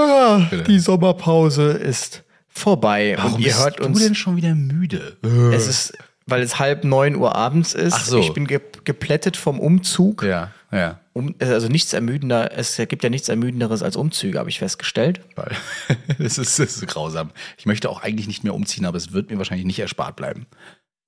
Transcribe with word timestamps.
Ah, 0.00 0.48
die 0.66 0.78
Sommerpause 0.78 1.72
ist 1.72 2.24
vorbei 2.48 3.14
Warum 3.16 3.34
und 3.34 3.40
ihr 3.40 3.46
bist 3.46 3.60
hört 3.60 3.80
du 3.80 3.84
uns. 3.84 3.98
denn 3.98 4.14
schon 4.14 4.36
wieder 4.36 4.54
müde? 4.54 5.16
Es 5.52 5.66
ist, 5.66 5.92
weil 6.26 6.42
es 6.42 6.58
halb 6.58 6.84
neun 6.84 7.16
Uhr 7.16 7.34
abends 7.34 7.74
ist. 7.74 7.94
Ach 7.94 8.04
so. 8.04 8.18
Ich 8.18 8.32
bin 8.32 8.46
ge 8.46 8.60
geplättet 8.84 9.36
vom 9.36 9.60
Umzug. 9.60 10.22
Ja, 10.22 10.50
ja. 10.72 11.00
Um, 11.12 11.34
also 11.40 11.68
nichts 11.68 11.92
ermüdender, 11.92 12.56
es 12.56 12.76
gibt 12.76 13.02
ja 13.02 13.10
nichts 13.10 13.28
ermüdenderes 13.28 13.82
als 13.82 13.96
Umzüge, 13.96 14.38
habe 14.38 14.48
ich 14.48 14.58
festgestellt. 14.60 15.20
Es 16.18 16.38
ist, 16.38 16.58
es 16.58 16.76
ist 16.76 16.86
grausam. 16.86 17.30
Ich 17.58 17.66
möchte 17.66 17.90
auch 17.90 18.02
eigentlich 18.02 18.28
nicht 18.28 18.44
mehr 18.44 18.54
umziehen, 18.54 18.86
aber 18.86 18.96
es 18.96 19.12
wird 19.12 19.30
mir 19.30 19.36
wahrscheinlich 19.38 19.66
nicht 19.66 19.80
erspart 19.80 20.16
bleiben. 20.16 20.46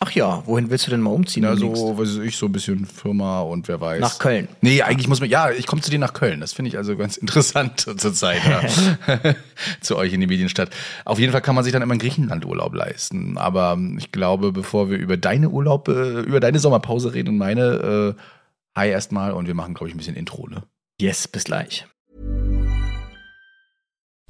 Ach 0.05 0.11
ja, 0.11 0.43
wohin 0.47 0.69
willst 0.69 0.89
du 0.89 0.91
denn 0.91 1.01
mal 1.01 1.13
umziehen? 1.13 1.45
Ja, 1.45 1.55
so, 1.55 1.97
weiß 1.97 2.17
ich, 2.25 2.37
so 2.37 2.47
ein 2.47 2.53
bisschen 2.53 2.87
Firma 2.87 3.43
und 3.43 3.69
wer 3.69 3.81
weiß. 3.81 4.01
Nach 4.01 4.19
Köln. 4.19 4.49
Nee, 4.61 4.83
eigentlich 4.83 5.07
muss 5.07 5.21
man, 5.21 5.31
ja, 5.31 5.53
ich 5.53 5.65
komme 5.69 5.81
zu 5.81 5.93
dir 5.93 6.01
nach 6.01 6.13
Köln. 6.13 6.41
Das 6.41 6.53
finde 6.53 6.71
ich 6.71 6.77
also 6.77 6.97
ganz 6.97 7.17
interessant 7.19 7.79
zur 7.79 8.13
Zeit, 8.13 8.41
ja. 8.45 9.35
zu 9.81 9.97
euch 9.97 10.13
in 10.13 10.21
die 10.21 10.27
Medienstadt. 10.27 10.71
Auf 11.05 11.21
jeden 11.21 11.31
Fall 11.31 11.41
kann 11.41 11.55
man 11.55 11.63
sich 11.63 11.73
dann 11.73 11.83
immer 11.83 11.93
einen 11.93 12.01
Griechenland-Urlaub 12.01 12.75
leisten. 12.75 13.39
Aber 13.39 13.79
ich 13.97 14.11
glaube, 14.11 14.51
bevor 14.51 14.91
wir 14.91 14.99
über 14.99 15.17
deine 15.17 15.51
Urlaub, 15.51 15.87
äh, 15.87 16.23
über 16.23 16.41
deine 16.41 16.59
Sommerpause 16.59 17.15
reden 17.15 17.29
und 17.29 17.39
meine, 17.39 18.17
äh, 18.17 18.23
hi 18.75 18.89
erstmal 18.89 19.31
und 19.31 19.47
wir 19.47 19.55
machen, 19.55 19.75
glaube 19.75 19.87
ich, 19.89 19.95
ein 19.95 19.99
bisschen 19.99 20.17
Intro, 20.17 20.49
ne? 20.49 20.65
Yes, 21.01 21.29
bis 21.29 21.45
gleich. 21.45 21.87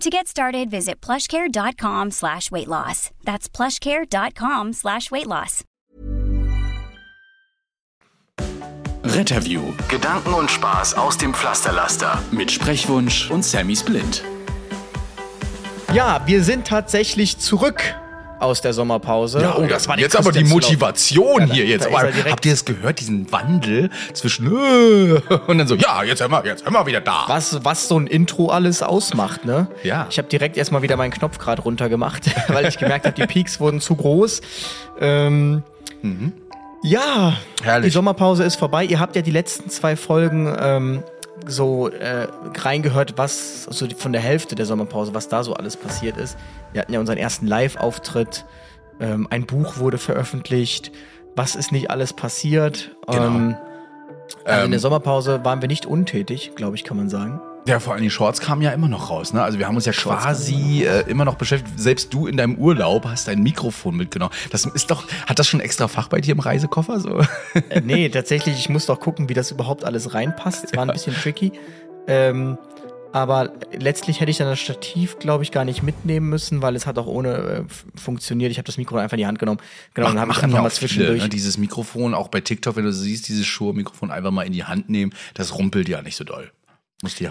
To 0.00 0.10
get 0.10 0.26
started, 0.26 0.70
visit 0.70 1.00
plushcare.com 1.00 2.10
slash 2.10 2.50
weight 2.50 2.68
loss. 2.68 3.10
That's 3.24 3.48
plushcare.com 3.48 4.72
slash 4.72 5.10
weight 5.10 5.26
loss. 5.26 5.64
Retterview. 9.04 9.62
Gedanken 9.88 10.34
und 10.34 10.50
Spaß 10.50 10.94
aus 10.94 11.16
dem 11.18 11.34
Pflasterlaster. 11.34 12.22
Mit 12.32 12.50
Sprechwunsch 12.50 13.30
und 13.30 13.44
Sammy 13.44 13.76
Split. 13.76 14.24
Ja, 15.92 16.22
wir 16.26 16.42
sind 16.42 16.66
tatsächlich 16.66 17.38
zurück 17.38 17.94
aus 18.44 18.60
der 18.60 18.72
Sommerpause. 18.72 19.54
oh, 19.58 19.66
das 19.66 19.88
war 19.88 19.98
jetzt 19.98 20.16
aber 20.16 20.32
die 20.32 20.44
Motivation 20.44 21.46
hier 21.50 21.64
jetzt. 21.66 21.86
Aber 21.86 22.04
er 22.08 22.30
habt 22.30 22.44
ihr 22.46 22.52
es 22.52 22.64
gehört, 22.64 23.00
diesen 23.00 23.30
Wandel 23.32 23.90
zwischen 24.12 24.46
äh, 24.46 25.20
und 25.46 25.58
dann 25.58 25.66
so, 25.68 25.74
ja, 25.74 26.02
jetzt 26.04 26.18
sind 26.18 26.30
wir, 26.30 26.44
jetzt 26.44 26.64
sind 26.64 26.72
wir 26.72 26.86
wieder 26.86 27.00
da. 27.00 27.24
Was, 27.26 27.64
was 27.64 27.88
so 27.88 27.98
ein 27.98 28.06
Intro 28.06 28.48
alles 28.48 28.82
ausmacht, 28.82 29.44
ne? 29.44 29.66
Ja. 29.82 30.06
Ich 30.10 30.18
habe 30.18 30.28
direkt 30.28 30.56
erstmal 30.56 30.82
wieder 30.82 30.96
meinen 30.96 31.10
Knopf 31.12 31.38
gerade 31.38 31.62
runtergemacht, 31.62 32.22
weil 32.48 32.66
ich 32.66 32.78
gemerkt 32.78 33.06
habe, 33.06 33.14
die 33.16 33.26
Peaks 33.26 33.60
wurden 33.60 33.80
zu 33.80 33.96
groß. 33.96 34.40
Ähm, 35.00 35.62
Ja, 36.82 37.30
Mhm. 37.30 37.36
Herrlich. 37.62 37.86
die 37.86 37.94
Sommerpause 37.94 38.44
ist 38.44 38.56
vorbei. 38.56 38.84
Ihr 38.84 39.00
habt 39.00 39.16
ja 39.16 39.22
die 39.22 39.30
letzten 39.30 39.70
zwei 39.70 39.96
Folgen 39.96 40.54
ähm, 40.60 41.02
so 41.46 41.88
äh, 41.88 42.28
reingehört, 42.58 43.18
was 43.18 43.64
so 43.64 43.86
die- 43.86 43.94
von 43.94 44.12
der 44.12 44.20
Hälfte 44.22 44.54
der 44.54 44.66
Sommerpause, 44.66 45.14
was 45.14 45.28
da 45.28 45.42
so 45.44 45.54
alles 45.54 45.76
passiert 45.76 46.16
ist. 46.16 46.36
Wir 46.72 46.80
hatten 46.80 46.92
ja 46.92 47.00
unseren 47.00 47.18
ersten 47.18 47.46
Live-Auftritt. 47.46 48.44
Ähm, 49.00 49.26
ein 49.30 49.46
Buch 49.46 49.78
wurde 49.78 49.98
veröffentlicht. 49.98 50.92
Was 51.36 51.56
ist 51.56 51.72
nicht 51.72 51.90
alles 51.90 52.12
passiert? 52.12 52.94
Genau. 53.08 53.24
Ähm, 53.24 53.56
also 54.44 54.58
in 54.60 54.64
Ähm, 54.66 54.70
der 54.70 54.80
Sommerpause 54.80 55.44
waren 55.44 55.60
wir 55.60 55.68
nicht 55.68 55.84
untätig, 55.86 56.52
glaube 56.54 56.76
ich, 56.76 56.84
kann 56.84 56.96
man 56.96 57.08
sagen. 57.08 57.40
Ja, 57.66 57.80
vor 57.80 57.94
allem 57.94 58.02
die 58.02 58.10
Shorts 58.10 58.40
kamen 58.40 58.60
ja 58.60 58.72
immer 58.72 58.88
noch 58.88 59.08
raus. 59.08 59.32
Ne? 59.32 59.42
Also 59.42 59.58
wir 59.58 59.66
haben 59.66 59.76
uns 59.76 59.86
ja 59.86 59.92
quasi 59.92 60.84
äh, 60.84 61.08
immer 61.08 61.24
noch 61.24 61.36
beschäftigt. 61.36 61.80
Selbst 61.80 62.12
du 62.12 62.26
in 62.26 62.36
deinem 62.36 62.56
Urlaub 62.56 63.06
hast 63.06 63.26
dein 63.26 63.42
Mikrofon 63.42 63.96
mitgenommen. 63.96 64.32
Das 64.50 64.66
ist 64.66 64.90
doch, 64.90 65.04
hat 65.26 65.38
das 65.38 65.48
schon 65.48 65.60
extra 65.60 65.88
Fach 65.88 66.08
bei 66.08 66.20
dir 66.20 66.32
im 66.32 66.40
Reisekoffer? 66.40 67.00
So? 67.00 67.20
Äh, 67.70 67.80
nee, 67.82 68.08
tatsächlich, 68.10 68.58
ich 68.58 68.68
muss 68.68 68.84
doch 68.86 69.00
gucken, 69.00 69.30
wie 69.30 69.34
das 69.34 69.50
überhaupt 69.50 69.84
alles 69.84 70.12
reinpasst. 70.12 70.64
Es 70.64 70.76
war 70.76 70.82
ein 70.82 70.92
bisschen 70.92 71.14
tricky. 71.14 71.52
Ähm, 72.06 72.58
aber 73.12 73.52
letztlich 73.72 74.20
hätte 74.20 74.30
ich 74.30 74.38
dann 74.38 74.48
das 74.48 74.58
Stativ, 74.58 75.18
glaube 75.18 75.44
ich, 75.44 75.52
gar 75.52 75.64
nicht 75.64 75.82
mitnehmen 75.82 76.28
müssen, 76.28 76.60
weil 76.60 76.74
es 76.76 76.84
hat 76.84 76.98
auch 76.98 77.06
ohne 77.06 77.34
äh, 77.34 77.64
funktioniert. 77.98 78.50
Ich 78.50 78.58
habe 78.58 78.66
das 78.66 78.76
Mikro 78.76 78.96
einfach 78.96 79.14
in 79.14 79.20
die 79.20 79.26
Hand 79.26 79.38
genommen. 79.38 79.60
Genau, 79.94 80.08
dann 80.08 80.18
habe 80.18 80.32
ich 80.32 80.36
machen 80.36 80.50
einfach 80.50 80.64
mal 80.64 80.70
zwischendurch. 80.70 81.12
viele, 81.12 81.22
ne? 81.22 81.28
Dieses 81.30 81.56
Mikrofon, 81.56 82.12
auch 82.12 82.28
bei 82.28 82.40
TikTok, 82.40 82.76
wenn 82.76 82.84
du 82.84 82.92
siehst, 82.92 83.28
dieses 83.28 83.46
Shure-Mikrofon 83.46 84.10
einfach 84.10 84.32
mal 84.32 84.42
in 84.42 84.52
die 84.52 84.64
Hand 84.64 84.90
nehmen, 84.90 85.14
das 85.32 85.56
rumpelt 85.56 85.88
ja 85.88 86.02
nicht 86.02 86.16
so 86.16 86.24
doll. 86.24 86.50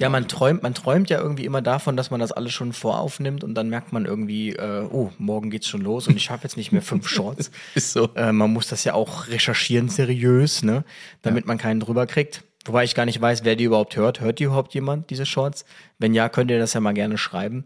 Ja, 0.02 0.10
mal- 0.10 0.22
man 0.22 0.28
träumt, 0.28 0.64
man 0.64 0.74
träumt 0.74 1.10
ja 1.10 1.20
irgendwie 1.20 1.46
immer 1.46 1.62
davon, 1.62 1.96
dass 1.98 2.12
man 2.12 2.20
das 2.20 2.32
alles 2.32 2.54
schon 2.54 2.74
voraufnimmt 2.74 3.44
und 3.44 3.56
dann 3.56 3.70
merkt 3.70 3.92
man 3.94 4.06
irgendwie, 4.06 4.52
äh, 4.54 4.88
oh, 4.92 5.12
morgen 5.18 5.50
geht's 5.50 5.68
schon 5.68 5.82
los 5.82 6.08
und 6.08 6.16
ich 6.16 6.24
schaffe 6.24 6.44
jetzt 6.44 6.58
nicht 6.58 6.72
mehr 6.72 6.82
fünf 6.82 7.08
Shorts. 7.10 7.52
Ist 7.76 7.94
so. 7.94 8.10
Äh, 8.16 8.32
man 8.32 8.52
muss 8.54 8.68
das 8.68 8.84
ja 8.84 8.94
auch 8.94 9.28
recherchieren 9.28 9.90
seriös, 9.90 10.64
ne, 10.64 10.84
damit 11.22 11.46
man 11.46 11.58
keinen 11.58 11.80
drüber 11.80 12.06
kriegt. 12.08 12.44
Wobei 12.66 12.86
ich 12.86 12.96
gar 12.96 13.06
nicht 13.06 13.20
weiß, 13.20 13.44
wer 13.44 13.56
die 13.58 13.66
überhaupt 13.66 13.98
hört. 13.98 14.22
Hört 14.22 14.40
die 14.40 14.46
überhaupt 14.46 14.74
jemand, 14.74 15.10
diese 15.10 15.26
Shorts? 15.26 15.66
Wenn 16.00 16.14
ja, 16.14 16.30
könnt 16.30 16.50
ihr 16.50 16.60
das 16.60 16.74
ja 16.74 16.80
mal 16.80 16.94
gerne 16.94 17.18
schreiben. 17.18 17.66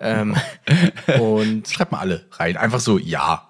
Ähm, 0.00 0.36
und 1.20 1.68
Schreibt 1.68 1.90
mal 1.92 1.98
alle 1.98 2.26
rein. 2.32 2.56
Einfach 2.56 2.80
so 2.80 2.98
ja. 2.98 3.45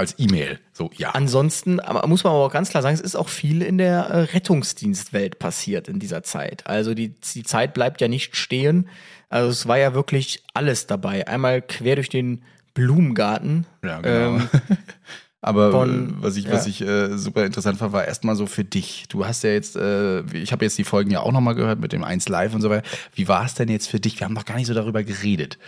Als 0.00 0.14
E-Mail. 0.18 0.58
So 0.72 0.90
ja. 0.96 1.10
ansonsten 1.10 1.78
muss 2.06 2.24
man 2.24 2.32
aber 2.32 2.46
auch 2.46 2.52
ganz 2.52 2.70
klar 2.70 2.82
sagen, 2.82 2.94
es 2.94 3.02
ist 3.02 3.16
auch 3.16 3.28
viel 3.28 3.60
in 3.60 3.76
der 3.76 4.06
äh, 4.06 4.20
Rettungsdienstwelt 4.32 5.38
passiert 5.38 5.88
in 5.88 5.98
dieser 5.98 6.22
Zeit. 6.22 6.66
Also 6.66 6.94
die, 6.94 7.20
die 7.34 7.42
Zeit 7.42 7.74
bleibt 7.74 8.00
ja 8.00 8.08
nicht 8.08 8.34
stehen. 8.34 8.88
Also 9.28 9.50
es 9.50 9.68
war 9.68 9.76
ja 9.76 9.92
wirklich 9.92 10.42
alles 10.54 10.86
dabei. 10.86 11.28
Einmal 11.28 11.60
quer 11.60 11.96
durch 11.96 12.08
den 12.08 12.42
Blumengarten. 12.72 13.66
Ja, 13.84 14.00
genau. 14.00 14.36
Ähm, 14.36 14.48
Aber 15.42 15.70
Von- 15.70 16.18
äh, 16.18 16.22
was 16.22 16.36
ich, 16.36 16.44
ja. 16.44 16.52
was 16.52 16.66
ich 16.66 16.80
äh, 16.80 17.16
super 17.16 17.44
interessant 17.44 17.78
fand, 17.78 17.92
war 17.92 18.06
erstmal 18.06 18.36
so 18.36 18.46
für 18.46 18.64
dich. 18.64 19.04
Du 19.08 19.26
hast 19.26 19.42
ja 19.42 19.50
jetzt, 19.50 19.76
äh, 19.76 20.22
ich 20.34 20.52
habe 20.52 20.64
jetzt 20.64 20.78
die 20.78 20.84
Folgen 20.84 21.10
ja 21.10 21.20
auch 21.20 21.32
nochmal 21.32 21.54
gehört 21.54 21.80
mit 21.80 21.92
dem 21.92 22.04
1 22.04 22.28
Live 22.28 22.54
und 22.54 22.60
so 22.60 22.70
weiter. 22.70 22.88
Wie 23.14 23.28
war 23.28 23.44
es 23.44 23.54
denn 23.54 23.68
jetzt 23.68 23.88
für 23.88 24.00
dich? 24.00 24.18
Wir 24.18 24.26
haben 24.26 24.34
noch 24.34 24.44
gar 24.44 24.56
nicht 24.56 24.66
so 24.66 24.74
darüber 24.74 25.02
geredet. 25.02 25.58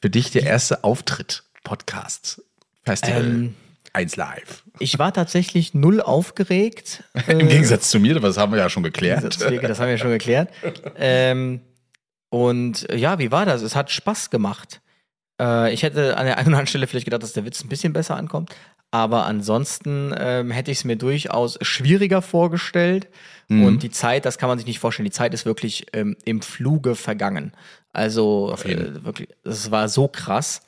Für 0.00 0.10
dich 0.10 0.30
der 0.30 0.44
erste 0.44 0.84
Auftritt, 0.84 1.44
Podcast, 1.64 2.42
Festival, 2.84 3.24
Ähm, 3.24 3.54
1 3.92 4.16
Live. 4.16 4.64
ich 4.78 4.98
war 4.98 5.12
tatsächlich 5.12 5.74
null 5.74 6.00
aufgeregt. 6.00 7.02
Im 7.28 7.40
Äh, 7.40 7.46
Gegensatz 7.46 7.90
zu 7.90 7.98
mir, 8.00 8.18
das 8.20 8.36
haben 8.38 8.52
wir 8.52 8.58
ja 8.58 8.68
schon 8.70 8.82
geklärt. 8.82 9.24
Das 9.24 9.80
haben 9.80 9.88
wir 9.88 9.98
schon 9.98 10.10
geklärt. 10.10 10.50
Ähm, 10.96 11.60
und 12.30 12.88
äh, 12.90 12.96
ja, 12.96 13.18
wie 13.18 13.30
war 13.30 13.46
das? 13.46 13.62
Es 13.62 13.74
hat 13.74 13.90
Spaß 13.90 14.30
gemacht. 14.30 14.80
Äh, 15.40 15.72
ich 15.72 15.82
hätte 15.82 16.16
an 16.16 16.26
der 16.26 16.36
einen 16.36 16.48
oder 16.48 16.56
anderen 16.58 16.66
Stelle 16.66 16.86
vielleicht 16.86 17.06
gedacht, 17.06 17.22
dass 17.22 17.32
der 17.32 17.44
Witz 17.44 17.62
ein 17.64 17.68
bisschen 17.68 17.92
besser 17.92 18.16
ankommt. 18.16 18.54
Aber 18.90 19.26
ansonsten 19.26 20.14
ähm, 20.18 20.50
hätte 20.50 20.70
ich 20.70 20.78
es 20.78 20.84
mir 20.84 20.96
durchaus 20.96 21.58
schwieriger 21.62 22.22
vorgestellt. 22.22 23.08
Mhm. 23.48 23.64
Und 23.64 23.82
die 23.82 23.90
Zeit, 23.90 24.24
das 24.24 24.38
kann 24.38 24.48
man 24.48 24.58
sich 24.58 24.66
nicht 24.66 24.78
vorstellen. 24.78 25.04
Die 25.04 25.10
Zeit 25.10 25.34
ist 25.34 25.44
wirklich 25.46 25.86
ähm, 25.92 26.16
im 26.24 26.40
Fluge 26.42 26.94
vergangen. 26.94 27.52
Also 27.92 28.54
äh, 28.64 29.04
wirklich, 29.04 29.28
es 29.44 29.70
war 29.70 29.88
so 29.88 30.08
krass. 30.08 30.62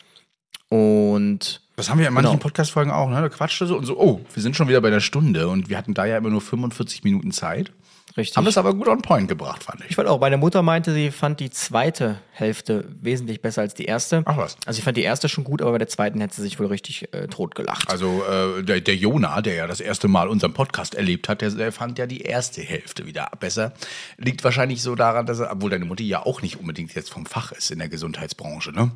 Und 0.69 1.63
Das 1.81 1.89
haben 1.89 1.99
wir 1.99 2.09
in 2.09 2.13
manchen 2.13 2.33
Genau. 2.33 2.43
Podcast-Folgen 2.43 2.91
auch, 2.91 3.09
ne? 3.09 3.23
Da 3.23 3.29
quatschte 3.31 3.67
so 3.67 3.75
und 3.79 3.87
so, 3.87 3.99
oh, 3.99 4.21
wir 4.35 4.43
sind 4.43 4.55
schon 4.55 4.69
wieder 4.69 4.83
bei 4.83 4.91
der 4.91 5.01
Stunde 5.01 5.49
und 5.49 5.71
wir 5.71 5.79
hatten 5.79 5.95
da 5.95 6.05
ja 6.05 6.19
immer 6.19 6.29
nur 6.29 6.43
45 6.43 7.05
Minuten 7.05 7.33
Zeit. 7.33 7.73
Richtig. 8.17 8.37
Haben 8.37 8.45
das 8.45 8.59
aber 8.59 8.75
gut 8.75 8.89
on 8.89 9.03
point 9.03 9.29
gebracht, 9.29 9.63
fand 9.65 9.81
ich. 9.81 9.91
Ich 9.91 9.97
fand 9.97 10.09
auch, 10.09 10.21
meine 10.21 10.37
Mutter 10.37 10.63
meinte, 10.63 10.93
sie 10.93 11.11
fand 11.11 11.41
die 11.41 11.51
zweite 11.51 12.19
Hälfte 12.33 12.87
wesentlich 13.01 13.43
besser 13.43 13.63
als 13.63 13.75
die 13.75 13.85
erste. 13.85 14.23
Ach 14.25 14.37
was. 14.37 14.57
Also 14.67 14.79
ich 14.79 14.85
fand 14.85 14.97
die 14.97 15.03
erste 15.03 15.29
schon 15.29 15.45
gut, 15.45 15.63
aber 15.63 15.73
bei 15.73 15.79
der 15.79 15.89
zweiten 15.89 16.21
hätte 16.21 16.35
sie 16.37 16.43
sich 16.43 16.59
wohl 16.59 16.67
richtig 16.67 17.13
äh, 17.13 17.29
totgelacht. 17.29 17.91
Also 17.91 18.23
äh, 18.25 18.63
der, 18.63 18.81
der 18.81 18.97
Jona, 18.97 19.41
der 19.43 19.55
ja 19.55 19.67
das 19.67 19.81
erste 19.81 20.09
Mal 20.09 20.29
unseren 20.29 20.55
Podcast 20.55 20.95
erlebt 20.95 21.29
hat, 21.29 21.41
der, 21.43 21.51
der 21.51 21.73
fand 21.73 21.99
ja 21.99 22.07
die 22.07 22.23
erste 22.23 22.63
Hälfte 22.63 23.07
wieder 23.07 23.31
besser. 23.39 23.73
Liegt 24.17 24.43
wahrscheinlich 24.45 24.83
so 24.83 24.95
daran, 24.95 25.27
dass 25.27 25.41
er, 25.41 25.53
obwohl 25.53 25.71
deine 25.71 25.85
Mutter 25.85 26.03
ja 26.03 26.25
auch 26.25 26.43
nicht 26.43 26.59
unbedingt 26.59 26.95
jetzt 26.95 27.11
vom 27.11 27.27
Fach 27.27 27.53
ist 27.53 27.71
in 27.71 27.79
der 27.79 27.89
Gesundheitsbranche, 27.89 28.73
ne? 28.73 28.91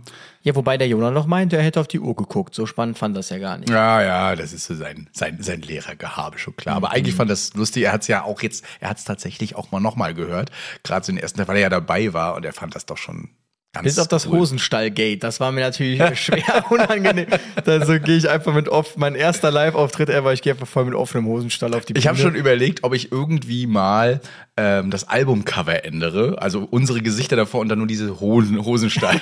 ja, 0.44 0.54
wobei 0.54 0.76
der 0.76 0.86
Jonah 0.86 1.10
noch 1.10 1.26
meinte, 1.26 1.56
er 1.56 1.62
hätte 1.62 1.80
auf 1.80 1.88
die 1.88 1.98
Uhr 1.98 2.14
geguckt. 2.14 2.54
So 2.54 2.66
spannend 2.66 2.98
fand 2.98 3.16
das 3.16 3.30
ja 3.30 3.38
gar 3.38 3.56
nicht. 3.56 3.70
Ja, 3.70 4.02
ja, 4.02 4.36
das 4.36 4.52
ist 4.52 4.66
so 4.66 4.74
sein, 4.74 5.08
sein, 5.10 5.38
sein 5.40 5.62
Lehrergehabe, 5.62 6.38
schon 6.38 6.54
klar. 6.54 6.76
Aber 6.76 6.90
eigentlich 6.90 7.14
fand 7.14 7.30
das 7.30 7.54
lustig. 7.54 7.84
Er 7.84 7.92
hat 7.92 8.02
es 8.02 8.08
ja 8.08 8.24
auch 8.24 8.42
jetzt, 8.42 8.62
er 8.78 8.90
hat 8.90 8.98
es 8.98 9.04
tatsächlich 9.14 9.56
auch 9.56 9.70
mal 9.70 9.80
nochmal 9.80 10.14
gehört. 10.14 10.50
Gerade 10.82 11.04
so 11.06 11.12
den 11.12 11.18
ersten 11.18 11.38
Teil, 11.38 11.48
weil 11.48 11.56
er 11.56 11.62
ja 11.62 11.68
dabei 11.70 12.12
war 12.12 12.34
und 12.34 12.44
er 12.44 12.52
fand 12.52 12.74
das 12.74 12.86
doch 12.86 12.98
schon 12.98 13.30
Ganz 13.74 13.86
Bis 13.86 13.98
auf 13.98 14.06
das 14.06 14.26
cool. 14.26 14.38
Hosenstall-Gate. 14.38 15.24
Das 15.24 15.40
war 15.40 15.50
mir 15.50 15.60
natürlich 15.62 16.00
schwer 16.20 16.64
unangenehm. 16.70 17.26
Also 17.66 17.98
gehe 17.98 18.16
ich 18.16 18.30
einfach 18.30 18.54
mit 18.54 18.68
off. 18.68 18.96
Mein 18.96 19.16
erster 19.16 19.50
Live-Auftritt 19.50 20.10
ever. 20.10 20.32
Ich 20.32 20.42
gehe 20.42 20.52
einfach 20.52 20.68
voll 20.68 20.84
mit 20.84 20.94
offenem 20.94 21.26
Hosenstall 21.26 21.74
auf 21.74 21.84
die 21.84 21.92
Bühne. 21.92 21.98
Ich 21.98 22.06
habe 22.06 22.16
schon 22.16 22.36
überlegt, 22.36 22.84
ob 22.84 22.94
ich 22.94 23.10
irgendwie 23.10 23.66
mal 23.66 24.20
ähm, 24.56 24.90
das 24.90 25.08
Albumcover 25.08 25.84
ändere, 25.84 26.36
also 26.40 26.66
unsere 26.70 27.00
Gesichter 27.02 27.34
davor 27.34 27.60
und 27.60 27.68
dann 27.68 27.78
nur 27.78 27.88
diese 27.88 28.20
Hosen, 28.20 28.64
Hosenstall, 28.64 29.18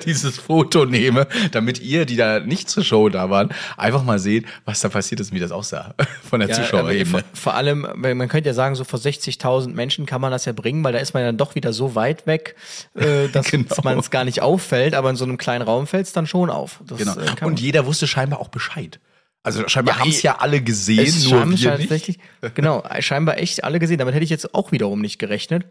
dieses 0.06 0.38
Foto 0.38 0.86
nehme, 0.86 1.26
damit 1.52 1.80
ihr, 1.80 2.06
die 2.06 2.16
da 2.16 2.40
nicht 2.40 2.70
zur 2.70 2.82
Show 2.82 3.08
da 3.10 3.28
waren, 3.28 3.50
einfach 3.76 4.02
mal 4.04 4.18
seht, 4.18 4.46
was 4.64 4.80
da 4.80 4.88
passiert 4.88 5.20
ist 5.20 5.30
und 5.32 5.36
wie 5.36 5.40
das 5.40 5.52
aussah 5.52 5.94
von 6.28 6.40
der 6.40 6.48
Ja, 6.48 6.54
Zuschauerebene. 6.54 7.04
vor, 7.10 7.22
vor 7.34 7.54
allem, 7.54 7.86
man 7.94 8.28
könnte 8.28 8.48
ja 8.48 8.54
sagen, 8.54 8.74
so 8.74 8.84
vor 8.84 8.98
60.000 8.98 9.74
Menschen 9.74 10.06
kann 10.06 10.20
man 10.22 10.30
das 10.32 10.46
ja 10.46 10.52
bringen, 10.52 10.82
weil 10.82 10.94
da 10.94 10.98
ist 10.98 11.12
man 11.12 11.24
dann 11.24 11.36
doch 11.36 11.54
wieder 11.54 11.72
so 11.74 11.94
weit 11.94 12.26
weg, 12.26 12.56
äh, 12.94 13.28
dass 13.32 13.50
Genau. 13.50 13.74
man 13.84 13.98
es 13.98 14.10
gar 14.10 14.24
nicht 14.24 14.40
auffällt, 14.40 14.94
aber 14.94 15.10
in 15.10 15.16
so 15.16 15.24
einem 15.24 15.36
kleinen 15.36 15.62
Raum 15.62 15.86
fällt 15.86 16.06
es 16.06 16.12
dann 16.14 16.26
schon 16.26 16.48
auf. 16.48 16.80
Das, 16.86 16.96
Genau. 16.98 17.16
äh, 17.18 17.44
Und 17.44 17.60
jeder 17.60 17.84
wusste 17.84 18.06
scheinbar 18.06 18.40
auch 18.40 18.48
Bescheid. 18.48 18.98
Also 19.42 19.66
scheinbar 19.68 19.94
Ja, 19.96 20.00
haben 20.00 20.10
es 20.10 20.18
eh, 20.20 20.26
ja 20.26 20.38
alle 20.38 20.60
gesehen, 20.60 21.00
es 21.06 21.24
nur 21.24 21.40
wir 21.40 21.46
nicht. 21.46 21.64
tatsächlich, 21.64 22.18
genau, 22.54 22.84
scheinbar 23.00 23.38
echt 23.38 23.64
alle 23.64 23.78
gesehen. 23.78 23.98
Damit 23.98 24.14
hätte 24.14 24.24
ich 24.24 24.30
jetzt 24.30 24.54
auch 24.54 24.70
wiederum 24.72 25.00
nicht 25.00 25.18
gerechnet. 25.18 25.64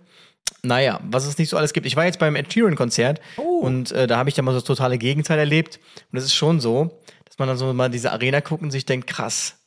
Naja, 0.63 1.00
was 1.04 1.27
es 1.27 1.38
nicht 1.38 1.50
so 1.50 1.57
alles 1.57 1.74
gibt. 1.74 1.86
Ich 1.86 1.95
war 1.95 2.06
jetzt 2.06 2.18
beim 2.18 2.36
Ed 2.36 2.51
Sheeran-Konzert 2.51 3.21
Oh. 3.38 3.60
und 3.60 3.92
äh, 3.92 4.07
da 4.07 4.18
habe 4.18 4.30
ich 4.30 4.36
dann 4.36 4.45
mal 4.45 4.51
so 4.54 4.57
das 4.60 4.66
totale 4.66 4.98
Gegenteil 4.98 5.38
erlebt. 5.38 5.80
Und 6.12 6.18
es 6.18 6.25
ist 6.25 6.33
schon 6.33 6.60
so, 6.60 7.00
dass 7.25 7.38
man 7.38 7.48
dann 7.48 7.57
so 7.57 7.71
mal 7.74 7.89
diese 7.89 8.12
Arena 8.12 8.39
guckt 8.39 8.63
und 8.63 8.71
sich 8.71 8.86
denkt, 8.86 9.06
krass, 9.07 9.57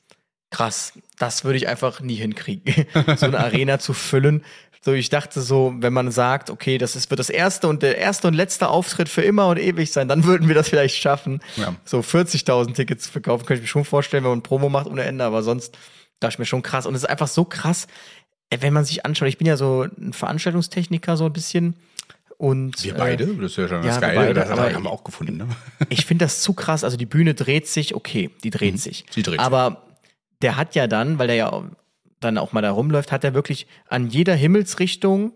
krass, 0.50 0.94
das 1.18 1.44
würde 1.44 1.58
ich 1.58 1.68
einfach 1.68 2.00
nie 2.00 2.16
hinkriegen, 2.16 2.86
so 3.16 3.26
eine 3.26 3.38
Arena 3.38 3.78
zu 3.78 3.92
füllen. 3.92 4.44
So, 4.84 4.92
ich 4.92 5.10
dachte 5.10 5.40
so, 5.40 5.74
wenn 5.78 5.92
man 5.92 6.10
sagt, 6.10 6.50
okay, 6.50 6.76
das 6.76 6.96
ist, 6.96 7.08
wird 7.08 7.20
das 7.20 7.30
erste 7.30 7.68
und 7.68 7.82
der 7.82 7.98
erste 7.98 8.26
und 8.26 8.34
letzte 8.34 8.68
Auftritt 8.68 9.08
für 9.08 9.22
immer 9.22 9.46
und 9.46 9.58
ewig 9.58 9.92
sein, 9.92 10.08
dann 10.08 10.24
würden 10.24 10.48
wir 10.48 10.56
das 10.56 10.68
vielleicht 10.68 10.96
schaffen. 10.96 11.40
Ja. 11.56 11.76
So 11.84 12.00
40.000 12.00 12.74
Tickets 12.74 13.04
zu 13.04 13.12
verkaufen, 13.12 13.46
könnte 13.46 13.60
ich 13.60 13.62
mir 13.62 13.68
schon 13.68 13.84
vorstellen, 13.84 14.24
wenn 14.24 14.30
man 14.32 14.42
Promo 14.42 14.68
macht 14.68 14.88
ohne 14.88 15.04
Ende, 15.04 15.24
aber 15.24 15.44
sonst 15.44 15.78
dachte 16.18 16.34
ich 16.34 16.38
mir 16.40 16.46
schon 16.46 16.62
krass. 16.62 16.86
Und 16.86 16.96
es 16.96 17.02
ist 17.02 17.08
einfach 17.08 17.28
so 17.28 17.44
krass, 17.44 17.86
äh, 18.50 18.58
wenn 18.60 18.72
man 18.72 18.84
sich 18.84 19.06
anschaut, 19.06 19.28
ich 19.28 19.38
bin 19.38 19.46
ja 19.46 19.56
so 19.56 19.82
ein 19.82 20.12
Veranstaltungstechniker 20.12 21.16
so 21.16 21.26
ein 21.26 21.32
bisschen 21.32 21.76
und 22.36 22.82
Wir 22.82 22.96
äh, 22.96 22.98
beide, 22.98 23.26
das 23.36 23.52
ist 23.52 23.58
ja 23.58 23.68
schon 23.68 23.84
ja, 23.84 23.86
das 23.86 23.96
wir 23.96 24.00
Geile, 24.00 24.16
beide, 24.16 24.34
das 24.34 24.50
haben 24.50 24.82
wir 24.82 24.90
auch 24.90 25.04
gefunden. 25.04 25.36
Ne? 25.36 25.46
ich 25.90 26.06
finde 26.06 26.24
das 26.24 26.40
zu 26.40 26.54
krass. 26.54 26.82
Also 26.82 26.96
die 26.96 27.06
Bühne 27.06 27.34
dreht 27.34 27.68
sich, 27.68 27.94
okay, 27.94 28.30
die 28.42 28.50
dreht 28.50 28.80
sich. 28.80 29.04
Mhm. 29.04 29.12
sie 29.12 29.22
dreht 29.22 29.38
sich. 29.38 29.40
Aber 29.40 29.82
der 30.42 30.56
hat 30.56 30.74
ja 30.74 30.88
dann, 30.88 31.20
weil 31.20 31.28
der 31.28 31.36
ja 31.36 31.62
dann 32.22 32.38
auch 32.38 32.52
mal 32.52 32.62
da 32.62 32.70
rumläuft, 32.70 33.12
hat 33.12 33.24
er 33.24 33.34
wirklich 33.34 33.66
an 33.88 34.08
jeder 34.08 34.34
Himmelsrichtung 34.34 35.32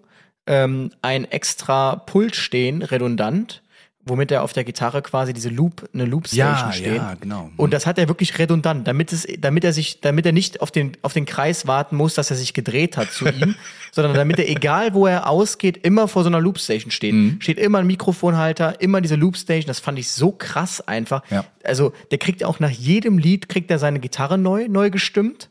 ähm, 0.46 0.90
ein 1.02 1.24
extra 1.24 1.96
Pult 1.96 2.36
stehen, 2.36 2.82
redundant, 2.82 3.62
womit 4.08 4.30
er 4.30 4.44
auf 4.44 4.52
der 4.52 4.62
Gitarre 4.62 5.02
quasi 5.02 5.32
diese 5.32 5.48
Loop, 5.48 5.88
eine 5.92 6.04
Loop-Station 6.04 6.46
Ja, 6.46 6.72
steht. 6.72 6.96
ja, 6.96 7.14
genau. 7.20 7.50
Und 7.56 7.72
das 7.72 7.86
hat 7.86 7.98
er 7.98 8.06
wirklich 8.06 8.38
redundant, 8.38 8.86
damit 8.86 9.12
es, 9.12 9.26
damit 9.40 9.64
er 9.64 9.72
sich, 9.72 10.00
damit 10.00 10.24
er 10.24 10.30
nicht 10.30 10.60
auf 10.60 10.70
den, 10.70 10.92
auf 11.02 11.12
den 11.12 11.26
Kreis 11.26 11.66
warten 11.66 11.96
muss, 11.96 12.14
dass 12.14 12.30
er 12.30 12.36
sich 12.36 12.54
gedreht 12.54 12.96
hat 12.96 13.10
zu 13.10 13.26
ihm, 13.26 13.56
sondern 13.90 14.14
damit 14.14 14.38
er, 14.38 14.48
egal 14.48 14.94
wo 14.94 15.08
er 15.08 15.28
ausgeht, 15.28 15.78
immer 15.78 16.06
vor 16.06 16.22
so 16.22 16.28
einer 16.28 16.40
Loopstation 16.40 16.92
steht. 16.92 17.14
Mhm. 17.14 17.40
Steht 17.40 17.58
immer 17.58 17.78
ein 17.78 17.86
Mikrofonhalter, 17.88 18.80
immer 18.80 19.00
diese 19.00 19.16
Loopstation. 19.16 19.66
Das 19.66 19.80
fand 19.80 19.98
ich 19.98 20.08
so 20.12 20.30
krass 20.30 20.80
einfach. 20.86 21.28
Ja. 21.28 21.44
Also, 21.64 21.92
der 22.12 22.18
kriegt 22.18 22.44
auch 22.44 22.60
nach 22.60 22.70
jedem 22.70 23.18
Lied, 23.18 23.48
kriegt 23.48 23.72
er 23.72 23.80
seine 23.80 23.98
Gitarre 23.98 24.38
neu, 24.38 24.68
neu 24.68 24.90
gestimmt. 24.90 25.50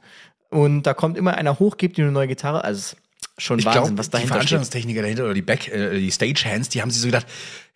Und 0.50 0.83
da 0.83 0.94
kommt 0.94 1.18
immer 1.18 1.36
einer 1.36 1.59
hoch, 1.59 1.77
gibt 1.77 1.97
ihm 1.97 2.06
eine 2.06 2.12
neue 2.12 2.27
Gitarre. 2.27 2.63
Also, 2.63 2.95
schon 3.38 3.59
Ich 3.59 3.65
Wahnsinn, 3.65 3.81
glaube, 3.83 3.97
was 3.97 4.07
die 4.07 4.12
dahinter 4.12 4.27
steht. 4.36 4.50
Veranstaltungstechniker 4.50 5.01
dahinter 5.01 5.24
oder 5.25 5.33
die 5.33 5.42
Back, 5.42 5.68
äh, 5.68 6.00
die 6.00 6.12
Stagehands, 6.12 6.69
die 6.69 6.81
haben 6.81 6.92
sich 6.92 7.01
so 7.01 7.07
gedacht, 7.07 7.27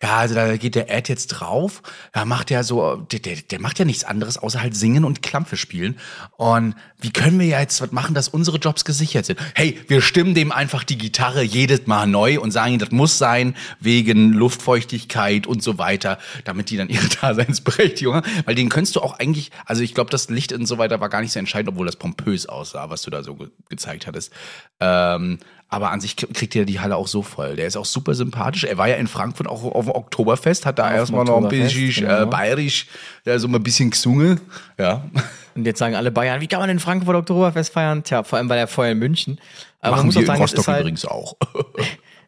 ja, 0.02 0.16
also 0.16 0.34
da 0.34 0.56
geht 0.56 0.76
der 0.76 0.90
Ad 0.90 1.12
jetzt 1.12 1.28
drauf, 1.28 1.82
da 2.12 2.24
macht 2.24 2.48
der 2.48 2.64
so, 2.64 2.96
der, 2.96 3.20
der, 3.20 3.36
der 3.36 3.60
macht 3.60 3.78
ja 3.78 3.84
nichts 3.84 4.04
anderes, 4.04 4.38
außer 4.38 4.62
halt 4.62 4.74
singen 4.74 5.04
und 5.04 5.22
Klampfe 5.22 5.58
spielen. 5.58 5.98
Und 6.38 6.74
wie 7.00 7.10
können 7.10 7.38
wir 7.38 7.46
jetzt 7.46 7.82
was 7.82 7.92
machen, 7.92 8.14
dass 8.14 8.28
unsere 8.28 8.56
Jobs 8.56 8.86
gesichert 8.86 9.26
sind? 9.26 9.38
Hey, 9.54 9.78
wir 9.88 10.00
stimmen 10.00 10.34
dem 10.34 10.52
einfach 10.52 10.84
die 10.84 10.96
Gitarre 10.96 11.42
jedes 11.42 11.86
Mal 11.86 12.06
neu 12.06 12.40
und 12.40 12.50
sagen, 12.50 12.78
das 12.78 12.92
muss 12.92 13.18
sein, 13.18 13.54
wegen 13.78 14.32
Luftfeuchtigkeit 14.32 15.46
und 15.46 15.62
so 15.62 15.76
weiter, 15.76 16.18
damit 16.44 16.70
die 16.70 16.78
dann 16.78 16.88
ihre 16.88 17.08
Daseinsberechtigung 17.20 18.14
haben. 18.14 18.26
Weil 18.46 18.54
den 18.54 18.70
könntest 18.70 18.96
du 18.96 19.00
auch 19.00 19.18
eigentlich, 19.18 19.50
also 19.66 19.82
ich 19.82 19.94
glaube, 19.94 20.10
das 20.10 20.30
Licht 20.30 20.54
und 20.54 20.64
so 20.64 20.78
weiter 20.78 21.00
war 21.00 21.10
gar 21.10 21.20
nicht 21.20 21.32
so 21.32 21.38
entscheidend, 21.38 21.68
obwohl 21.68 21.84
das 21.84 21.96
pompös 21.96 22.46
aussah, 22.46 22.88
was 22.88 23.02
du 23.02 23.10
da 23.10 23.22
so 23.22 23.34
ge 23.34 23.48
gezeigt 23.68 24.06
hattest. 24.06 24.32
Ähm, 24.80 25.38
aber 25.70 25.92
an 25.92 26.00
sich 26.00 26.16
kriegt 26.16 26.56
er 26.56 26.64
die 26.64 26.80
Halle 26.80 26.96
auch 26.96 27.06
so 27.06 27.22
voll. 27.22 27.54
Der 27.54 27.68
ist 27.68 27.76
auch 27.76 27.84
super 27.84 28.14
sympathisch. 28.14 28.64
Er 28.64 28.76
war 28.76 28.88
ja 28.88 28.96
in 28.96 29.06
Frankfurt 29.06 29.46
auch 29.46 29.62
auf 29.64 29.84
dem 29.84 29.94
Oktoberfest, 29.94 30.66
hat 30.66 30.80
da 30.80 30.92
erstmal 30.92 31.24
noch 31.24 31.36
ein 31.36 31.48
bisschen 31.48 32.06
genau. 32.06 32.22
äh, 32.22 32.26
bayerisch, 32.26 32.88
so 33.36 33.46
ein 33.46 33.62
bisschen 33.62 33.90
gesungen. 33.90 34.40
Ja. 34.78 35.04
Und 35.54 35.64
jetzt 35.64 35.78
sagen 35.78 35.94
alle 35.94 36.10
Bayern, 36.10 36.40
wie 36.40 36.48
kann 36.48 36.58
man 36.60 36.70
in 36.70 36.80
Frankfurt 36.80 37.14
Oktoberfest 37.14 37.72
feiern? 37.72 38.02
Tja, 38.02 38.24
vor 38.24 38.38
allem 38.38 38.48
weil 38.48 38.58
er 38.58 38.66
vorher 38.66 38.92
in 38.92 38.98
München. 38.98 39.38
Aber 39.80 39.96
man 39.96 39.98
Machen 39.98 40.06
muss 40.06 40.14
wir 40.16 40.18
auch 40.18 40.22
in 40.22 40.26
sagen, 40.26 40.42
es 40.42 40.52
Rostock 40.52 40.66
halt, 40.68 40.80
übrigens 40.80 41.04
auch. 41.04 41.36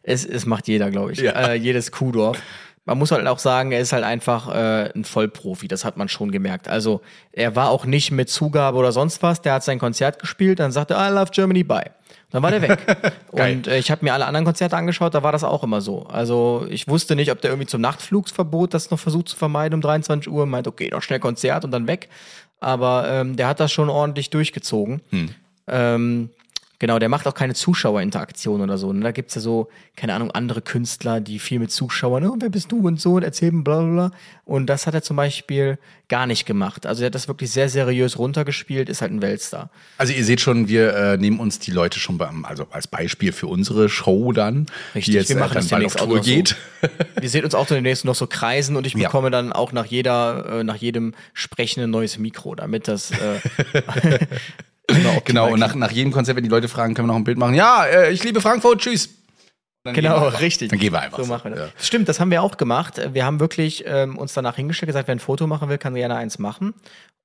Es, 0.05 0.25
es 0.25 0.45
macht 0.45 0.67
jeder, 0.67 0.91
glaube 0.91 1.13
ich. 1.13 1.19
Ja. 1.19 1.31
Äh, 1.31 1.53
jedes 1.55 1.93
Kuhdorf. 1.93 2.37
Man 2.83 2.97
muss 2.97 3.11
halt 3.11 3.25
auch 3.25 3.39
sagen, 3.39 3.71
er 3.71 3.79
ist 3.79 3.93
halt 3.93 4.03
einfach 4.03 4.53
äh, 4.53 4.91
ein 4.93 5.05
Vollprofi. 5.05 5.69
Das 5.69 5.85
hat 5.85 5.95
man 5.95 6.09
schon 6.09 6.29
gemerkt. 6.29 6.67
Also 6.67 6.99
er 7.31 7.55
war 7.55 7.69
auch 7.69 7.85
nicht 7.85 8.11
mit 8.11 8.29
Zugabe 8.29 8.77
oder 8.77 8.91
sonst 8.91 9.23
was. 9.23 9.41
Der 9.41 9.53
hat 9.53 9.63
sein 9.63 9.79
Konzert 9.79 10.19
gespielt, 10.19 10.59
dann 10.59 10.73
sagte 10.73 10.95
er, 10.95 11.09
I 11.09 11.13
love 11.13 11.31
Germany, 11.31 11.63
bye. 11.63 11.91
Dann 12.33 12.41
war 12.41 12.49
der 12.49 12.63
weg. 12.63 12.79
Und 13.31 13.67
äh, 13.67 13.77
ich 13.77 13.91
habe 13.91 14.03
mir 14.03 14.13
alle 14.13 14.25
anderen 14.25 14.43
Konzerte 14.43 14.75
angeschaut, 14.75 15.13
da 15.13 15.21
war 15.21 15.31
das 15.31 15.43
auch 15.43 15.63
immer 15.63 15.81
so. 15.81 16.07
Also 16.07 16.65
ich 16.67 16.87
wusste 16.87 17.15
nicht, 17.15 17.31
ob 17.31 17.39
der 17.41 17.51
irgendwie 17.51 17.67
zum 17.67 17.79
Nachtflugsverbot 17.79 18.73
das 18.73 18.89
noch 18.89 18.99
versucht 18.99 19.29
zu 19.29 19.37
vermeiden 19.37 19.75
um 19.75 19.81
23 19.81 20.31
Uhr. 20.31 20.47
Meint, 20.47 20.67
okay, 20.67 20.89
noch 20.91 21.03
schnell 21.03 21.19
Konzert 21.19 21.63
und 21.63 21.69
dann 21.69 21.87
weg. 21.87 22.09
Aber 22.59 23.07
ähm, 23.07 23.35
der 23.35 23.47
hat 23.47 23.59
das 23.59 23.71
schon 23.71 23.87
ordentlich 23.87 24.31
durchgezogen. 24.31 25.01
Ähm, 25.67 26.31
genau, 26.83 26.99
der 26.99 27.07
macht 27.07 27.25
auch 27.27 27.33
keine 27.33 27.53
Zuschauerinteraktion 27.53 28.59
oder 28.59 28.77
so. 28.77 28.91
Ne? 28.91 28.99
Da 28.99 29.11
gibt's 29.13 29.35
ja 29.35 29.39
so, 29.41 29.69
keine 29.95 30.13
Ahnung, 30.15 30.31
andere 30.31 30.61
Künstler, 30.61 31.21
die 31.21 31.39
viel 31.39 31.59
mit 31.59 31.71
Zuschauern, 31.71 32.25
oh, 32.27 32.35
wer 32.39 32.49
bist 32.49 32.73
du 32.73 32.85
und 32.85 32.99
so 32.99 33.13
und 33.13 33.23
erzählen 33.23 33.63
bla 33.63 33.79
bla 33.79 33.89
bla. 34.09 34.11
Und 34.43 34.65
das 34.65 34.85
hat 34.85 34.93
er 34.93 35.01
zum 35.01 35.15
Beispiel 35.15 35.77
gar 36.09 36.27
nicht 36.27 36.45
gemacht. 36.45 36.85
Also 36.85 37.03
er 37.03 37.05
hat 37.05 37.15
das 37.15 37.29
wirklich 37.29 37.51
sehr 37.51 37.69
seriös 37.69 38.19
runtergespielt, 38.19 38.89
ist 38.89 39.01
halt 39.01 39.13
ein 39.13 39.21
Weltstar. 39.21 39.69
Also 39.97 40.11
ihr 40.11 40.25
seht 40.25 40.41
schon, 40.41 40.67
wir 40.67 40.93
äh, 40.93 41.17
nehmen 41.17 41.39
uns 41.39 41.57
die 41.59 41.71
Leute 41.71 41.99
schon 41.99 42.17
beim, 42.17 42.43
also 42.43 42.67
als 42.71 42.87
Beispiel 42.87 43.31
für 43.31 43.47
unsere 43.47 43.87
Show 43.87 44.33
dann, 44.33 44.65
Richtig, 44.93 45.13
jetzt 45.13 45.29
wir 45.29 45.37
äh, 45.37 45.39
machen 45.39 45.53
dann 45.53 45.61
das 45.63 45.69
bald 45.69 45.85
auf 45.85 45.95
demnächst 45.95 46.01
auch 46.01 46.07
Tour 46.07 46.17
noch 46.17 46.23
so. 46.25 46.29
geht. 46.29 46.55
Wir 47.21 47.29
sehen 47.29 47.45
uns 47.45 47.55
auch 47.55 47.65
demnächst 47.65 48.03
noch 48.03 48.13
so 48.15 48.27
kreisen 48.27 48.75
und 48.75 48.85
ich 48.85 48.93
Ja. 48.93 49.07
bekomme 49.07 49.31
dann 49.31 49.53
auch 49.53 49.71
nach 49.71 49.85
jeder, 49.85 50.59
äh, 50.59 50.63
nach 50.65 50.75
jedem 50.75 51.13
Sprechen 51.33 51.81
ein 51.81 51.89
neues 51.91 52.17
Mikro, 52.17 52.55
damit 52.55 52.89
das 52.89 53.11
äh, 53.11 53.39
Genau, 55.25 55.51
und 55.53 55.59
nach, 55.59 55.75
nach 55.75 55.91
jedem 55.91 56.11
Konzert, 56.11 56.35
wenn 56.35 56.43
die 56.43 56.49
Leute 56.49 56.67
fragen, 56.67 56.93
können 56.93 57.07
wir 57.07 57.13
noch 57.13 57.19
ein 57.19 57.23
Bild 57.23 57.37
machen. 57.37 57.55
Ja, 57.55 57.85
äh, 57.85 58.11
ich 58.11 58.23
liebe 58.23 58.41
Frankfurt, 58.41 58.81
tschüss. 58.81 59.09
Dann 59.85 59.93
Genau, 59.93 60.27
richtig. 60.27 60.69
Dann 60.69 60.79
gehen 60.79 60.93
wir 60.93 61.01
einfach. 61.01 61.17
So 61.19 61.25
machen 61.25 61.51
wir 61.51 61.57
das. 61.57 61.67
Ja. 61.69 61.73
Stimmt, 61.77 62.07
das 62.09 62.19
haben 62.19 62.31
wir 62.31 62.41
auch 62.41 62.57
gemacht. 62.57 63.01
Wir 63.13 63.25
haben 63.25 63.39
wirklich 63.39 63.83
ähm, 63.85 64.17
uns 64.17 64.33
danach 64.33 64.55
hingestellt, 64.55 64.87
gesagt, 64.87 65.07
wer 65.07 65.15
ein 65.15 65.19
Foto 65.19 65.45
machen 65.47 65.67
will, 65.69 65.77
kann 65.77 65.93
gerne 65.95 66.15
eins 66.15 66.39
machen. 66.39 66.73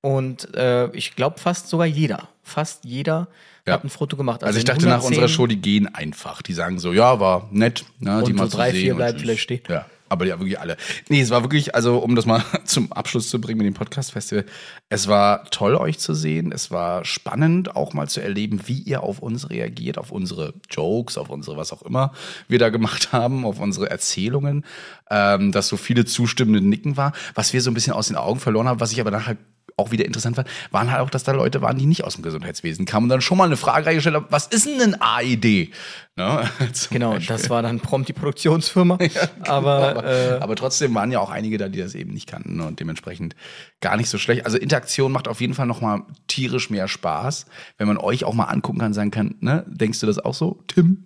Und 0.01 0.55
äh, 0.55 0.89
ich 0.93 1.17
glaube 1.17 1.39
fast 1.41 1.69
sogar 1.69 1.87
jeder, 1.87 2.29
fast 2.45 2.85
jeder 2.85 3.29
Ja. 3.67 3.75
hat 3.75 3.85
ein 3.85 3.89
Foto 3.91 4.17
gemacht. 4.17 4.45
Also 4.45 4.57
ich 4.57 4.63
in 4.63 4.67
dachte 4.67 4.85
nach 4.87 4.97
110 4.99 5.09
unserer 5.23 5.29
Show, 5.29 5.47
die 5.49 5.61
gehen 5.61 5.93
einfach. 5.93 6.43
Die 6.43 6.53
sagen 6.53 6.79
so, 6.79 6.93
ja, 6.93 7.19
war 7.21 7.49
nett, 7.51 7.85
ne, 7.99 8.23
die 8.25 8.33
Und 8.33 8.37
mal 8.39 8.45
so 8.45 8.51
zu 8.51 8.57
drei, 8.59 8.71
sehen. 8.73 8.97
vier 8.97 9.07
tschüss. 9.07 9.21
vielleicht 9.21 9.41
stehen. 9.43 9.61
Ja, 9.69 9.87
aber 10.09 10.27
ja, 10.27 10.39
wirklich 10.39 10.61
alle. 10.61 10.77
Nee, 11.09 11.21
es 11.21 11.31
war 11.31 11.43
wirklich, 11.43 11.75
also 11.75 11.99
um 11.99 12.15
das 12.15 12.27
mal 12.27 12.43
zum 12.65 12.93
Abschluss 12.93 13.29
zu 13.29 13.41
bringen 13.41 13.59
mit 13.59 13.67
dem 13.67 13.75
Podcast-Festival, 13.75 14.45
es 14.89 15.09
war 15.09 15.45
toll, 15.51 15.75
euch 15.77 15.99
zu 15.99 16.15
sehen. 16.15 16.53
Es 16.53 16.71
war 16.71 17.05
spannend, 17.05 17.77
auch 17.77 17.93
mal 17.95 18.09
zu 18.09 18.21
erleben, 18.21 18.61
wie 18.67 18.81
ihr 18.81 19.03
auf 19.03 19.21
uns 19.21 19.51
reagiert, 19.51 19.99
auf 19.99 20.11
unsere 20.11 20.55
Jokes, 20.71 21.19
auf 21.19 21.31
unsere, 21.31 21.57
was 21.57 21.73
auch 21.73 21.83
immer 21.83 22.13
wir 22.49 22.59
da 22.59 22.71
gemacht 22.71 23.13
haben, 23.13 23.45
auf 23.45 23.61
unsere 23.61 23.91
Erzählungen, 23.91 24.65
ähm, 25.11 25.53
dass 25.53 25.69
so 25.69 25.77
viele 25.77 26.05
zustimmende 26.05 26.61
Nicken 26.61 26.97
war. 26.97 27.13
Was 27.35 27.53
wir 27.53 27.61
so 27.61 27.71
ein 27.71 27.75
bisschen 27.75 27.93
aus 27.93 28.09
den 28.09 28.17
Augen 28.17 28.41
verloren 28.41 28.69
haben, 28.69 28.81
was 28.81 28.93
ich 28.93 29.01
aber 29.01 29.11
nachher 29.11 29.37
auch 29.77 29.91
wieder 29.91 30.05
interessant 30.05 30.37
fand, 30.37 30.49
waren 30.71 30.91
halt 30.91 31.01
auch, 31.03 31.11
dass 31.11 31.25
da 31.25 31.33
Leute 31.33 31.63
waren, 31.63 31.79
die 31.79 31.87
nicht 31.87 32.05
aus 32.05 32.15
dem 32.15 32.23
Gesundheitswesen 32.23 32.87
kamen 32.87 33.05
und 33.05 33.11
dann 33.11 33.21
schon 33.21 33.39
mal 33.39 33.45
eine 33.45 33.57
Frage 33.57 33.87
reingestellt 33.87 34.17
haben, 34.17 34.27
was 34.31 34.47
ist 34.47 34.67
denn 34.67 34.81
ein 34.81 35.01
AED? 35.01 35.71
Ne? 36.17 36.51
Genau, 36.91 37.13
Beispiel. 37.13 37.37
das 37.37 37.51
war 37.51 37.63
dann 37.63 37.81
prompt 37.81 38.09
die 38.09 38.13
Produktionsfirma. 38.13 38.99
aber, 39.47 39.89
aber, 39.91 40.05
äh, 40.05 40.39
aber 40.41 40.57
trotzdem 40.57 40.95
waren 40.95 41.13
ja 41.13 41.21
auch 41.21 41.31
einige 41.31 41.59
da, 41.59 41.69
die 41.69 41.79
das 41.79 41.95
eben 41.95 42.13
nicht 42.13 42.29
kannten 42.29 42.61
und 42.61 42.81
dementsprechend 42.81 43.37
gar 43.81 43.97
nicht 43.97 44.09
so 44.09 44.19
schlecht. 44.19 44.45
Also 44.45 44.59
Interaktion 44.59 45.13
macht 45.13 45.29
auf 45.29 45.41
jeden 45.41 45.55
Fall 45.55 45.67
noch 45.67 45.81
mal 45.81 46.03
tierisch 46.27 46.71
mehr 46.71 46.89
Spaß, 46.89 47.47
wenn 47.77 47.87
man 47.87 47.99
euch 47.99 48.25
auch 48.25 48.35
mal 48.35 48.45
angucken 48.45 48.79
kann, 48.79 48.93
sagen 48.93 49.11
kann, 49.11 49.37
ne, 49.41 49.65
denkst 49.69 50.01
du 50.01 50.07
das 50.07 50.19
auch 50.19 50.35
so, 50.35 50.63
Tim? 50.67 51.05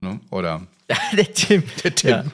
Ne? 0.00 0.20
Oder 0.30 0.62
der 1.16 1.32
Tim. 1.32 1.62
Der 1.84 1.94
Tim. 1.94 2.10
Ja. 2.10 2.24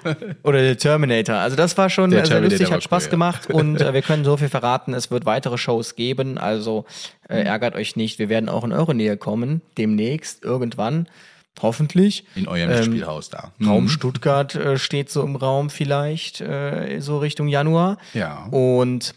Oder 0.42 0.62
der 0.62 0.78
Terminator. 0.78 1.37
Also 1.37 1.56
das 1.56 1.76
war 1.76 1.90
schon 1.90 2.11
Der 2.11 2.20
sehr 2.20 2.37
Terminator 2.37 2.58
lustig, 2.58 2.73
hat 2.75 2.82
Spaß 2.82 3.04
cool, 3.04 3.06
ja. 3.06 3.11
gemacht 3.11 3.46
und 3.52 3.80
äh, 3.80 3.92
wir 3.92 4.02
können 4.02 4.25
so 4.25 4.37
viel 4.37 4.49
verraten. 4.49 4.94
Es 4.94 5.11
wird 5.11 5.26
weitere 5.26 5.58
Shows 5.58 5.94
geben, 5.94 6.38
also 6.38 6.85
äh, 7.28 7.42
ärgert 7.42 7.75
euch 7.75 7.96
nicht. 7.96 8.18
Wir 8.18 8.28
werden 8.28 8.49
auch 8.49 8.64
in 8.64 8.73
eure 8.73 8.94
Nähe 8.94 9.16
kommen, 9.16 9.62
demnächst, 9.76 10.44
irgendwann. 10.44 11.08
Hoffentlich. 11.61 12.25
In 12.35 12.49
eurem 12.49 12.70
Ähm, 12.70 12.85
Spielhaus 12.85 13.30
da. 13.30 13.52
Raum 13.64 13.85
Mhm. 13.85 13.88
Stuttgart 13.88 14.54
äh, 14.54 14.78
steht 14.78 15.11
so 15.11 15.23
im 15.23 15.37
Raum 15.37 15.70
vielleicht, 15.70 16.42
äh, 16.42 17.00
so 17.00 17.18
Richtung 17.18 17.49
Januar. 17.49 17.96
Ja. 18.12 18.46
Und 18.50 19.14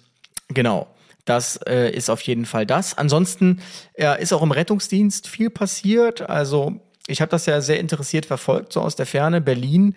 genau, 0.47 0.87
das 1.25 1.57
äh, 1.67 1.91
ist 1.91 2.09
auf 2.09 2.21
jeden 2.21 2.45
Fall 2.45 2.65
das. 2.65 2.97
Ansonsten 2.97 3.61
ja, 3.97 4.13
ist 4.13 4.31
auch 4.31 4.41
im 4.41 4.51
Rettungsdienst 4.51 5.27
viel 5.27 5.49
passiert. 5.49 6.29
Also 6.29 6.79
ich 7.09 7.21
habe 7.21 7.31
das 7.31 7.45
ja 7.45 7.61
sehr 7.61 7.79
interessiert 7.79 8.25
verfolgt, 8.25 8.73
so 8.73 8.81
aus 8.81 8.95
der 8.95 9.05
Ferne. 9.05 9.41
Berlin 9.41 9.95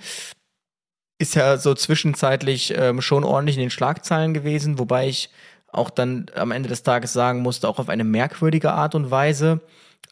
ist 1.18 1.34
ja 1.34 1.56
so 1.56 1.74
zwischenzeitlich 1.74 2.74
ähm, 2.76 3.00
schon 3.00 3.24
ordentlich 3.24 3.56
in 3.56 3.62
den 3.62 3.70
Schlagzeilen 3.70 4.34
gewesen, 4.34 4.78
wobei 4.78 5.08
ich 5.08 5.30
auch 5.68 5.90
dann 5.90 6.26
am 6.34 6.50
Ende 6.50 6.68
des 6.68 6.82
Tages 6.82 7.12
sagen 7.12 7.40
musste, 7.40 7.68
auch 7.68 7.78
auf 7.78 7.88
eine 7.88 8.04
merkwürdige 8.04 8.72
Art 8.72 8.94
und 8.94 9.10
Weise. 9.10 9.60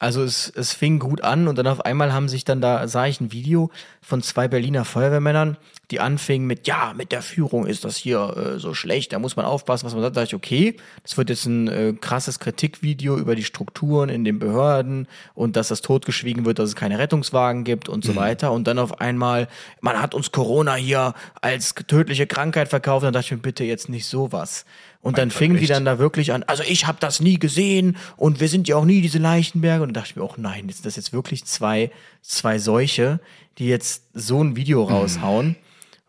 Also 0.01 0.23
es, 0.23 0.51
es 0.57 0.73
fing 0.73 0.99
gut 0.99 1.21
an 1.21 1.47
und 1.47 1.59
dann 1.59 1.67
auf 1.67 1.85
einmal 1.85 2.15
haben 2.15 2.31
sich 2.31 2.45
dann 2.45 2.63
da, 2.63 2.89
sah 2.89 3.07
ich 3.07 3.21
ein 3.21 3.33
Video 3.33 3.71
von 4.01 4.23
zwei 4.23 4.49
Berliner 4.49 4.87
Feuerwehrmännern, 4.87 5.59
die 5.91 6.01
anfingen 6.01 6.47
mit, 6.47 6.67
ja, 6.67 6.95
mit 6.97 7.13
der 7.13 7.21
Führung 7.21 7.67
ist 7.67 7.85
das 7.85 7.99
hier 7.99 8.35
äh, 8.35 8.59
so 8.59 8.73
schlecht, 8.73 9.13
da 9.13 9.19
muss 9.19 9.37
man 9.37 9.45
aufpassen, 9.45 9.85
was 9.85 9.93
man 9.93 10.03
sagt. 10.03 10.17
Da 10.17 10.23
dachte 10.23 10.31
ich, 10.31 10.43
okay, 10.43 10.77
das 11.03 11.19
wird 11.19 11.29
jetzt 11.29 11.45
ein 11.45 11.69
äh, 11.69 11.93
krasses 12.01 12.39
Kritikvideo 12.39 13.19
über 13.19 13.35
die 13.35 13.45
Strukturen 13.45 14.09
in 14.09 14.25
den 14.25 14.39
Behörden 14.39 15.07
und 15.35 15.57
dass 15.57 15.69
das 15.69 15.83
totgeschwiegen 15.83 16.47
wird, 16.47 16.59
dass 16.59 16.71
es 16.71 16.77
keine 16.77 16.99
Rettungswagen 16.99 17.65
gibt 17.65 17.91
und 17.91 18.03
so 18.03 18.17
weiter. 18.17 18.53
Und 18.53 18.67
dann 18.67 18.79
auf 18.79 19.03
einmal, 19.03 19.49
man 19.83 20.01
hat 20.01 20.15
uns 20.15 20.33
Corona 20.33 20.77
hier 20.77 21.13
als 21.43 21.75
tödliche 21.75 22.27
Krankheit 22.27 22.69
verkauft. 22.69 23.05
Dann 23.05 23.13
dachte 23.13 23.27
ich 23.27 23.33
mir, 23.33 23.39
bitte 23.39 23.65
jetzt 23.65 23.91
nicht 23.91 24.07
sowas. 24.07 24.65
Und 25.03 25.17
dann 25.17 25.31
fingen 25.31 25.59
die 25.59 25.67
dann 25.67 25.87
da 25.87 25.99
wirklich 25.99 26.33
an, 26.33 26.43
also 26.43 26.63
ich 26.63 26.87
habe 26.87 26.99
das 27.01 27.21
nie 27.21 27.39
gesehen 27.39 27.97
und 28.17 28.41
wir 28.41 28.49
sind 28.49 28.69
ja 28.69 28.77
auch 28.77 28.85
nie 28.85 29.01
diese 29.01 29.19
Leichenberge. 29.19 29.83
Und 29.83 29.95
da 29.95 30.01
dachte 30.01 30.11
ich 30.11 30.17
mir 30.17 30.23
auch, 30.23 30.37
nein, 30.37 30.69
ist 30.69 30.85
das 30.85 30.97
jetzt 30.97 31.13
wirklich 31.13 31.45
zwei, 31.47 31.91
zwei 32.21 32.59
Seuche, 32.59 33.19
die 33.59 33.67
jetzt 33.67 34.05
so 34.13 34.43
ein 34.43 34.57
Video 34.57 34.85
raushauen. 34.85 35.57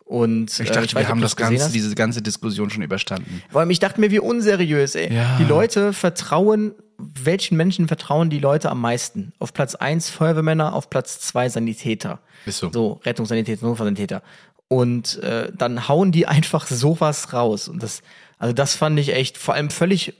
Und 0.03 0.51
Ich 0.59 0.69
äh, 0.69 0.73
dachte, 0.73 0.81
weiß 0.81 0.93
wir 0.93 0.99
nicht, 0.99 1.05
ob 1.05 1.11
haben 1.11 1.21
das 1.21 1.37
ganze, 1.37 1.63
hast. 1.63 1.73
diese 1.73 1.95
ganze 1.95 2.21
Diskussion 2.21 2.69
schon 2.69 2.83
überstanden. 2.83 3.41
Vor 3.49 3.61
allem, 3.61 3.69
ich 3.69 3.79
dachte 3.79 4.01
mir, 4.01 4.11
wie 4.11 4.19
unseriös, 4.19 4.95
ey. 4.95 5.13
Ja. 5.13 5.37
Die 5.37 5.45
Leute 5.45 5.93
vertrauen, 5.93 6.73
welchen 6.97 7.55
Menschen 7.55 7.87
vertrauen 7.87 8.29
die 8.29 8.39
Leute 8.39 8.69
am 8.69 8.81
meisten? 8.81 9.31
Auf 9.39 9.53
Platz 9.53 9.73
eins 9.75 10.09
Feuerwehrmänner, 10.09 10.73
auf 10.73 10.89
Platz 10.89 11.21
zwei 11.21 11.47
Sanitäter. 11.47 12.19
Ist 12.45 12.57
so. 12.57 12.69
So, 12.73 12.99
Rettungssanitäter, 13.05 13.65
Notfallsanitäter. 13.65 14.21
Und 14.67 15.17
äh, 15.23 15.49
dann 15.57 15.87
hauen 15.87 16.11
die 16.11 16.27
einfach 16.27 16.67
sowas 16.67 17.31
raus. 17.31 17.69
Und 17.69 17.81
das, 17.81 18.01
also 18.41 18.53
das 18.53 18.75
fand 18.75 18.99
ich 18.99 19.13
echt 19.13 19.37
vor 19.37 19.53
allem 19.53 19.69
völlig 19.69 20.13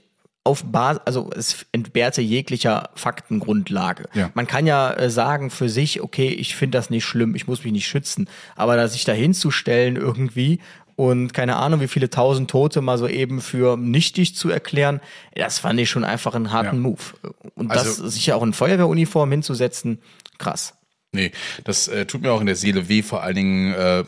auf 0.44 0.64
Basis, 0.64 1.02
also 1.04 1.30
es 1.36 1.66
entbehrte 1.72 2.20
jeglicher 2.22 2.90
Faktengrundlage. 2.94 4.04
Ja. 4.14 4.30
Man 4.34 4.46
kann 4.46 4.66
ja 4.66 4.92
äh, 4.92 5.10
sagen 5.10 5.50
für 5.50 5.68
sich, 5.68 6.00
okay, 6.02 6.28
ich 6.28 6.56
finde 6.56 6.78
das 6.78 6.90
nicht 6.90 7.04
schlimm, 7.04 7.34
ich 7.34 7.46
muss 7.46 7.62
mich 7.64 7.72
nicht 7.72 7.86
schützen, 7.86 8.28
aber 8.56 8.76
da 8.76 8.88
sich 8.88 9.04
da 9.04 9.12
hinzustellen 9.12 9.96
irgendwie 9.96 10.60
und 10.96 11.32
keine 11.32 11.56
Ahnung, 11.56 11.80
wie 11.80 11.88
viele 11.88 12.10
tausend 12.10 12.50
Tote 12.50 12.80
mal 12.80 12.98
so 12.98 13.06
eben 13.08 13.40
für 13.40 13.76
nichtig 13.76 14.34
zu 14.36 14.50
erklären, 14.50 15.00
das 15.34 15.58
fand 15.60 15.78
ich 15.80 15.90
schon 15.90 16.04
einfach 16.04 16.34
einen 16.34 16.52
harten 16.52 16.76
Ja. 16.76 16.82
Move. 16.82 17.02
Und 17.54 17.70
Also- 17.70 18.02
das 18.02 18.12
sich 18.14 18.26
ja 18.26 18.34
auch 18.36 18.42
in 18.42 18.52
Feuerwehruniform 18.52 19.30
hinzusetzen, 19.30 20.00
krass. 20.38 20.74
Nee, 21.12 21.30
das 21.64 21.88
äh, 21.88 22.06
tut 22.06 22.22
mir 22.22 22.32
auch 22.32 22.40
in 22.40 22.46
der 22.46 22.56
Seele 22.56 22.88
weh, 22.88 23.02
vor 23.02 23.22
allen 23.22 23.34
Dingen, 23.36 23.74
äh, 23.74 24.04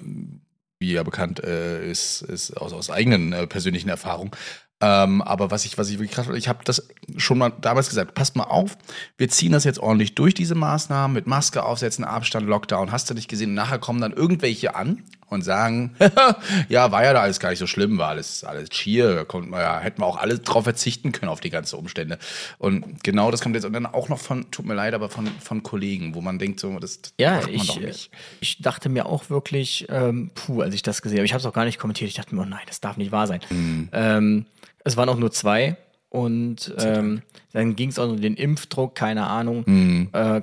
wie 0.79 0.93
ja 0.93 1.03
bekannt 1.03 1.43
äh, 1.43 1.89
ist, 1.89 2.23
ist 2.23 2.57
aus, 2.57 2.73
aus 2.73 2.91
eigenen 2.91 3.33
äh, 3.33 3.47
persönlichen 3.47 3.89
Erfahrungen. 3.89 4.33
Ähm, 4.81 5.23
aber 5.23 5.51
was 5.51 5.65
ich, 5.65 5.79
was 5.79 5.89
ich 5.89 5.95
wirklich 5.95 6.11
krass, 6.11 6.29
ich 6.35 6.49
habe 6.49 6.65
das 6.65 6.89
schon 7.17 7.39
mal 7.39 7.51
damals 7.61 7.89
gesagt, 7.89 8.15
passt 8.15 8.37
mal 8.37 8.45
auf, 8.45 8.77
wir 9.17 9.29
ziehen 9.29 9.53
das 9.53 9.65
jetzt 9.65 9.79
ordentlich 9.79 10.15
durch, 10.15 10.35
diese 10.35 10.55
Maßnahmen, 10.55 11.15
mit 11.15 11.27
Maske 11.27 11.63
aufsetzen, 11.65 12.05
Abstand, 12.05 12.47
Lockdown, 12.47 12.93
hast 12.93 13.09
du 13.09 13.15
nicht 13.15 13.29
gesehen. 13.29 13.51
Und 13.51 13.55
nachher 13.55 13.79
kommen 13.79 14.01
dann 14.01 14.13
irgendwelche 14.13 14.75
an 14.75 15.05
und 15.29 15.43
sagen, 15.43 15.95
ja, 16.69 16.91
war 16.93 17.05
ja 17.05 17.13
da 17.13 17.21
alles 17.23 17.41
gar 17.41 17.51
nicht 17.51 17.59
so 17.59 17.67
schlimm, 17.67 17.99
war 17.99 18.11
alles, 18.11 18.45
alles 18.45 18.69
da 18.69 19.25
konnten 19.25 19.51
wir 19.51 19.61
ja, 19.61 19.81
hätten 19.81 20.01
wir 20.01 20.07
auch 20.07 20.17
alle 20.17 20.39
drauf 20.39 20.65
verzichten 20.65 21.13
können 21.13 21.31
auf 21.31 21.41
die 21.41 21.51
ganzen 21.51 21.77
Umstände. 21.77 22.19
Und 22.59 23.03
genau 23.03 23.31
das 23.31 23.41
kommt 23.41 23.55
jetzt 23.55 23.65
und 23.65 23.73
dann 23.73 23.87
auch 23.87 24.09
noch 24.09 24.19
von, 24.19 24.51
tut 24.51 24.67
mir 24.67 24.75
leid, 24.75 24.95
aber 24.95 25.09
von, 25.09 25.27
von 25.41 25.63
Kollegen, 25.63 26.15
wo 26.15 26.21
man 26.21 26.39
denkt, 26.39 26.61
so, 26.61 26.79
das, 26.79 27.01
Ja, 27.19 27.37
macht 27.37 27.47
man 27.47 27.55
ich, 27.55 27.67
doch 27.67 27.77
äh, 27.81 27.87
nicht. 27.87 28.11
ich 28.41 28.63
dachte 28.63 28.89
mir 28.89 29.07
auch 29.07 29.31
wirklich, 29.31 29.87
ähm, 29.89 30.31
puh, 30.35 30.63
als 30.63 30.75
ich 30.75 30.83
das 30.83 31.03
gesehen 31.03 31.19
habe, 31.19 31.27
ich 31.27 31.33
habe 31.33 31.41
es 31.41 31.47
auch 31.47 31.53
gar 31.53 31.65
nicht 31.65 31.79
kommentiert, 31.79 32.09
ich 32.09 32.17
dachte 32.17 32.35
mir, 32.35 32.43
oh 32.43 32.47
nein, 32.47 32.65
das 32.67 32.81
darf 32.81 32.97
nicht 32.97 33.13
wahr 33.13 33.27
sein. 33.27 33.41
Mhm. 33.51 33.89
Ähm, 33.93 34.47
es 34.85 34.97
waren 34.97 35.09
auch 35.09 35.19
nur 35.19 35.33
zwei 35.33 35.77
und 36.15 36.73
ähm, 36.79 37.23
dann 37.53 37.75
ging 37.75 37.89
es 37.89 37.99
auch 37.99 38.09
um 38.09 38.21
den 38.21 38.37
Impfdruck, 38.37 38.95
keine 38.95 39.27
Ahnung. 39.27 39.65
Mhm. 39.67 40.11
Äh, 40.13 40.43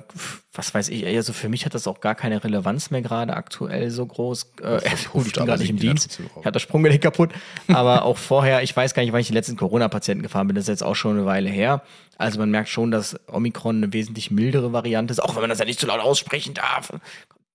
was 0.52 0.74
weiß 0.74 0.90
ich, 0.90 1.06
also 1.06 1.32
für 1.32 1.48
mich 1.48 1.64
hat 1.64 1.72
das 1.72 1.86
auch 1.86 2.02
gar 2.02 2.14
keine 2.14 2.44
Relevanz 2.44 2.90
mehr 2.90 3.00
gerade 3.00 3.32
aktuell 3.32 3.90
so 3.90 4.04
groß. 4.04 4.52
Äh, 4.60 4.80
gut, 5.12 5.28
ich 5.28 5.32
bin 5.32 5.46
gerade 5.46 5.62
nicht 5.62 5.70
im 5.70 5.78
Dienst, 5.78 6.20
ich 6.20 6.36
hatte 6.36 6.52
das 6.52 6.62
Sprunggelenk 6.62 7.02
kaputt, 7.02 7.30
aber 7.68 8.04
auch 8.04 8.18
vorher, 8.18 8.62
ich 8.62 8.76
weiß 8.76 8.92
gar 8.92 9.02
nicht, 9.02 9.14
wann 9.14 9.22
ich 9.22 9.28
die 9.28 9.32
letzten 9.32 9.56
Corona-Patienten 9.56 10.22
gefahren 10.22 10.46
bin, 10.46 10.56
das 10.56 10.64
ist 10.64 10.68
jetzt 10.68 10.84
auch 10.84 10.94
schon 10.94 11.12
eine 11.12 11.24
Weile 11.24 11.48
her. 11.48 11.80
Also 12.18 12.38
man 12.38 12.50
merkt 12.50 12.68
schon, 12.68 12.90
dass 12.90 13.18
Omikron 13.26 13.78
eine 13.78 13.94
wesentlich 13.94 14.30
mildere 14.30 14.74
Variante 14.74 15.12
ist, 15.12 15.20
auch 15.20 15.34
wenn 15.36 15.40
man 15.40 15.48
das 15.48 15.58
ja 15.58 15.64
nicht 15.64 15.80
zu 15.80 15.86
laut 15.86 16.00
aussprechen 16.00 16.52
darf. 16.52 16.92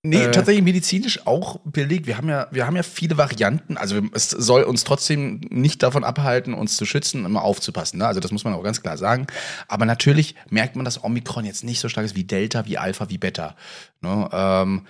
Nee, 0.10 0.24
Äh, 0.24 0.32
tatsächlich 0.32 0.64
medizinisch 0.64 1.26
auch 1.26 1.60
belegt. 1.66 2.08
Wir 2.08 2.18
haben 2.18 2.30
ja, 2.30 2.48
wir 2.52 2.66
haben 2.66 2.76
ja 2.76 2.84
viele 2.84 3.18
Varianten. 3.18 3.78
Also 3.78 4.02
es 4.14 4.30
soll 4.30 4.64
uns 4.64 4.84
trotzdem 4.84 5.42
nicht 5.50 5.84
davon 5.84 6.04
abhalten, 6.04 6.54
uns 6.54 6.78
zu 6.78 6.86
schützen, 6.86 7.26
immer 7.26 7.44
aufzupassen. 7.44 8.00
Ne? 8.00 8.08
Also 8.08 8.20
das 8.20 8.32
muss 8.32 8.44
man 8.44 8.54
auch 8.54 8.64
ganz 8.64 8.82
klar 8.82 8.98
sagen. 8.98 9.28
Aber 9.68 9.86
natürlich 9.86 10.36
merkt 10.50 10.76
man, 10.76 10.86
dass 10.86 11.04
Omikron 11.04 11.46
jetzt 11.46 11.64
nicht 11.64 11.80
so 11.80 11.90
stark 11.90 12.06
ist 12.06 12.16
wie 12.16 12.24
Delta, 12.24 12.66
wie 12.66 12.78
Alpha, 12.78 13.10
wie 13.10 13.18
Beta. 13.18 13.56
Ne? 14.02 14.30
Ähm, 14.32 14.82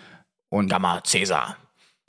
und 0.49 0.69
Gamma, 0.69 1.01
Cäsar. 1.03 1.57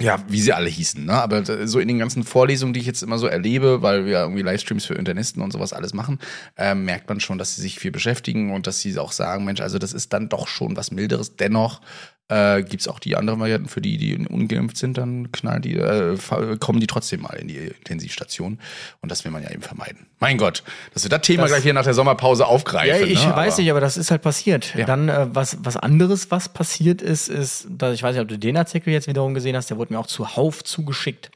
ja, 0.01 0.23
wie 0.29 0.41
sie 0.41 0.53
alle 0.53 0.69
hießen, 0.69 1.05
ne? 1.05 1.15
Aber 1.15 1.67
so 1.67 1.81
in 1.81 1.89
den 1.89 1.99
ganzen 1.99 2.23
Vorlesungen, 2.23 2.73
die 2.73 2.79
ich 2.79 2.87
jetzt 2.87 3.03
immer 3.03 3.19
so 3.19 3.27
erlebe, 3.27 3.83
weil 3.83 4.07
wir 4.07 4.21
irgendwie 4.21 4.43
Livestreams 4.43 4.87
für 4.87 4.95
Internisten 4.95 5.43
und 5.43 5.53
sowas 5.53 5.73
alles 5.73 5.93
machen, 5.93 6.21
ähm, 6.57 6.85
merkt 6.85 7.09
man 7.09 7.19
schon, 7.19 7.37
dass 7.39 7.57
sie 7.57 7.63
sich 7.63 7.81
viel 7.81 7.91
beschäftigen 7.91 8.53
und 8.53 8.69
dass 8.69 8.81
sie 8.81 8.97
auch 8.99 9.11
sagen, 9.11 9.45
Mensch, 9.45 9.61
also 9.61 9.79
das 9.79 9.93
ist 9.93 10.13
dann 10.13 10.29
doch 10.29 10.47
schon 10.47 10.77
was 10.77 10.93
Milderes. 10.93 11.35
Dennoch 11.35 11.81
äh, 12.31 12.63
gibt 12.63 12.83
es 12.83 12.89
auch 12.89 12.99
die 12.99 13.17
anderen 13.17 13.41
Varianten, 13.41 13.69
für 13.69 13.81
die, 13.81 13.97
die 13.97 14.17
ungeimpft 14.27 14.77
sind, 14.77 14.99
dann 14.99 15.33
knallen 15.33 15.63
die, 15.63 15.77
äh, 15.77 16.17
kommen 16.61 16.79
die 16.81 16.87
trotzdem 16.87 17.23
mal 17.23 17.35
in 17.35 17.49
die 17.49 17.57
Intensivstation. 17.57 18.59
Und 19.01 19.11
das 19.11 19.25
will 19.25 19.33
man 19.33 19.43
ja 19.43 19.51
eben 19.51 19.63
vermeiden. 19.63 20.07
Mein 20.21 20.37
Gott, 20.37 20.63
dass 20.93 21.05
wir 21.05 21.09
das 21.11 21.23
Thema 21.23 21.43
Das- 21.45 21.53
gleich 21.53 21.63
hier 21.63 21.73
nach 21.75 21.85
der 21.85 21.95
Sommerpause 21.95 22.47
aufgreifen. 22.47 23.01
Ja, 23.01 23.07
ich 23.07 23.25
ne? 23.25 23.35
weiß 23.35 23.55
Aber- 23.55 23.63
nicht, 23.63 23.71
aber 23.71 23.81
das 23.81 23.97
ist 23.97 24.11
halt 24.11 24.23
passiert. 24.23 24.75
Ja. 24.77 24.85
Dann, 24.85 25.09
äh, 25.09 25.27
was, 25.35 25.57
was 25.63 25.77
anderes, 25.79 26.31
was 26.31 26.49
passiert 26.51 27.01
ist, 27.01 27.29
ist, 27.29 27.67
dass 27.71 27.95
ich 27.95 28.03
weiß 28.03 28.15
nicht, 28.15 28.23
ob 28.23 28.29
du 28.29 28.39
den 28.39 28.57
Artikel 28.57 28.93
jetzt 28.93 29.07
wiederum 29.09 29.33
gesehen 29.35 29.57
hast, 29.57 29.71
der 29.71 29.79
wurde 29.79 29.93
mir 29.95 29.99
auch 29.99 30.07
zuhauf 30.07 30.63
zugeschickt. 30.65 31.31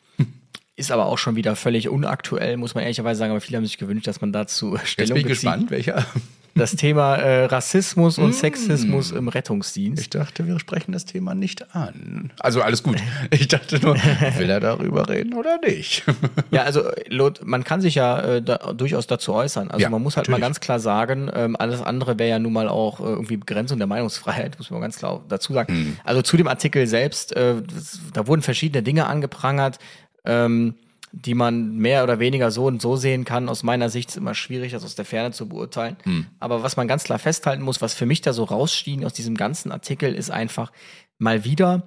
Ist 0.75 0.91
aber 0.91 1.05
auch 1.07 1.19
schon 1.19 1.37
wieder 1.37 1.55
völlig 1.55 1.89
unaktuell, 1.91 2.57
muss 2.57 2.75
man 2.75 2.83
ehrlicherweise 2.83 3.19
sagen, 3.19 3.31
aber 3.31 3.41
viele 3.43 3.59
haben 3.59 3.65
sich 3.67 3.77
gewünscht, 3.77 4.07
dass 4.07 4.21
man 4.23 4.33
dazu 4.33 4.75
Jetzt 4.75 4.89
Stellung 4.89 5.15
bin 5.15 5.19
ich 5.19 5.25
bezieht. 5.29 5.43
gespannt, 5.51 5.71
welcher. 5.71 6.07
Das 6.55 6.77
Thema 6.77 7.17
äh, 7.17 7.45
Rassismus 7.47 8.19
und 8.19 8.35
Sexismus 8.35 9.11
im 9.11 9.29
Rettungsdienst. 9.29 10.03
Ich 10.03 10.11
dachte, 10.11 10.47
wir 10.47 10.59
sprechen 10.59 10.93
das 10.93 11.07
Thema 11.07 11.35
nicht 11.35 11.75
an. 11.75 12.31
Also 12.41 12.63
alles 12.63 12.83
gut. 12.83 12.99
Ich 13.31 13.49
dachte 13.49 13.81
nur, 13.81 13.97
will 13.97 14.51
er 14.51 14.61
darüber 14.61 15.09
reden 15.09 15.35
oder 15.35 15.59
nicht? 15.59 16.05
Ja, 16.51 16.63
also 16.63 16.83
Lot, 17.09 17.41
man 17.45 17.65
kann 17.65 17.81
sich 17.81 17.95
ja 17.95 18.21
äh, 18.21 18.43
da, 18.43 18.57
durchaus 18.75 19.07
dazu 19.07 19.33
äußern. 19.33 19.71
Also 19.71 19.83
Ja, 19.83 19.89
man 19.91 20.03
muss 20.03 20.17
halt 20.17 20.29
mal 20.29 20.33
natürlich. 20.35 20.49
ganz 20.49 20.61
klar 20.61 20.81
sagen, 20.81 21.31
ähm, 21.35 21.57
alles 21.57 21.81
andere 21.81 22.19
wäre 22.19 22.31
ja 22.31 22.39
nun 22.39 22.53
mal 22.53 22.69
auch 22.69 23.01
äh, 23.01 23.05
irgendwie 23.05 23.39
Begrenzung 23.39 23.79
der 23.79 23.87
Meinungsfreiheit, 23.87 24.59
muss 24.59 24.71
man 24.71 24.81
ganz 24.81 24.99
klar 24.99 25.25
dazu 25.29 25.53
sagen. 25.53 25.73
Hm. 25.73 25.97
Also 26.05 26.23
zu 26.23 26.37
dem 26.37 26.49
Artikel 26.49 26.87
selbst, 26.87 27.35
äh, 27.35 27.55
das, 27.63 28.01
da 28.13 28.27
wurden 28.27 28.43
verschiedene 28.43 28.83
Dinge 28.83 29.07
angeprangert, 29.07 29.79
ähm, 30.25 30.75
die 31.13 31.35
man 31.35 31.77
mehr 31.77 32.03
oder 32.03 32.19
weniger 32.19 32.51
so 32.51 32.67
und 32.67 32.81
so 32.81 32.97
sehen 32.97 33.25
kann. 33.25 33.49
Aus 33.49 33.63
meiner 33.63 33.91
Sicht 33.91 34.09
ist 34.09 34.17
immer 34.17 34.35
schwierig, 34.35 34.73
das 34.73 34.85
aus 34.85 34.95
der 34.95 35.05
Ferne 35.05 35.33
zu 35.33 35.49
beurteilen. 35.49 35.97
Hm. 36.05 36.27
Aber 36.41 36.63
was 36.63 36.77
man 36.77 36.89
ganz 36.89 37.05
klar 37.05 37.19
festhalten 37.19 37.63
muss, 37.63 37.83
was 37.83 37.95
für 37.95 38.07
mich 38.07 38.23
da 38.23 38.33
so 38.33 38.45
rausschien 38.45 39.05
aus 39.05 39.13
diesem 39.13 39.37
ganzen 39.37 39.71
Artikel, 39.73 40.15
ist 40.15 40.31
einfach 40.31 40.73
mal 41.19 41.45
wieder 41.45 41.83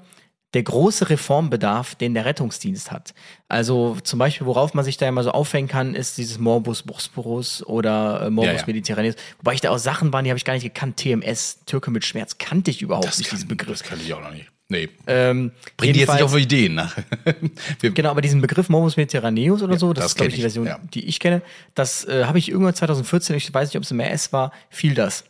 der 0.53 0.63
große 0.63 1.09
Reformbedarf, 1.09 1.95
den 1.95 2.13
der 2.13 2.23
Rettungsdienst 2.23 2.89
hat. 2.91 3.13
Also 3.49 3.97
zum 4.03 4.19
Beispiel, 4.19 4.47
worauf 4.47 4.73
man 4.73 4.85
sich 4.85 4.95
da 4.95 5.07
immer 5.07 5.21
so 5.21 5.31
aufhängen 5.31 5.67
kann, 5.67 5.95
ist 5.95 6.17
dieses 6.17 6.39
Morbus 6.39 6.83
Bosporus 6.83 7.61
oder 7.65 8.21
äh, 8.21 8.29
Morbus 8.29 8.53
Ja, 8.53 8.59
ja. 8.59 8.65
Mediterraneus. 8.65 9.15
Wobei 9.39 9.53
ich 9.55 9.61
da 9.61 9.71
auch 9.71 9.77
Sachen 9.77 10.13
waren, 10.13 10.23
die 10.23 10.31
habe 10.31 10.37
ich 10.37 10.45
gar 10.45 10.53
nicht 10.53 10.63
gekannt. 10.63 10.97
TMS, 10.97 11.65
Türke 11.65 11.91
mit 11.91 12.05
Schmerz, 12.05 12.37
kannte 12.37 12.71
ich 12.71 12.81
überhaupt 12.81 13.17
nicht, 13.17 13.31
diesen 13.31 13.49
Begriff. 13.49 13.79
Das 13.79 13.83
kann 13.83 13.99
ich 13.99 14.13
auch 14.13 14.21
noch 14.21 14.31
nicht. 14.31 14.49
Nee. 14.67 14.89
Ähm, 15.05 15.51
Bring 15.77 15.93
die 15.93 15.99
jetzt 15.99 16.13
nicht 16.13 16.23
auf 16.23 16.35
Ideen 16.35 16.73
nach. 16.73 16.97
Wir, 17.79 17.91
Genau, 17.91 18.09
aber 18.09 18.21
diesen 18.21 18.41
Begriff 18.41 18.67
Morbus 18.67 18.97
Mediterraneus 18.97 19.61
oder 19.61 19.77
so, 19.77 19.93
das, 19.93 20.03
das 20.03 20.11
ist, 20.11 20.15
glaube 20.17 20.29
ich, 20.29 20.35
die 20.35 20.41
Version, 20.41 20.65
ja. 20.65 20.79
die 20.93 21.05
ich 21.05 21.19
kenne. 21.19 21.43
Das 21.75 22.05
äh, 22.05 22.25
habe 22.25 22.39
ich 22.39 22.49
irgendwann 22.49 22.73
2014, 22.73 23.35
ich 23.35 23.53
weiß 23.53 23.69
nicht, 23.69 23.77
ob 23.77 23.83
es 23.83 23.91
im 23.91 23.99
RS 23.99 24.33
war, 24.33 24.51
fiel 24.69 24.95
das. 24.95 25.25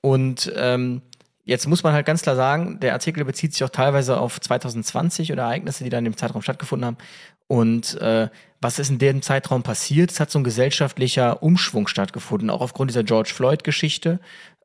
Und 0.00 0.50
ähm, 0.56 1.02
jetzt 1.44 1.66
muss 1.66 1.82
man 1.82 1.92
halt 1.92 2.06
ganz 2.06 2.22
klar 2.22 2.36
sagen, 2.36 2.80
der 2.80 2.94
Artikel 2.94 3.24
bezieht 3.26 3.52
sich 3.52 3.62
auch 3.62 3.68
teilweise 3.68 4.18
auf 4.18 4.40
2020 4.40 5.32
oder 5.32 5.42
Ereignisse, 5.42 5.84
die 5.84 5.90
dann 5.90 6.06
im 6.06 6.16
Zeitraum 6.16 6.40
stattgefunden 6.40 6.86
haben. 6.86 6.98
Und 7.46 8.00
äh, 8.00 8.28
was 8.60 8.78
ist 8.78 8.90
in 8.90 8.98
dem 8.98 9.20
Zeitraum 9.20 9.62
passiert? 9.62 10.10
Es 10.10 10.20
hat 10.20 10.30
so 10.30 10.38
ein 10.38 10.44
gesellschaftlicher 10.44 11.42
Umschwung 11.42 11.88
stattgefunden, 11.88 12.48
auch 12.48 12.62
aufgrund 12.62 12.90
dieser 12.90 13.04
George 13.04 13.32
Floyd-Geschichte. 13.34 14.18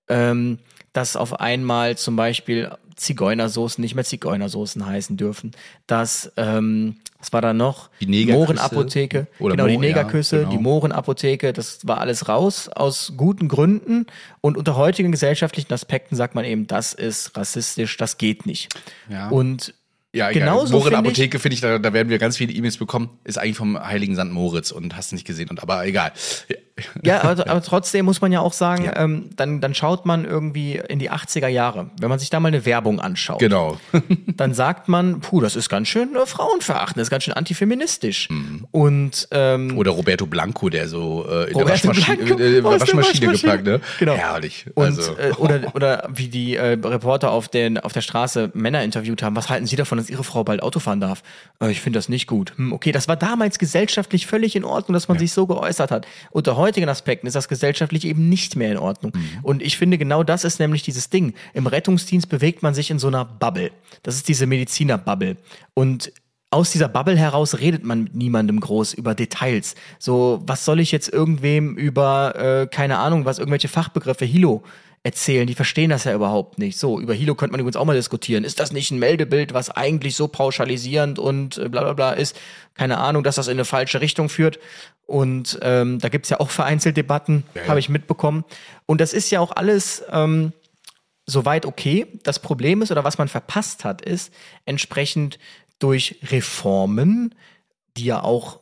Ähm, 0.07 0.59
dass 0.93 1.15
auf 1.15 1.39
einmal 1.39 1.97
zum 1.97 2.15
Beispiel 2.15 2.71
Zigeunersoßen 2.95 3.81
nicht 3.81 3.95
mehr 3.95 4.03
Zigeunersoßen 4.03 4.85
heißen 4.85 5.17
dürfen, 5.17 5.51
dass, 5.87 6.31
ähm, 6.37 6.97
was 7.19 7.31
war 7.33 7.41
da 7.41 7.53
noch? 7.53 7.89
Die 7.99 8.05
Negerküsse. 8.05 8.37
Mohrenapotheke. 8.39 9.27
Oder 9.39 9.55
genau, 9.55 9.67
die 9.67 9.77
Mo- 9.77 9.83
ja, 9.83 9.89
Negerküsse, 9.89 10.39
genau. 10.39 10.51
die 10.51 10.57
Mohrenapotheke, 10.57 11.53
das 11.53 11.85
war 11.87 11.99
alles 11.99 12.27
raus 12.27 12.69
aus 12.69 13.13
guten 13.17 13.47
Gründen. 13.47 14.05
Und 14.41 14.57
unter 14.57 14.75
heutigen 14.75 15.11
gesellschaftlichen 15.11 15.73
Aspekten 15.73 16.15
sagt 16.15 16.35
man 16.35 16.45
eben, 16.45 16.67
das 16.67 16.93
ist 16.93 17.35
rassistisch, 17.37 17.97
das 17.97 18.17
geht 18.17 18.45
nicht. 18.45 18.69
Ja. 19.09 19.29
Und 19.29 19.73
Ja, 20.15 20.29
genauso 20.31 20.87
ich, 20.87 20.95
Apotheke 20.95 21.39
finde 21.39 21.55
ich, 21.55 21.61
da, 21.61 21.79
da 21.79 21.91
werden 21.91 22.09
wir 22.09 22.19
ganz 22.19 22.37
viele 22.37 22.53
E-Mails 22.53 22.77
bekommen. 22.77 23.09
Ist 23.23 23.39
eigentlich 23.39 23.57
vom 23.57 23.79
Heiligen 23.83 24.15
St. 24.15 24.25
Moritz 24.25 24.71
und 24.71 24.95
hast 24.95 25.11
nicht 25.11 25.25
gesehen. 25.25 25.49
Und 25.49 25.61
aber 25.63 25.85
egal. 25.87 26.11
Ja, 27.03 27.23
aber, 27.23 27.47
aber 27.47 27.61
trotzdem 27.61 28.05
muss 28.05 28.19
man 28.21 28.31
ja 28.31 28.39
auch 28.39 28.53
sagen, 28.53 28.85
Ja. 28.85 28.95
ähm, 29.03 29.29
dann, 29.35 29.61
dann 29.61 29.75
schaut 29.75 30.05
man 30.07 30.25
irgendwie 30.25 30.81
in 30.87 30.97
die 30.97 31.11
80er 31.11 31.47
Jahre. 31.47 31.91
Wenn 31.99 32.09
man 32.09 32.17
sich 32.17 32.31
da 32.31 32.39
mal 32.39 32.47
eine 32.47 32.65
Werbung 32.65 32.99
anschaut, 32.99 33.39
Genau. 33.39 33.77
dann 34.37 34.53
sagt 34.55 34.87
man, 34.89 35.19
puh, 35.21 35.39
das 35.41 35.55
ist 35.55 35.69
ganz 35.69 35.87
schön 35.87 36.15
äh, 36.15 36.25
frauenverachtend, 36.25 36.97
das 36.97 37.07
ist 37.07 37.11
ganz 37.11 37.23
schön 37.25 37.33
antifeministisch. 37.35 38.27
Mhm. 38.29 38.65
Und 38.71 39.27
ähm, 39.31 39.77
Oder 39.77 39.91
Roberto 39.91 40.25
Blanco, 40.25 40.69
der 40.69 40.87
so 40.87 41.25
äh, 41.29 41.49
in 41.51 41.55
Roberto 41.55 41.59
der 41.59 41.67
Waschmaschine, 41.69 42.17
Blanco 42.17 42.39
äh, 42.43 42.63
Waschmaschine 42.63 42.97
Waschmaschine. 43.03 43.31
gepackt, 43.33 43.65
ne? 43.65 43.79
Genau. 43.99 44.13
Herrlich. 44.15 44.65
Und 44.73 44.85
also, 44.85 45.15
äh, 45.17 45.31
oder, 45.37 45.75
oder 45.75 46.09
wie 46.11 46.27
die 46.27 46.55
äh, 46.55 46.77
Reporter 46.83 47.29
auf, 47.31 47.49
den, 47.49 47.77
auf 47.77 47.93
der 47.93 48.01
Straße 48.01 48.49
Männer 48.55 48.83
interviewt 48.83 49.21
haben, 49.21 49.35
was 49.35 49.49
halten 49.49 49.67
Sie 49.67 49.75
davon, 49.75 50.02
dass 50.03 50.09
Ihre 50.09 50.23
Frau 50.23 50.43
bald 50.43 50.61
Auto 50.61 50.79
fahren 50.79 50.99
darf? 50.99 51.23
Äh, 51.59 51.71
ich 51.71 51.81
finde 51.81 51.97
das 51.97 52.09
nicht 52.09 52.27
gut. 52.27 52.53
Hm, 52.57 52.73
okay, 52.73 52.91
das 52.91 53.07
war 53.07 53.15
damals 53.15 53.59
gesellschaftlich 53.59 54.27
völlig 54.27 54.55
in 54.55 54.63
Ordnung, 54.63 54.93
dass 54.93 55.07
man 55.07 55.17
sich 55.17 55.31
so 55.31 55.47
geäußert 55.47 55.91
hat. 55.91 56.05
Unter 56.31 56.57
heutigen 56.57 56.89
Aspekten 56.89 57.27
ist 57.27 57.35
das 57.35 57.47
gesellschaftlich 57.47 58.05
eben 58.05 58.29
nicht 58.29 58.55
mehr 58.55 58.71
in 58.71 58.77
Ordnung. 58.77 59.13
Und 59.41 59.61
ich 59.61 59.77
finde, 59.77 59.97
genau 59.97 60.23
das 60.23 60.43
ist 60.43 60.59
nämlich 60.59 60.83
dieses 60.83 61.09
Ding. 61.09 61.33
Im 61.53 61.67
Rettungsdienst 61.67 62.29
bewegt 62.29 62.63
man 62.63 62.73
sich 62.73 62.91
in 62.91 62.99
so 62.99 63.07
einer 63.07 63.25
Bubble. 63.25 63.71
Das 64.03 64.15
ist 64.15 64.27
diese 64.27 64.45
Mediziner-Bubble. 64.45 65.37
Und 65.73 66.11
aus 66.53 66.71
dieser 66.71 66.87
Bubble 66.87 67.17
heraus 67.17 67.59
redet 67.59 67.83
man 67.83 68.03
mit 68.03 68.15
niemandem 68.15 68.59
groß 68.59 68.93
über 68.93 69.15
Details. 69.15 69.75
So, 69.97 70.41
was 70.45 70.65
soll 70.65 70.79
ich 70.79 70.91
jetzt 70.91 71.11
irgendwem 71.11 71.75
über, 71.75 72.35
äh, 72.35 72.67
keine 72.67 72.99
Ahnung, 72.99 73.25
was, 73.25 73.39
irgendwelche 73.39 73.67
Fachbegriffe, 73.67 74.25
Hilo, 74.25 74.63
erzählen? 75.03 75.45
Die 75.45 75.53
verstehen 75.53 75.89
das 75.89 76.05
ja 76.05 76.13
überhaupt 76.13 76.57
nicht. 76.57 76.77
So, 76.79 76.99
über 76.99 77.13
Hilo 77.13 77.35
könnte 77.35 77.51
man 77.51 77.59
übrigens 77.59 77.75
auch 77.75 77.85
mal 77.85 77.95
diskutieren. 77.95 78.43
Ist 78.43 78.59
das 78.59 78.71
nicht 78.71 78.91
ein 78.91 78.99
Meldebild, 78.99 79.53
was 79.53 79.69
eigentlich 79.69 80.15
so 80.15 80.27
pauschalisierend 80.27 81.19
und 81.19 81.57
äh, 81.57 81.69
bla 81.69 81.83
bla 81.83 81.93
bla 81.93 82.11
ist? 82.11 82.39
Keine 82.73 82.97
Ahnung, 82.97 83.23
dass 83.23 83.35
das 83.35 83.47
in 83.47 83.53
eine 83.53 83.65
falsche 83.65 84.01
Richtung 84.01 84.29
führt. 84.29 84.59
Und 85.05 85.59
ähm, 85.61 85.99
da 85.99 86.09
gibt's 86.09 86.29
ja 86.29 86.39
auch 86.39 86.49
vereinzelt 86.51 86.97
Debatten, 86.97 87.43
ja. 87.53 87.67
habe 87.67 87.79
ich 87.79 87.89
mitbekommen. 87.89 88.45
Und 88.85 89.01
das 89.01 89.13
ist 89.13 89.29
ja 89.29 89.39
auch 89.39 89.51
alles. 89.51 90.03
Ähm, 90.11 90.53
soweit 91.25 91.65
okay. 91.65 92.07
Das 92.23 92.39
Problem 92.39 92.81
ist, 92.81 92.91
oder 92.91 93.03
was 93.03 93.17
man 93.17 93.27
verpasst 93.27 93.85
hat, 93.85 94.01
ist 94.01 94.33
entsprechend 94.65 95.39
durch 95.79 96.19
Reformen, 96.23 97.35
die 97.97 98.05
ja 98.05 98.21
auch 98.21 98.59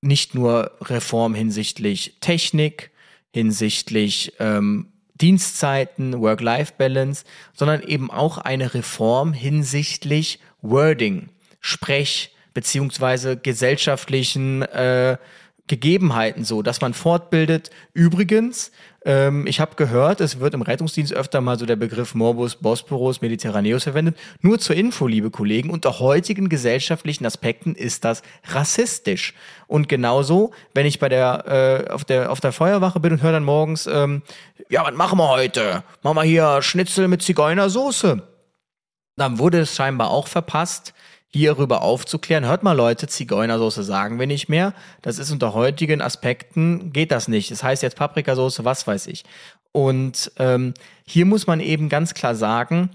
nicht 0.00 0.34
nur 0.34 0.72
Reform 0.80 1.34
hinsichtlich 1.34 2.16
Technik, 2.20 2.90
hinsichtlich 3.32 4.34
ähm, 4.38 4.92
Dienstzeiten, 5.20 6.20
Work-Life-Balance, 6.20 7.24
sondern 7.52 7.82
eben 7.82 8.10
auch 8.10 8.38
eine 8.38 8.74
Reform 8.74 9.32
hinsichtlich 9.32 10.40
Wording, 10.62 11.30
Sprech, 11.60 12.34
beziehungsweise 12.54 13.36
gesellschaftlichen 13.36 14.62
äh, 14.62 15.16
Gegebenheiten 15.66 16.44
so, 16.44 16.62
dass 16.62 16.80
man 16.80 16.94
fortbildet. 16.94 17.70
Übrigens, 17.92 18.70
ähm, 19.06 19.46
ich 19.46 19.60
habe 19.60 19.76
gehört, 19.76 20.20
es 20.20 20.40
wird 20.40 20.52
im 20.52 20.62
Rettungsdienst 20.62 21.14
öfter 21.14 21.40
mal 21.40 21.56
so 21.56 21.64
der 21.64 21.76
Begriff 21.76 22.16
Morbus 22.16 22.56
Bosporus 22.56 23.20
Mediterraneus 23.20 23.84
verwendet. 23.84 24.18
Nur 24.40 24.58
zur 24.58 24.74
Info, 24.74 25.06
liebe 25.06 25.30
Kollegen, 25.30 25.70
unter 25.70 26.00
heutigen 26.00 26.48
gesellschaftlichen 26.48 27.24
Aspekten 27.24 27.76
ist 27.76 28.04
das 28.04 28.22
rassistisch. 28.48 29.32
Und 29.68 29.88
genauso, 29.88 30.50
wenn 30.74 30.86
ich 30.86 30.98
bei 30.98 31.08
der, 31.08 31.84
äh, 31.86 31.90
auf 31.90 32.04
der, 32.04 32.32
auf 32.32 32.40
der 32.40 32.50
Feuerwache 32.50 32.98
bin 32.98 33.12
und 33.12 33.22
höre 33.22 33.32
dann 33.32 33.44
morgens, 33.44 33.86
ähm, 33.86 34.22
ja, 34.68 34.84
was 34.84 34.94
machen 34.94 35.18
wir 35.18 35.28
heute? 35.28 35.84
Machen 36.02 36.16
wir 36.16 36.24
hier 36.24 36.60
Schnitzel 36.60 37.06
mit 37.06 37.22
Zigeunersoße. 37.22 38.22
Dann 39.14 39.38
wurde 39.38 39.60
es 39.60 39.76
scheinbar 39.76 40.10
auch 40.10 40.26
verpasst, 40.26 40.92
hierüber 41.32 41.82
aufzuklären. 41.82 42.46
Hört 42.46 42.62
mal 42.62 42.72
Leute, 42.72 43.08
Zigeunersoße 43.08 43.82
sagen 43.82 44.18
wir 44.18 44.26
nicht 44.26 44.48
mehr. 44.48 44.74
Das 45.02 45.18
ist 45.18 45.30
unter 45.30 45.54
heutigen 45.54 46.00
Aspekten, 46.00 46.92
geht 46.92 47.10
das 47.10 47.28
nicht. 47.28 47.50
Das 47.50 47.62
heißt 47.62 47.82
jetzt 47.82 47.96
Paprikasauce, 47.96 48.64
was 48.64 48.86
weiß 48.86 49.06
ich. 49.08 49.24
Und 49.72 50.32
ähm, 50.38 50.74
hier 51.06 51.26
muss 51.26 51.46
man 51.46 51.60
eben 51.60 51.88
ganz 51.88 52.14
klar 52.14 52.34
sagen, 52.34 52.90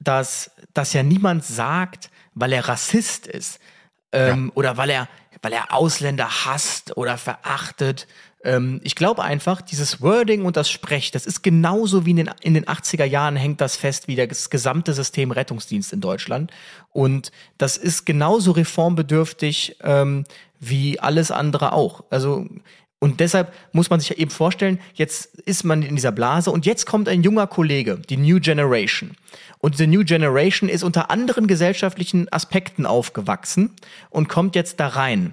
dass 0.00 0.50
das 0.74 0.92
ja 0.92 1.02
niemand 1.02 1.44
sagt, 1.44 2.10
weil 2.34 2.52
er 2.52 2.66
Rassist 2.68 3.26
ist 3.26 3.60
ähm, 4.12 4.52
oder 4.54 4.76
weil 4.76 4.90
er, 4.90 5.08
weil 5.42 5.52
er 5.52 5.72
Ausländer 5.74 6.44
hasst 6.44 6.96
oder 6.96 7.16
verachtet. 7.18 8.06
Ähm, 8.42 8.80
ich 8.82 8.94
glaube 8.94 9.22
einfach, 9.22 9.60
dieses 9.60 10.00
Wording 10.00 10.44
und 10.44 10.56
das 10.56 10.70
Sprech, 10.70 11.10
das 11.10 11.26
ist 11.26 11.42
genauso 11.42 12.06
wie 12.06 12.10
in 12.10 12.16
den, 12.16 12.30
in 12.42 12.54
den 12.54 12.64
80er 12.64 13.04
Jahren 13.04 13.36
hängt 13.36 13.60
das 13.60 13.76
fest 13.76 14.08
wie 14.08 14.16
das 14.16 14.50
gesamte 14.50 14.94
System 14.94 15.30
Rettungsdienst 15.30 15.92
in 15.92 16.00
Deutschland. 16.00 16.50
Und 16.90 17.32
das 17.58 17.76
ist 17.76 18.06
genauso 18.06 18.52
reformbedürftig 18.52 19.76
ähm, 19.82 20.24
wie 20.58 21.00
alles 21.00 21.30
andere 21.30 21.72
auch. 21.72 22.04
Also 22.10 22.46
und 23.00 23.18
deshalb 23.18 23.52
muss 23.72 23.88
man 23.88 23.98
sich 23.98 24.10
ja 24.10 24.16
eben 24.16 24.30
vorstellen, 24.30 24.78
jetzt 24.92 25.34
ist 25.40 25.64
man 25.64 25.82
in 25.82 25.96
dieser 25.96 26.12
Blase 26.12 26.50
und 26.50 26.66
jetzt 26.66 26.84
kommt 26.84 27.08
ein 27.08 27.22
junger 27.22 27.46
Kollege, 27.46 27.98
die 27.98 28.18
New 28.18 28.40
Generation. 28.40 29.12
Und 29.58 29.74
diese 29.74 29.86
New 29.86 30.04
Generation 30.04 30.68
ist 30.68 30.82
unter 30.82 31.10
anderen 31.10 31.46
gesellschaftlichen 31.46 32.30
Aspekten 32.30 32.84
aufgewachsen 32.84 33.70
und 34.10 34.28
kommt 34.28 34.54
jetzt 34.54 34.80
da 34.80 34.88
rein. 34.88 35.32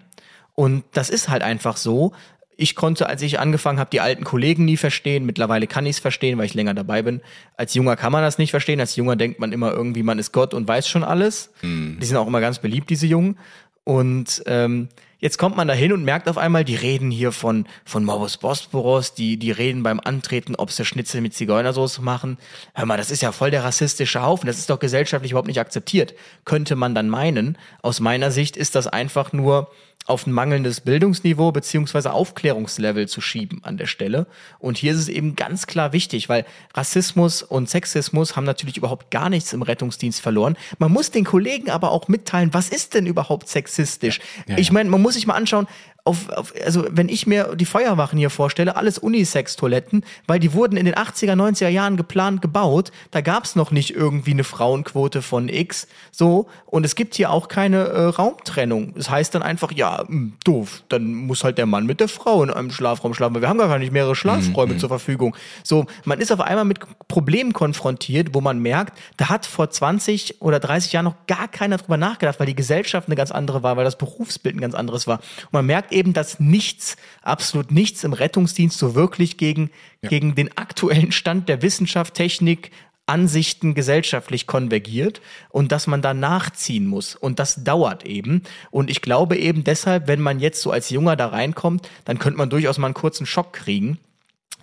Und 0.56 0.86
das 0.93 1.10
ist 1.10 1.27
halt 1.27 1.43
einfach 1.43 1.75
so. 1.75 2.13
Ich 2.56 2.73
konnte, 2.73 3.08
als 3.08 3.21
ich 3.21 3.38
angefangen 3.38 3.80
habe, 3.80 3.89
die 3.91 4.01
alten 4.01 4.23
Kollegen 4.23 4.63
nie 4.63 4.77
verstehen. 4.77 5.25
Mittlerweile 5.25 5.67
kann 5.67 5.86
ich 5.86 5.97
es 5.97 5.99
verstehen, 5.99 6.38
weil 6.38 6.45
ich 6.45 6.53
länger 6.53 6.73
dabei 6.73 7.01
bin. 7.01 7.21
Als 7.58 7.73
Junger 7.73 7.97
kann 7.97 8.13
man 8.13 8.23
das 8.23 8.38
nicht 8.38 8.51
verstehen. 8.51 8.80
Als 8.80 8.95
Junger 8.95 9.17
denkt 9.17 9.39
man 9.39 9.51
immer 9.51 9.73
irgendwie, 9.73 10.03
man 10.03 10.19
ist 10.19 10.32
Gott 10.32 10.53
und 10.53 10.67
weiß 10.69 10.88
schon 10.88 11.03
alles. 11.03 11.51
Die 11.99 12.06
sind 12.06 12.15
auch 12.15 12.27
immer 12.27 12.41
ganz 12.41 12.60
beliebt, 12.60 12.89
diese 12.89 13.08
Jungen. 13.08 13.38
Und 13.84 14.41
ähm, 14.47 14.88
jetzt 15.19 15.38
kommt 15.38 15.58
man 15.58 15.67
da 15.67 15.73
hin 15.73 15.93
und 15.93 16.03
merkt 16.03 16.30
auf 16.30 16.38
einmal, 16.38 16.63
die 16.63 16.75
reden 16.75 17.12
hier 17.12 17.32
von, 17.32 17.65
von 17.86 18.03
Morbus 18.03 18.38
Bosporus, 18.38 19.13
die, 19.13 19.38
die 19.38 19.51
reden 19.51 19.84
beim 19.84 19.99
Antreten, 19.99 20.56
ob 20.56 20.71
sie 20.71 20.86
Schnitzel 20.86 21.21
mit 21.21 21.34
Zigeunersoße 21.34 22.01
machen. 22.01 22.38
Hör 22.73 22.86
mal, 22.86 22.97
das 22.97 23.12
ist 23.12 23.21
ja 23.21 23.32
voll 23.32 23.51
der 23.51 23.63
rassistische 23.63 24.21
Haufen, 24.21 24.47
das 24.47 24.60
ist 24.60 24.69
doch 24.69 24.80
gesellschaftlich 24.80 25.32
überhaupt 25.32 25.47
nicht 25.47 25.60
akzeptiert. 25.60 26.13
Könnte 26.45 26.75
man 26.75 26.95
dann 26.95 27.10
meinen. 27.10 27.58
Aus 27.82 27.99
meiner 27.99 28.32
Sicht 28.32 28.58
ist 28.58 28.75
das 28.75 28.88
einfach 28.88 29.34
nur 29.34 29.71
auf 30.05 30.25
ein 30.25 30.31
mangelndes 30.31 30.81
Bildungsniveau 30.81 31.51
beziehungsweise 31.51 32.13
Aufklärungslevel 32.13 33.07
zu 33.10 33.19
schieben 33.19 33.60
an 33.63 33.77
der 33.77 33.88
Stelle. 33.88 34.25
Und 34.57 34.77
hier 34.77 34.93
ist 34.93 34.99
es 34.99 35.10
eben 35.10 35.36
ganz 35.36 35.67
klar 35.67 35.91
wichtig, 35.91 36.29
weil 36.29 36.45
Rassismus 36.73 37.43
und 37.43 37.69
Sexismus 37.69 38.36
haben 38.36 38.45
natürlich 38.45 38.77
überhaupt 38.77 39.12
gar 39.12 39.29
nichts 39.29 39.51
im 39.51 39.62
Rettungsdienst 39.62 40.21
verloren. 40.21 40.55
Man 40.79 40.93
muss 40.93 41.12
den 41.12 41.25
Kollegen 41.25 41.69
aber 41.69 41.91
auch 41.91 42.07
mitteilen, 42.07 42.53
was 42.53 42.69
ist 42.69 42.93
denn 42.93 43.05
überhaupt 43.05 43.49
sexistisch? 43.49 44.21
Ja, 44.47 44.57
ich 44.57 44.67
ja. 44.67 44.73
meine, 44.73 44.89
man 44.89 45.01
muss 45.01 45.15
sich 45.15 45.27
mal 45.27 45.36
anschauen, 45.36 45.67
auf, 46.08 46.30
auf, 46.30 46.54
also 46.65 46.86
wenn 46.89 47.10
ich 47.10 47.28
mir 47.28 47.56
die 47.56 47.65
Feuerwachen 47.65 48.17
hier 48.17 48.30
vorstelle, 48.30 48.76
alles 48.76 48.98
Unisex-Toiletten, 48.98 50.04
weil 50.26 50.39
die 50.39 50.54
wurden 50.54 50.78
in 50.78 50.86
den 50.86 50.96
80er, 50.96 51.34
90er 51.34 51.67
Jahren 51.67 51.98
geplant 51.98 52.41
gebaut. 52.41 52.91
Da 53.12 53.22
gab's 53.22 53.56
noch 53.56 53.72
nicht 53.72 53.96
irgendwie 53.96 54.32
eine 54.32 54.43
Frauenquote 54.43 55.22
von 55.22 55.50
X. 55.50 55.88
So, 56.12 56.48
und 56.65 56.86
es 56.86 56.96
gibt 56.96 57.15
hier 57.15 57.32
auch 57.32 57.48
keine 57.48 57.86
äh, 57.88 58.04
Raumtrennung. 58.06 58.93
Das 58.96 59.10
heißt 59.10 59.36
dann 59.36 59.43
einfach, 59.43 59.72
ja, 59.72 60.04
mh, 60.08 60.32
doof, 60.43 60.84
dann 60.89 61.13
muss 61.13 61.43
halt 61.43 61.58
der 61.58 61.65
Mann 61.65 61.86
mit 61.86 62.00
der 62.00 62.08
Frau 62.08 62.43
in 62.43 62.50
einem 62.50 62.72
Schlafraum 62.72 63.13
schlafen, 63.13 63.36
weil 63.36 63.41
wir 63.41 63.50
haben 63.50 63.58
gar 63.58 63.78
nicht 63.78 63.91
mehrere 63.91 64.15
Schlafräume 64.15 64.78
zur 64.78 64.89
Verfügung. 64.89 65.36
So, 65.63 65.86
man 66.06 66.20
ist 66.20 66.32
auf 66.32 66.41
einmal 66.41 66.65
mit 66.65 66.80
Problemen 67.08 67.54
konfrontiert, 67.54 68.34
wo 68.34 68.41
man 68.41 68.60
merkt, 68.60 68.98
da 69.17 69.30
hat 69.30 69.46
vor 69.46 69.70
20 69.70 70.41
oder 70.41 70.60
30 70.60 70.93
Jahren 70.93 71.06
noch 71.06 71.28
gar 71.28 71.48
keiner 71.48 71.78
drüber 71.78 71.98
nachgedacht, 71.98 72.39
weil 72.39 72.48
die 72.48 72.56
Gesellschaft 72.56 73.08
eine 73.08 73.15
ganz 73.15 73.32
andere 73.32 73.63
war, 73.63 73.78
weil 73.78 73.84
das 73.84 73.98
Berufsbild 73.98 74.56
ein 74.56 74.62
ganz 74.62 74.76
anderes 74.76 75.08
war. 75.08 75.17
Und 75.17 75.54
man 75.54 75.65
merkt 75.65 75.91
eben, 75.97 76.13
dass 76.13 76.39
nichts, 76.39 76.95
absolut 77.21 77.71
nichts 77.71 78.03
im 78.03 78.13
Rettungsdienst 78.13 78.77
so 78.77 78.95
wirklich 78.95 79.38
gegen, 79.38 79.71
gegen 80.01 80.36
den 80.36 80.57
aktuellen 80.57 81.12
Stand 81.12 81.49
der 81.49 81.62
Wissenschaft, 81.62 82.13
Technik, 82.13 82.71
Ansichten 83.07 83.73
gesellschaftlich 83.73 84.47
konvergiert 84.47 85.21
und 85.49 85.71
dass 85.71 85.88
man 85.88 86.01
da 86.01 86.13
nachziehen 86.13 86.86
muss. 86.86 87.15
Und 87.15 87.39
das 87.39 87.63
dauert 87.63 88.05
eben. 88.05 88.43
Und 88.69 88.89
ich 88.89 89.01
glaube 89.01 89.38
eben 89.38 89.63
deshalb, 89.63 90.07
wenn 90.07 90.19
man 90.19 90.39
jetzt 90.39 90.62
so 90.62 90.71
als 90.71 90.89
Junger 90.89 91.15
da 91.15 91.27
reinkommt, 91.27 91.89
dann 92.05 92.19
könnte 92.19 92.38
man 92.38 92.49
durchaus 92.49 92.77
mal 92.77 92.88
einen 92.88 92.93
kurzen 92.93 93.25
Schock 93.25 93.53
kriegen. 93.53 93.97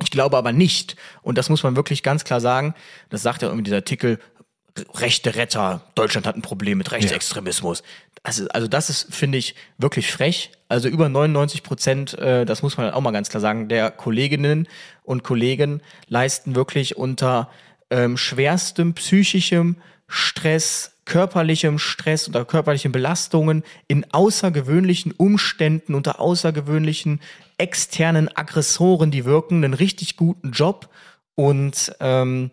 Ich 0.02 0.10
glaube 0.10 0.36
aber 0.36 0.52
nicht, 0.52 0.96
und 1.22 1.38
das 1.38 1.48
muss 1.48 1.62
man 1.62 1.76
wirklich 1.76 2.02
ganz 2.02 2.24
klar 2.24 2.40
sagen, 2.40 2.74
das 3.10 3.22
sagt 3.22 3.42
ja 3.42 3.48
irgendwie 3.48 3.64
dieser 3.64 3.76
Artikel, 3.76 4.18
rechte 4.94 5.36
Retter, 5.36 5.82
Deutschland 5.94 6.26
hat 6.26 6.36
ein 6.36 6.42
Problem 6.42 6.78
mit 6.78 6.90
Rechtsextremismus. 6.92 7.82
Also, 8.22 8.48
also 8.48 8.66
das 8.66 8.90
ist, 8.90 9.14
finde 9.14 9.38
ich, 9.38 9.54
wirklich 9.78 10.10
frech. 10.10 10.50
Also 10.68 10.88
über 10.88 11.08
99 11.08 11.62
Prozent, 11.62 12.18
äh, 12.18 12.44
das 12.44 12.62
muss 12.62 12.76
man 12.76 12.90
auch 12.90 13.00
mal 13.00 13.12
ganz 13.12 13.28
klar 13.28 13.40
sagen, 13.40 13.68
der 13.68 13.90
Kolleginnen 13.90 14.66
und 15.02 15.22
Kollegen 15.22 15.82
leisten 16.08 16.54
wirklich 16.54 16.96
unter 16.96 17.50
ähm, 17.90 18.16
schwerstem 18.16 18.94
psychischem 18.94 19.76
Stress, 20.08 20.92
körperlichem 21.04 21.78
Stress 21.78 22.28
oder 22.28 22.44
körperlichen 22.44 22.92
Belastungen 22.92 23.62
in 23.88 24.10
außergewöhnlichen 24.12 25.12
Umständen, 25.12 25.94
unter 25.94 26.18
außergewöhnlichen 26.20 27.20
externen 27.58 28.34
Aggressoren, 28.34 29.10
die 29.10 29.24
wirken, 29.24 29.62
einen 29.62 29.74
richtig 29.74 30.16
guten 30.16 30.50
Job. 30.50 30.88
Und 31.34 31.94
ähm, 32.00 32.50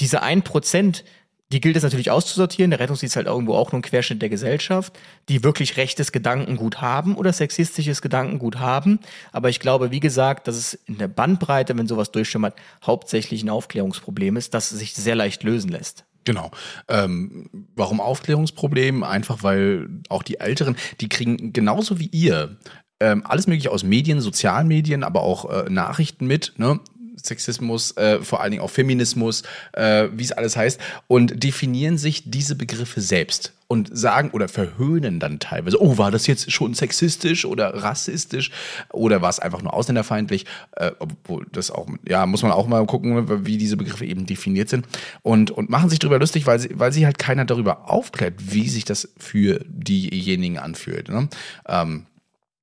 diese 0.00 0.22
ein 0.22 0.42
Prozent, 0.42 1.04
die 1.52 1.60
gilt 1.60 1.76
es 1.76 1.82
natürlich 1.82 2.10
auszusortieren. 2.10 2.70
Der 2.70 2.80
Rettungsdienst 2.80 3.12
ist 3.12 3.16
halt 3.16 3.28
irgendwo 3.28 3.54
auch 3.54 3.70
nur 3.72 3.78
ein 3.78 3.82
Querschnitt 3.82 4.20
der 4.20 4.28
Gesellschaft, 4.28 4.98
die 5.28 5.44
wirklich 5.44 5.76
rechtes 5.76 6.10
Gedankengut 6.10 6.80
haben 6.80 7.16
oder 7.16 7.32
sexistisches 7.32 8.02
Gedankengut 8.02 8.58
haben. 8.58 8.98
Aber 9.32 9.48
ich 9.48 9.60
glaube, 9.60 9.90
wie 9.90 10.00
gesagt, 10.00 10.48
dass 10.48 10.56
es 10.56 10.74
in 10.74 10.98
der 10.98 11.08
Bandbreite, 11.08 11.76
wenn 11.78 11.86
sowas 11.86 12.10
durchschimmert, 12.10 12.54
hauptsächlich 12.84 13.44
ein 13.44 13.50
Aufklärungsproblem 13.50 14.36
ist, 14.36 14.54
das 14.54 14.70
sich 14.70 14.94
sehr 14.94 15.14
leicht 15.14 15.44
lösen 15.44 15.70
lässt. 15.70 16.04
Genau. 16.24 16.50
Ähm, 16.88 17.48
warum 17.76 18.00
Aufklärungsproblem? 18.00 19.04
Einfach 19.04 19.44
weil 19.44 19.88
auch 20.08 20.24
die 20.24 20.40
Älteren, 20.40 20.76
die 21.00 21.08
kriegen 21.08 21.52
genauso 21.52 22.00
wie 22.00 22.06
ihr 22.06 22.56
ähm, 22.98 23.22
alles 23.24 23.46
mögliche 23.46 23.70
aus 23.70 23.84
Medien, 23.84 24.20
Sozialmedien, 24.20 25.04
aber 25.04 25.22
auch 25.22 25.50
äh, 25.50 25.70
Nachrichten 25.70 26.26
mit. 26.26 26.54
Ne? 26.56 26.80
Sexismus, 27.22 27.96
äh, 27.96 28.20
vor 28.20 28.40
allen 28.40 28.52
Dingen 28.52 28.62
auch 28.62 28.70
Feminismus, 28.70 29.42
äh, 29.72 30.08
wie 30.12 30.24
es 30.24 30.32
alles 30.32 30.56
heißt, 30.56 30.80
und 31.08 31.42
definieren 31.42 31.98
sich 31.98 32.30
diese 32.30 32.54
Begriffe 32.54 33.00
selbst 33.00 33.52
und 33.68 33.96
sagen 33.96 34.30
oder 34.30 34.48
verhöhnen 34.48 35.18
dann 35.18 35.40
teilweise, 35.40 35.82
oh, 35.82 35.98
war 35.98 36.10
das 36.10 36.26
jetzt 36.26 36.52
schon 36.52 36.74
sexistisch 36.74 37.44
oder 37.44 37.82
rassistisch 37.82 38.50
oder 38.92 39.22
war 39.22 39.30
es 39.30 39.40
einfach 39.40 39.62
nur 39.62 39.74
ausländerfeindlich, 39.74 40.46
äh, 40.72 40.92
obwohl 40.98 41.46
das 41.50 41.70
auch, 41.70 41.88
ja, 42.06 42.26
muss 42.26 42.42
man 42.42 42.52
auch 42.52 42.68
mal 42.68 42.84
gucken, 42.86 43.44
wie 43.44 43.58
diese 43.58 43.76
Begriffe 43.76 44.04
eben 44.04 44.26
definiert 44.26 44.68
sind 44.68 44.86
und, 45.22 45.50
und 45.50 45.68
machen 45.68 45.90
sich 45.90 45.98
darüber 45.98 46.18
lustig, 46.18 46.46
weil 46.46 46.60
sie, 46.60 46.70
weil 46.74 46.92
sie 46.92 47.06
halt 47.06 47.18
keiner 47.18 47.44
darüber 47.44 47.90
aufklärt, 47.90 48.34
wie 48.38 48.68
sich 48.68 48.84
das 48.84 49.08
für 49.18 49.60
diejenigen 49.68 50.58
anfühlt. 50.58 51.08
Ne? 51.08 51.28
Ähm, 51.66 52.06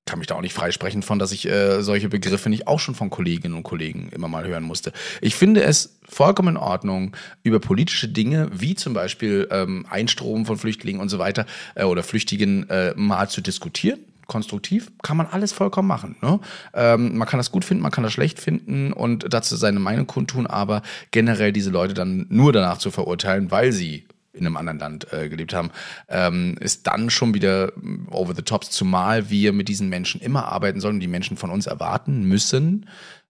kann 0.05 0.19
mich 0.19 0.27
da 0.27 0.35
auch 0.35 0.41
nicht 0.41 0.53
freisprechen 0.53 1.01
von, 1.01 1.17
dass 1.17 1.31
ich 1.31 1.47
äh, 1.47 1.81
solche 1.81 2.09
Begriffe 2.09 2.49
nicht 2.49 2.67
auch 2.67 2.79
schon 2.79 2.95
von 2.95 3.09
Kolleginnen 3.09 3.55
und 3.55 3.63
Kollegen 3.63 4.09
immer 4.11 4.27
mal 4.27 4.45
hören 4.45 4.63
musste. 4.63 4.91
Ich 5.21 5.35
finde 5.35 5.63
es 5.63 5.97
vollkommen 6.07 6.55
in 6.55 6.57
Ordnung, 6.57 7.15
über 7.43 7.59
politische 7.59 8.09
Dinge 8.09 8.49
wie 8.53 8.75
zum 8.75 8.93
Beispiel 8.93 9.47
ähm, 9.49 9.85
Einstrom 9.89 10.45
von 10.45 10.57
Flüchtlingen 10.57 11.01
und 11.01 11.09
so 11.09 11.19
weiter 11.19 11.45
äh, 11.75 11.85
oder 11.85 12.03
Flüchtigen 12.03 12.69
äh, 12.69 12.93
mal 12.95 13.29
zu 13.29 13.41
diskutieren. 13.41 13.99
Konstruktiv 14.27 14.91
kann 15.01 15.17
man 15.17 15.27
alles 15.27 15.51
vollkommen 15.51 15.87
machen. 15.87 16.15
Ne? 16.21 16.39
Ähm, 16.73 17.17
man 17.17 17.27
kann 17.27 17.39
das 17.39 17.51
gut 17.51 17.65
finden, 17.65 17.83
man 17.83 17.91
kann 17.91 18.03
das 18.03 18.13
schlecht 18.13 18.39
finden 18.39 18.93
und 18.93 19.33
dazu 19.33 19.55
seine 19.55 19.79
Meinung 19.79 20.07
kundtun, 20.07 20.47
aber 20.47 20.81
generell 21.11 21.51
diese 21.51 21.69
Leute 21.69 21.93
dann 21.93 22.25
nur 22.29 22.53
danach 22.53 22.77
zu 22.77 22.91
verurteilen, 22.91 23.51
weil 23.51 23.71
sie 23.71 24.05
in 24.33 24.45
einem 24.45 24.57
anderen 24.57 24.79
Land 24.79 25.13
äh, 25.13 25.29
gelebt 25.29 25.53
haben, 25.53 25.71
ähm, 26.09 26.57
ist 26.59 26.87
dann 26.87 27.09
schon 27.09 27.33
wieder 27.33 27.71
over 28.09 28.33
the 28.35 28.41
top, 28.41 28.65
zumal 28.65 29.29
wir 29.29 29.53
mit 29.53 29.69
diesen 29.69 29.89
Menschen 29.89 30.19
immer 30.21 30.45
arbeiten 30.45 30.79
sollen 30.79 30.95
und 30.95 30.99
die 30.99 31.07
Menschen 31.07 31.37
von 31.37 31.51
uns 31.51 31.67
erwarten 31.67 32.23
müssen, 32.23 32.87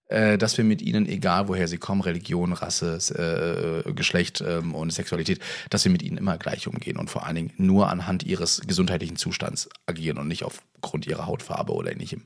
äh, 0.08 0.38
dass 0.38 0.56
wir 0.56 0.64
mit 0.64 0.82
ihnen, 0.82 1.06
egal 1.06 1.48
woher 1.48 1.68
sie 1.68 1.78
kommen, 1.78 2.00
Religion, 2.00 2.52
Rasse, 2.52 3.84
äh, 3.86 3.92
Geschlecht 3.92 4.42
ähm, 4.46 4.74
und 4.74 4.92
Sexualität, 4.92 5.40
dass 5.70 5.84
wir 5.84 5.92
mit 5.92 6.02
ihnen 6.02 6.18
immer 6.18 6.38
gleich 6.38 6.66
umgehen 6.66 6.96
und 6.96 7.10
vor 7.10 7.26
allen 7.26 7.36
Dingen 7.36 7.52
nur 7.56 7.90
anhand 7.90 8.22
ihres 8.22 8.62
gesundheitlichen 8.66 9.16
Zustands 9.16 9.68
agieren 9.86 10.18
und 10.18 10.28
nicht 10.28 10.44
aufgrund 10.44 11.06
ihrer 11.06 11.26
Hautfarbe 11.26 11.72
oder 11.72 11.92
ähnlichem. 11.92 12.22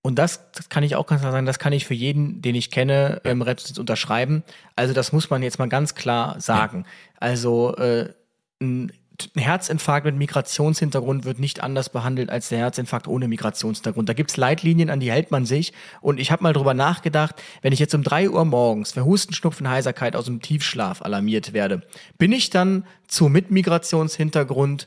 Und 0.00 0.18
das, 0.18 0.50
das 0.52 0.68
kann 0.68 0.84
ich 0.84 0.96
auch 0.96 1.06
ganz 1.06 1.20
klar 1.20 1.32
sagen, 1.32 1.44
das 1.44 1.58
kann 1.58 1.72
ich 1.72 1.84
für 1.84 1.94
jeden, 1.94 2.40
den 2.40 2.54
ich 2.54 2.70
kenne, 2.70 3.20
im 3.24 3.42
Rettungsdienst 3.42 3.78
unterschreiben. 3.78 4.42
Also 4.74 4.94
das 4.94 5.12
muss 5.12 5.28
man 5.28 5.42
jetzt 5.42 5.58
mal 5.58 5.68
ganz 5.68 5.94
klar 5.94 6.40
sagen. 6.40 6.84
Ja. 6.86 7.18
Also 7.20 7.76
äh, 7.76 8.14
ein 8.60 8.92
Herzinfarkt 9.36 10.06
mit 10.06 10.16
Migrationshintergrund 10.16 11.24
wird 11.24 11.40
nicht 11.40 11.62
anders 11.62 11.88
behandelt 11.88 12.30
als 12.30 12.50
der 12.50 12.58
Herzinfarkt 12.58 13.08
ohne 13.08 13.26
Migrationshintergrund. 13.26 14.08
Da 14.08 14.12
gibt's 14.12 14.36
Leitlinien, 14.36 14.90
an 14.90 15.00
die 15.00 15.10
hält 15.10 15.30
man 15.30 15.44
sich. 15.44 15.72
Und 16.00 16.20
ich 16.20 16.30
habe 16.30 16.44
mal 16.44 16.52
drüber 16.52 16.74
nachgedacht, 16.74 17.42
wenn 17.62 17.72
ich 17.72 17.80
jetzt 17.80 17.94
um 17.94 18.04
drei 18.04 18.30
Uhr 18.30 18.44
morgens 18.44 18.92
für 18.92 19.04
Husten, 19.04 19.34
Schnupfen, 19.34 19.68
Heiserkeit 19.68 20.14
aus 20.14 20.26
dem 20.26 20.40
Tiefschlaf 20.40 21.02
alarmiert 21.02 21.52
werde, 21.52 21.82
bin 22.16 22.32
ich 22.32 22.50
dann 22.50 22.84
zu 23.08 23.28
mit 23.28 23.50
Migrationshintergrund 23.50 24.86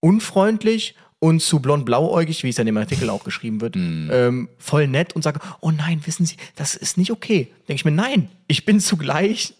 unfreundlich 0.00 0.94
und 1.20 1.40
zu 1.40 1.60
blond-blauäugig, 1.60 2.42
wie 2.42 2.48
es 2.48 2.56
ja 2.56 2.62
in 2.62 2.66
dem 2.66 2.78
Artikel 2.78 3.10
auch 3.10 3.24
geschrieben 3.24 3.60
wird, 3.60 3.76
mm. 3.76 4.10
ähm, 4.10 4.48
voll 4.58 4.88
nett 4.88 5.14
und 5.14 5.22
sage, 5.22 5.38
oh 5.60 5.70
nein, 5.70 6.00
wissen 6.06 6.24
Sie, 6.24 6.36
das 6.56 6.74
ist 6.74 6.96
nicht 6.96 7.12
okay. 7.12 7.48
Denke 7.68 7.74
ich 7.74 7.84
mir, 7.84 7.90
nein, 7.90 8.30
ich 8.46 8.64
bin 8.64 8.80
zugleich 8.80 9.54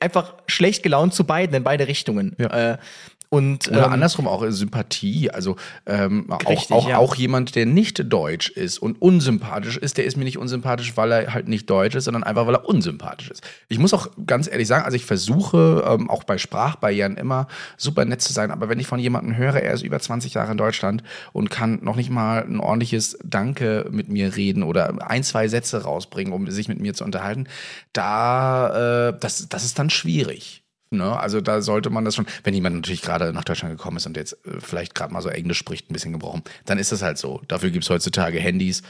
einfach 0.00 0.34
schlecht 0.48 0.82
gelaunt 0.82 1.14
zu 1.14 1.24
beiden, 1.24 1.54
in 1.54 1.62
beide 1.62 1.86
Richtungen. 1.86 2.34
Ja. 2.38 2.72
Äh, 2.72 2.78
und, 3.36 3.68
Oder 3.68 3.86
ähm, 3.86 3.92
andersrum 3.92 4.26
auch 4.26 4.44
Sympathie. 4.48 5.30
Also 5.30 5.56
ähm, 5.84 6.26
richtig, 6.48 6.72
auch, 6.72 6.84
auch, 6.84 6.88
ja. 6.88 6.98
auch 6.98 7.14
jemand, 7.14 7.54
der 7.54 7.66
nicht 7.66 8.10
deutsch 8.10 8.48
ist 8.48 8.78
und 8.78 9.00
unsympathisch 9.00 9.76
ist, 9.76 9.98
der 9.98 10.06
ist 10.06 10.16
mir 10.16 10.24
nicht 10.24 10.38
unsympathisch, 10.38 10.96
weil 10.96 11.12
er 11.12 11.34
halt 11.34 11.48
nicht 11.48 11.68
deutsch 11.68 11.94
ist, 11.94 12.04
sondern 12.04 12.24
einfach, 12.24 12.46
weil 12.46 12.54
er 12.54 12.66
unsympathisch 12.66 13.30
ist. 13.30 13.42
Ich 13.68 13.78
muss 13.78 13.92
auch 13.92 14.08
ganz 14.26 14.48
ehrlich 14.48 14.66
sagen, 14.66 14.84
also 14.84 14.96
ich 14.96 15.04
versuche 15.04 15.84
ähm, 15.86 16.08
auch 16.08 16.24
bei 16.24 16.38
Sprachbarrieren 16.38 17.16
immer 17.16 17.46
super 17.76 18.04
nett 18.04 18.22
zu 18.22 18.32
sein, 18.32 18.50
aber 18.50 18.68
wenn 18.68 18.80
ich 18.80 18.86
von 18.86 18.98
jemandem 18.98 19.36
höre, 19.36 19.56
er 19.56 19.74
ist 19.74 19.82
über 19.82 20.00
20 20.00 20.34
Jahre 20.34 20.52
in 20.52 20.58
Deutschland 20.58 21.02
und 21.32 21.50
kann 21.50 21.80
noch 21.82 21.96
nicht 21.96 22.10
mal 22.10 22.42
ein 22.42 22.60
ordentliches 22.60 23.18
Danke 23.22 23.86
mit 23.90 24.08
mir 24.08 24.34
reden 24.34 24.62
oder 24.62 24.94
ein, 25.08 25.22
zwei 25.22 25.48
Sätze 25.48 25.82
rausbringen, 25.82 26.32
um 26.32 26.50
sich 26.50 26.68
mit 26.68 26.80
mir 26.80 26.94
zu 26.94 27.04
unterhalten, 27.04 27.46
da, 27.92 29.10
äh, 29.10 29.18
das, 29.20 29.48
das 29.48 29.64
ist 29.64 29.78
dann 29.78 29.90
schwierig. 29.90 30.62
Ne? 30.90 31.18
Also 31.18 31.40
da 31.40 31.62
sollte 31.62 31.90
man 31.90 32.04
das 32.04 32.14
schon, 32.14 32.26
wenn 32.44 32.54
jemand 32.54 32.76
natürlich 32.76 33.02
gerade 33.02 33.32
nach 33.32 33.44
Deutschland 33.44 33.76
gekommen 33.76 33.96
ist 33.96 34.06
und 34.06 34.16
jetzt 34.16 34.34
äh, 34.46 34.60
vielleicht 34.60 34.94
gerade 34.94 35.12
mal 35.12 35.22
so 35.22 35.28
Englisch 35.28 35.58
spricht, 35.58 35.90
ein 35.90 35.92
bisschen 35.92 36.12
gebrochen, 36.12 36.42
dann 36.64 36.78
ist 36.78 36.92
das 36.92 37.02
halt 37.02 37.18
so. 37.18 37.40
Dafür 37.48 37.70
gibt 37.70 37.84
es 37.84 37.90
heutzutage 37.90 38.38
Handys. 38.38 38.82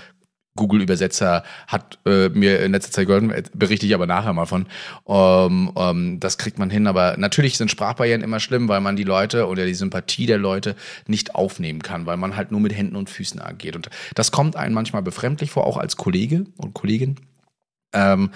Google-Übersetzer 0.57 1.45
hat 1.69 1.99
äh, 2.07 2.31
mir 2.31 2.61
in 2.61 2.73
letzter 2.73 2.91
Zeit 2.91 3.07
geholfen, 3.07 3.33
berichte 3.55 3.87
ich 3.87 3.95
aber 3.95 4.07
nachher 4.07 4.33
mal 4.33 4.47
von. 4.47 4.67
Um, 5.05 5.69
um, 5.69 6.19
das 6.19 6.39
kriegt 6.39 6.59
man 6.59 6.71
hin, 6.71 6.87
aber 6.87 7.17
natürlich 7.19 7.57
sind 7.59 7.71
Sprachbarrieren 7.71 8.23
immer 8.23 8.41
schlimm, 8.41 8.69
weil 8.69 8.81
man 8.81 8.97
die 8.97 9.05
Leute 9.05 9.47
oder 9.47 9.67
die 9.67 9.75
Sympathie 9.75 10.27
der 10.27 10.39
Leute 10.39 10.75
nicht 11.07 11.35
aufnehmen 11.35 11.83
kann, 11.83 12.07
weil 12.07 12.17
man 12.17 12.37
halt 12.37 12.51
nur 12.51 12.61
mit 12.61 12.75
Händen 12.75 12.97
und 12.97 13.11
Füßen 13.11 13.41
agiert. 13.41 13.77
Und 13.77 13.91
das 14.15 14.33
kommt 14.33 14.57
einem 14.57 14.75
manchmal 14.75 15.03
befremdlich 15.03 15.51
vor, 15.51 15.67
auch 15.67 15.77
als 15.77 15.97
Kollege 15.97 16.47
und 16.57 16.75
Kollegin. 16.75 17.17
Ähm, 17.93 18.31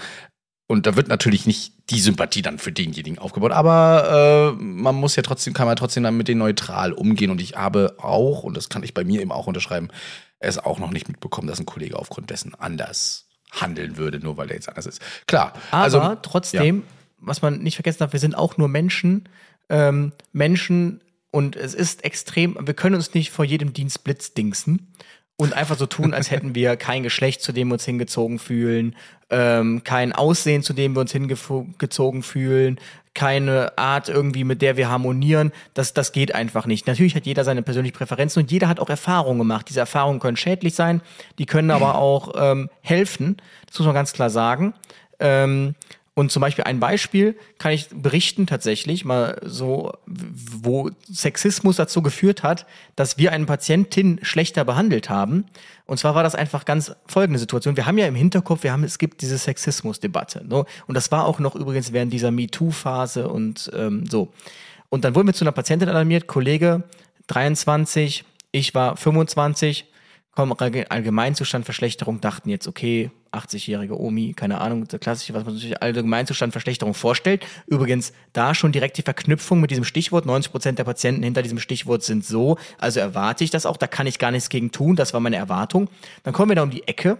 und 0.70 0.86
da 0.86 0.94
wird 0.94 1.08
natürlich 1.08 1.46
nicht 1.46 1.72
die 1.90 1.98
Sympathie 1.98 2.42
dann 2.42 2.60
für 2.60 2.70
denjenigen 2.70 3.18
aufgebaut, 3.18 3.50
aber 3.50 4.54
äh, 4.56 4.62
man 4.62 4.94
muss 4.94 5.16
ja 5.16 5.22
trotzdem, 5.24 5.52
kann 5.52 5.66
man 5.66 5.74
trotzdem 5.74 6.04
dann 6.04 6.16
mit 6.16 6.28
denen 6.28 6.38
neutral 6.38 6.92
umgehen. 6.92 7.32
Und 7.32 7.40
ich 7.40 7.56
habe 7.56 7.96
auch, 7.98 8.44
und 8.44 8.56
das 8.56 8.68
kann 8.68 8.84
ich 8.84 8.94
bei 8.94 9.02
mir 9.02 9.20
eben 9.20 9.32
auch 9.32 9.48
unterschreiben, 9.48 9.88
es 10.38 10.58
auch 10.58 10.78
noch 10.78 10.92
nicht 10.92 11.08
mitbekommen, 11.08 11.48
dass 11.48 11.58
ein 11.58 11.66
Kollege 11.66 11.98
aufgrund 11.98 12.30
dessen 12.30 12.54
anders 12.54 13.26
handeln 13.50 13.96
würde, 13.96 14.20
nur 14.20 14.36
weil 14.36 14.48
er 14.48 14.54
jetzt 14.54 14.68
anders 14.68 14.86
ist. 14.86 15.02
Klar. 15.26 15.54
Aber 15.72 15.82
also, 15.82 16.16
trotzdem, 16.22 16.76
ja. 16.76 16.82
was 17.18 17.42
man 17.42 17.58
nicht 17.58 17.74
vergessen 17.74 17.98
darf, 17.98 18.12
wir 18.12 18.20
sind 18.20 18.36
auch 18.36 18.56
nur 18.56 18.68
Menschen. 18.68 19.28
Ähm, 19.70 20.12
Menschen 20.32 21.00
und 21.32 21.56
es 21.56 21.74
ist 21.74 22.04
extrem, 22.04 22.56
wir 22.64 22.74
können 22.74 22.94
uns 22.94 23.12
nicht 23.12 23.32
vor 23.32 23.44
jedem 23.44 23.72
Dienst 23.72 24.04
blitzdingsen 24.04 24.92
und 25.40 25.54
einfach 25.54 25.78
so 25.78 25.86
tun, 25.86 26.12
als 26.12 26.30
hätten 26.30 26.54
wir 26.54 26.76
kein 26.76 27.02
Geschlecht, 27.02 27.40
zu 27.40 27.52
dem 27.52 27.68
wir 27.68 27.74
uns 27.74 27.86
hingezogen 27.86 28.38
fühlen, 28.38 28.94
ähm, 29.30 29.82
kein 29.84 30.12
Aussehen, 30.12 30.62
zu 30.62 30.74
dem 30.74 30.94
wir 30.94 31.00
uns 31.00 31.12
hingezogen 31.12 32.22
fühlen, 32.22 32.78
keine 33.14 33.78
Art 33.78 34.10
irgendwie, 34.10 34.44
mit 34.44 34.60
der 34.60 34.76
wir 34.76 34.90
harmonieren. 34.90 35.52
Das, 35.72 35.94
das 35.94 36.12
geht 36.12 36.34
einfach 36.34 36.66
nicht. 36.66 36.86
Natürlich 36.86 37.16
hat 37.16 37.24
jeder 37.24 37.44
seine 37.44 37.62
persönlichen 37.62 37.96
Präferenzen 37.96 38.42
und 38.42 38.50
jeder 38.50 38.68
hat 38.68 38.80
auch 38.80 38.90
Erfahrungen 38.90 39.38
gemacht. 39.38 39.64
Diese 39.70 39.80
Erfahrungen 39.80 40.20
können 40.20 40.36
schädlich 40.36 40.74
sein, 40.74 41.00
die 41.38 41.46
können 41.46 41.70
aber 41.70 41.94
auch 41.94 42.34
ähm, 42.36 42.68
helfen. 42.82 43.38
Das 43.66 43.78
muss 43.78 43.86
man 43.86 43.94
ganz 43.94 44.12
klar 44.12 44.28
sagen. 44.28 44.74
Ähm, 45.20 45.74
und 46.14 46.32
zum 46.32 46.40
Beispiel 46.40 46.64
ein 46.64 46.80
Beispiel 46.80 47.36
kann 47.58 47.72
ich 47.72 47.88
berichten 47.94 48.46
tatsächlich 48.46 49.04
mal 49.04 49.40
so, 49.44 49.92
wo 50.06 50.90
Sexismus 51.10 51.76
dazu 51.76 52.02
geführt 52.02 52.42
hat, 52.42 52.66
dass 52.96 53.16
wir 53.16 53.32
eine 53.32 53.46
Patientin 53.46 54.18
schlechter 54.22 54.64
behandelt 54.64 55.08
haben. 55.08 55.46
Und 55.86 55.98
zwar 55.98 56.14
war 56.14 56.22
das 56.22 56.34
einfach 56.34 56.64
ganz 56.64 56.92
folgende 57.06 57.38
Situation. 57.38 57.76
Wir 57.76 57.86
haben 57.86 57.96
ja 57.96 58.06
im 58.06 58.16
Hinterkopf, 58.16 58.64
wir 58.64 58.72
haben, 58.72 58.84
es 58.84 58.98
gibt 58.98 59.22
diese 59.22 59.38
Sexismusdebatte. 59.38 60.46
Ne? 60.46 60.64
Und 60.86 60.94
das 60.94 61.12
war 61.12 61.26
auch 61.26 61.38
noch 61.38 61.54
übrigens 61.54 61.92
während 61.92 62.12
dieser 62.12 62.32
MeToo-Phase 62.32 63.28
und 63.28 63.70
ähm, 63.74 64.04
so. 64.06 64.32
Und 64.88 65.04
dann 65.04 65.14
wurden 65.14 65.28
wir 65.28 65.34
zu 65.34 65.44
einer 65.44 65.52
Patientin 65.52 65.88
alarmiert, 65.88 66.26
Kollege 66.26 66.82
23, 67.28 68.24
ich 68.50 68.74
war 68.74 68.96
25, 68.96 69.86
komm, 70.34 70.52
Allgemeinzustandverschlechterung, 70.58 72.20
dachten 72.20 72.50
jetzt, 72.50 72.66
okay, 72.66 73.12
80-jährige 73.32 73.98
Omi, 73.98 74.34
keine 74.34 74.60
Ahnung, 74.60 74.86
der 74.88 74.98
klassische, 74.98 75.34
was 75.34 75.44
man 75.44 75.56
sich 75.56 75.80
Allgemeinzustandverschlechterung 75.82 76.94
vorstellt. 76.94 77.46
Übrigens, 77.66 78.12
da 78.32 78.54
schon 78.54 78.72
direkt 78.72 78.96
die 78.98 79.02
Verknüpfung 79.02 79.60
mit 79.60 79.70
diesem 79.70 79.84
Stichwort. 79.84 80.26
90 80.26 80.50
Prozent 80.50 80.78
der 80.78 80.84
Patienten 80.84 81.22
hinter 81.22 81.42
diesem 81.42 81.58
Stichwort 81.58 82.02
sind 82.02 82.24
so. 82.24 82.58
Also 82.78 83.00
erwarte 83.00 83.44
ich 83.44 83.50
das 83.50 83.66
auch. 83.66 83.76
Da 83.76 83.86
kann 83.86 84.06
ich 84.06 84.18
gar 84.18 84.30
nichts 84.30 84.48
gegen 84.48 84.72
tun. 84.72 84.96
Das 84.96 85.14
war 85.14 85.20
meine 85.20 85.36
Erwartung. 85.36 85.88
Dann 86.22 86.34
kommen 86.34 86.50
wir 86.50 86.56
da 86.56 86.62
um 86.62 86.70
die 86.70 86.86
Ecke. 86.88 87.18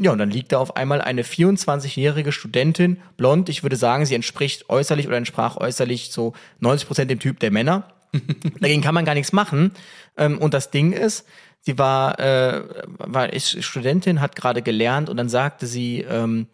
Ja, 0.00 0.12
und 0.12 0.18
dann 0.18 0.30
liegt 0.30 0.52
da 0.52 0.58
auf 0.58 0.76
einmal 0.76 1.00
eine 1.00 1.22
24-jährige 1.22 2.30
Studentin, 2.30 2.98
blond. 3.16 3.48
Ich 3.48 3.64
würde 3.64 3.74
sagen, 3.74 4.06
sie 4.06 4.14
entspricht 4.14 4.70
äußerlich 4.70 5.08
oder 5.08 5.16
entsprach 5.16 5.56
äußerlich 5.56 6.12
so 6.12 6.34
90 6.60 6.86
Prozent 6.86 7.10
dem 7.10 7.18
Typ 7.18 7.40
der 7.40 7.50
Männer. 7.50 7.92
Dagegen 8.60 8.80
kann 8.80 8.94
man 8.94 9.04
gar 9.04 9.14
nichts 9.14 9.32
machen. 9.32 9.72
Ähm, 10.16 10.38
und 10.38 10.54
das 10.54 10.70
Ding 10.70 10.92
ist, 10.92 11.26
sie 11.68 11.76
war, 11.76 12.18
äh, 12.18 12.62
war 12.96 13.30
ist 13.30 13.62
Studentin, 13.62 14.22
hat 14.22 14.34
gerade 14.34 14.62
gelernt 14.62 15.10
und 15.10 15.18
dann 15.18 15.28
sagte 15.28 15.66
sie, 15.66 16.00
ähm, 16.00 16.46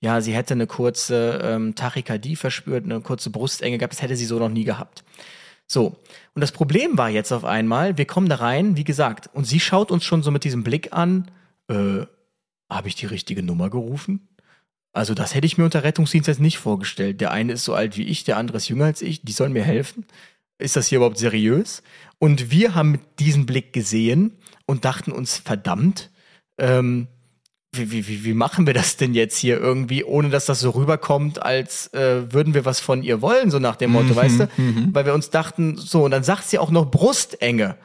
ja, 0.00 0.22
sie 0.22 0.32
hätte 0.32 0.54
eine 0.54 0.66
kurze 0.66 1.40
ähm, 1.42 1.74
Tachykardie 1.74 2.36
verspürt, 2.36 2.84
eine 2.84 3.02
kurze 3.02 3.28
Brustenge 3.28 3.76
gehabt. 3.76 3.92
Das 3.92 4.00
hätte 4.00 4.16
sie 4.16 4.24
so 4.24 4.38
noch 4.38 4.48
nie 4.48 4.64
gehabt. 4.64 5.04
So. 5.66 5.98
Und 6.34 6.40
das 6.40 6.52
Problem 6.52 6.96
war 6.96 7.10
jetzt 7.10 7.32
auf 7.32 7.44
einmal, 7.44 7.98
wir 7.98 8.06
kommen 8.06 8.30
da 8.30 8.36
rein, 8.36 8.78
wie 8.78 8.84
gesagt, 8.84 9.28
und 9.34 9.44
sie 9.44 9.60
schaut 9.60 9.90
uns 9.90 10.04
schon 10.04 10.22
so 10.22 10.30
mit 10.30 10.42
diesem 10.42 10.64
Blick 10.64 10.94
an, 10.94 11.30
äh, 11.68 12.06
habe 12.70 12.88
ich 12.88 12.94
die 12.94 13.06
richtige 13.06 13.42
Nummer 13.42 13.68
gerufen? 13.68 14.26
Also 14.94 15.12
das 15.12 15.34
hätte 15.34 15.46
ich 15.46 15.58
mir 15.58 15.64
unter 15.64 15.84
Rettungsdienst 15.84 16.28
jetzt 16.28 16.40
nicht 16.40 16.56
vorgestellt. 16.56 17.20
Der 17.20 17.30
eine 17.30 17.52
ist 17.52 17.64
so 17.64 17.74
alt 17.74 17.98
wie 17.98 18.04
ich, 18.04 18.24
der 18.24 18.38
andere 18.38 18.56
ist 18.56 18.70
jünger 18.70 18.86
als 18.86 19.02
ich, 19.02 19.22
die 19.22 19.32
sollen 19.32 19.52
mir 19.52 19.64
helfen. 19.64 20.06
Ist 20.56 20.76
das 20.76 20.86
hier 20.86 20.96
überhaupt 20.96 21.18
seriös? 21.18 21.82
Und 22.18 22.50
wir 22.50 22.74
haben 22.74 23.00
diesen 23.18 23.44
Blick 23.44 23.74
gesehen 23.74 24.38
und 24.66 24.84
dachten 24.84 25.12
uns, 25.12 25.38
verdammt, 25.38 26.10
ähm, 26.58 27.08
wie, 27.74 28.06
wie, 28.06 28.24
wie, 28.24 28.34
machen 28.34 28.66
wir 28.66 28.74
das 28.74 28.98
denn 28.98 29.14
jetzt 29.14 29.38
hier 29.38 29.58
irgendwie, 29.58 30.04
ohne 30.04 30.28
dass 30.28 30.44
das 30.44 30.60
so 30.60 30.70
rüberkommt, 30.70 31.42
als 31.42 31.92
äh, 31.94 32.30
würden 32.30 32.52
wir 32.52 32.66
was 32.66 32.80
von 32.80 33.02
ihr 33.02 33.22
wollen, 33.22 33.50
so 33.50 33.58
nach 33.58 33.76
dem 33.76 33.92
Motto, 33.92 34.08
Mhm, 34.10 34.16
weißt 34.16 34.40
du? 34.40 34.48
Weil 34.92 35.06
wir 35.06 35.14
uns 35.14 35.30
dachten, 35.30 35.78
so, 35.78 36.04
und 36.04 36.10
dann 36.10 36.22
sagt 36.22 36.48
sie 36.48 36.58
auch 36.58 36.70
noch 36.70 36.90
Brustenge. 36.90 37.76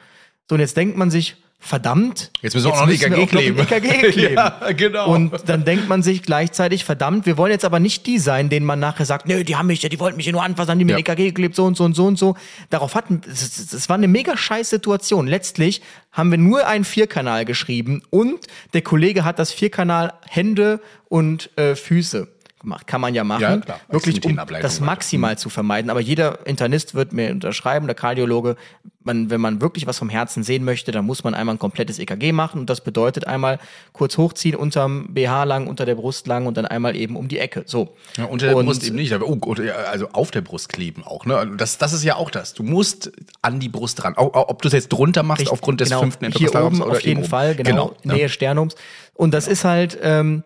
So, 0.48 0.54
und 0.56 0.60
jetzt 0.60 0.76
denkt 0.76 0.98
man 0.98 1.10
sich, 1.10 1.36
verdammt, 1.60 2.30
Jetzt 2.40 2.54
müssen 2.54 2.66
wir 2.66 2.72
auch 2.74 2.80
noch 2.80 2.86
müssen 2.86 3.12
EKG 3.12 3.26
kleben. 3.26 3.58
EKG 3.58 4.10
kleben. 4.12 4.34
Ja, 4.34 4.72
genau. 4.76 5.12
Und 5.12 5.32
dann 5.46 5.64
denkt 5.64 5.88
man 5.88 6.02
sich 6.02 6.22
gleichzeitig, 6.22 6.84
verdammt, 6.84 7.26
wir 7.26 7.36
wollen 7.36 7.50
jetzt 7.50 7.64
aber 7.64 7.80
nicht 7.80 8.06
die 8.06 8.18
sein, 8.18 8.48
denen 8.48 8.64
man 8.64 8.78
nachher 8.78 9.04
sagt, 9.04 9.26
nö, 9.26 9.42
die 9.42 9.56
haben 9.56 9.66
mich, 9.66 9.82
ja, 9.82 9.88
die 9.88 9.98
wollten 9.98 10.16
mich 10.16 10.26
ja 10.26 10.32
nur 10.32 10.42
anfassen, 10.44 10.70
haben 10.70 10.78
die 10.78 10.84
mir 10.84 10.92
Ja. 10.92 10.98
EKG 10.98 11.26
geklebt, 11.26 11.56
so 11.56 11.64
und 11.64 11.76
so 11.76 11.84
und 11.84 11.94
so 11.94 12.06
und 12.06 12.16
so. 12.18 12.36
Darauf 12.70 12.94
hatten, 12.94 13.20
es 13.28 13.88
war 13.88 13.94
eine 13.96 14.08
mega 14.08 14.36
scheiß 14.36 14.70
Situation. 14.70 15.26
Letztlich 15.26 15.82
haben 16.12 16.30
wir 16.30 16.38
nur 16.38 16.66
einen 16.66 16.84
Vierkanal 16.84 17.44
geschrieben 17.44 18.02
und 18.10 18.46
der 18.72 18.82
Kollege 18.82 19.24
hat 19.24 19.38
das 19.38 19.52
Vierkanal 19.52 20.14
Hände 20.28 20.80
und 21.08 21.50
äh, 21.56 21.74
Füße 21.74 22.28
gemacht. 22.68 22.86
Kann 22.86 23.00
man 23.00 23.14
ja 23.14 23.24
machen. 23.24 23.42
Ja, 23.42 23.56
klar. 23.56 23.80
Wirklich, 23.88 24.24
um 24.24 24.38
das 24.60 24.80
maximal 24.80 25.38
zu 25.38 25.48
vermeiden. 25.48 25.90
Aber 25.90 26.00
jeder 26.00 26.46
Internist 26.46 26.94
wird 26.94 27.12
mir 27.12 27.30
unterschreiben, 27.30 27.86
der 27.86 27.94
Kardiologe, 27.94 28.56
man, 29.02 29.30
wenn 29.30 29.40
man 29.40 29.62
wirklich 29.62 29.86
was 29.86 29.98
vom 29.98 30.10
Herzen 30.10 30.42
sehen 30.42 30.64
möchte, 30.64 30.92
dann 30.92 31.06
muss 31.06 31.24
man 31.24 31.34
einmal 31.34 31.54
ein 31.54 31.58
komplettes 31.58 31.98
EKG 31.98 32.32
machen. 32.32 32.60
Und 32.60 32.70
das 32.70 32.82
bedeutet 32.82 33.26
einmal 33.26 33.58
kurz 33.92 34.18
hochziehen, 34.18 34.54
unterm 34.54 35.14
BH 35.14 35.44
lang, 35.44 35.66
unter 35.66 35.86
der 35.86 35.94
Brust 35.94 36.26
lang 36.26 36.46
und 36.46 36.56
dann 36.56 36.66
einmal 36.66 36.94
eben 36.94 37.16
um 37.16 37.26
die 37.28 37.38
Ecke. 37.38 37.62
So. 37.66 37.96
Ja, 38.16 38.26
unter 38.26 38.46
der 38.46 38.56
und, 38.56 38.66
Brust 38.66 38.84
eben 38.84 38.96
nicht, 38.96 39.12
aber 39.12 39.26
oh, 39.26 39.54
ja, 39.54 39.74
also 39.90 40.08
auf 40.12 40.30
der 40.30 40.42
Brust 40.42 40.68
kleben 40.68 41.02
auch. 41.04 41.24
Ne? 41.24 41.54
Das, 41.56 41.78
das 41.78 41.92
ist 41.92 42.04
ja 42.04 42.16
auch 42.16 42.30
das. 42.30 42.52
Du 42.52 42.62
musst 42.62 43.10
an 43.40 43.60
die 43.60 43.70
Brust 43.70 44.04
ran. 44.04 44.14
Ob 44.16 44.60
du 44.62 44.68
es 44.68 44.74
jetzt 44.74 44.88
drunter 44.88 45.22
machst 45.22 45.40
Richtig, 45.40 45.52
aufgrund 45.52 45.80
des 45.80 45.88
genau, 45.88 46.02
fünften 46.02 46.26
oben 46.26 46.82
oder 46.82 46.92
auf 46.92 47.00
jeden 47.00 47.20
oben. 47.20 47.28
Fall, 47.28 47.54
genau, 47.54 47.94
ne? 48.04 48.14
Nähe 48.14 48.28
Sternums. 48.28 48.74
Und 49.14 49.32
das 49.32 49.48
ist 49.48 49.64
halt 49.64 49.98
ähm, 50.02 50.44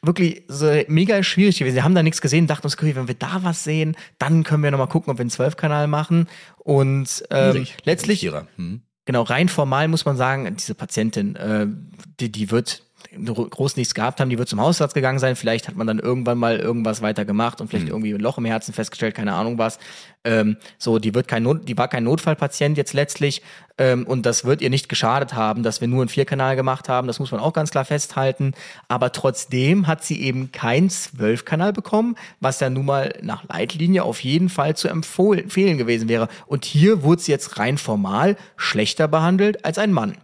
wirklich 0.00 0.44
so 0.48 0.70
mega 0.88 1.22
schwierig 1.22 1.58
gewesen. 1.58 1.74
Wir 1.74 1.84
haben 1.84 1.94
da 1.94 2.02
nichts 2.02 2.20
gesehen, 2.20 2.46
dachten 2.46 2.66
uns, 2.66 2.78
okay, 2.78 2.96
wenn 2.96 3.08
wir 3.08 3.14
da 3.14 3.42
was 3.42 3.64
sehen, 3.64 3.96
dann 4.18 4.44
können 4.44 4.62
wir 4.62 4.70
nochmal 4.70 4.88
gucken, 4.88 5.10
ob 5.10 5.18
wir 5.18 5.22
einen 5.22 5.30
Zwölfkanal 5.30 5.88
machen. 5.88 6.28
Und 6.58 7.24
ähm, 7.30 7.66
letztlich, 7.84 8.20
Vierer. 8.20 8.46
Hm. 8.56 8.82
genau, 9.04 9.22
rein 9.22 9.48
formal 9.48 9.88
muss 9.88 10.04
man 10.04 10.16
sagen, 10.16 10.54
diese 10.56 10.74
Patientin, 10.74 11.36
äh, 11.36 11.66
die, 12.20 12.32
die 12.32 12.50
wird 12.50 12.82
groß 13.24 13.76
nichts 13.76 13.94
gehabt 13.94 14.20
haben, 14.20 14.30
die 14.30 14.38
wird 14.38 14.48
zum 14.48 14.60
Hausarzt 14.60 14.94
gegangen 14.94 15.18
sein, 15.18 15.36
vielleicht 15.36 15.68
hat 15.68 15.76
man 15.76 15.86
dann 15.86 15.98
irgendwann 15.98 16.38
mal 16.38 16.58
irgendwas 16.58 17.02
weiter 17.02 17.24
gemacht 17.24 17.60
und 17.60 17.68
vielleicht 17.68 17.88
irgendwie 17.88 18.14
ein 18.14 18.20
Loch 18.20 18.38
im 18.38 18.44
Herzen 18.44 18.72
festgestellt, 18.72 19.14
keine 19.14 19.34
Ahnung 19.34 19.58
was. 19.58 19.78
Ähm, 20.24 20.56
so, 20.78 20.98
die 20.98 21.14
wird 21.14 21.28
kein 21.28 21.42
Not, 21.42 21.68
die 21.68 21.76
war 21.76 21.88
kein 21.88 22.04
Notfallpatient 22.04 22.76
jetzt 22.76 22.92
letztlich 22.92 23.42
ähm, 23.78 24.06
und 24.06 24.24
das 24.24 24.44
wird 24.44 24.62
ihr 24.62 24.70
nicht 24.70 24.88
geschadet 24.88 25.34
haben, 25.34 25.62
dass 25.62 25.80
wir 25.80 25.88
nur 25.88 26.02
einen 26.02 26.08
Vierkanal 26.08 26.56
gemacht 26.56 26.88
haben, 26.88 27.06
das 27.06 27.18
muss 27.18 27.32
man 27.32 27.40
auch 27.40 27.52
ganz 27.52 27.70
klar 27.70 27.84
festhalten. 27.84 28.52
Aber 28.88 29.12
trotzdem 29.12 29.86
hat 29.86 30.04
sie 30.04 30.20
eben 30.22 30.52
keinen 30.52 30.90
Zwölfkanal 30.90 31.72
bekommen, 31.72 32.16
was 32.40 32.60
ja 32.60 32.70
nun 32.70 32.86
mal 32.86 33.14
nach 33.22 33.44
Leitlinie 33.48 34.04
auf 34.04 34.20
jeden 34.20 34.48
Fall 34.48 34.76
zu 34.76 34.88
empfohlen- 34.88 35.42
empfehlen 35.42 35.78
gewesen 35.78 36.08
wäre. 36.08 36.28
Und 36.46 36.64
hier 36.64 37.02
wurde 37.02 37.22
sie 37.22 37.32
jetzt 37.32 37.58
rein 37.58 37.78
formal 37.78 38.36
schlechter 38.56 39.08
behandelt 39.08 39.64
als 39.64 39.78
ein 39.78 39.92
Mann 39.92 40.16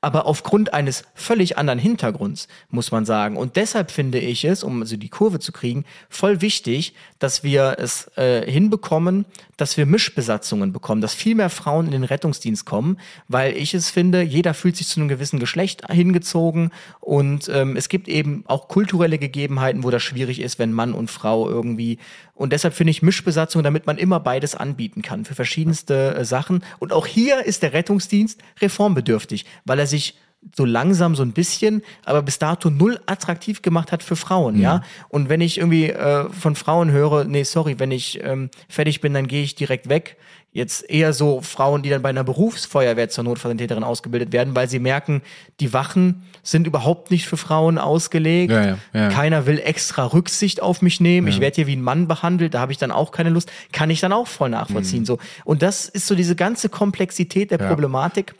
aber 0.00 0.26
aufgrund 0.26 0.72
eines 0.74 1.04
völlig 1.14 1.58
anderen 1.58 1.78
Hintergrunds, 1.78 2.48
muss 2.70 2.92
man 2.92 3.04
sagen. 3.04 3.36
Und 3.36 3.56
deshalb 3.56 3.90
finde 3.90 4.18
ich 4.18 4.44
es, 4.44 4.62
um 4.62 4.82
also 4.82 4.96
die 4.96 5.08
Kurve 5.08 5.40
zu 5.40 5.52
kriegen, 5.52 5.84
voll 6.08 6.40
wichtig, 6.40 6.94
dass 7.18 7.42
wir 7.42 7.76
es 7.78 8.10
äh, 8.16 8.48
hinbekommen, 8.50 9.24
dass 9.56 9.76
wir 9.76 9.86
Mischbesatzungen 9.86 10.72
bekommen, 10.72 11.00
dass 11.00 11.14
viel 11.14 11.34
mehr 11.34 11.50
Frauen 11.50 11.86
in 11.86 11.92
den 11.92 12.04
Rettungsdienst 12.04 12.64
kommen, 12.64 12.98
weil 13.26 13.56
ich 13.56 13.74
es 13.74 13.90
finde, 13.90 14.22
jeder 14.22 14.54
fühlt 14.54 14.76
sich 14.76 14.86
zu 14.86 15.00
einem 15.00 15.08
gewissen 15.08 15.40
Geschlecht 15.40 15.90
hingezogen 15.90 16.70
und 17.00 17.48
ähm, 17.52 17.76
es 17.76 17.88
gibt 17.88 18.06
eben 18.06 18.44
auch 18.46 18.68
kulturelle 18.68 19.18
Gegebenheiten, 19.18 19.82
wo 19.82 19.90
das 19.90 20.02
schwierig 20.02 20.40
ist, 20.40 20.60
wenn 20.60 20.72
Mann 20.72 20.92
und 20.92 21.10
Frau 21.10 21.48
irgendwie 21.48 21.98
und 22.38 22.52
deshalb 22.52 22.72
finde 22.72 22.92
ich 22.92 23.02
Mischbesatzung, 23.02 23.64
damit 23.64 23.86
man 23.86 23.98
immer 23.98 24.20
beides 24.20 24.54
anbieten 24.54 25.02
kann 25.02 25.24
für 25.24 25.34
verschiedenste 25.34 26.14
äh, 26.14 26.24
Sachen. 26.24 26.64
Und 26.78 26.92
auch 26.92 27.06
hier 27.06 27.44
ist 27.44 27.64
der 27.64 27.72
Rettungsdienst 27.72 28.40
reformbedürftig, 28.60 29.44
weil 29.64 29.80
er 29.80 29.88
sich 29.88 30.16
so 30.56 30.64
langsam 30.64 31.16
so 31.16 31.24
ein 31.24 31.32
bisschen, 31.32 31.82
aber 32.04 32.22
bis 32.22 32.38
dato 32.38 32.70
null 32.70 33.00
attraktiv 33.06 33.60
gemacht 33.60 33.90
hat 33.90 34.04
für 34.04 34.14
Frauen, 34.14 34.60
ja. 34.60 34.82
Und 35.08 35.28
wenn 35.28 35.40
ich 35.40 35.58
irgendwie 35.58 35.90
äh, 35.90 36.30
von 36.30 36.54
Frauen 36.54 36.92
höre, 36.92 37.24
nee, 37.24 37.42
sorry, 37.42 37.80
wenn 37.80 37.90
ich 37.90 38.22
ähm, 38.22 38.50
fertig 38.68 39.00
bin, 39.00 39.14
dann 39.14 39.26
gehe 39.26 39.42
ich 39.42 39.56
direkt 39.56 39.88
weg. 39.88 40.16
Jetzt 40.50 40.88
eher 40.88 41.12
so 41.12 41.42
Frauen, 41.42 41.82
die 41.82 41.90
dann 41.90 42.00
bei 42.00 42.08
einer 42.08 42.24
Berufsfeuerwehr 42.24 43.10
zur 43.10 43.24
Notfallsanitäterin 43.24 43.84
ausgebildet 43.84 44.32
werden, 44.32 44.56
weil 44.56 44.68
sie 44.68 44.78
merken, 44.78 45.22
die 45.60 45.74
Wachen 45.74 46.22
sind 46.42 46.66
überhaupt 46.66 47.10
nicht 47.10 47.28
für 47.28 47.36
Frauen 47.36 47.76
ausgelegt. 47.76 48.50
Ja, 48.50 48.66
ja, 48.66 48.78
ja. 48.94 49.08
Keiner 49.10 49.44
will 49.44 49.58
extra 49.58 50.06
Rücksicht 50.06 50.62
auf 50.62 50.80
mich 50.80 51.00
nehmen. 51.00 51.28
Ich 51.28 51.40
werde 51.40 51.56
hier 51.56 51.66
wie 51.66 51.76
ein 51.76 51.82
Mann 51.82 52.08
behandelt, 52.08 52.54
da 52.54 52.60
habe 52.60 52.72
ich 52.72 52.78
dann 52.78 52.90
auch 52.90 53.12
keine 53.12 53.28
Lust. 53.28 53.52
Kann 53.72 53.90
ich 53.90 54.00
dann 54.00 54.12
auch 54.12 54.26
voll 54.26 54.48
nachvollziehen. 54.48 55.04
So. 55.04 55.18
Und 55.44 55.62
das 55.62 55.86
ist 55.86 56.06
so 56.06 56.14
diese 56.14 56.34
ganze 56.34 56.70
Komplexität 56.70 57.50
der 57.50 57.58
Problematik. 57.58 58.34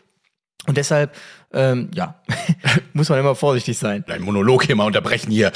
Und 0.66 0.76
deshalb, 0.76 1.14
ähm, 1.52 1.90
ja, 1.94 2.14
muss 2.92 3.08
man 3.08 3.18
immer 3.18 3.34
vorsichtig 3.34 3.78
sein. 3.78 4.04
Dein 4.06 4.22
Monolog 4.22 4.64
hier 4.64 4.76
mal 4.76 4.84
unterbrechen 4.84 5.30
hier. 5.30 5.50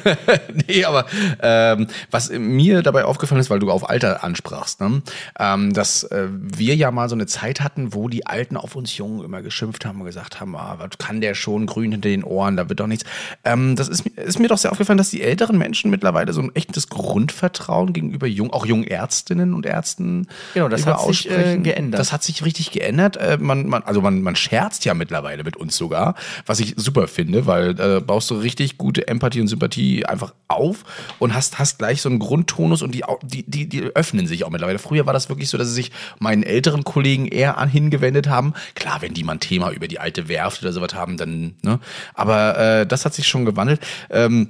nee, 0.66 0.84
aber 0.84 1.04
ähm, 1.42 1.88
was 2.10 2.30
mir 2.30 2.82
dabei 2.82 3.04
aufgefallen 3.04 3.40
ist, 3.40 3.50
weil 3.50 3.58
du 3.58 3.70
auf 3.70 3.88
Alter 3.90 4.24
ansprachst, 4.24 4.80
ne? 4.80 5.02
ähm, 5.38 5.74
dass 5.74 6.04
äh, 6.04 6.28
wir 6.30 6.74
ja 6.74 6.90
mal 6.90 7.08
so 7.10 7.14
eine 7.14 7.26
Zeit 7.26 7.60
hatten, 7.60 7.92
wo 7.92 8.08
die 8.08 8.26
Alten 8.26 8.56
auf 8.56 8.76
uns 8.76 8.96
Jungen 8.96 9.22
immer 9.24 9.42
geschimpft 9.42 9.84
haben 9.84 10.00
und 10.00 10.06
gesagt 10.06 10.40
haben, 10.40 10.56
ah, 10.56 10.76
was 10.78 10.96
kann 10.98 11.20
der 11.20 11.34
schon, 11.34 11.66
grün 11.66 11.92
hinter 11.92 12.08
den 12.08 12.24
Ohren, 12.24 12.56
da 12.56 12.68
wird 12.70 12.80
doch 12.80 12.86
nichts. 12.86 13.04
Ähm, 13.44 13.76
das 13.76 13.88
ist, 13.88 14.04
mir- 14.06 14.22
ist 14.22 14.38
mir 14.38 14.48
doch 14.48 14.58
sehr 14.58 14.72
aufgefallen, 14.72 14.96
dass 14.98 15.10
die 15.10 15.20
älteren 15.22 15.58
Menschen 15.58 15.90
mittlerweile 15.90 16.32
so 16.32 16.40
ein 16.40 16.54
echtes 16.54 16.88
Grundvertrauen 16.88 17.92
gegenüber 17.92 18.26
jung, 18.26 18.54
auch 18.54 18.64
jungen 18.64 18.84
Ärztinnen 18.84 19.52
und 19.52 19.66
Ärzten 19.66 20.28
Genau, 20.54 20.68
das 20.70 20.86
hat 20.86 21.00
sich, 21.02 21.26
äh, 21.28 21.34
aussprechen. 21.34 21.62
geändert. 21.62 22.00
Das 22.00 22.12
hat 22.12 22.22
sich 22.22 22.42
richtig 22.44 22.70
geändert. 22.70 23.18
Äh, 23.18 23.36
man, 23.38 23.66
man, 23.66 23.82
also 23.82 24.00
man, 24.00 24.22
man 24.22 24.34
scherzt 24.34 24.86
ja 24.86 24.94
mittlerweile 24.94 25.25
mit 25.44 25.56
uns 25.56 25.76
sogar, 25.76 26.14
was 26.46 26.60
ich 26.60 26.74
super 26.76 27.08
finde, 27.08 27.46
weil 27.46 27.78
äh, 27.80 28.00
baust 28.00 28.30
du 28.30 28.36
richtig 28.36 28.78
gute 28.78 29.08
Empathie 29.08 29.40
und 29.40 29.48
Sympathie 29.48 30.06
einfach 30.06 30.34
auf 30.48 30.84
und 31.18 31.34
hast, 31.34 31.58
hast 31.58 31.78
gleich 31.78 32.02
so 32.02 32.08
einen 32.08 32.18
Grundtonus 32.18 32.82
und 32.82 32.94
die, 32.94 33.04
die, 33.22 33.48
die, 33.48 33.68
die 33.68 33.82
öffnen 33.82 34.26
sich 34.26 34.44
auch 34.44 34.50
mittlerweile. 34.50 34.78
Früher 34.78 35.06
war 35.06 35.12
das 35.12 35.28
wirklich 35.28 35.48
so, 35.48 35.58
dass 35.58 35.68
sie 35.68 35.74
sich 35.74 35.92
meinen 36.18 36.42
älteren 36.42 36.84
Kollegen 36.84 37.26
eher 37.26 37.58
an 37.58 37.68
hingewendet 37.68 38.28
haben. 38.28 38.54
Klar, 38.74 39.02
wenn 39.02 39.14
die 39.14 39.24
mal 39.24 39.34
ein 39.34 39.40
Thema 39.40 39.70
über 39.70 39.88
die 39.88 39.98
alte 39.98 40.28
Werft 40.28 40.62
oder 40.62 40.72
sowas 40.72 40.94
haben, 40.94 41.16
dann, 41.16 41.54
ne? 41.62 41.80
Aber 42.14 42.58
äh, 42.58 42.86
das 42.86 43.04
hat 43.04 43.14
sich 43.14 43.26
schon 43.26 43.44
gewandelt. 43.44 43.80
Ähm, 44.10 44.48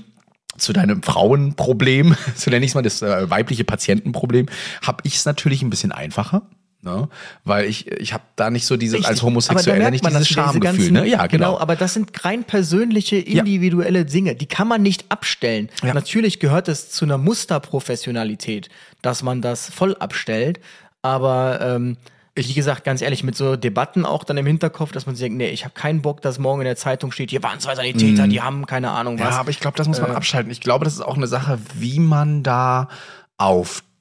zu 0.58 0.72
deinem 0.72 1.02
Frauenproblem, 1.02 2.16
so 2.34 2.50
nenne 2.50 2.64
ich 2.64 2.70
es 2.70 2.74
mal, 2.74 2.82
das 2.82 3.02
äh, 3.02 3.30
weibliche 3.30 3.64
Patientenproblem, 3.64 4.46
habe 4.82 4.98
ich 5.04 5.16
es 5.16 5.24
natürlich 5.24 5.62
ein 5.62 5.70
bisschen 5.70 5.92
einfacher. 5.92 6.42
Ne? 6.86 7.08
Weil 7.42 7.64
ich, 7.64 7.90
ich 7.90 8.12
habe 8.12 8.22
da 8.36 8.48
nicht 8.48 8.64
so 8.64 8.76
dieses, 8.76 8.98
als 8.98 9.08
Richtig. 9.08 9.22
Homosexueller 9.24 9.76
da 9.76 9.90
merkt 9.90 10.04
nicht 10.04 10.06
dieses 10.06 10.28
Schamgefühl. 10.28 10.92
ne? 10.92 11.06
Ja, 11.08 11.26
genau. 11.26 11.58
Aber 11.58 11.74
das 11.74 11.94
sind 11.94 12.24
rein 12.24 12.44
persönliche, 12.44 13.16
individuelle 13.16 14.04
Dinge. 14.04 14.36
Die 14.36 14.46
kann 14.46 14.68
man 14.68 14.82
nicht 14.82 15.06
abstellen. 15.08 15.68
Ja. 15.82 15.94
Natürlich 15.94 16.38
gehört 16.38 16.68
es 16.68 16.90
zu 16.90 17.04
einer 17.04 17.18
Musterprofessionalität, 17.18 18.68
dass 19.02 19.24
man 19.24 19.42
das 19.42 19.68
voll 19.68 19.96
abstellt. 19.96 20.60
Aber 21.02 21.58
ähm, 21.60 21.96
wie 22.36 22.54
gesagt, 22.54 22.84
ganz 22.84 23.02
ehrlich, 23.02 23.24
mit 23.24 23.34
so 23.34 23.56
Debatten 23.56 24.06
auch 24.06 24.22
dann 24.22 24.36
im 24.36 24.46
Hinterkopf, 24.46 24.92
dass 24.92 25.06
man 25.06 25.16
sich 25.16 25.24
denkt, 25.24 25.38
nee, 25.38 25.48
ich 25.48 25.64
habe 25.64 25.74
keinen 25.74 26.02
Bock, 26.02 26.20
dass 26.20 26.38
morgen 26.38 26.60
in 26.60 26.66
der 26.66 26.76
Zeitung 26.76 27.10
steht, 27.10 27.30
hier 27.30 27.42
waren 27.42 27.58
zwei 27.58 27.74
Sanitäter, 27.74 28.28
die 28.28 28.42
haben 28.42 28.66
keine 28.66 28.90
Ahnung 28.90 29.18
was. 29.18 29.30
Ja, 29.30 29.40
aber 29.40 29.50
ich 29.50 29.58
glaube, 29.58 29.76
das 29.76 29.88
muss 29.88 30.00
man 30.00 30.12
abschalten. 30.12 30.52
Ich 30.52 30.60
glaube, 30.60 30.84
das 30.84 30.94
ist 30.94 31.00
auch 31.00 31.16
eine 31.16 31.26
Sache, 31.26 31.58
wie 31.74 31.98
man 31.98 32.44
da 32.44 32.88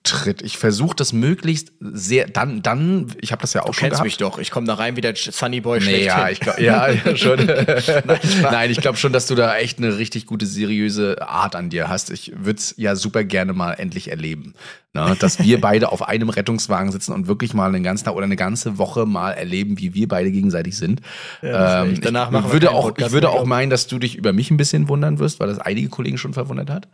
Auftritt. 0.06 0.42
Ich 0.42 0.58
versuche 0.58 0.96
das 0.96 1.14
möglichst 1.14 1.72
sehr, 1.80 2.28
dann, 2.28 2.62
dann, 2.62 3.14
ich 3.22 3.32
habe 3.32 3.42
das 3.42 3.54
ja 3.54 3.62
auch 3.64 3.68
Du 3.68 3.74
schon 3.74 3.82
kennst 3.82 3.94
gehabt. 3.94 4.06
mich 4.06 4.18
doch. 4.18 4.40
Ich 4.40 4.52
komme 4.52 4.68
da 4.68 4.76
rein 4.76 4.96
wie 4.96 5.02
der 5.02 5.16
Sunny 5.16 5.62
Boy 5.62 5.80
Nee, 5.80 6.06
ja, 6.06 6.30
ich 6.30 6.40
glaub, 6.40 6.60
ja, 6.60 6.90
ja, 6.90 7.16
schon. 7.18 7.46
Nein, 8.42 8.72
ich 8.72 8.82
glaube 8.82 8.98
schon, 8.98 9.14
dass 9.14 9.28
du 9.28 9.36
da 9.36 9.56
echt 9.58 9.78
eine 9.78 9.98
richtig 9.98 10.26
gute, 10.26 10.46
seriöse 10.46 11.28
Art 11.28 11.56
an 11.56 11.70
dir 11.70 11.90
hast. 11.90 12.12
Ich 12.12 12.32
würde 12.36 12.60
es 12.60 12.74
ja 12.78 12.96
super 12.96 13.24
gerne 13.24 13.54
mal 13.54 13.74
endlich 13.74 14.10
erleben. 14.10 14.54
Ne? 14.96 15.16
Dass 15.20 15.40
wir 15.40 15.60
beide 15.60 15.92
auf 15.92 16.08
einem 16.08 16.30
Rettungswagen 16.30 16.90
sitzen 16.92 17.12
und 17.12 17.28
wirklich 17.28 17.54
mal 17.54 17.68
einen 17.68 17.84
ganzen 17.84 18.06
Tag 18.06 18.16
oder 18.16 18.24
eine 18.24 18.38
ganze 18.38 18.78
Woche 18.78 19.06
mal 19.06 19.32
erleben, 19.32 19.78
wie 19.78 19.94
wir 19.94 20.08
beide 20.08 20.32
gegenseitig 20.32 20.78
sind. 20.78 21.02
wär 21.42 21.84
ähm, 21.84 21.94
ich. 21.94 22.00
Danach 22.00 22.28
ich 22.28 22.32
machen 22.32 22.46
wir 22.46 22.54
würde 22.54 22.72
auch, 22.72 22.86
Podcast 22.86 23.10
ich 23.10 23.14
würde 23.14 23.30
auch 23.30 23.46
meinen, 23.46 23.70
dass 23.70 23.88
du 23.88 24.00
dich 24.00 24.16
über 24.16 24.32
mich 24.32 24.52
ein 24.52 24.58
bisschen 24.58 24.88
wundern 24.88 25.20
wirst, 25.20 25.42
weil 25.42 25.50
das 25.50 25.60
einige 25.60 25.90
Kollegen 25.90 26.18
schon 26.18 26.34
verwundert 26.34 26.70
hat. 26.70 26.88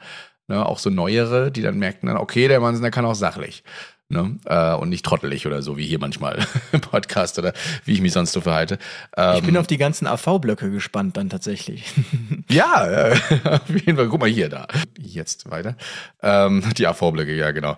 Ne? 0.52 0.66
Auch 0.66 0.80
so 0.80 0.90
neuere, 0.90 1.50
die 1.50 1.62
dann 1.62 1.80
merken 1.80 2.08
dann, 2.08 2.18
okay, 2.18 2.50
der 2.50 2.60
Mann, 2.60 2.80
der 2.82 2.92
kann 2.92 3.06
auch 3.06 3.16
sachlich. 3.16 3.64
Ne? 4.10 4.38
Äh, 4.44 4.74
und 4.74 4.90
nicht 4.90 5.06
trottelig 5.06 5.48
oder 5.48 5.62
so, 5.62 5.78
wie 5.78 5.86
hier 5.86 5.98
manchmal 5.98 6.46
im 6.74 6.82
Podcast 6.82 7.40
oder 7.40 7.54
wie 7.86 7.94
ich 7.94 8.02
mich 8.02 8.12
sonst 8.12 8.34
so 8.34 8.42
verhalte. 8.42 8.78
Ähm, 9.16 9.38
Ich 9.38 9.44
bin 9.44 9.56
auf 9.56 9.68
die 9.68 9.78
ganzen 9.78 10.08
AV-Blöcke 10.08 10.70
gespannt 10.70 11.16
dann 11.16 11.30
tatsächlich. 11.30 11.86
ja, 12.50 12.86
äh, 12.86 13.16
auf 13.46 13.70
jeden 13.70 13.96
Fall. 13.96 14.10
Guck 14.10 14.20
mal 14.20 14.30
hier, 14.30 14.50
da. 14.50 14.68
Jetzt 15.00 15.50
weiter. 15.50 15.78
Ähm, 16.22 16.62
die 16.78 16.86
AV-Blöcke, 16.86 17.34
ja, 17.34 17.52
genau. 17.52 17.78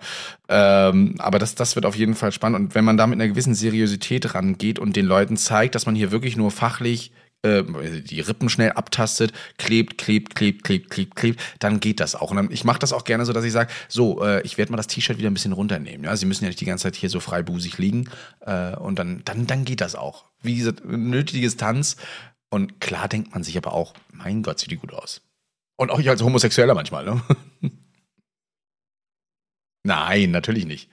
Ähm, 0.49 1.13
aber 1.19 1.37
das, 1.37 1.53
das 1.53 1.75
wird 1.75 1.85
auf 1.85 1.95
jeden 1.95 2.15
Fall 2.15 2.31
spannend. 2.31 2.59
Und 2.59 2.73
wenn 2.73 2.85
man 2.85 2.97
da 2.97 3.05
mit 3.05 3.21
einer 3.21 3.27
gewissen 3.27 3.53
Seriosität 3.53 4.33
rangeht 4.33 4.79
und 4.79 4.95
den 4.95 5.05
Leuten 5.05 5.37
zeigt, 5.37 5.75
dass 5.75 5.85
man 5.85 5.93
hier 5.93 6.11
wirklich 6.11 6.37
nur 6.37 6.49
fachlich 6.49 7.11
äh, 7.43 7.63
die 8.01 8.21
Rippen 8.21 8.49
schnell 8.49 8.71
abtastet, 8.71 9.33
klebt, 9.57 9.97
klebt, 9.97 10.35
klebt, 10.35 10.63
klebt, 10.63 10.89
klebt, 10.89 11.15
klebt, 11.15 11.41
dann 11.59 11.79
geht 11.79 11.99
das 11.99 12.15
auch. 12.15 12.31
Und 12.31 12.37
dann, 12.37 12.51
ich 12.51 12.63
mache 12.63 12.79
das 12.79 12.93
auch 12.93 13.03
gerne 13.03 13.25
so, 13.25 13.33
dass 13.33 13.43
ich 13.43 13.51
sage, 13.51 13.71
so, 13.87 14.23
äh, 14.23 14.41
ich 14.43 14.57
werde 14.57 14.71
mal 14.71 14.77
das 14.77 14.87
T-Shirt 14.87 15.17
wieder 15.17 15.29
ein 15.29 15.33
bisschen 15.33 15.53
runternehmen. 15.53 16.05
Ja, 16.05 16.15
Sie 16.15 16.25
müssen 16.25 16.43
ja 16.43 16.49
nicht 16.49 16.61
die 16.61 16.65
ganze 16.65 16.83
Zeit 16.83 16.95
hier 16.95 17.09
so 17.09 17.19
freibusig 17.19 17.77
liegen. 17.77 18.09
Äh, 18.41 18.75
und 18.77 18.97
dann, 18.97 19.21
dann, 19.25 19.45
dann 19.45 19.65
geht 19.65 19.81
das 19.81 19.95
auch. 19.95 20.25
Wie 20.41 20.55
gesagt, 20.55 20.85
nötige 20.85 21.41
Distanz. 21.41 21.97
Und 22.49 22.79
klar 22.79 23.07
denkt 23.07 23.33
man 23.33 23.43
sich 23.43 23.57
aber 23.57 23.73
auch, 23.73 23.93
mein 24.11 24.43
Gott, 24.43 24.59
sieht 24.59 24.71
die 24.71 24.77
gut 24.77 24.93
aus. 24.93 25.21
Und 25.75 25.91
auch 25.91 25.99
ich 25.99 26.09
als 26.09 26.21
Homosexueller 26.21 26.75
manchmal, 26.75 27.05
ne? 27.05 27.21
Nein, 29.83 30.31
natürlich 30.31 30.65
nicht. 30.65 30.89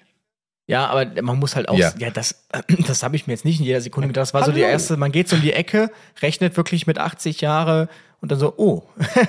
Ja, 0.70 0.86
aber 0.86 1.20
man 1.20 1.38
muss 1.40 1.56
halt 1.56 1.68
auch, 1.68 1.76
Ja. 1.76 1.92
ja, 1.98 2.10
das, 2.10 2.44
das 2.86 3.02
habe 3.02 3.16
ich 3.16 3.26
mir 3.26 3.32
jetzt 3.32 3.44
nicht 3.44 3.58
in 3.58 3.66
jeder 3.66 3.80
Sekunde 3.80 4.06
gedacht. 4.06 4.22
Das 4.22 4.34
war 4.34 4.44
so 4.44 4.52
die 4.52 4.62
Hallo. 4.62 4.70
erste, 4.72 4.96
man 4.96 5.10
geht 5.10 5.28
so 5.28 5.34
um 5.34 5.42
die 5.42 5.52
Ecke, 5.52 5.90
rechnet 6.22 6.56
wirklich 6.56 6.86
mit 6.86 6.96
80 6.98 7.40
Jahre 7.40 7.88
und 8.20 8.30
dann 8.30 8.38
so, 8.38 8.54
oh, 8.56 8.84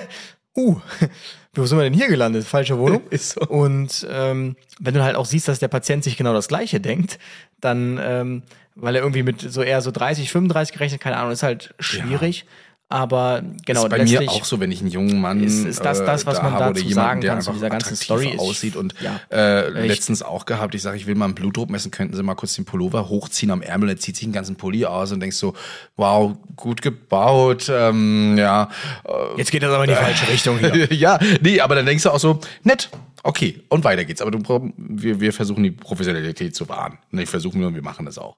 uh, 0.56 0.76
wo 1.54 1.66
sind 1.66 1.78
wir 1.78 1.82
denn 1.82 1.94
hier 1.94 2.06
gelandet? 2.06 2.44
Falsche 2.44 2.78
Wohnung. 2.78 3.02
Ist 3.10 3.30
so. 3.32 3.40
Und 3.40 4.06
ähm, 4.08 4.54
wenn 4.78 4.94
du 4.94 5.02
halt 5.02 5.16
auch 5.16 5.26
siehst, 5.26 5.48
dass 5.48 5.58
der 5.58 5.66
Patient 5.68 6.04
sich 6.04 6.16
genau 6.16 6.32
das 6.32 6.46
Gleiche 6.46 6.78
denkt, 6.80 7.18
dann, 7.60 7.98
ähm, 8.00 8.42
weil 8.76 8.94
er 8.94 9.02
irgendwie 9.02 9.24
mit 9.24 9.40
so 9.40 9.62
eher 9.62 9.82
so 9.82 9.90
30, 9.90 10.30
35 10.30 10.72
gerechnet, 10.74 11.00
keine 11.00 11.16
Ahnung, 11.16 11.32
ist 11.32 11.42
halt 11.42 11.74
schwierig. 11.80 12.46
Aber 12.92 13.42
genau, 13.64 13.84
ist 13.84 13.88
bei 13.88 14.04
mir 14.04 14.28
auch 14.30 14.44
so, 14.44 14.60
wenn 14.60 14.70
ich 14.70 14.80
einen 14.82 14.90
jungen 14.90 15.18
Mann 15.18 15.42
ist- 15.42 15.64
ist 15.64 15.82
das 15.82 16.04
das, 16.04 16.26
was 16.26 16.38
äh, 16.38 16.42
man 16.42 16.58
dazu 16.58 16.82
jemanden, 16.84 16.92
sagen 16.92 17.20
kann 17.22 17.40
zu 17.40 17.50
einfach 17.50 17.52
dieser 17.54 17.70
ganzen 17.70 17.96
Story. 17.96 18.32
Ich- 18.34 18.38
aussieht 18.38 18.76
und 18.76 18.94
ja. 19.00 19.18
äh, 19.30 19.70
Ich- 19.86 19.88
letztens 19.88 20.22
auch 20.22 20.44
gehabt, 20.44 20.74
ich 20.74 20.82
sage, 20.82 20.98
ich 20.98 21.06
will 21.06 21.14
mal 21.14 21.24
einen 21.24 21.34
Blutdruck 21.34 21.70
messen, 21.70 21.90
könnten 21.90 22.14
Sie 22.14 22.22
mal 22.22 22.34
kurz 22.34 22.54
den 22.54 22.66
Pullover 22.66 23.08
hochziehen 23.08 23.50
am 23.50 23.62
Ärmel, 23.62 23.88
er 23.88 23.96
zieht 23.96 24.16
sich 24.16 24.26
den 24.26 24.32
ganzen 24.32 24.56
Pulli 24.56 24.84
aus 24.84 25.10
und 25.10 25.20
denkst 25.20 25.36
so, 25.38 25.54
wow, 25.96 26.36
gut 26.54 26.82
gebaut, 26.82 27.70
ähm, 27.70 28.36
ja. 28.36 28.68
Äh, 29.04 29.38
Jetzt 29.38 29.50
geht 29.52 29.62
das 29.62 29.72
aber 29.72 29.84
in 29.84 29.90
die 29.90 29.96
falsche 29.96 30.28
Richtung 30.28 30.58
hier. 30.58 30.92
ja, 30.92 31.18
nee, 31.40 31.60
aber 31.60 31.74
dann 31.76 31.86
denkst 31.86 32.02
du 32.02 32.10
auch 32.10 32.20
so, 32.20 32.40
nett, 32.62 32.90
okay, 33.22 33.62
und 33.70 33.84
weiter 33.84 34.04
geht's. 34.04 34.20
Aber 34.20 34.30
du, 34.30 34.72
wir, 34.76 35.18
wir 35.18 35.32
versuchen 35.32 35.62
die 35.64 35.70
Professionalität 35.70 36.54
zu 36.54 36.68
wahren. 36.68 36.98
Nicht 37.10 37.30
versuchen 37.30 37.58
wir, 37.60 37.74
wir 37.74 37.82
machen 37.82 38.04
das 38.04 38.18
auch. 38.18 38.36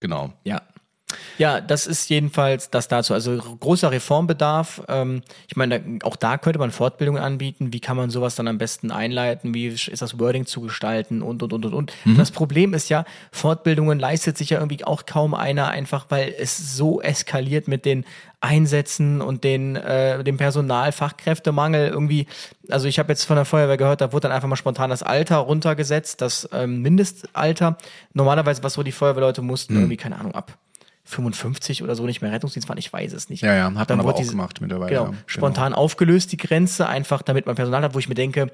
Genau. 0.00 0.32
Ja. 0.44 0.62
Ja, 1.38 1.60
das 1.60 1.86
ist 1.86 2.10
jedenfalls 2.10 2.70
das 2.70 2.88
dazu. 2.88 3.14
Also 3.14 3.36
großer 3.36 3.90
Reformbedarf. 3.90 4.82
Ähm, 4.88 5.22
ich 5.48 5.56
meine, 5.56 5.80
da, 5.80 6.06
auch 6.06 6.16
da 6.16 6.38
könnte 6.38 6.58
man 6.58 6.70
Fortbildungen 6.70 7.22
anbieten. 7.22 7.72
Wie 7.72 7.80
kann 7.80 7.96
man 7.96 8.10
sowas 8.10 8.34
dann 8.34 8.48
am 8.48 8.58
besten 8.58 8.90
einleiten? 8.90 9.54
Wie 9.54 9.68
ist 9.68 10.02
das 10.02 10.18
Wording 10.18 10.46
zu 10.46 10.60
gestalten? 10.60 11.22
Und, 11.22 11.42
und, 11.42 11.52
und, 11.52 11.64
und, 11.64 11.74
und. 11.74 11.92
Das 12.16 12.30
Problem 12.30 12.74
ist 12.74 12.88
ja, 12.88 13.04
Fortbildungen 13.32 13.98
leistet 13.98 14.36
sich 14.36 14.50
ja 14.50 14.58
irgendwie 14.58 14.84
auch 14.84 15.06
kaum 15.06 15.34
einer, 15.34 15.68
einfach 15.68 16.06
weil 16.10 16.34
es 16.38 16.76
so 16.76 17.00
eskaliert 17.00 17.68
mit 17.68 17.84
den 17.84 18.04
Einsätzen 18.40 19.20
und 19.20 19.44
den, 19.44 19.76
äh, 19.76 20.24
dem 20.24 20.38
Personal, 20.38 20.92
Fachkräftemangel 20.92 21.88
irgendwie. 21.88 22.26
Also 22.70 22.88
ich 22.88 22.98
habe 22.98 23.10
jetzt 23.12 23.24
von 23.24 23.36
der 23.36 23.44
Feuerwehr 23.44 23.76
gehört, 23.76 24.00
da 24.00 24.12
wurde 24.12 24.28
dann 24.28 24.32
einfach 24.32 24.48
mal 24.48 24.56
spontan 24.56 24.90
das 24.90 25.02
Alter 25.02 25.36
runtergesetzt, 25.36 26.22
das 26.22 26.48
ähm, 26.52 26.80
Mindestalter. 26.80 27.76
Normalerweise, 28.14 28.62
was 28.62 28.74
so 28.74 28.82
die 28.82 28.92
Feuerwehrleute 28.92 29.42
mussten, 29.42 29.74
irgendwie, 29.74 29.98
keine 29.98 30.18
Ahnung, 30.18 30.34
ab 30.34 30.56
55 31.10 31.82
oder 31.82 31.94
so 31.96 32.06
nicht 32.06 32.22
mehr 32.22 32.32
Rettungsdienst 32.32 32.66
fahren, 32.66 32.78
ich 32.78 32.92
weiß 32.92 33.12
es 33.12 33.28
nicht. 33.28 33.42
Ja, 33.42 33.54
ja, 33.54 33.64
hat 33.74 33.90
Dann 33.90 33.98
man 33.98 34.06
aber 34.06 34.14
auch 34.14 34.18
diese- 34.18 34.30
gemacht 34.30 34.60
mittlerweile. 34.60 34.90
Genau, 34.90 35.10
ja. 35.12 35.18
spontan 35.26 35.74
aufgelöst, 35.74 36.32
die 36.32 36.36
Grenze, 36.36 36.88
einfach 36.88 37.22
damit 37.22 37.46
man 37.46 37.56
Personal 37.56 37.82
hat, 37.82 37.94
wo 37.94 37.98
ich 37.98 38.08
mir 38.08 38.14
denke, 38.14 38.50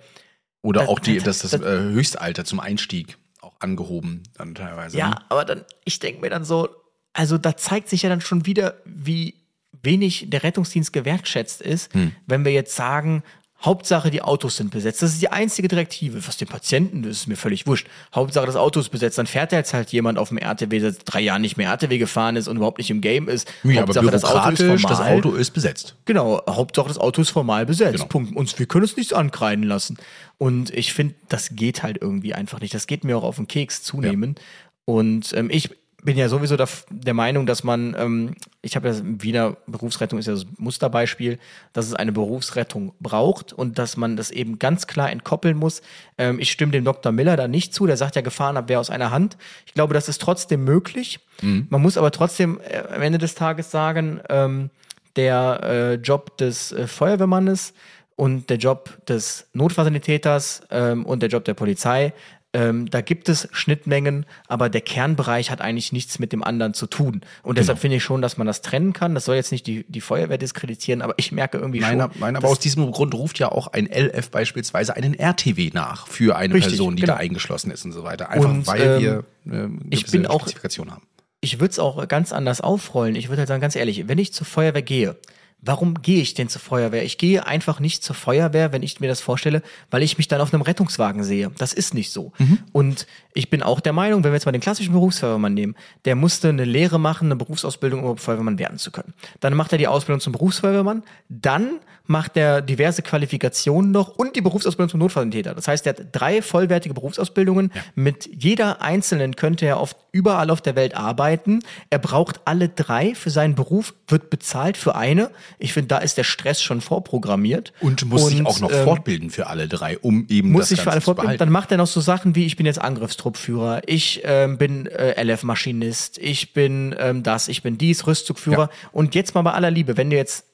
Oder 0.63 0.81
Das- 0.81 0.89
auch 0.89 0.99
die, 0.99 1.17
das- 1.19 1.39
das, 1.41 1.51
das, 1.53 1.61
das- 1.61 1.63
äh, 1.63 1.79
Höchstalter 1.93 2.45
zum 2.45 2.59
Einstieg 2.59 3.19
auch 3.41 3.55
angehoben 3.61 4.25
dann 4.37 4.55
teilweise. 4.57 4.99
ja, 4.99 5.11
ne? 5.11 5.17
aber 5.29 5.45
dann, 5.45 5.65
ich 5.85 6.01
denke 6.01 6.21
mir 6.23 6.31
dann 6.31 6.45
so, 6.45 6.69
also 7.13 7.39
da 7.39 7.57
zeigt 7.57 7.89
sich 7.89 8.03
ja 8.03 8.09
dann 8.09 8.21
schon 8.21 8.47
wieder, 8.47 8.75
wie 8.85 9.35
wenig 9.83 10.29
der 10.29 10.43
Rettungsdienst 10.43 10.93
gewertschätzt 10.93 11.63
ist, 11.63 11.95
Hm. 11.95 12.13
wenn 12.27 12.45
wir 12.45 12.51
jetzt 12.53 12.75
sagen, 12.75 13.23
Hauptsache 13.63 14.11
die 14.11 14.21
Autos 14.21 14.57
sind 14.57 14.71
besetzt. 14.71 15.03
Das 15.03 15.13
ist 15.13 15.23
die 15.23 15.31
einzige 15.31 15.67
Direktive. 15.67 16.27
Was 16.27 16.37
den 16.37 16.47
Patienten, 16.47 17.03
das 17.03 17.13
ist 17.19 17.27
mir 17.27 17.37
völlig 17.37 17.67
wurscht. 17.67 17.89
Hauptsache 18.15 18.47
das 18.47 18.57
Auto 18.57 18.81
ist 18.81 18.91
besetzt. 18.91 19.17
Dann 19.17 19.27
fährt 19.27 19.51
jetzt 19.53 19.73
halt 19.73 19.91
jemand 19.93 20.19
auf 20.19 20.29
dem 20.29 20.39
RTW, 20.39 20.79
der 20.79 20.93
seit 20.93 21.03
drei 21.07 21.21
Jahren 21.21 21.41
nicht 21.41 21.57
mehr 21.57 21.71
RTW 21.71 21.97
gefahren 21.97 22.37
ist 22.37 22.49
und 22.49 22.59
überhaupt 22.59 22.79
nicht 22.79 22.91
im 22.91 23.01
Game 23.01 23.29
ist. 23.29 23.49
Ja, 23.65 23.83
aber 23.83 23.95
Hauptsache 23.95 24.11
das 24.11 24.25
Auto 24.25 24.51
ist 24.51 24.83
formal. 24.83 24.97
das 24.97 25.01
Auto 25.01 25.35
ist 25.35 25.51
besetzt. 25.53 25.97
Genau, 26.05 26.43
Hauptsache 26.49 26.89
das 26.89 26.99
Auto 26.99 27.23
ist 27.23 27.31
formal 27.31 27.65
besetzt. 27.65 27.95
Genau. 27.95 28.07
Punkt. 28.07 28.37
Und 28.37 28.59
wir 28.59 28.67
können 28.67 28.85
es 28.85 28.97
nicht 28.97 29.15
ankreiden 29.15 29.65
lassen. 29.65 29.97
Und 30.39 30.71
ich 30.75 30.93
finde, 30.93 31.15
das 31.29 31.57
geht 31.57 31.83
halt 31.83 31.99
irgendwie 32.01 32.35
einfach 32.35 32.61
nicht. 32.61 32.75
Das 32.75 32.87
geht 32.87 33.05
mir 33.05 33.17
auch 33.17 33.25
auf 33.25 33.37
den 33.37 33.49
Keks 33.49 33.83
zunehmend. 33.83 34.41
Und 34.85 35.33
ähm, 35.35 35.49
ich 35.51 35.71
bin 36.07 36.17
ja 36.17 36.31
sowieso 36.31 36.57
der, 36.57 36.69
der 36.89 37.13
Meinung, 37.13 37.45
dass 37.45 37.65
man, 37.65 37.95
ähm, 37.99 38.35
ich 38.63 38.77
habe 38.77 38.89
ja 38.89 38.95
Wiener 39.03 39.57
Berufsrettung 39.67 40.19
ist 40.19 40.27
ja 40.27 40.33
das 40.33 40.47
Musterbeispiel, 40.57 41.39
dass 41.75 41.87
es 41.87 41.95
eine 41.95 42.13
Berufsrettung 42.13 42.95
braucht 43.01 43.53
und 43.53 43.79
dass 43.79 43.99
man 43.99 44.17
das 44.17 44.31
eben 44.31 44.59
ganz 44.59 44.87
klar 44.87 45.11
entkoppeln 45.11 45.59
muss. 45.59 45.83
Ähm, 46.17 46.39
ich 46.39 46.51
stimme 46.51 46.73
dem 46.73 46.85
Dr. 46.85 47.13
Miller 47.13 47.37
da 47.37 47.49
nicht 47.49 47.75
zu, 47.75 47.87
der 47.87 47.99
sagt 47.99 48.17
ja, 48.17 48.23
Gefahrenabwehr 48.23 48.81
aus 48.81 48.89
einer 48.89 49.11
Hand. 49.11 49.37
Ich 49.67 49.75
glaube, 49.75 49.93
das 49.93 50.09
ist 50.09 50.23
trotzdem 50.23 50.65
möglich. 50.65 51.21
Man 51.69 51.83
muss 51.83 51.99
aber 51.99 52.13
trotzdem 52.13 52.61
äh, 52.67 52.95
am 52.95 53.03
Ende 53.03 53.19
des 53.19 53.35
Tages 53.35 53.71
sagen, 53.71 54.21
ähm, 54.31 54.71
der 55.17 55.61
äh, 55.63 55.95
Job 55.97 56.39
des 56.39 56.73
äh, 56.73 56.87
Feuerwehrmannes 56.87 57.75
und 58.17 58.49
der 58.49 58.57
Job 58.57 59.05
des 59.07 59.47
Notfallsanitäters 59.53 60.63
ähm, 60.71 61.05
und 61.05 61.21
der 61.21 61.29
Job 61.29 61.45
der 61.45 61.55
Polizei, 61.55 62.15
ähm, 62.57 62.89
da 62.91 63.03
gibt 63.03 63.29
es 63.29 63.49
Schnittmengen, 63.53 64.25
aber 64.49 64.71
der 64.71 64.81
Kernbereich 64.81 65.51
hat 65.51 65.61
eigentlich 65.61 65.93
nichts 65.93 66.19
mit 66.19 66.33
dem 66.33 66.43
anderen 66.43 66.73
zu 66.73 66.87
tun. 66.87 67.21
Und 67.43 67.59
deshalb 67.59 67.79
finde 67.79 67.99
ich 67.99 68.03
schon, 68.03 68.23
dass 68.23 68.39
man 68.39 68.47
das 68.47 68.63
trennen 68.63 68.95
kann. 68.95 69.15
Das 69.15 69.27
soll 69.27 69.37
jetzt 69.37 69.53
nicht 69.53 69.67
die, 69.67 69.85
die 69.89 70.01
Feuerwehr 70.01 70.39
diskreditieren, 70.39 71.03
aber 71.03 71.13
ich 71.19 71.33
merke 71.33 71.59
irgendwie 71.59 71.81
Nein, 71.81 72.01
schon. 72.01 72.11
nein, 72.19 72.35
aber 72.37 72.49
aus 72.49 72.59
diesem 72.59 72.91
Grund 72.93 73.15
ruft 73.15 73.39
ja 73.39 73.53
auch 73.53 73.67
ein 73.69 73.87
LF 73.87 74.31
beispielsweise 74.31 74.97
einen 74.97 75.13
RTW 75.15 75.71
nach 75.75 76.07
für 76.07 76.37
eine 76.37 76.55
Richtig, 76.55 76.73
Person, 76.73 76.97
die 76.97 77.03
genau. 77.03 77.15
da 77.15 77.19
eingeschlossen 77.21 77.71
ist 77.71 77.85
und 77.85 77.93
so 77.93 78.03
weiter. 78.05 78.31
Einfach 78.31 78.49
Und, 78.49 78.67
weil 78.67 78.81
ähm, 78.83 79.25
wir 79.45 79.55
äh, 79.55 79.69
ich 79.91 80.01
gewisse 80.05 80.19
bin 80.19 80.27
auch- 80.27 80.47
haben. 80.47 81.03
ich 81.41 81.61
würde 81.61 81.73
es 81.73 81.79
auch 81.79 82.09
ganz 82.09 82.33
anders 82.33 82.61
aufrollen. 82.63 83.15
Ich 83.17 83.29
würde 83.29 83.41
halt 83.41 83.49
sagen, 83.49 83.61
ganz 83.61 83.77
ehrlich, 83.77 84.09
wenn 84.09 84.19
ich 84.19 84.33
zur 84.33 84.47
Feuerwehr 84.47 84.83
gehe, 84.83 85.17
warum 85.61 86.03
gehe 86.03 86.23
ich 86.23 86.35
denn 86.35 86.49
zur 86.49 86.61
Feuerwehr? 86.61 87.05
Ich 87.05 87.19
gehe 87.19 87.47
einfach 87.47 87.81
nicht 87.81 88.03
zur 88.05 88.15
Feuerwehr, 88.15 88.73
wenn 88.73 88.83
ich 88.83 89.01
mir 89.01 89.09
das 89.09 89.21
vorstelle, 89.21 89.63
weil 89.91 90.03
ich 90.03 90.19
mich 90.19 90.29
dann 90.29 90.41
auf 90.41 90.53
einem 90.53 90.63
Rettungswagen 90.63 91.25
sehe. 91.25 91.51
Das 91.59 91.73
ist 91.73 91.95
nicht 91.95 92.11
so. 92.11 92.33
Und 92.73 93.07
ich 93.37 93.51
bin 93.51 93.63
auch 93.63 93.81
der 93.81 93.93
Meinung, 93.93 94.25
wenn 94.25 94.33
wir 94.33 94.37
jetzt 94.37 94.47
mal 94.47 94.53
den 94.53 94.63
klassischen 94.63 94.95
Berufsfeuerwehrmann 94.95 95.53
nehmen, 95.53 95.77
der 96.07 96.17
musste 96.17 96.49
eine 96.49 96.65
Lehre 96.65 96.99
machen, 96.99 97.27
eine 97.27 97.37
Berufsausbildung, 97.37 98.03
um 98.03 98.17
Feuerwehrmann 98.17 98.59
werden 98.59 98.79
zu 98.79 98.91
können. 98.91 99.13
Dann 99.41 99.53
macht 99.55 99.73
er 99.73 99.79
die 99.79 99.89
Ausbildung 99.89 100.21
zum 100.21 100.33
Berufsfeuerwehrmann, 100.33 101.03
dann 101.29 101.81
macht 102.07 102.37
er 102.37 102.63
diverse 102.63 103.03
Qualifikationen 103.03 103.91
noch 103.91 104.09
und 104.17 104.37
die 104.37 104.41
Berufsausbildung 104.41 104.91
zum 104.91 105.01
Notfalltäter. 105.01 105.55
Das 105.55 105.69
heißt, 105.69 105.87
er 105.87 105.95
hat 105.95 106.07
drei 106.13 106.43
vollwertige 106.43 106.95
Berufsausbildungen. 106.95 107.73
Mit 107.95 108.31
jeder 108.33 108.83
einzelnen 108.83 109.37
könnte 109.37 109.67
er 109.67 109.79
auf, 109.79 109.97
überall 110.13 110.51
auf 110.51 110.61
der 110.61 110.77
Welt 110.77 110.97
arbeiten. 110.97 111.61
Er 111.91 111.99
braucht 111.99 112.41
alle 112.45 112.69
drei 112.69 113.15
für 113.15 113.31
seinen 113.31 113.55
Beruf, 113.55 113.95
wird 114.09 114.31
bezahlt 114.31 114.77
für 114.77 114.95
eine. 114.95 115.31
Ich 115.59 115.73
finde, 115.73 115.89
da 115.89 115.99
ist 115.99 116.17
der 116.17 116.25
Stress 116.25 116.63
schon 116.63 116.81
vorprogrammiert. 116.81 117.73
Und 117.81 118.05
muss 118.07 118.29
sich 118.29 118.41
Und, 118.41 118.47
auch 118.47 118.61
noch 118.61 118.73
ähm, 118.73 118.85
fortbilden 118.85 119.31
für 119.31 119.49
alle 119.49 119.69
drei, 119.69 119.99
um 119.99 120.27
eben 120.29 120.53
muss 120.53 120.63
das 120.63 120.69
sich 120.71 120.81
für 120.81 120.87
Ganze 120.87 120.93
alle 120.93 121.01
zu 121.01 121.05
fortbilden. 121.07 121.27
behalten. 121.27 121.39
Dann 121.41 121.53
macht 121.53 121.73
er 121.73 121.79
noch 121.79 121.87
so 121.87 122.01
Sachen 122.01 122.35
wie, 122.35 122.47
ich 122.47 122.57
bin 122.57 122.67
jetzt 122.67 122.81
Angriffstruppführer, 123.27 123.83
ich 123.87 124.23
ähm, 124.25 124.59
bin 124.59 124.87
äh, 124.87 125.23
LF-Maschinist, 125.23 126.19
ich 126.19 126.53
bin 126.53 126.95
ähm, 126.99 127.23
das, 127.23 127.49
ich 127.49 127.63
bin 127.63 127.77
dies, 127.79 128.07
Rüstzugführer. 128.07 128.71
Und 128.93 129.15
jetzt 129.15 129.35
mal 129.35 129.43
bei 129.43 129.53
aller 129.53 129.71
Liebe, 129.71 129.97
wenn 129.97 130.11
du 130.11 130.17
jetzt 130.17 130.47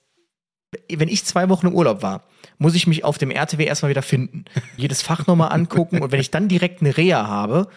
wenn 0.89 1.11
ich 1.11 1.27
zwei 1.27 1.51
Wochen 1.51 1.67
im 1.67 1.75
Urlaub 1.75 2.01
war, 2.01 2.25
muss 2.57 2.75
ich 2.75 2.87
mich 2.87 3.05
auf 3.05 3.19
dem 3.19 3.31
RTW 3.31 3.63
erstmal 3.63 3.91
wieder 3.91 4.01
finden. 4.01 4.47
Jedes 4.79 5.03
Fach 5.03 5.27
nochmal 5.27 5.53
angucken 5.53 6.01
und 6.01 6.13
wenn 6.13 6.21
ich 6.21 6.31
dann 6.31 6.49
direkt 6.49 6.81
eine 6.81 6.97
Reha 6.97 7.27
habe, 7.27 7.69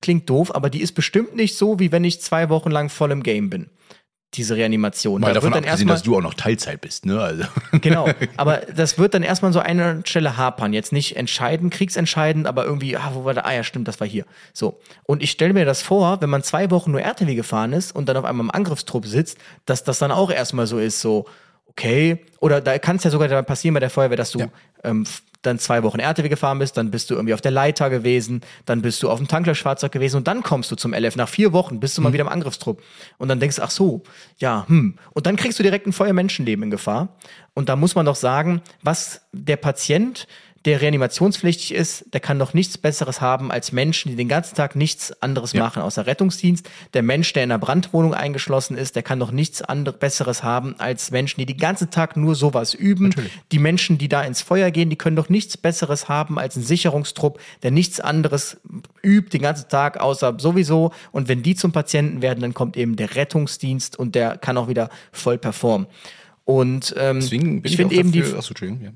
klingt 0.00 0.30
doof, 0.30 0.54
aber 0.54 0.70
die 0.70 0.80
ist 0.80 0.92
bestimmt 0.92 1.34
nicht 1.34 1.56
so, 1.56 1.80
wie 1.80 1.90
wenn 1.90 2.04
ich 2.04 2.20
zwei 2.20 2.48
Wochen 2.48 2.70
lang 2.70 2.90
voll 2.90 3.10
im 3.10 3.24
Game 3.24 3.50
bin. 3.50 3.70
Diese 4.34 4.56
Reanimation. 4.56 5.22
Mal 5.22 5.28
Da 5.28 5.34
davon 5.34 5.52
wird 5.52 5.54
dann 5.56 5.64
abgesehen, 5.70 5.88
erstmal- 5.88 5.94
dass 5.96 6.02
du 6.02 6.16
auch 6.16 6.20
noch 6.20 6.34
Teilzeit 6.34 6.80
bist, 6.82 7.06
ne? 7.06 7.18
Also. 7.20 7.44
Genau, 7.80 8.08
aber 8.36 8.58
das 8.74 8.98
wird 8.98 9.14
dann 9.14 9.22
erstmal 9.22 9.52
so 9.54 9.60
einer 9.60 10.02
Stelle 10.04 10.36
hapern. 10.36 10.72
Jetzt 10.74 10.92
nicht 10.92 11.16
entscheidend, 11.16 11.72
kriegsentscheidend, 11.72 12.46
aber 12.46 12.64
irgendwie, 12.66 12.96
ah, 12.96 13.10
wo 13.14 13.24
war 13.24 13.32
der? 13.32 13.46
Ah 13.46 13.54
ja, 13.54 13.64
stimmt, 13.64 13.88
das 13.88 14.00
war 14.00 14.06
hier. 14.06 14.24
So. 14.52 14.80
Und 15.04 15.22
ich 15.22 15.30
stelle 15.30 15.54
mir 15.54 15.64
das 15.64 15.80
vor, 15.80 16.20
wenn 16.20 16.28
man 16.28 16.42
zwei 16.42 16.70
Wochen 16.70 16.90
nur 16.90 17.00
RTW 17.00 17.34
gefahren 17.34 17.72
ist 17.72 17.94
und 17.96 18.06
dann 18.08 18.16
auf 18.18 18.24
einmal 18.24 18.44
im 18.44 18.50
Angriffstrupp 18.50 19.06
sitzt, 19.06 19.38
dass 19.64 19.82
das 19.84 19.98
dann 19.98 20.10
auch 20.12 20.30
erstmal 20.30 20.66
so 20.66 20.78
ist, 20.78 21.00
so, 21.00 21.24
okay. 21.78 22.18
Oder 22.40 22.60
da 22.60 22.78
kann 22.78 22.96
es 22.96 23.04
ja 23.04 23.10
sogar 23.10 23.42
passieren 23.42 23.74
bei 23.74 23.80
der 23.80 23.90
Feuerwehr, 23.90 24.16
dass 24.16 24.32
du 24.32 24.40
Ja. 24.40 24.48
ähm, 24.84 25.04
dann 25.42 25.60
zwei 25.60 25.84
Wochen 25.84 26.00
RTW 26.00 26.28
gefahren 26.28 26.58
bist, 26.58 26.76
dann 26.76 26.90
bist 26.90 27.10
du 27.10 27.14
irgendwie 27.14 27.32
auf 27.32 27.40
der 27.40 27.52
Leiter 27.52 27.90
gewesen, 27.90 28.40
dann 28.66 28.82
bist 28.82 29.00
du 29.04 29.08
auf 29.08 29.18
dem 29.18 29.28
Tanklöschfahrzeug 29.28 29.92
gewesen 29.92 30.16
und 30.16 30.26
dann 30.26 30.42
kommst 30.42 30.68
du 30.72 30.74
zum 30.76 30.92
LF. 30.92 31.14
Nach 31.14 31.28
vier 31.28 31.52
Wochen 31.52 31.78
bist 31.78 31.96
du 31.96 32.02
mal 32.02 32.12
wieder 32.12 32.22
im 32.22 32.28
Angriffstrupp. 32.28 32.82
Und 33.18 33.28
dann 33.28 33.38
denkst 33.38 33.56
du, 33.56 33.62
ach 33.62 33.70
so, 33.70 34.02
ja, 34.38 34.64
hm. 34.66 34.98
Und 35.14 35.26
dann 35.26 35.36
kriegst 35.36 35.56
du 35.60 35.62
direkt 35.62 35.86
ein 35.86 35.92
Feuermenschenleben 35.92 36.64
in 36.64 36.70
Gefahr. 36.72 37.16
Und 37.54 37.68
da 37.68 37.76
muss 37.76 37.94
man 37.94 38.04
doch 38.04 38.16
sagen, 38.16 38.62
was 38.82 39.20
der 39.32 39.56
Patient, 39.56 40.26
der 40.68 40.82
reanimationspflichtig 40.82 41.72
ist, 41.72 42.04
der 42.12 42.20
kann 42.20 42.38
doch 42.38 42.52
nichts 42.52 42.76
Besseres 42.76 43.22
haben 43.22 43.50
als 43.50 43.72
Menschen, 43.72 44.10
die 44.10 44.16
den 44.16 44.28
ganzen 44.28 44.54
Tag 44.54 44.76
nichts 44.76 45.22
anderes 45.22 45.54
machen 45.54 45.80
außer 45.80 46.06
Rettungsdienst. 46.06 46.68
Der 46.92 47.02
Mensch, 47.02 47.32
der 47.32 47.44
in 47.44 47.50
einer 47.50 47.58
Brandwohnung 47.58 48.12
eingeschlossen 48.12 48.76
ist, 48.76 48.94
der 48.94 49.02
kann 49.02 49.18
doch 49.18 49.32
nichts 49.32 49.62
anderes 49.62 49.98
Besseres 49.98 50.42
haben 50.42 50.74
als 50.78 51.10
Menschen, 51.10 51.40
die 51.40 51.46
den 51.46 51.56
ganzen 51.56 51.90
Tag 51.90 52.18
nur 52.18 52.34
sowas 52.34 52.74
üben. 52.74 53.14
Die 53.50 53.58
Menschen, 53.58 53.96
die 53.96 54.08
da 54.08 54.22
ins 54.22 54.42
Feuer 54.42 54.70
gehen, 54.70 54.90
die 54.90 54.96
können 54.96 55.16
doch 55.16 55.30
nichts 55.30 55.56
Besseres 55.56 56.10
haben 56.10 56.38
als 56.38 56.56
ein 56.56 56.62
Sicherungstrupp, 56.62 57.40
der 57.62 57.70
nichts 57.70 57.98
anderes 57.98 58.58
übt 59.02 59.30
den 59.30 59.40
ganzen 59.40 59.70
Tag 59.70 59.98
außer 59.98 60.36
sowieso. 60.38 60.92
Und 61.12 61.28
wenn 61.28 61.42
die 61.42 61.54
zum 61.54 61.72
Patienten 61.72 62.20
werden, 62.20 62.40
dann 62.42 62.52
kommt 62.52 62.76
eben 62.76 62.96
der 62.96 63.16
Rettungsdienst 63.16 63.98
und 63.98 64.14
der 64.14 64.36
kann 64.36 64.58
auch 64.58 64.68
wieder 64.68 64.90
voll 65.12 65.38
performen. 65.38 65.86
Und 66.44 66.94
ähm, 66.98 67.20
Deswegen 67.20 67.62
bin 67.62 67.64
ich 67.64 67.72
ich, 67.72 67.76
finde 67.78 67.94
eben 67.94 68.12
die 68.12 68.20
dafür, 68.20 68.38
achso, 68.38 68.50
Entschuldigung, 68.50 68.84
ja. 68.84 68.90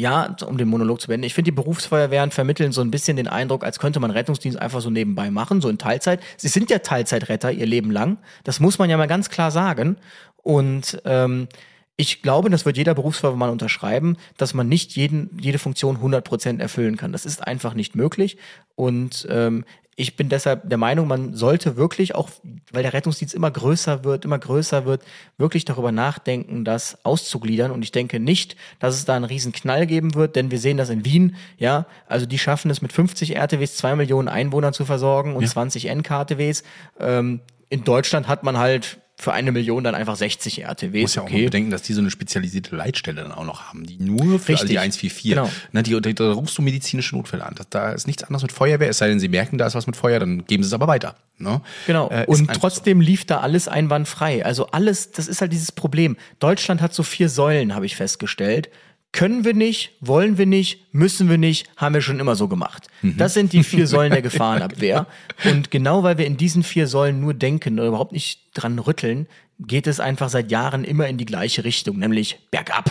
Ja, 0.00 0.34
um 0.46 0.56
den 0.56 0.68
Monolog 0.68 1.00
zu 1.00 1.08
beenden. 1.08 1.26
Ich 1.26 1.34
finde, 1.34 1.50
die 1.50 1.54
Berufsfeuerwehren 1.54 2.30
vermitteln 2.30 2.72
so 2.72 2.80
ein 2.80 2.90
bisschen 2.90 3.16
den 3.16 3.28
Eindruck, 3.28 3.62
als 3.62 3.78
könnte 3.78 4.00
man 4.00 4.10
Rettungsdienst 4.10 4.58
einfach 4.58 4.80
so 4.80 4.88
nebenbei 4.90 5.30
machen, 5.30 5.60
so 5.60 5.68
in 5.68 5.78
Teilzeit. 5.78 6.20
Sie 6.38 6.48
sind 6.48 6.70
ja 6.70 6.78
Teilzeitretter 6.78 7.52
ihr 7.52 7.66
Leben 7.66 7.90
lang. 7.90 8.18
Das 8.42 8.60
muss 8.60 8.78
man 8.78 8.88
ja 8.88 8.96
mal 8.96 9.06
ganz 9.06 9.28
klar 9.28 9.50
sagen. 9.50 9.96
Und 10.36 11.02
ähm, 11.04 11.48
ich 11.96 12.22
glaube, 12.22 12.48
das 12.48 12.64
wird 12.64 12.78
jeder 12.78 12.94
Berufsfeuerwehrmann 12.94 13.50
unterschreiben, 13.50 14.16
dass 14.38 14.54
man 14.54 14.68
nicht 14.68 14.96
jeden, 14.96 15.36
jede 15.38 15.58
Funktion 15.58 15.98
100% 15.98 16.58
erfüllen 16.58 16.96
kann. 16.96 17.12
Das 17.12 17.26
ist 17.26 17.46
einfach 17.46 17.74
nicht 17.74 17.94
möglich. 17.94 18.38
Und 18.74 19.28
ähm, 19.30 19.66
ich 20.00 20.16
bin 20.16 20.30
deshalb 20.30 20.66
der 20.68 20.78
Meinung, 20.78 21.06
man 21.06 21.34
sollte 21.34 21.76
wirklich 21.76 22.14
auch, 22.14 22.30
weil 22.72 22.82
der 22.82 22.94
Rettungsdienst 22.94 23.34
immer 23.34 23.50
größer 23.50 24.02
wird, 24.02 24.24
immer 24.24 24.38
größer 24.38 24.86
wird, 24.86 25.02
wirklich 25.36 25.66
darüber 25.66 25.92
nachdenken, 25.92 26.64
das 26.64 27.04
auszugliedern. 27.04 27.70
Und 27.70 27.82
ich 27.82 27.92
denke 27.92 28.18
nicht, 28.18 28.56
dass 28.78 28.94
es 28.94 29.04
da 29.04 29.14
einen 29.14 29.26
riesen 29.26 29.52
Knall 29.52 29.86
geben 29.86 30.14
wird, 30.14 30.36
denn 30.36 30.50
wir 30.50 30.58
sehen 30.58 30.78
das 30.78 30.88
in 30.88 31.04
Wien, 31.04 31.36
ja, 31.58 31.84
also 32.06 32.24
die 32.24 32.38
schaffen 32.38 32.70
es 32.70 32.80
mit 32.80 32.94
50 32.94 33.36
RTWs 33.36 33.76
zwei 33.76 33.94
Millionen 33.94 34.28
Einwohner 34.28 34.72
zu 34.72 34.86
versorgen 34.86 35.36
und 35.36 35.46
20 35.46 35.84
NKTWs. 35.94 36.62
Ähm, 36.98 37.40
in 37.68 37.84
Deutschland 37.84 38.26
hat 38.26 38.42
man 38.42 38.56
halt 38.56 39.00
für 39.20 39.32
eine 39.32 39.52
Million 39.52 39.84
dann 39.84 39.94
einfach 39.94 40.16
60 40.16 40.64
RTWs. 40.64 41.02
muss 41.02 41.14
ja 41.14 41.22
auch 41.22 41.28
mal 41.28 41.34
okay. 41.34 41.44
bedenken, 41.44 41.70
dass 41.70 41.82
die 41.82 41.92
so 41.92 42.00
eine 42.00 42.10
spezialisierte 42.10 42.74
Leitstelle 42.74 43.22
dann 43.22 43.32
auch 43.32 43.44
noch 43.44 43.68
haben, 43.68 43.84
die 43.84 43.98
nur 43.98 44.38
für 44.38 44.52
also 44.52 44.66
die 44.66 44.76
Richtig. 44.76 44.78
144, 44.78 45.30
Genau. 45.30 45.50
ne, 45.72 45.82
die, 45.82 46.00
da, 46.00 46.12
da 46.12 46.32
rufst 46.32 46.56
du 46.56 46.62
medizinische 46.62 47.16
Notfälle 47.16 47.44
an. 47.44 47.54
Das, 47.54 47.68
da 47.68 47.92
ist 47.92 48.06
nichts 48.06 48.24
anderes 48.24 48.42
mit 48.42 48.52
Feuerwehr, 48.52 48.88
es 48.88 48.98
sei 48.98 49.08
denn, 49.08 49.20
sie 49.20 49.28
merken, 49.28 49.58
da 49.58 49.66
ist 49.66 49.74
was 49.74 49.86
mit 49.86 49.96
Feuer, 49.96 50.18
dann 50.18 50.46
geben 50.46 50.62
sie 50.62 50.68
es 50.68 50.72
aber 50.72 50.88
weiter. 50.88 51.16
Ne? 51.38 51.60
Genau. 51.86 52.10
Äh, 52.10 52.24
und 52.26 52.52
trotzdem 52.52 53.00
lief 53.00 53.24
da 53.24 53.40
alles 53.40 53.68
einwandfrei. 53.68 54.44
Also 54.44 54.66
alles, 54.68 55.10
das 55.10 55.28
ist 55.28 55.40
halt 55.40 55.52
dieses 55.52 55.72
Problem. 55.72 56.16
Deutschland 56.38 56.80
hat 56.80 56.94
so 56.94 57.02
vier 57.02 57.28
Säulen, 57.28 57.74
habe 57.74 57.86
ich 57.86 57.96
festgestellt. 57.96 58.70
Können 59.12 59.44
wir 59.44 59.54
nicht, 59.54 59.96
wollen 60.00 60.38
wir 60.38 60.46
nicht, 60.46 60.94
müssen 60.94 61.28
wir 61.28 61.36
nicht, 61.36 61.68
haben 61.76 61.94
wir 61.94 62.00
schon 62.00 62.20
immer 62.20 62.36
so 62.36 62.46
gemacht. 62.46 62.86
Mhm. 63.02 63.16
Das 63.16 63.34
sind 63.34 63.52
die 63.52 63.64
vier 63.64 63.86
Säulen 63.86 64.12
der 64.12 64.22
Gefahrenabwehr. 64.30 65.06
Und 65.44 65.70
genau 65.70 66.04
weil 66.04 66.16
wir 66.16 66.26
in 66.26 66.36
diesen 66.36 66.62
vier 66.62 66.86
Säulen 66.86 67.20
nur 67.20 67.34
denken 67.34 67.78
oder 67.78 67.88
überhaupt 67.88 68.12
nicht 68.12 68.40
dran 68.54 68.78
rütteln, 68.78 69.26
geht 69.58 69.86
es 69.88 69.98
einfach 69.98 70.28
seit 70.28 70.50
Jahren 70.50 70.84
immer 70.84 71.08
in 71.08 71.18
die 71.18 71.26
gleiche 71.26 71.64
Richtung, 71.64 71.98
nämlich 71.98 72.38
bergab. 72.50 72.88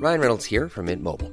Ryan 0.00 0.20
Reynolds 0.20 0.50
here 0.50 0.68
from 0.68 0.84
Mint 0.84 1.02
Mobile. 1.02 1.32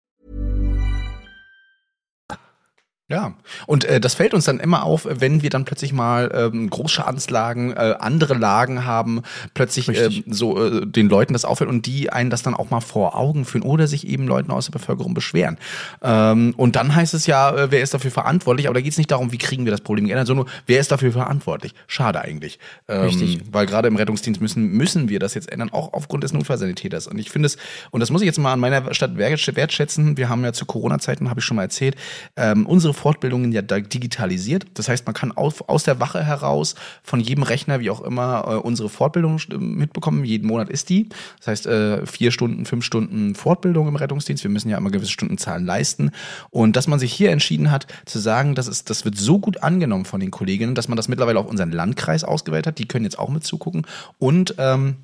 Ja, 3.11 3.33
und 3.67 3.83
äh, 3.83 3.99
das 3.99 4.13
fällt 4.13 4.33
uns 4.33 4.45
dann 4.45 4.61
immer 4.61 4.83
auf, 4.83 5.05
wenn 5.05 5.41
wir 5.41 5.49
dann 5.49 5.65
plötzlich 5.65 5.91
mal 5.91 6.31
ähm, 6.33 6.69
Großschadenslagen, 6.69 7.73
äh, 7.73 7.95
andere 7.99 8.35
Lagen 8.35 8.85
haben, 8.85 9.23
plötzlich 9.53 9.89
ähm, 9.89 10.23
so 10.27 10.57
äh, 10.65 10.87
den 10.87 11.09
Leuten 11.09 11.33
das 11.33 11.43
auffällt 11.43 11.69
und 11.69 11.85
die 11.85 12.09
einen 12.09 12.29
das 12.29 12.41
dann 12.41 12.53
auch 12.53 12.69
mal 12.69 12.79
vor 12.79 13.17
Augen 13.17 13.43
führen 13.43 13.63
oder 13.63 13.87
sich 13.87 14.07
eben 14.07 14.27
Leuten 14.27 14.49
aus 14.49 14.67
der 14.67 14.71
Bevölkerung 14.71 15.13
beschweren. 15.13 15.57
Ähm, 16.01 16.53
und 16.55 16.77
dann 16.77 16.95
heißt 16.95 17.13
es 17.13 17.27
ja, 17.27 17.53
äh, 17.53 17.71
wer 17.71 17.81
ist 17.81 17.93
dafür 17.93 18.11
verantwortlich, 18.11 18.67
aber 18.67 18.75
da 18.75 18.81
geht 18.81 18.93
es 18.93 18.97
nicht 18.97 19.11
darum, 19.11 19.33
wie 19.33 19.37
kriegen 19.37 19.65
wir 19.65 19.71
das 19.73 19.81
Problem 19.81 20.05
geändert, 20.05 20.27
sondern 20.27 20.45
nur, 20.45 20.53
wer 20.67 20.79
ist 20.79 20.89
dafür 20.89 21.11
verantwortlich. 21.11 21.73
Schade 21.87 22.21
eigentlich. 22.21 22.59
Ähm, 22.87 23.01
Richtig. 23.01 23.41
Weil 23.51 23.65
gerade 23.65 23.89
im 23.89 23.97
Rettungsdienst 23.97 24.39
müssen, 24.39 24.69
müssen 24.69 25.09
wir 25.09 25.19
das 25.19 25.33
jetzt 25.33 25.51
ändern, 25.51 25.69
auch 25.73 25.91
aufgrund 25.91 26.23
des 26.23 26.31
Notfallsanitäters. 26.31 27.07
Und 27.07 27.19
ich 27.19 27.29
finde 27.29 27.47
es, 27.47 27.57
und 27.89 27.99
das 27.99 28.09
muss 28.09 28.21
ich 28.21 28.27
jetzt 28.27 28.39
mal 28.39 28.53
an 28.53 28.61
meiner 28.61 28.93
Stadt 28.93 29.11
wertsch- 29.17 29.53
wertschätzen, 29.53 30.15
wir 30.15 30.29
haben 30.29 30.45
ja 30.45 30.53
zu 30.53 30.65
Corona-Zeiten, 30.65 31.29
habe 31.29 31.41
ich 31.41 31.45
schon 31.45 31.57
mal 31.57 31.63
erzählt, 31.63 31.97
ähm, 32.37 32.65
unsere 32.65 32.93
Fortbildungen 33.01 33.51
ja 33.51 33.63
digitalisiert. 33.63 34.67
Das 34.75 34.87
heißt, 34.87 35.07
man 35.07 35.15
kann 35.15 35.31
auf, 35.31 35.67
aus 35.67 35.83
der 35.83 35.99
Wache 35.99 36.23
heraus 36.23 36.75
von 37.01 37.19
jedem 37.19 37.43
Rechner, 37.43 37.79
wie 37.79 37.89
auch 37.89 38.01
immer, 38.01 38.43
äh, 38.47 38.55
unsere 38.57 38.89
Fortbildung 38.89 39.39
mitbekommen. 39.57 40.23
Jeden 40.23 40.45
Monat 40.47 40.69
ist 40.69 40.89
die. 40.89 41.09
Das 41.39 41.47
heißt, 41.47 41.65
äh, 41.65 42.05
vier 42.05 42.31
Stunden, 42.31 42.65
fünf 42.65 42.85
Stunden 42.85 43.33
Fortbildung 43.33 43.87
im 43.87 43.95
Rettungsdienst. 43.95 44.43
Wir 44.43 44.51
müssen 44.51 44.69
ja 44.69 44.77
immer 44.77 44.91
gewisse 44.91 45.11
Stundenzahlen 45.11 45.65
leisten. 45.65 46.11
Und 46.51 46.75
dass 46.75 46.87
man 46.87 46.99
sich 46.99 47.11
hier 47.11 47.31
entschieden 47.31 47.71
hat, 47.71 47.87
zu 48.05 48.19
sagen, 48.19 48.53
das, 48.53 48.67
ist, 48.67 48.91
das 48.91 49.03
wird 49.03 49.17
so 49.17 49.39
gut 49.39 49.63
angenommen 49.63 50.05
von 50.05 50.19
den 50.19 50.29
Kolleginnen, 50.29 50.75
dass 50.75 50.87
man 50.87 50.95
das 50.95 51.07
mittlerweile 51.07 51.39
auf 51.39 51.47
unseren 51.47 51.71
Landkreis 51.71 52.23
ausgewählt 52.23 52.67
hat. 52.67 52.77
Die 52.77 52.87
können 52.87 53.05
jetzt 53.05 53.17
auch 53.17 53.29
mit 53.29 53.43
zugucken. 53.43 53.87
Und 54.19 54.53
ähm, 54.59 54.97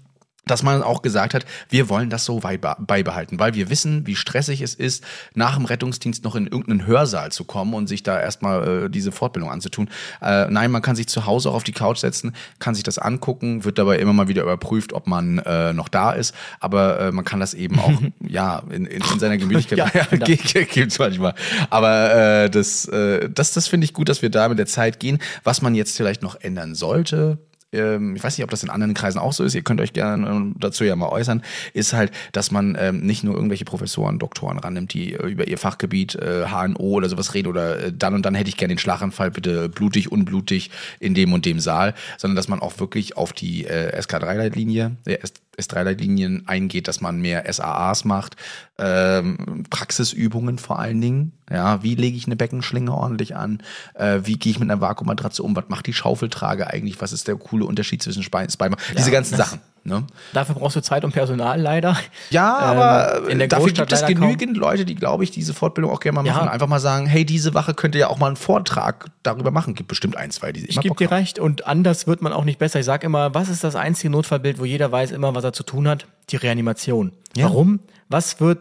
dass 0.52 0.64
man 0.64 0.84
auch 0.84 1.02
gesagt 1.02 1.34
hat, 1.34 1.46
wir 1.70 1.90
wollen 1.90 2.10
das 2.10 2.26
so 2.26 2.40
beibehalten, 2.40 3.40
weil 3.40 3.54
wir 3.54 3.70
wissen, 3.70 4.06
wie 4.06 4.16
stressig 4.16 4.62
es 4.62 4.74
ist, 4.76 5.04
nach 5.34 5.56
dem 5.56 5.66
Rettungsdienst 5.66 6.24
noch 6.24 6.36
in 6.36 6.48
irgendeinen 6.48 6.86
Hörsaal 6.86 7.32
zu 7.32 7.44
kommen 7.44 7.74
und 7.74 7.88
sich 7.88 8.04
da 8.04 8.20
erstmal 8.20 8.86
äh, 8.86 8.90
diese 8.90 9.12
Fortbildung 9.12 9.50
anzutun. 9.50 9.90
Äh, 10.22 10.48
nein, 10.50 10.72
man 10.72 10.82
kann 10.82 10.96
sich 10.96 11.08
zu 11.08 11.26
Hause 11.26 11.50
auch 11.50 11.56
auf 11.56 11.64
die 11.64 11.72
Couch 11.72 12.00
setzen, 12.00 12.34
kann 12.60 12.76
sich 12.76 12.84
das 12.84 12.98
angucken, 12.98 13.64
wird 13.64 13.78
dabei 13.78 14.00
immer 14.00 14.14
mal 14.14 14.28
wieder 14.28 14.44
überprüft, 14.44 14.94
ob 14.94 15.08
man 15.08 15.40
äh, 15.40 15.74
noch 15.74 15.88
da 15.88 16.12
ist, 16.12 16.36
aber 16.60 17.00
äh, 17.00 17.12
man 17.12 17.26
kann 17.26 17.40
das 17.40 17.54
eben 17.54 17.80
auch, 17.80 18.02
ja, 18.28 18.64
in, 18.70 18.86
in, 18.86 19.02
in 19.02 19.20
seiner 19.20 19.38
Gemütlichkeit, 19.38 19.78
Ja, 19.78 19.90
ja, 19.94 20.06
genau. 20.10 20.26
gibt's 20.26 21.00
manchmal. 21.00 21.34
Aber 21.70 22.44
äh, 22.44 22.50
das, 22.50 22.86
äh, 22.86 23.30
das, 23.30 23.54
das 23.54 23.68
finde 23.68 23.86
ich 23.86 23.94
gut, 23.94 24.10
dass 24.10 24.22
wir 24.22 24.30
da 24.30 24.50
mit 24.50 24.60
der 24.60 24.66
Zeit 24.66 25.00
gehen. 25.00 25.20
Was 25.44 25.62
man 25.62 25.76
jetzt 25.76 25.96
vielleicht 25.96 26.22
noch 26.22 26.36
ändern 26.36 26.76
sollte, 26.76 27.38
ähm, 27.78 28.16
ich 28.16 28.24
weiß 28.24 28.38
nicht, 28.38 28.44
ob 28.44 28.50
das 28.50 28.64
in 28.64 28.70
anderen 28.70 28.94
Kreisen 28.94 29.20
auch 29.20 29.34
so 29.34 29.44
ist, 29.44 29.56
ihr 29.56 29.62
könnt 29.62 29.82
euch 29.82 29.94
gerne 29.94 30.28
ähm, 30.28 30.56
dazu 30.60 30.84
ja 30.84 30.96
mal 30.96 31.10
äußern, 31.10 31.42
ist 31.74 31.94
halt, 31.94 32.12
dass 32.32 32.52
man 32.52 32.78
ähm, 32.80 33.02
nicht 33.02 33.24
nur 33.24 33.36
irgendwelche 33.36 33.66
Professoren, 33.66 34.20
Doktoren 34.20 34.60
rannimmt, 34.60 34.94
die 34.94 35.14
äh, 35.14 35.28
über 35.28 35.48
ihr 35.48 35.58
Fachgebiet 35.58 36.16
äh, 36.16 36.46
HNO 36.48 36.80
oder 36.80 37.10
sowas 37.10 37.34
reden 37.34 37.48
oder 37.48 37.80
äh, 37.80 37.94
dann 37.94 38.14
und 38.14 38.26
dann 38.26 38.36
hätte 38.36 38.50
ich 38.50 38.58
gerne 38.58 38.74
den 38.74 38.80
Schlaganfall, 38.80 39.32
bitte 39.32 39.70
blutig, 39.70 40.12
unblutig 40.12 40.72
in 41.00 41.14
dem 41.14 41.34
und 41.34 41.46
dem 41.46 41.60
Saal, 41.60 41.94
sondern 42.18 42.36
dass 42.36 42.48
man 42.48 42.60
auch 42.60 42.80
wirklich 42.80 43.18
auf 43.18 43.34
die 43.34 43.66
äh, 43.66 43.98
SK3-Leitlinie, 44.00 44.98
äh, 45.06 45.18
S3-Leitlinien 45.58 46.44
eingeht, 46.48 46.88
dass 46.88 47.02
man 47.02 47.20
mehr 47.20 47.52
SAAs 47.52 48.06
macht, 48.06 48.36
ähm, 48.78 49.64
Praxisübungen 49.70 50.60
vor 50.60 50.80
allen 50.80 51.02
Dingen. 51.02 51.34
Ja, 51.50 51.82
wie 51.84 51.96
lege 51.96 52.18
ich 52.18 52.26
eine 52.26 52.36
Beckenschlinge 52.36 52.94
ordentlich 52.94 53.36
an? 53.36 53.64
Äh, 53.94 54.22
wie 54.24 54.38
gehe 54.38 54.52
ich 54.52 54.60
mit 54.60 54.70
einer 54.70 54.82
Vakuummatratze 54.82 55.42
um? 55.44 55.56
Was 55.56 55.70
macht 55.70 55.88
die 55.88 55.94
Schaufeltrage 55.94 56.68
eigentlich? 56.68 57.02
Was 57.02 57.14
ist 57.14 57.28
der 57.28 57.36
coole 57.36 57.66
Unterschied 57.66 58.04
zwischen 58.04 58.24
Spine, 58.24 58.50
Spine? 58.50 58.76
Diese 58.96 59.12
ganzen 59.12 59.38
Sachen. 59.38 59.60
Ne? 59.88 60.06
Dafür 60.34 60.54
brauchst 60.56 60.76
du 60.76 60.82
Zeit 60.82 61.06
und 61.06 61.14
Personal 61.14 61.62
leider. 61.62 61.96
Ja, 62.30 62.58
Ähm, 62.74 62.78
aber 62.78 63.30
in 63.30 63.40
der 63.40 63.48
dafür 63.48 63.72
gibt 63.72 63.94
es 63.94 64.02
leider 64.02 64.14
kaum. 64.16 64.24
genügend 64.36 64.58
Leute, 64.58 64.84
die, 64.84 64.96
glaube 64.96 65.24
ich, 65.24 65.32
diese 65.32 65.54
Fortbildung 65.54 65.92
auch 65.94 66.02
gerne 66.02 66.18
mal 66.18 66.26
Ja. 66.26 66.34
machen. 66.34 66.50
Einfach 66.50 66.68
mal 66.68 66.80
sagen, 66.82 67.06
hey, 67.06 67.24
diese 67.24 67.54
Wache 67.54 67.74
könnte 67.74 67.98
ja 67.98 68.10
auch 68.10 68.18
mal 68.18 68.28
einen 68.28 68.36
Vortrag 68.36 69.06
darüber 69.24 69.50
machen. 69.52 69.76
Gibt 69.76 69.88
bestimmt 69.88 70.18
ein, 70.18 70.30
zwei, 70.32 70.52
die 70.52 70.66
Ich 70.66 70.76
immer 70.76 70.82
gebe 70.82 70.96
dir 70.96 71.10
recht 71.10 71.40
und 71.40 71.66
anders 71.68 72.06
wird 72.06 72.22
man 72.22 72.34
auch 72.34 72.44
nicht 72.44 72.60
besser. 72.60 72.80
Ich 72.82 72.86
sage 72.86 73.06
immer, 73.06 73.34
was 73.34 73.48
ist 73.48 73.64
das 73.64 73.76
einzige 73.78 74.10
Notfallbild, 74.10 74.60
wo 74.60 74.66
jeder 74.66 74.92
weiß 74.92 75.12
immer, 75.12 75.34
was 75.36 75.46
er 75.46 75.54
zu 75.54 75.64
tun 75.64 75.88
hat? 75.88 76.06
Die 76.32 76.36
Reanimation. 76.36 77.14
Ja. 77.38 77.46
Warum? 77.46 77.80
Was 78.10 78.42
wird 78.42 78.60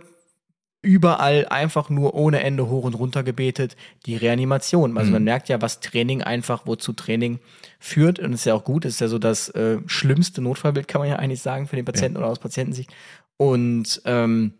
überall 0.82 1.46
einfach 1.50 1.90
nur 1.90 2.14
ohne 2.14 2.42
Ende 2.42 2.68
hoch 2.68 2.84
und 2.84 2.94
runter 2.94 3.22
gebetet? 3.22 3.76
Die 4.06 4.16
Reanimation. 4.16 4.92
Mhm. 4.92 4.98
Also 4.98 5.10
man 5.10 5.24
merkt 5.24 5.48
ja, 5.48 5.60
was 5.60 5.80
Training 5.80 6.22
einfach, 6.22 6.62
wozu 6.66 6.92
Training 6.92 7.40
führt. 7.78 8.18
Und 8.18 8.32
das 8.32 8.40
ist 8.40 8.44
ja 8.46 8.54
auch 8.54 8.64
gut, 8.64 8.84
das 8.84 8.94
ist 8.94 9.00
ja 9.00 9.08
so 9.08 9.18
das 9.18 9.48
äh, 9.50 9.78
schlimmste 9.86 10.42
Notfallbild, 10.42 10.88
kann 10.88 11.00
man 11.00 11.08
ja 11.08 11.16
eigentlich 11.16 11.42
sagen, 11.42 11.66
für 11.66 11.76
den 11.76 11.84
Patienten 11.84 12.16
oder 12.16 12.26
aus 12.26 12.38
Patientensicht. 12.38 12.90
Und 13.36 14.00
ähm, 14.04 14.54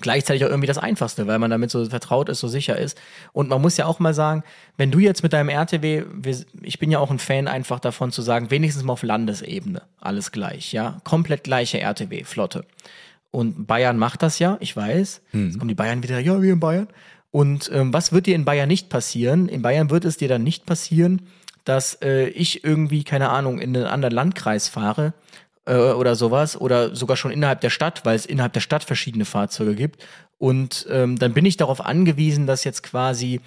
gleichzeitig 0.00 0.44
auch 0.44 0.48
irgendwie 0.48 0.66
das 0.66 0.78
Einfachste, 0.78 1.26
weil 1.26 1.38
man 1.38 1.50
damit 1.50 1.70
so 1.70 1.84
vertraut 1.86 2.28
ist, 2.28 2.40
so 2.40 2.48
sicher 2.48 2.78
ist. 2.78 2.98
Und 3.32 3.48
man 3.48 3.62
muss 3.62 3.76
ja 3.76 3.86
auch 3.86 3.98
mal 3.98 4.14
sagen, 4.14 4.42
wenn 4.76 4.90
du 4.90 4.98
jetzt 4.98 5.22
mit 5.22 5.32
deinem 5.32 5.48
RTW, 5.48 6.04
wir, 6.12 6.36
ich 6.62 6.78
bin 6.78 6.90
ja 6.90 6.98
auch 6.98 7.10
ein 7.10 7.18
Fan 7.18 7.48
einfach 7.48 7.80
davon 7.80 8.10
zu 8.10 8.22
sagen, 8.22 8.50
wenigstens 8.50 8.84
mal 8.84 8.94
auf 8.94 9.02
Landesebene, 9.02 9.82
alles 10.00 10.32
gleich, 10.32 10.72
ja, 10.72 11.00
komplett 11.04 11.44
gleiche 11.44 11.80
RTW, 11.80 12.24
Flotte. 12.24 12.64
Und 13.30 13.66
Bayern 13.66 13.98
macht 13.98 14.22
das 14.22 14.38
ja, 14.38 14.56
ich 14.60 14.76
weiß. 14.76 15.22
Jetzt 15.46 15.58
kommen 15.58 15.68
die 15.68 15.74
Bayern 15.74 16.02
wieder, 16.02 16.18
ja, 16.18 16.40
wir 16.40 16.52
in 16.52 16.60
Bayern. 16.60 16.88
Und 17.30 17.70
ähm, 17.72 17.92
was 17.92 18.12
wird 18.12 18.26
dir 18.26 18.34
in 18.34 18.44
Bayern 18.44 18.68
nicht 18.68 18.88
passieren? 18.88 19.48
In 19.48 19.62
Bayern 19.62 19.90
wird 19.90 20.04
es 20.04 20.16
dir 20.16 20.28
dann 20.28 20.42
nicht 20.42 20.64
passieren, 20.64 21.26
dass 21.66 22.00
äh, 22.02 22.28
ich 22.28 22.64
irgendwie, 22.64 23.04
keine 23.04 23.28
Ahnung, 23.28 23.58
in 23.58 23.76
einen 23.76 23.86
anderen 23.86 24.14
Landkreis 24.14 24.68
fahre 24.68 25.12
äh, 25.66 25.76
oder 25.76 26.14
sowas 26.14 26.58
oder 26.58 26.94
sogar 26.94 27.16
schon 27.16 27.32
innerhalb 27.32 27.60
der 27.60 27.70
Stadt, 27.70 28.04
weil 28.04 28.16
es 28.16 28.24
innerhalb 28.24 28.54
der 28.54 28.60
Stadt 28.60 28.84
verschiedene 28.84 29.24
Fahrzeuge 29.24 29.74
gibt. 29.74 30.02
Und 30.38 30.86
ähm, 30.90 31.18
dann 31.18 31.34
bin 31.34 31.44
ich 31.44 31.56
darauf 31.56 31.84
angewiesen, 31.84 32.46
dass 32.46 32.64
jetzt 32.64 32.82
quasi 32.82 33.40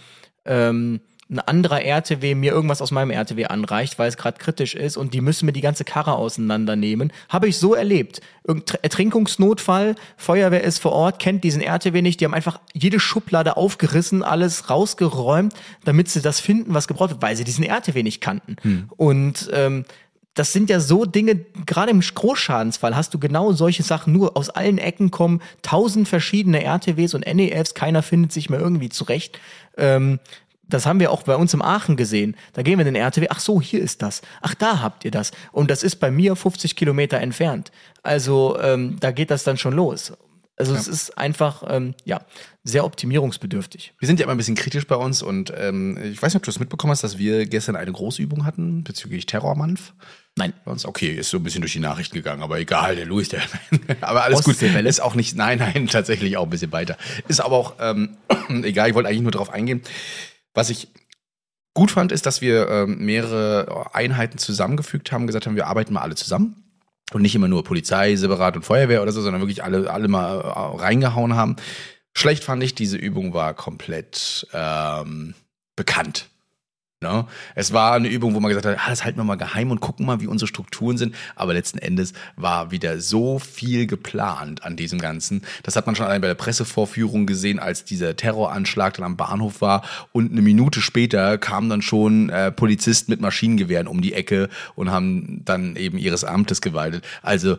ähm, 0.46 1.00
ein 1.32 1.40
anderer 1.40 1.84
RTW 1.84 2.34
mir 2.34 2.52
irgendwas 2.52 2.82
aus 2.82 2.90
meinem 2.90 3.12
RTW 3.12 3.46
anreicht, 3.46 4.00
weil 4.00 4.10
es 4.10 4.18
gerade 4.18 4.40
kritisch 4.40 4.74
ist 4.74 4.98
und 4.98 5.14
die 5.14 5.22
müssen 5.22 5.46
mir 5.46 5.52
die 5.52 5.62
ganze 5.62 5.84
Karre 5.84 6.14
auseinandernehmen. 6.14 7.14
Habe 7.30 7.48
ich 7.48 7.58
so 7.58 7.76
erlebt. 7.76 8.22
Irgendein 8.44 8.80
Ertrinkungsnotfall, 8.82 9.96
Feuerwehr 10.18 10.64
ist 10.64 10.80
vor 10.80 10.92
Ort, 10.92 11.20
kennt 11.20 11.44
diesen 11.44 11.62
RTW 11.62 12.02
nicht, 12.02 12.20
die 12.20 12.26
haben 12.26 12.34
einfach 12.34 12.60
jede 12.74 13.00
Schublade 13.00 13.58
aufgerissen, 13.58 14.24
alles 14.24 14.72
rausgeräumt, 14.72 15.54
damit 15.86 16.10
sie 16.10 16.22
das 16.22 16.40
finden, 16.40 16.74
was 16.74 16.88
gebraucht 16.88 17.12
wird, 17.12 17.22
weil 17.22 17.36
sie 17.36 17.44
diesen 17.44 17.64
RTW 17.64 18.02
nicht 18.02 18.22
kannten. 18.22 18.56
Und 18.98 19.52
ähm, 19.54 19.86
das 20.34 20.54
sind 20.54 20.70
ja 20.70 20.80
so 20.80 21.06
Dinge, 21.06 21.36
gerade 21.66 21.92
im 21.92 22.00
Großschadensfall 22.00 22.96
hast 22.96 23.14
du 23.14 23.20
genau 23.20 23.52
solche 23.52 23.84
Sachen, 23.84 24.14
nur 24.14 24.36
aus 24.38 24.50
allen 24.50 24.78
Ecken 24.78 25.12
kommen 25.12 25.42
tausend 25.62 26.08
verschiedene 26.08 26.64
RTWs 26.64 27.14
und 27.14 27.26
NEFs, 27.28 27.76
keiner 27.76 28.02
findet 28.02 28.32
sich 28.32 28.50
mehr 28.50 28.60
irgendwie 28.60 28.90
zurecht. 28.90 29.40
Ähm, 29.78 30.20
das 30.70 30.86
haben 30.86 31.00
wir 31.00 31.12
auch 31.12 31.24
bei 31.24 31.36
uns 31.36 31.54
im 31.54 31.62
Aachen 31.62 31.98
gesehen. 31.98 32.36
Da 32.54 32.62
gehen 32.62 32.78
wir 32.78 32.86
in 32.86 32.94
den 32.94 33.02
RTW, 33.02 33.28
ach 33.30 33.40
so, 33.40 33.62
hier 33.62 33.82
ist 33.82 34.02
das. 34.02 34.22
Ach, 34.42 34.54
da 34.56 34.82
habt 34.82 35.06
ihr 35.06 35.12
das. 35.12 35.32
Und 35.52 35.70
das 35.70 35.84
ist 35.84 35.98
bei 35.98 36.12
mir 36.12 36.36
50 36.36 36.76
Kilometer 36.76 37.20
entfernt. 37.20 37.72
Also 38.04 38.58
ähm, 38.62 38.98
da 39.00 39.12
geht 39.12 39.32
das 39.32 39.44
dann 39.44 39.58
schon 39.58 39.74
los. 39.74 40.14
Also 40.60 40.76
es 40.76 40.90
ist 40.90 41.18
einfach, 41.18 41.64
ähm, 41.70 41.96
ja, 42.04 42.20
sehr 42.66 42.84
optimierungsbedürftig. 42.84 43.94
Wir 43.98 44.08
sind 44.08 44.20
ja 44.20 44.26
immer 44.26 44.34
ein 44.34 44.38
bisschen 44.38 44.56
kritisch 44.56 44.86
bei 44.86 44.96
uns 44.96 45.22
und 45.22 45.54
ähm, 45.56 45.98
ich 46.04 46.22
weiß 46.22 46.34
nicht, 46.34 46.42
ob 46.42 46.44
du 46.44 46.52
es 46.52 46.60
mitbekommen 46.60 46.92
hast, 46.92 47.02
dass 47.02 47.18
wir 47.18 47.46
gestern 47.46 47.78
eine 47.78 47.94
Großübung 47.94 48.46
hatten 48.46 48.84
bezüglich 48.84 49.26
Terrormanf. 49.26 49.94
Nein. 50.36 50.52
Bei 50.66 50.72
uns, 50.72 50.86
okay, 50.86 51.14
ist 51.14 51.30
so 51.30 51.38
ein 51.38 51.44
bisschen 51.44 51.62
durch 51.62 51.72
die 51.72 51.80
Nachrichten 51.80 52.16
gegangen, 52.16 52.44
aber 52.44 52.60
egal, 52.60 52.98
der 52.98 53.06
Louis, 53.06 53.30
der. 53.30 53.42
aber 54.02 54.24
alles 54.24 54.44
gut. 54.44 54.62
Ist 54.62 55.02
auch 55.02 55.16
nicht, 55.16 55.34
nein, 55.38 55.60
nein, 55.60 55.88
tatsächlich 55.92 56.36
auch 56.36 56.44
ein 56.44 56.50
bisschen 56.50 56.74
weiter. 56.74 56.98
Ist 57.30 57.40
aber 57.40 57.56
auch, 57.56 57.76
ähm, 57.80 58.18
egal, 58.64 58.90
ich 58.90 58.96
wollte 58.96 59.08
eigentlich 59.08 59.22
nur 59.22 59.32
darauf 59.32 59.52
eingehen. 59.52 59.82
Was 60.54 60.70
ich 60.70 60.90
gut 61.74 61.92
fand, 61.92 62.12
ist, 62.12 62.26
dass 62.26 62.42
wir 62.42 62.68
ähm, 62.70 63.06
mehrere 63.06 63.94
Einheiten 63.94 64.38
zusammengefügt 64.38 65.12
haben, 65.12 65.28
gesagt 65.28 65.46
haben, 65.46 65.56
wir 65.56 65.68
arbeiten 65.68 65.94
mal 65.94 66.02
alle 66.02 66.16
zusammen. 66.16 66.64
Und 67.12 67.24
nicht 67.24 67.34
immer 67.34 67.48
nur 67.48 67.64
Polizei, 67.64 68.16
separat 68.16 68.56
und 68.56 68.66
Feuerwehr 68.66 69.02
oder 69.02 69.12
so, 69.12 69.22
sondern 69.22 69.42
wirklich 69.42 69.64
alle, 69.64 69.92
alle 69.92 70.08
mal 70.08 70.42
äh, 70.42 70.82
reingehauen 70.82 71.36
haben. 71.36 71.56
Schlecht 72.16 72.44
fand 72.44 72.62
ich, 72.64 72.76
diese 72.76 72.98
Übung 72.98 73.34
war 73.34 73.54
komplett 73.54 74.48
ähm, 74.54 75.34
bekannt. 75.76 76.30
Ne? 77.02 77.26
Es 77.56 77.72
war 77.72 77.94
eine 77.94 78.10
Übung, 78.10 78.36
wo 78.36 78.42
man 78.42 78.50
gesagt 78.50 78.66
hat, 78.66 78.78
ah, 78.86 78.90
das 78.90 79.06
halten 79.06 79.18
wir 79.18 79.24
mal 79.24 79.36
geheim 79.36 79.72
und 79.72 79.80
gucken 79.80 80.06
mal, 80.06 80.20
wie 80.20 80.28
unsere 80.28 80.50
Strukturen 80.50 80.98
sind. 80.98 81.16
Aber 81.38 81.54
letzten 81.54 81.78
Endes 81.78 82.12
war 82.36 82.72
wieder 82.72 83.00
so 83.00 83.40
viel 83.40 83.88
geplant 83.88 84.64
an 84.66 84.76
diesem 84.76 85.00
Ganzen. 85.00 85.44
Das 85.64 85.78
hat 85.78 85.86
man 85.86 85.96
schon 85.96 86.08
allein 86.08 86.20
bei 86.20 86.28
der 86.28 86.36
Pressevorführung 86.36 87.26
gesehen, 87.26 87.58
als 87.58 87.86
dieser 87.86 88.18
Terroranschlag 88.18 88.96
dann 88.96 89.06
am 89.06 89.16
Bahnhof 89.16 89.62
war. 89.62 89.84
Und 90.12 90.34
eine 90.34 90.42
Minute 90.42 90.82
später 90.82 91.38
kamen 91.38 91.70
dann 91.70 91.82
schon 91.82 92.30
äh, 92.32 92.52
Polizisten 92.52 93.14
mit 93.14 93.22
Maschinengewehren 93.22 93.88
um 93.88 94.02
die 94.02 94.12
Ecke 94.12 94.50
und 94.76 94.92
haben 94.92 95.46
dann 95.46 95.78
eben 95.78 95.98
ihres 95.98 96.26
Amtes 96.26 96.60
gewaltet. 96.60 97.06
Also 97.22 97.56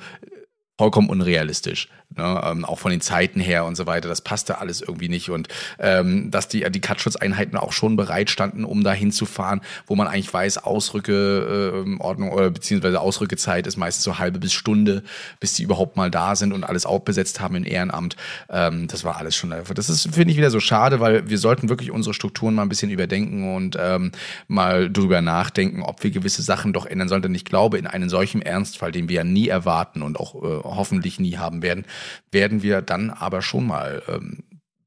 vollkommen 0.76 1.08
unrealistisch. 1.08 1.88
Ne? 2.16 2.40
Ähm, 2.44 2.64
auch 2.64 2.78
von 2.78 2.90
den 2.90 3.00
Zeiten 3.00 3.40
her 3.40 3.64
und 3.64 3.76
so 3.76 3.86
weiter. 3.86 4.08
Das 4.08 4.20
passte 4.20 4.58
alles 4.58 4.80
irgendwie 4.80 5.08
nicht. 5.08 5.30
Und 5.30 5.48
ähm, 5.78 6.30
dass 6.30 6.48
die, 6.48 6.68
die 6.70 6.80
Katzschutzeinheiten 6.80 7.56
auch 7.56 7.72
schon 7.72 7.96
bereit 7.96 8.30
standen, 8.30 8.64
um 8.64 8.82
da 8.82 8.92
hinzufahren, 8.92 9.60
wo 9.86 9.94
man 9.94 10.08
eigentlich 10.08 10.32
weiß, 10.32 10.58
Ausrücke 10.58 11.84
äh, 11.86 12.00
Ordnung 12.00 12.32
oder 12.32 12.50
beziehungsweise 12.50 13.00
Ausrückezeit 13.00 13.66
ist 13.66 13.76
meistens 13.76 14.04
so 14.04 14.18
halbe 14.18 14.40
bis 14.40 14.52
Stunde, 14.52 15.04
bis 15.38 15.54
die 15.54 15.62
überhaupt 15.62 15.96
mal 15.96 16.10
da 16.10 16.34
sind 16.34 16.52
und 16.52 16.64
alles 16.64 16.84
auch 16.84 17.00
besetzt 17.00 17.40
haben 17.40 17.54
in 17.54 17.64
Ehrenamt. 17.64 18.16
Ähm, 18.48 18.88
das 18.88 19.04
war 19.04 19.16
alles 19.18 19.36
schon. 19.36 19.54
Das 19.74 19.88
ist, 19.88 20.12
finde 20.14 20.32
ich, 20.32 20.36
wieder 20.36 20.50
so 20.50 20.60
schade, 20.60 20.98
weil 20.98 21.28
wir 21.28 21.38
sollten 21.38 21.68
wirklich 21.68 21.92
unsere 21.92 22.14
Strukturen 22.14 22.54
mal 22.54 22.62
ein 22.62 22.68
bisschen 22.68 22.90
überdenken 22.90 23.54
und 23.54 23.76
ähm, 23.80 24.10
mal 24.48 24.90
drüber 24.90 25.20
nachdenken, 25.20 25.82
ob 25.82 26.02
wir 26.02 26.10
gewisse 26.10 26.42
Sachen 26.42 26.72
doch 26.72 26.86
ändern 26.86 27.08
sollten. 27.08 27.34
Ich 27.34 27.44
glaube, 27.44 27.78
in 27.78 27.86
einem 27.86 28.08
solchen 28.08 28.42
Ernstfall, 28.42 28.90
den 28.90 29.08
wir 29.08 29.16
ja 29.16 29.24
nie 29.24 29.48
erwarten 29.48 30.02
und 30.02 30.18
auch 30.18 30.34
äh, 30.34 30.62
hoffentlich 30.64 31.20
nie 31.20 31.36
haben 31.36 31.62
werden, 31.62 31.84
werden 32.30 32.62
wir 32.62 32.82
dann 32.82 33.10
aber 33.10 33.42
schon 33.42 33.66
mal 33.66 34.02
ähm, 34.08 34.44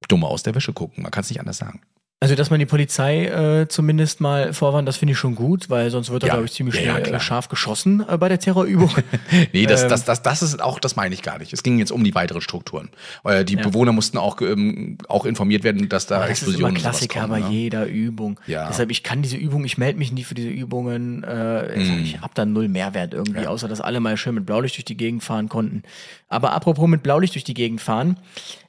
dumm 0.07 0.23
aus 0.23 0.43
der 0.43 0.55
Wäsche 0.55 0.73
gucken. 0.73 1.03
Man 1.03 1.11
kann 1.11 1.21
es 1.21 1.29
nicht 1.29 1.39
anders 1.39 1.57
sagen. 1.57 1.81
Also, 2.23 2.35
dass 2.35 2.49
man 2.49 2.59
die 2.59 2.65
Polizei 2.65 3.25
äh, 3.25 3.67
zumindest 3.67 4.21
mal 4.21 4.53
vorwarnt, 4.53 4.87
das 4.87 4.97
finde 4.97 5.11
ich 5.11 5.17
schon 5.17 5.35
gut, 5.35 5.69
weil 5.69 5.89
sonst 5.89 6.09
wird 6.09 6.23
da, 6.23 6.27
Ja. 6.27 6.33
glaube 6.33 6.45
ich, 6.45 6.53
ziemlich 6.53 6.75
Ja, 6.75 6.95
schnell 6.97 7.13
äh, 7.15 7.19
scharf 7.19 7.49
geschossen 7.49 8.03
äh, 8.07 8.17
bei 8.17 8.29
der 8.29 8.39
Terrorübung. 8.39 8.89
Nee, 9.53 9.65
das, 9.65 9.83
Ähm. 9.83 9.89
das, 9.89 10.05
das, 10.05 10.21
das 10.21 10.41
ist 10.41 10.61
auch, 10.61 10.79
das 10.79 10.95
meine 10.95 11.13
ich 11.13 11.21
gar 11.21 11.37
nicht. 11.39 11.53
Es 11.53 11.63
ging 11.63 11.79
jetzt 11.79 11.91
um 11.91 12.03
die 12.03 12.15
weiteren 12.15 12.41
Strukturen. 12.41 12.89
Die 13.45 13.55
Ja. 13.55 13.61
Bewohner 13.63 13.91
mussten 13.91 14.17
auch, 14.17 14.41
ähm, 14.41 14.97
auch 15.07 15.25
informiert 15.25 15.63
werden, 15.63 15.89
dass 15.89 16.07
da 16.07 16.17
Aber 16.17 16.27
das 16.27 16.41
ist 16.43 16.57
immer 16.59 16.71
Klassiker 16.71 17.21
kommen, 17.21 17.31
bei 17.31 17.39
ne? 17.41 17.49
jeder 17.49 17.85
Übung. 17.85 18.39
Ja. 18.47 18.67
Deshalb, 18.67 18.89
ich 18.91 19.03
kann 19.03 19.21
diese 19.21 19.37
Übung, 19.37 19.65
ich 19.65 19.77
melde 19.77 19.99
mich 19.99 20.11
nie 20.11 20.23
für 20.23 20.33
diese 20.35 20.49
Übungen. 20.49 21.23
Äh, 21.23 21.81
Ich 22.01 22.19
habe 22.21 22.31
da 22.35 22.45
null 22.45 22.67
Mehrwert 22.69 23.13
irgendwie, 23.13 23.41
Mm. 23.43 23.47
Außer 23.47 23.67
dass 23.67 23.81
alle 23.81 23.99
mal 23.99 24.15
schön 24.17 24.35
mit 24.35 24.45
Blaulicht 24.45 24.77
durch 24.77 24.85
die 24.85 24.95
Gegend 24.97 25.23
fahren 25.23 25.49
konnten. 25.49 25.83
Aber 26.29 26.53
apropos 26.53 26.87
mit 26.87 27.03
Blaulicht 27.03 27.35
durch 27.35 27.43
die 27.43 27.53
Gegend 27.53 27.81
fahren, 27.81 28.17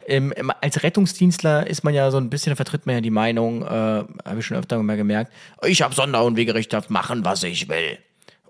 im- 0.06 0.32
als 0.60 0.82
Rettungsdienstler 0.82 1.66
ist 1.66 1.84
man 1.84 1.94
ja 1.94 2.10
so 2.10 2.18
ein 2.18 2.30
bisschen, 2.30 2.54
vertritt 2.56 2.86
man 2.86 2.96
ja 2.96 3.00
die 3.00 3.10
Meinung, 3.10 3.62
äh, 3.62 3.66
habe 3.66 4.36
ich 4.38 4.46
schon 4.46 4.56
öfter 4.56 4.82
mal 4.82 4.96
gemerkt, 4.96 5.32
ich 5.66 5.82
habe 5.82 5.94
Sonder- 5.94 6.24
und 6.24 6.36
Wegerecht, 6.36 6.72
darf 6.72 6.90
machen, 6.90 7.24
was 7.24 7.42
ich 7.42 7.68
will. 7.68 7.98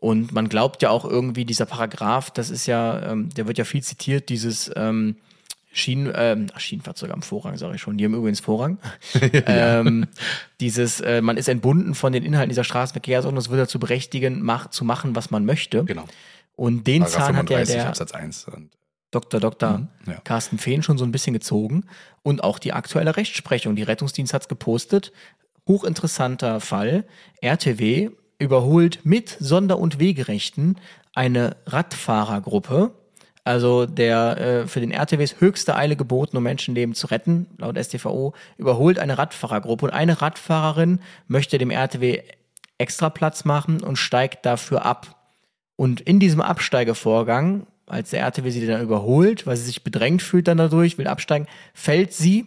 Und 0.00 0.32
man 0.32 0.48
glaubt 0.48 0.82
ja 0.82 0.90
auch 0.90 1.04
irgendwie, 1.04 1.44
dieser 1.44 1.66
Paragraph, 1.66 2.30
das 2.30 2.50
ist 2.50 2.66
ja, 2.66 3.12
ähm, 3.12 3.30
der 3.30 3.46
wird 3.46 3.56
ja 3.58 3.64
viel 3.64 3.82
zitiert, 3.82 4.28
dieses 4.28 4.70
ähm, 4.76 5.16
Schienen, 5.72 6.12
ähm, 6.14 6.46
ach, 6.54 6.60
Schienenfahrzeuge 6.60 7.12
am 7.12 7.22
Vorrang, 7.22 7.56
sage 7.56 7.74
ich 7.76 7.80
schon. 7.80 7.96
Die 7.96 8.04
haben 8.04 8.14
übrigens 8.14 8.40
Vorrang. 8.40 8.78
ähm, 9.46 10.06
dieses, 10.60 11.00
äh, 11.00 11.20
man 11.20 11.36
ist 11.36 11.48
entbunden 11.48 11.94
von 11.94 12.12
den 12.12 12.22
Inhalten 12.22 12.50
dieser 12.50 12.64
Straßenverkehrsordnung, 12.64 13.40
es 13.40 13.50
wird 13.50 13.60
dazu 13.60 13.78
berechtigen, 13.78 14.42
mach, 14.42 14.70
zu 14.70 14.84
machen, 14.84 15.16
was 15.16 15.30
man 15.30 15.44
möchte. 15.44 15.84
Genau. 15.84 16.04
Und 16.54 16.86
den 16.86 17.02
Paragraph 17.02 17.26
Zahn 17.26 17.36
hat 17.36 17.50
ja 17.50 17.56
35 17.56 17.74
der 17.74 17.88
Absatz 17.88 18.12
1. 18.12 18.44
Und 18.48 18.70
Dr. 19.14 19.40
Dr. 19.40 19.78
Mhm, 19.78 19.88
ja. 20.06 20.20
Carsten 20.24 20.58
Fehn 20.58 20.82
schon 20.82 20.98
so 20.98 21.04
ein 21.04 21.12
bisschen 21.12 21.32
gezogen. 21.32 21.84
Und 22.22 22.42
auch 22.42 22.58
die 22.58 22.72
aktuelle 22.72 23.16
Rechtsprechung. 23.16 23.76
Die 23.76 23.82
Rettungsdienst 23.82 24.34
hat's 24.34 24.48
gepostet. 24.48 25.12
Hochinteressanter 25.68 26.60
Fall. 26.60 27.04
RTW 27.40 28.10
überholt 28.38 29.00
mit 29.04 29.36
Sonder- 29.40 29.78
und 29.78 29.98
Wegerechten 29.98 30.78
eine 31.14 31.56
Radfahrergruppe. 31.66 32.92
Also 33.44 33.84
der 33.84 34.38
äh, 34.38 34.66
für 34.66 34.80
den 34.80 34.90
RTWs 34.90 35.36
höchste 35.38 35.76
Eile 35.76 35.96
geboten, 35.96 36.36
um 36.36 36.42
Menschenleben 36.42 36.94
zu 36.94 37.08
retten, 37.08 37.46
laut 37.58 37.78
StVO, 37.78 38.32
überholt 38.56 38.98
eine 38.98 39.18
Radfahrergruppe. 39.18 39.86
Und 39.86 39.92
eine 39.92 40.22
Radfahrerin 40.22 41.00
möchte 41.28 41.58
dem 41.58 41.70
RTW 41.70 42.22
extra 42.78 43.10
Platz 43.10 43.44
machen 43.44 43.82
und 43.82 43.96
steigt 43.96 44.46
dafür 44.46 44.84
ab. 44.86 45.20
Und 45.76 46.00
in 46.00 46.20
diesem 46.20 46.40
Absteigevorgang, 46.40 47.66
als 47.86 48.10
der 48.10 48.20
RTW 48.20 48.50
sie 48.50 48.66
dann 48.66 48.82
überholt, 48.82 49.46
weil 49.46 49.56
sie 49.56 49.64
sich 49.64 49.84
bedrängt 49.84 50.22
fühlt 50.22 50.48
dann 50.48 50.58
dadurch, 50.58 50.98
will 50.98 51.06
absteigen, 51.06 51.46
fällt 51.74 52.12
sie, 52.12 52.46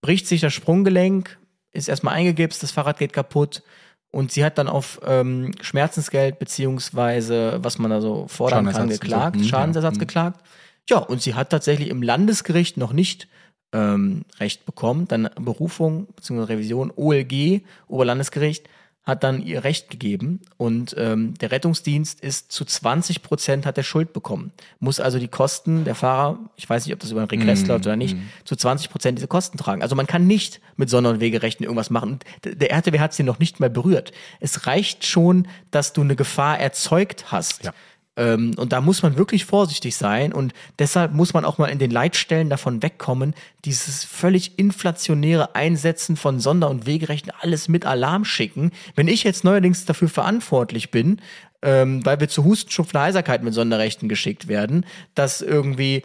bricht 0.00 0.26
sich 0.26 0.40
das 0.40 0.54
Sprunggelenk, 0.54 1.38
ist 1.72 1.88
erstmal 1.88 2.14
eingegipst, 2.14 2.62
das 2.62 2.70
Fahrrad 2.70 2.98
geht 2.98 3.12
kaputt 3.12 3.62
Und 4.10 4.32
sie 4.32 4.44
hat 4.44 4.56
dann 4.58 4.68
auf 4.68 5.00
ähm, 5.04 5.52
Schmerzensgeld 5.60 6.38
beziehungsweise 6.38 7.58
was 7.60 7.78
man 7.78 7.90
da 7.90 8.00
so 8.00 8.26
fordern 8.28 8.66
kann, 8.66 8.88
geklagt, 8.88 9.36
so. 9.36 9.42
Mhm, 9.42 9.48
Schadensersatz 9.48 9.94
ja. 9.94 9.96
Mhm. 9.96 10.00
geklagt. 10.00 10.40
Ja, 10.88 10.98
und 10.98 11.20
sie 11.20 11.34
hat 11.34 11.50
tatsächlich 11.50 11.88
im 11.88 12.02
Landesgericht 12.02 12.76
noch 12.76 12.92
nicht 12.92 13.28
ähm, 13.72 14.24
Recht 14.38 14.64
bekommen. 14.64 15.08
Dann 15.08 15.28
Berufung 15.38 16.06
bzw. 16.14 16.42
Revision, 16.42 16.92
OLG, 16.94 17.62
Oberlandesgericht, 17.88 18.68
hat 19.06 19.22
dann 19.22 19.40
ihr 19.40 19.62
Recht 19.62 19.88
gegeben 19.88 20.40
und 20.56 20.94
ähm, 20.98 21.34
der 21.34 21.52
Rettungsdienst 21.52 22.20
ist 22.20 22.50
zu 22.50 22.64
20 22.64 23.22
Prozent 23.22 23.64
hat 23.64 23.78
er 23.78 23.84
Schuld 23.84 24.12
bekommen. 24.12 24.50
Muss 24.80 24.98
also 24.98 25.20
die 25.20 25.28
Kosten 25.28 25.84
der 25.84 25.94
Fahrer, 25.94 26.38
ich 26.56 26.68
weiß 26.68 26.84
nicht, 26.84 26.92
ob 26.92 26.98
das 26.98 27.12
über 27.12 27.20
einen 27.20 27.30
Regress 27.30 27.62
Mhm. 27.62 27.68
läuft 27.68 27.86
oder 27.86 27.94
nicht, 27.96 28.16
zu 28.44 28.56
20 28.56 28.90
Prozent 28.90 29.18
diese 29.18 29.28
Kosten 29.28 29.58
tragen. 29.58 29.80
Also 29.82 29.94
man 29.94 30.08
kann 30.08 30.26
nicht 30.26 30.60
mit 30.76 30.90
Sonder- 30.90 31.10
und 31.10 31.20
Wegerechten 31.20 31.64
irgendwas 31.64 31.88
machen. 31.90 32.18
Der 32.44 32.72
RTW 32.72 32.98
hat 32.98 33.14
sie 33.14 33.22
noch 33.22 33.38
nicht 33.38 33.60
mal 33.60 33.70
berührt. 33.70 34.12
Es 34.40 34.66
reicht 34.66 35.06
schon, 35.06 35.46
dass 35.70 35.92
du 35.92 36.00
eine 36.00 36.16
Gefahr 36.16 36.58
erzeugt 36.58 37.30
hast. 37.30 37.64
Ja. 37.64 37.72
Ähm, 38.16 38.54
und 38.56 38.72
da 38.72 38.80
muss 38.80 39.02
man 39.02 39.16
wirklich 39.16 39.44
vorsichtig 39.44 39.96
sein 39.96 40.32
und 40.32 40.52
deshalb 40.78 41.12
muss 41.12 41.34
man 41.34 41.44
auch 41.44 41.58
mal 41.58 41.66
in 41.66 41.78
den 41.78 41.90
Leitstellen 41.90 42.48
davon 42.48 42.82
wegkommen, 42.82 43.34
dieses 43.64 44.04
völlig 44.04 44.58
inflationäre 44.58 45.54
Einsetzen 45.54 46.16
von 46.16 46.40
Sonder- 46.40 46.70
und 46.70 46.86
Wegerechten, 46.86 47.32
alles 47.40 47.68
mit 47.68 47.84
Alarm 47.84 48.24
schicken. 48.24 48.72
Wenn 48.94 49.08
ich 49.08 49.24
jetzt 49.24 49.44
neuerdings 49.44 49.84
dafür 49.84 50.08
verantwortlich 50.08 50.90
bin, 50.90 51.20
ähm, 51.62 52.04
weil 52.04 52.20
wir 52.20 52.28
zu 52.28 52.44
Hustenschupf 52.44 52.94
und 52.94 53.00
Heiserkeit 53.00 53.42
mit 53.42 53.54
Sonderrechten 53.54 54.08
geschickt 54.08 54.48
werden, 54.48 54.86
dass 55.14 55.42
irgendwie 55.42 56.02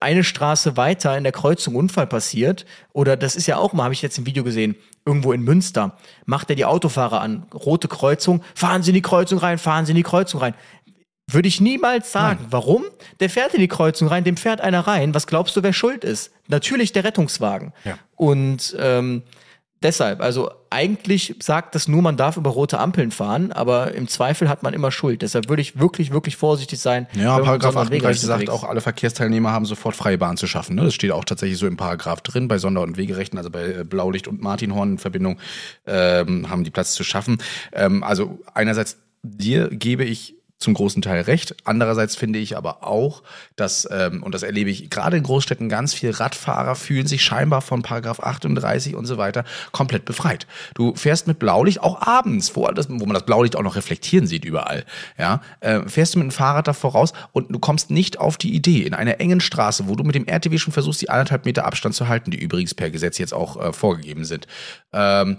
eine 0.00 0.22
Straße 0.22 0.76
weiter 0.76 1.16
in 1.16 1.24
der 1.24 1.32
Kreuzung 1.32 1.74
Unfall 1.74 2.06
passiert, 2.06 2.66
oder 2.92 3.16
das 3.16 3.34
ist 3.34 3.46
ja 3.46 3.56
auch 3.56 3.72
mal, 3.72 3.84
habe 3.84 3.94
ich 3.94 4.02
jetzt 4.02 4.18
im 4.18 4.26
Video 4.26 4.44
gesehen, 4.44 4.76
irgendwo 5.04 5.32
in 5.32 5.42
Münster, 5.42 5.96
macht 6.24 6.50
er 6.50 6.56
die 6.56 6.64
Autofahrer 6.64 7.20
an, 7.20 7.46
rote 7.52 7.88
Kreuzung, 7.88 8.42
fahren 8.54 8.82
Sie 8.82 8.90
in 8.90 8.94
die 8.94 9.02
Kreuzung 9.02 9.38
rein, 9.38 9.58
fahren 9.58 9.86
Sie 9.86 9.92
in 9.92 9.96
die 9.96 10.02
Kreuzung 10.04 10.40
rein. 10.40 10.54
Würde 11.30 11.48
ich 11.48 11.60
niemals 11.60 12.10
sagen. 12.10 12.46
Warum? 12.50 12.84
Der 13.20 13.28
fährt 13.28 13.52
in 13.52 13.60
die 13.60 13.68
Kreuzung 13.68 14.08
rein, 14.08 14.24
dem 14.24 14.38
fährt 14.38 14.62
einer 14.62 14.80
rein. 14.80 15.14
Was 15.14 15.26
glaubst 15.26 15.54
du, 15.56 15.62
wer 15.62 15.74
schuld 15.74 16.02
ist? 16.02 16.32
Natürlich 16.48 16.92
der 16.92 17.04
Rettungswagen. 17.04 17.74
Ja. 17.84 17.98
Und 18.16 18.74
ähm, 18.78 19.22
deshalb, 19.82 20.22
also 20.22 20.50
eigentlich 20.70 21.36
sagt 21.42 21.74
das 21.74 21.86
nur, 21.86 22.00
man 22.00 22.16
darf 22.16 22.38
über 22.38 22.48
rote 22.48 22.78
Ampeln 22.78 23.10
fahren, 23.10 23.52
aber 23.52 23.92
im 23.92 24.08
Zweifel 24.08 24.48
hat 24.48 24.62
man 24.62 24.72
immer 24.72 24.90
Schuld. 24.90 25.20
Deshalb 25.20 25.50
würde 25.50 25.60
ich 25.60 25.78
wirklich, 25.78 26.12
wirklich 26.12 26.36
vorsichtig 26.36 26.80
sein. 26.80 27.06
Ja, 27.12 27.38
Paragraph 27.38 27.74
Sonder- 27.74 27.80
und 27.80 27.86
38 27.88 27.92
Wegerecht 27.92 28.20
sagt 28.20 28.48
auch, 28.48 28.64
alle 28.64 28.80
Verkehrsteilnehmer 28.80 29.52
haben 29.52 29.66
sofort 29.66 29.96
freie 29.96 30.16
Bahn 30.16 30.38
zu 30.38 30.46
schaffen. 30.46 30.76
Ne? 30.76 30.84
Das 30.84 30.94
steht 30.94 31.10
auch 31.10 31.26
tatsächlich 31.26 31.58
so 31.58 31.66
im 31.66 31.76
Paragraph 31.76 32.22
drin, 32.22 32.48
bei 32.48 32.56
Sonder- 32.56 32.82
und 32.82 32.96
Wegerechten, 32.96 33.36
also 33.36 33.50
bei 33.50 33.66
äh, 33.66 33.84
Blaulicht 33.84 34.28
und 34.28 34.40
Martinhorn 34.40 34.92
in 34.92 34.98
Verbindung, 34.98 35.38
ähm, 35.86 36.48
haben 36.48 36.64
die 36.64 36.70
Platz 36.70 36.94
zu 36.94 37.04
schaffen. 37.04 37.36
Ähm, 37.72 38.02
also 38.02 38.38
einerseits 38.54 38.96
dir 39.22 39.68
gebe 39.68 40.04
ich 40.04 40.37
zum 40.58 40.74
großen 40.74 41.02
Teil 41.02 41.22
recht. 41.22 41.54
Andererseits 41.64 42.16
finde 42.16 42.40
ich 42.40 42.56
aber 42.56 42.84
auch, 42.84 43.22
dass, 43.56 43.88
ähm, 43.90 44.22
und 44.22 44.34
das 44.34 44.42
erlebe 44.42 44.70
ich 44.70 44.90
gerade 44.90 45.16
in 45.16 45.22
Großstädten, 45.22 45.68
ganz 45.68 45.94
viel 45.94 46.10
Radfahrer 46.10 46.74
fühlen 46.74 47.06
sich 47.06 47.22
scheinbar 47.22 47.62
von 47.62 47.82
Paragraph 47.82 48.20
38 48.20 48.96
und 48.96 49.06
so 49.06 49.18
weiter 49.18 49.44
komplett 49.70 50.04
befreit. 50.04 50.46
Du 50.74 50.94
fährst 50.96 51.28
mit 51.28 51.38
Blaulicht 51.38 51.80
auch 51.80 52.02
abends, 52.02 52.56
wo, 52.56 52.66
das, 52.68 52.88
wo 52.90 53.06
man 53.06 53.14
das 53.14 53.24
Blaulicht 53.24 53.54
auch 53.54 53.62
noch 53.62 53.76
reflektieren 53.76 54.26
sieht 54.26 54.44
überall. 54.44 54.84
Ja, 55.16 55.42
äh, 55.60 55.88
fährst 55.88 56.14
du 56.14 56.18
mit 56.18 56.26
dem 56.26 56.32
Fahrrad 56.32 56.66
davor 56.66 56.92
raus 56.92 57.12
und 57.32 57.54
du 57.54 57.58
kommst 57.60 57.90
nicht 57.90 58.18
auf 58.18 58.36
die 58.36 58.54
Idee, 58.54 58.82
in 58.82 58.94
einer 58.94 59.20
engen 59.20 59.40
Straße, 59.40 59.86
wo 59.86 59.94
du 59.94 60.02
mit 60.02 60.16
dem 60.16 60.26
RTW 60.26 60.58
schon 60.58 60.72
versuchst, 60.72 61.00
die 61.00 61.10
anderthalb 61.10 61.44
Meter 61.44 61.66
Abstand 61.66 61.94
zu 61.94 62.08
halten, 62.08 62.32
die 62.32 62.38
übrigens 62.38 62.74
per 62.74 62.90
Gesetz 62.90 63.18
jetzt 63.18 63.32
auch 63.32 63.56
äh, 63.62 63.72
vorgegeben 63.72 64.24
sind. 64.24 64.48
Ähm, 64.92 65.38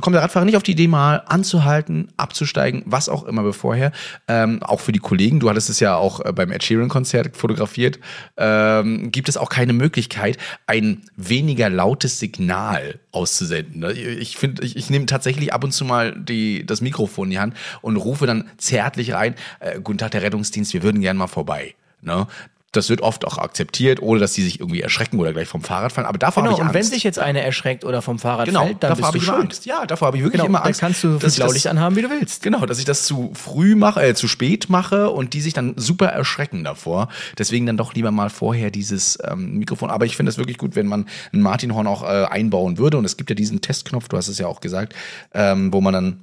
kommt 0.00 0.14
der 0.14 0.22
Radfahrer 0.22 0.44
nicht 0.44 0.56
auf 0.56 0.62
die 0.62 0.72
Idee, 0.72 0.86
mal 0.86 1.22
anzuhalten, 1.26 2.08
abzusteigen, 2.16 2.82
was 2.84 3.08
auch 3.08 3.24
immer 3.24 3.42
bevorher. 3.42 3.92
Ähm, 4.28 4.62
auch 4.62 4.80
für 4.80 4.92
die 4.92 4.98
Kollegen, 4.98 5.40
du 5.40 5.48
hattest 5.48 5.70
es 5.70 5.80
ja 5.80 5.96
auch 5.96 6.20
äh, 6.20 6.32
beim 6.32 6.50
Ed 6.52 6.62
Sheeran-Konzert 6.62 7.36
fotografiert, 7.36 7.98
ähm, 8.36 9.10
gibt 9.10 9.28
es 9.28 9.36
auch 9.36 9.48
keine 9.48 9.72
Möglichkeit, 9.72 10.36
ein 10.66 11.02
weniger 11.16 11.70
lautes 11.70 12.18
Signal 12.18 13.00
auszusenden. 13.12 13.80
ne? 13.80 13.92
Ich 13.92 14.36
finde, 14.36 14.62
ich, 14.62 14.76
ich 14.76 14.90
nehme 14.90 15.06
tatsächlich 15.06 15.54
ab 15.54 15.64
und 15.64 15.72
zu 15.72 15.84
mal 15.84 16.12
die, 16.12 16.66
das 16.66 16.82
Mikrofon 16.82 17.28
in 17.28 17.30
die 17.30 17.38
Hand 17.38 17.56
und 17.80 17.96
rufe 17.96 18.26
dann 18.26 18.50
zärtlich 18.58 19.14
rein, 19.14 19.34
äh, 19.60 19.80
Guten 19.80 19.98
Tag, 19.98 20.10
der 20.10 20.22
Rettungsdienst, 20.22 20.74
wir 20.74 20.82
würden 20.82 21.00
gern 21.00 21.16
mal 21.16 21.26
vorbei. 21.26 21.74
Ne? 22.02 22.26
Das 22.74 22.88
wird 22.88 23.02
oft 23.02 23.26
auch 23.26 23.36
akzeptiert, 23.36 24.00
ohne 24.00 24.18
dass 24.18 24.32
die 24.32 24.42
sich 24.42 24.58
irgendwie 24.58 24.80
erschrecken 24.80 25.20
oder 25.20 25.34
gleich 25.34 25.46
vom 25.46 25.60
Fahrrad 25.62 25.92
fallen. 25.92 26.06
Aber 26.06 26.16
davor 26.16 26.42
Genau, 26.42 26.52
habe 26.54 26.62
ich 26.62 26.66
und 26.68 26.72
wenn 26.74 26.80
Angst. 26.80 26.92
sich 26.94 27.02
jetzt 27.04 27.18
einer 27.18 27.42
erschreckt 27.42 27.84
oder 27.84 28.00
vom 28.00 28.18
Fahrrad 28.18 28.46
Genau, 28.46 28.64
fällt, 28.64 28.82
dann 28.82 28.96
davor 28.96 29.12
bist 29.12 29.14
du 29.14 29.18
ich 29.18 29.24
schuld. 29.24 29.38
Angst. 29.50 29.66
Ja, 29.66 29.84
davor 29.84 30.06
habe 30.06 30.16
ich 30.16 30.22
wirklich 30.22 30.40
Genau, 30.40 30.46
immer 30.46 30.58
dann 30.60 30.68
Angst. 30.68 30.80
kannst 30.80 31.04
du 31.04 31.18
das- 31.18 31.36
Blaulicht 31.36 31.66
anhaben, 31.66 31.96
wie 31.96 32.02
du 32.02 32.08
willst. 32.08 32.42
Genau, 32.42 32.64
dass 32.64 32.78
ich 32.78 32.86
das 32.86 33.04
zu 33.04 33.30
früh 33.34 33.74
mache, 33.76 34.02
äh, 34.02 34.14
zu 34.14 34.26
spät 34.26 34.70
mache 34.70 35.10
und 35.10 35.34
die 35.34 35.42
sich 35.42 35.52
dann 35.52 35.74
super 35.76 36.06
erschrecken 36.06 36.64
davor. 36.64 37.08
Deswegen 37.36 37.66
dann 37.66 37.76
doch 37.76 37.92
lieber 37.92 38.10
mal 38.10 38.30
vorher 38.30 38.70
dieses 38.70 39.18
ähm, 39.22 39.58
Mikrofon. 39.58 39.90
Aber 39.90 40.06
ich 40.06 40.16
finde 40.16 40.30
es 40.30 40.38
wirklich 40.38 40.56
gut, 40.56 40.74
wenn 40.74 40.86
man 40.86 41.04
ein 41.34 41.42
Martinhorn 41.42 41.86
auch 41.86 42.02
äh, 42.02 42.24
einbauen 42.24 42.78
würde. 42.78 42.96
Und 42.96 43.04
es 43.04 43.18
gibt 43.18 43.28
ja 43.28 43.36
diesen 43.36 43.60
Testknopf, 43.60 44.08
du 44.08 44.16
hast 44.16 44.28
es 44.28 44.38
ja 44.38 44.46
auch 44.46 44.60
gesagt, 44.62 44.94
ähm, 45.34 45.74
wo 45.74 45.82
man 45.82 45.92
dann 45.92 46.20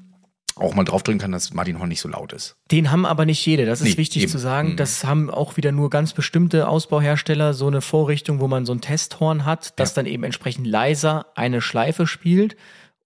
auch 0.60 0.76
mal 0.76 0.84
draufdrücken 0.84 1.20
kann, 1.20 1.32
dass 1.32 1.54
Martinhorn 1.54 1.90
nicht 1.90 2.02
so 2.02 2.10
laut 2.10 2.34
ist. 2.34 2.56
Den 2.72 2.92
haben 2.92 3.06
aber 3.06 3.26
nicht 3.26 3.46
jede. 3.46 3.66
Das 3.66 3.82
ist 3.82 3.88
Nee, 3.92 3.98
wichtig 3.98 4.24
eben. 4.24 4.32
zu 4.32 4.38
sagen. 4.38 4.76
Das 4.76 5.04
haben 5.06 5.30
auch 5.30 5.58
wieder 5.58 5.72
nur 5.72 5.90
ganz 5.90 6.14
bestimmte 6.14 6.68
Ausbauhersteller 6.68 7.54
so 7.54 7.68
eine 7.68 7.82
Vorrichtung, 7.82 8.40
wo 8.40 8.48
man 8.48 8.66
so 8.66 8.74
ein 8.74 8.82
Testhorn 8.82 9.46
hat, 9.46 9.80
das 9.80 9.94
dann 9.94 10.06
eben 10.06 10.24
entsprechend 10.24 10.68
leiser 10.68 11.28
eine 11.36 11.62
Schleife 11.62 12.08
spielt. 12.08 12.56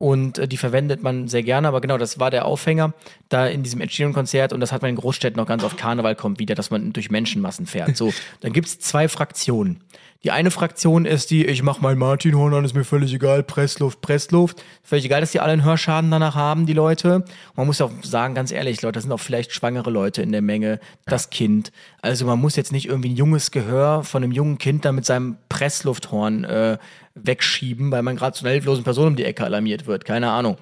Und 0.03 0.37
äh, 0.37 0.49
die 0.49 0.57
verwendet 0.57 1.01
man 1.01 1.29
sehr 1.29 1.43
gerne, 1.43 1.65
aber 1.65 1.79
genau, 1.79 1.97
das 1.97 2.19
war 2.19 2.29
der 2.29 2.43
Aufhänger 2.43 2.91
da 3.29 3.47
in 3.47 3.63
diesem 3.63 3.79
Entstehungskonzert 3.79 4.51
und 4.51 4.59
das 4.59 4.73
hat 4.73 4.81
man 4.81 4.89
in 4.89 4.97
Großstädten 4.97 5.39
noch 5.39 5.47
ganz 5.47 5.63
oft. 5.63 5.77
Karneval 5.77 6.13
kommt 6.13 6.39
wieder, 6.39 6.55
dass 6.55 6.71
man 6.71 6.91
durch 6.91 7.09
Menschenmassen 7.09 7.67
fährt. 7.67 7.95
So, 7.95 8.13
dann 8.41 8.51
gibt's 8.51 8.79
zwei 8.79 9.07
Fraktionen. 9.07 9.79
Die 10.25 10.31
eine 10.31 10.51
Fraktion 10.51 11.05
ist 11.05 11.31
die, 11.31 11.45
ich 11.45 11.63
mach 11.63 11.79
mein 11.81 11.97
Martinhorn 11.97 12.53
an, 12.53 12.63
ist 12.65 12.75
mir 12.75 12.83
völlig 12.85 13.13
egal, 13.13 13.43
Pressluft, 13.43 14.01
Pressluft. 14.01 14.63
Völlig 14.81 15.05
egal, 15.05 15.21
dass 15.21 15.31
die 15.31 15.41
alle 15.41 15.51
einen 15.53 15.65
Hörschaden 15.65 16.11
danach 16.11 16.35
haben, 16.35 16.65
die 16.65 16.73
Leute. 16.73 17.23
Man 17.55 17.67
muss 17.67 17.81
auch 17.81 17.91
sagen, 18.01 18.33
ganz 18.33 18.51
ehrlich, 18.51 18.81
Leute, 18.81 18.93
das 18.93 19.03
sind 19.03 19.11
auch 19.11 19.19
vielleicht 19.19 19.53
schwangere 19.53 19.89
Leute 19.89 20.21
in 20.21 20.31
der 20.31 20.41
Menge, 20.41 20.79
das 21.05 21.29
Kind. 21.29 21.73
Also 22.01 22.25
man 22.25 22.39
muss 22.39 22.55
jetzt 22.55 22.71
nicht 22.71 22.87
irgendwie 22.87 23.09
ein 23.09 23.17
junges 23.17 23.51
Gehör 23.51 24.03
von 24.03 24.23
einem 24.23 24.31
jungen 24.31 24.57
Kind 24.57 24.85
da 24.85 24.93
mit 24.93 25.05
seinem 25.05 25.37
Presslufthorn 25.49 26.45
äh, 26.45 26.77
wegschieben, 27.16 27.91
weil 27.91 28.01
man 28.01 28.16
gerade 28.16 28.36
zu 28.36 28.45
einer 28.45 28.53
hilflosen 28.53 28.84
Person 28.84 29.07
um 29.07 29.16
die 29.16 29.26
Ecke 29.26 29.43
alarmiert 29.43 29.88
wird. 29.88 30.05
Keine 30.05 30.32
Ahnung. 30.32 30.57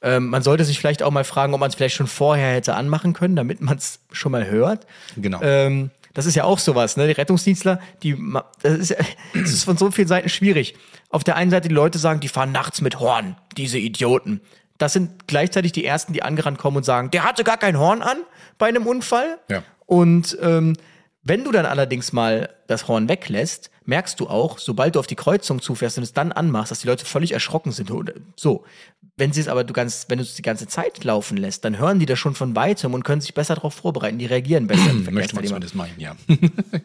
Ähm, 0.00 0.28
man 0.28 0.42
sollte 0.42 0.64
sich 0.64 0.78
vielleicht 0.78 1.02
auch 1.02 1.10
mal 1.10 1.24
fragen, 1.24 1.54
ob 1.54 1.60
man 1.60 1.68
es 1.68 1.74
vielleicht 1.74 1.96
schon 1.96 2.06
vorher 2.06 2.54
hätte 2.54 2.74
anmachen 2.74 3.14
können, 3.14 3.34
damit 3.34 3.60
man 3.60 3.76
es 3.76 4.00
schon 4.12 4.32
mal 4.32 4.46
hört. 4.46 4.86
Genau. 5.16 5.40
Ähm, 5.42 5.90
das 6.14 6.26
ist 6.26 6.34
ja 6.34 6.44
auch 6.44 6.58
sowas, 6.58 6.96
ne? 6.96 7.06
Die 7.06 7.12
Rettungsdienstler, 7.12 7.80
die, 8.02 8.16
das 8.62 8.74
ist, 8.78 8.96
das 9.34 9.50
ist 9.50 9.64
von 9.64 9.76
so 9.76 9.90
vielen 9.90 10.08
Seiten 10.08 10.28
schwierig. 10.28 10.74
Auf 11.10 11.24
der 11.24 11.36
einen 11.36 11.50
Seite 11.50 11.68
die 11.68 11.74
Leute 11.74 11.98
sagen, 11.98 12.20
die 12.20 12.28
fahren 12.28 12.52
nachts 12.52 12.80
mit 12.80 13.00
Horn, 13.00 13.36
diese 13.56 13.78
Idioten. 13.78 14.40
Das 14.78 14.92
sind 14.92 15.26
gleichzeitig 15.26 15.72
die 15.72 15.84
ersten, 15.84 16.12
die 16.12 16.22
angerannt 16.22 16.58
kommen 16.58 16.76
und 16.76 16.84
sagen, 16.84 17.10
der 17.10 17.24
hatte 17.24 17.42
gar 17.42 17.56
kein 17.56 17.78
Horn 17.78 18.02
an 18.02 18.18
bei 18.58 18.66
einem 18.66 18.86
Unfall. 18.86 19.38
Ja. 19.50 19.64
Und 19.86 20.38
ähm, 20.40 20.76
wenn 21.24 21.44
du 21.44 21.50
dann 21.50 21.66
allerdings 21.66 22.12
mal 22.12 22.50
das 22.68 22.86
Horn 22.86 23.08
weglässt, 23.08 23.70
merkst 23.88 24.20
du 24.20 24.28
auch, 24.28 24.58
sobald 24.58 24.94
du 24.94 25.00
auf 25.00 25.06
die 25.06 25.16
Kreuzung 25.16 25.62
zufährst 25.62 25.96
und 25.96 26.04
es 26.04 26.12
dann 26.12 26.30
anmachst, 26.30 26.70
dass 26.70 26.80
die 26.80 26.86
Leute 26.86 27.06
völlig 27.06 27.32
erschrocken 27.32 27.72
sind. 27.72 27.90
Oder 27.90 28.12
So. 28.36 28.64
Wenn 29.16 29.32
sie 29.32 29.40
es 29.40 29.48
aber 29.48 29.64
du 29.64 29.72
ganz, 29.72 30.04
wenn 30.08 30.18
du 30.18 30.24
es 30.24 30.34
die 30.34 30.42
ganze 30.42 30.68
Zeit 30.68 31.02
laufen 31.02 31.38
lässt, 31.38 31.64
dann 31.64 31.78
hören 31.78 31.98
die 31.98 32.06
das 32.06 32.18
schon 32.18 32.34
von 32.34 32.54
weitem 32.54 32.92
und 32.94 33.02
können 33.02 33.22
sich 33.22 33.32
besser 33.34 33.54
darauf 33.54 33.74
vorbereiten. 33.74 34.18
Die 34.18 34.26
reagieren 34.26 34.66
besser. 34.66 34.90
im 34.90 35.02
Möchte 35.12 35.34
man 35.34 35.44
zumindest 35.44 35.74
meinen, 35.74 35.98
ja. 35.98 36.14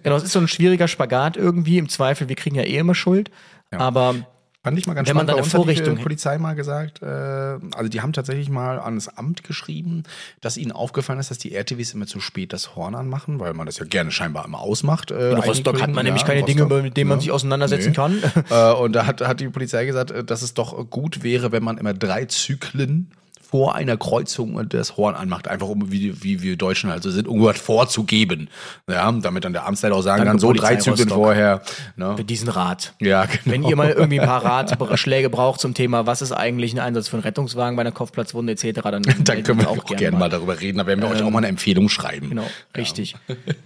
Genau, 0.01 0.15
es 0.15 0.23
ist 0.23 0.31
so 0.31 0.39
ein 0.39 0.47
schwieriger 0.47 0.87
Spagat 0.87 1.35
irgendwie. 1.35 1.77
Im 1.77 1.89
Zweifel, 1.89 2.29
wir 2.29 2.35
kriegen 2.37 2.55
ja 2.55 2.63
eh 2.63 2.77
immer 2.77 2.95
Schuld. 2.95 3.29
Aber 3.71 4.15
Fand 4.63 4.79
ich 4.79 4.87
mal 4.87 4.93
ganz 4.93 5.09
Wenn 5.09 5.17
man 5.17 5.27
spannend. 5.27 5.29
da 5.29 5.33
Bei 5.33 5.43
uns 5.43 5.53
hat 5.53 5.59
die 5.59 5.63
Vorrichtung 5.63 5.87
äh, 5.87 5.97
hätte. 5.97 6.03
Polizei 6.03 6.37
mal 6.37 6.53
gesagt, 6.55 7.01
äh, 7.01 7.05
also 7.05 7.89
die 7.89 7.99
haben 7.99 8.13
tatsächlich 8.13 8.49
mal 8.49 8.79
an 8.79 8.95
das 8.95 9.17
Amt 9.17 9.43
geschrieben, 9.43 10.03
dass 10.39 10.55
ihnen 10.55 10.71
aufgefallen 10.71 11.19
ist, 11.19 11.31
dass 11.31 11.37
die 11.37 11.53
RTWs 11.53 11.93
immer 11.93 12.07
zu 12.07 12.21
spät 12.21 12.53
das 12.53 12.73
Horn 12.77 12.95
anmachen, 12.95 13.41
weil 13.41 13.53
man 13.53 13.65
das 13.65 13.79
ja 13.79 13.85
gerne 13.85 14.11
scheinbar 14.11 14.45
immer 14.45 14.61
ausmacht. 14.61 15.11
Äh, 15.11 15.31
in 15.31 15.37
Rostock 15.37 15.81
hat 15.81 15.91
man 15.91 16.05
nämlich 16.05 16.23
keine 16.23 16.43
Dinge, 16.43 16.65
mit 16.65 16.95
denen 16.95 17.09
man 17.09 17.19
sich 17.19 17.31
auseinandersetzen 17.31 17.93
kann. 17.93 18.21
Äh, 18.49 18.73
und 18.73 18.93
da 18.93 19.05
hat, 19.05 19.21
hat 19.21 19.39
die 19.39 19.47
Polizei 19.47 19.85
gesagt, 19.85 20.11
äh, 20.11 20.23
dass 20.23 20.41
es 20.41 20.53
doch 20.53 20.89
gut 20.89 21.23
wäre, 21.23 21.51
wenn 21.51 21.63
man 21.63 21.77
immer 21.77 21.93
drei 21.93 22.25
Zyklen 22.25 23.09
vor 23.53 23.75
einer 23.75 23.97
Kreuzung 23.97 24.67
das 24.67 24.97
Horn 24.97 25.13
anmacht, 25.13 25.47
einfach 25.47 25.67
um 25.67 25.91
wie, 25.91 26.23
wie 26.23 26.41
wir 26.41 26.57
Deutschen 26.57 26.89
also 26.89 27.11
sind, 27.11 27.27
irgendwas 27.27 27.59
vorzugeben. 27.59 28.49
Ja, 28.89 29.11
damit 29.11 29.45
dann 29.45 29.53
der 29.53 29.67
Amtsleiter 29.67 29.93
auch 29.93 30.01
sagen 30.01 30.25
Danke, 30.25 30.31
kann, 30.31 30.39
so 30.39 30.53
drei 30.53 30.77
Zyklen 30.77 31.09
Rostock. 31.09 31.23
vorher. 31.23 31.61
Ne? 31.95 32.17
Für 32.17 32.23
diesen 32.23 32.49
Rat. 32.49 32.95
Ja, 32.99 33.25
genau. 33.25 33.41
Wenn 33.45 33.61
ihr 33.61 33.75
mal 33.75 33.91
irgendwie 33.91 34.19
ein 34.19 34.25
paar 34.25 34.43
Ratschläge 34.43 35.29
braucht 35.29 35.59
zum 35.59 35.75
Thema, 35.75 36.07
was 36.07 36.23
ist 36.23 36.31
eigentlich 36.31 36.73
ein 36.73 36.79
Einsatz 36.79 37.09
für 37.09 37.17
einen 37.17 37.25
Rettungswagen 37.25 37.75
bei 37.75 37.81
einer 37.81 37.91
Kopfplatzwunde 37.91 38.53
etc., 38.53 38.81
dann, 38.81 39.03
Dann 39.23 39.43
können 39.43 39.59
wir 39.59 39.69
auch 39.69 39.85
gerne 39.85 40.17
mal 40.17 40.29
darüber 40.29 40.59
reden, 40.59 40.79
da 40.79 40.87
werden 40.87 41.03
wir 41.03 41.09
euch 41.11 41.21
auch 41.21 41.29
mal 41.29 41.37
eine 41.37 41.49
Empfehlung 41.49 41.89
schreiben. 41.89 42.29
Genau, 42.29 42.49
richtig. 42.75 43.15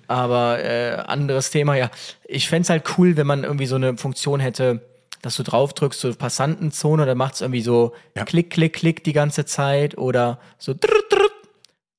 Aber 0.10 0.62
äh, 0.62 0.96
anderes 0.96 1.50
Thema, 1.50 1.76
ja. 1.76 1.90
Ich 2.26 2.50
fänd's 2.50 2.70
halt 2.70 2.84
cool, 2.98 3.16
wenn 3.16 3.26
man 3.26 3.46
irgendwie 3.46 3.68
so 3.68 3.76
eine 3.76 3.96
Funktion 3.96 4.42
hätte, 4.42 4.82
dass 5.22 5.36
du 5.36 5.44
drauf 5.44 5.74
drückst, 5.74 6.00
so 6.00 6.14
Passantenzone, 6.14 7.06
dann 7.06 7.18
macht 7.18 7.36
es 7.36 7.42
irgendwie 7.42 7.62
so 7.62 7.94
Ja. 8.16 8.24
Klick, 8.26 8.50
Klick, 8.52 8.74
Klick 8.74 9.04
die 9.04 9.14
ganze 9.14 9.46
Zeit 9.46 9.98
oder 9.98 10.40
so 10.58 10.74
drrrt, 10.74 11.12
drrrt, 11.12 11.32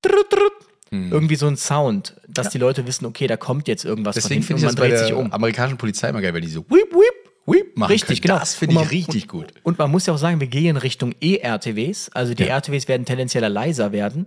drrrt, 0.02 0.32
drrrt. 0.32 0.52
Hm. 0.90 1.12
irgendwie 1.12 1.36
so 1.36 1.46
ein 1.46 1.58
Sound, 1.58 2.16
dass 2.28 2.48
die 2.48 2.56
Leute 2.56 2.86
wissen, 2.86 3.04
okay, 3.04 3.26
da 3.26 3.36
kommt 3.36 3.68
jetzt 3.68 3.84
irgendwas 3.84 4.14
Deswegen 4.14 4.42
von 4.42 4.56
finde 4.56 4.60
ich 4.60 4.66
hinten 4.70 4.80
und 4.80 4.90
man 4.90 4.98
dreht 4.98 5.06
sich 5.06 5.14
um. 5.14 5.32
amerikanischen 5.32 5.76
Polizei 5.76 6.08
immer 6.08 6.22
geil, 6.22 6.32
wenn 6.32 6.40
die 6.42 6.48
so 6.48 6.60
whip, 6.70 6.90
whip, 6.94 7.30
whip 7.44 7.76
machen 7.76 7.90
Richtig, 7.92 8.22
können. 8.22 8.32
genau. 8.32 8.38
Das 8.38 8.54
finde 8.54 8.80
ich 8.82 8.90
richtig 8.90 9.28
gut. 9.28 9.52
Und 9.64 9.78
man 9.78 9.90
muss 9.90 10.06
ja 10.06 10.14
auch 10.14 10.18
sagen, 10.18 10.40
wir 10.40 10.46
gehen 10.46 10.78
Richtung 10.78 11.14
E-RTWs. 11.20 12.10
Also 12.14 12.32
die 12.32 12.44
Ja. 12.44 12.56
RTWs 12.56 12.88
werden 12.88 13.04
tendenzieller 13.04 13.50
leiser 13.50 13.92
werden. 13.92 14.26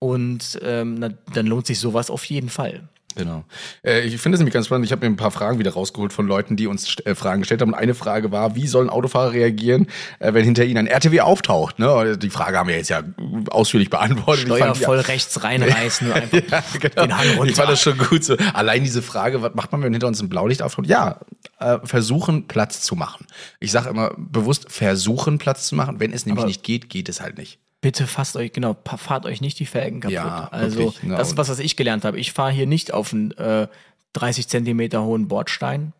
Und 0.00 0.58
ähm, 0.64 0.94
na, 0.94 1.10
dann 1.32 1.46
lohnt 1.46 1.66
sich 1.66 1.78
sowas 1.78 2.10
auf 2.10 2.24
jeden 2.24 2.48
Fall. 2.48 2.88
Genau. 3.16 3.44
Äh, 3.84 4.00
ich 4.02 4.16
finde 4.18 4.36
es 4.36 4.40
nämlich 4.40 4.54
ganz 4.54 4.66
spannend. 4.66 4.86
Ich 4.86 4.92
habe 4.92 5.04
mir 5.06 5.12
ein 5.12 5.16
paar 5.16 5.30
Fragen 5.30 5.58
wieder 5.58 5.72
rausgeholt 5.72 6.12
von 6.12 6.26
Leuten, 6.26 6.56
die 6.56 6.66
uns 6.66 6.96
äh, 7.04 7.14
Fragen 7.14 7.40
gestellt 7.40 7.60
haben. 7.60 7.70
Und 7.72 7.78
eine 7.78 7.94
Frage 7.94 8.30
war, 8.32 8.54
wie 8.56 8.66
sollen 8.66 8.88
Autofahrer 8.90 9.32
reagieren, 9.32 9.86
äh, 10.18 10.32
wenn 10.32 10.44
hinter 10.44 10.64
ihnen 10.64 10.78
ein 10.78 10.86
RTW 10.86 11.20
auftaucht? 11.20 11.78
Ne? 11.78 12.16
Die 12.18 12.30
Frage 12.30 12.58
haben 12.58 12.68
wir 12.68 12.76
jetzt 12.76 12.90
ja 12.90 13.02
ausführlich 13.50 13.90
beantwortet. 13.90 14.48
Ich 14.48 14.54
Steuer 14.54 14.74
voll 14.74 15.00
rechts 15.00 15.42
reinreißen 15.42 16.06
und 16.12 16.14
einfach 16.14 16.38
ja, 16.50 16.62
genau. 16.78 17.02
den 17.02 17.18
Hang 17.18 17.28
runter. 17.36 17.50
Ich 17.50 17.56
fand 17.56 17.70
das 17.70 17.82
schon 17.82 17.98
gut 17.98 18.24
so. 18.24 18.36
Allein 18.54 18.84
diese 18.84 19.02
Frage, 19.02 19.42
was 19.42 19.54
macht 19.54 19.72
man, 19.72 19.82
wenn 19.82 19.92
hinter 19.92 20.06
uns 20.06 20.20
ein 20.22 20.28
Blaulicht 20.28 20.62
auftaucht? 20.62 20.86
Ja, 20.86 21.20
äh, 21.58 21.78
versuchen 21.84 22.46
Platz 22.48 22.82
zu 22.82 22.96
machen. 22.96 23.26
Ich 23.58 23.72
sage 23.72 23.88
immer 23.90 24.12
bewusst, 24.16 24.70
versuchen 24.70 25.38
Platz 25.38 25.66
zu 25.66 25.74
machen. 25.74 26.00
Wenn 26.00 26.12
es 26.12 26.26
nämlich 26.26 26.42
Aber- 26.42 26.48
nicht 26.48 26.62
geht, 26.62 26.88
geht 26.90 27.08
es 27.08 27.20
halt 27.20 27.38
nicht. 27.38 27.58
Bitte 27.80 28.06
fasst 28.06 28.36
euch, 28.36 28.52
genau, 28.52 28.76
fahrt 28.84 29.24
euch 29.24 29.40
nicht 29.40 29.58
die 29.58 29.66
Felgen 29.66 30.00
kaputt. 30.00 30.14
Ja, 30.14 30.48
also 30.50 30.78
wirklich, 30.78 31.02
ne, 31.02 31.16
das 31.16 31.28
ist 31.28 31.36
was, 31.38 31.48
was 31.48 31.58
ich 31.58 31.76
gelernt 31.76 32.04
habe. 32.04 32.18
Ich 32.18 32.32
fahre 32.32 32.50
hier 32.50 32.66
nicht 32.66 32.92
auf 32.92 33.12
einen 33.12 33.30
äh, 33.32 33.68
30 34.12 34.48
Zentimeter 34.48 35.02
hohen 35.02 35.28
Bordstein. 35.28 35.92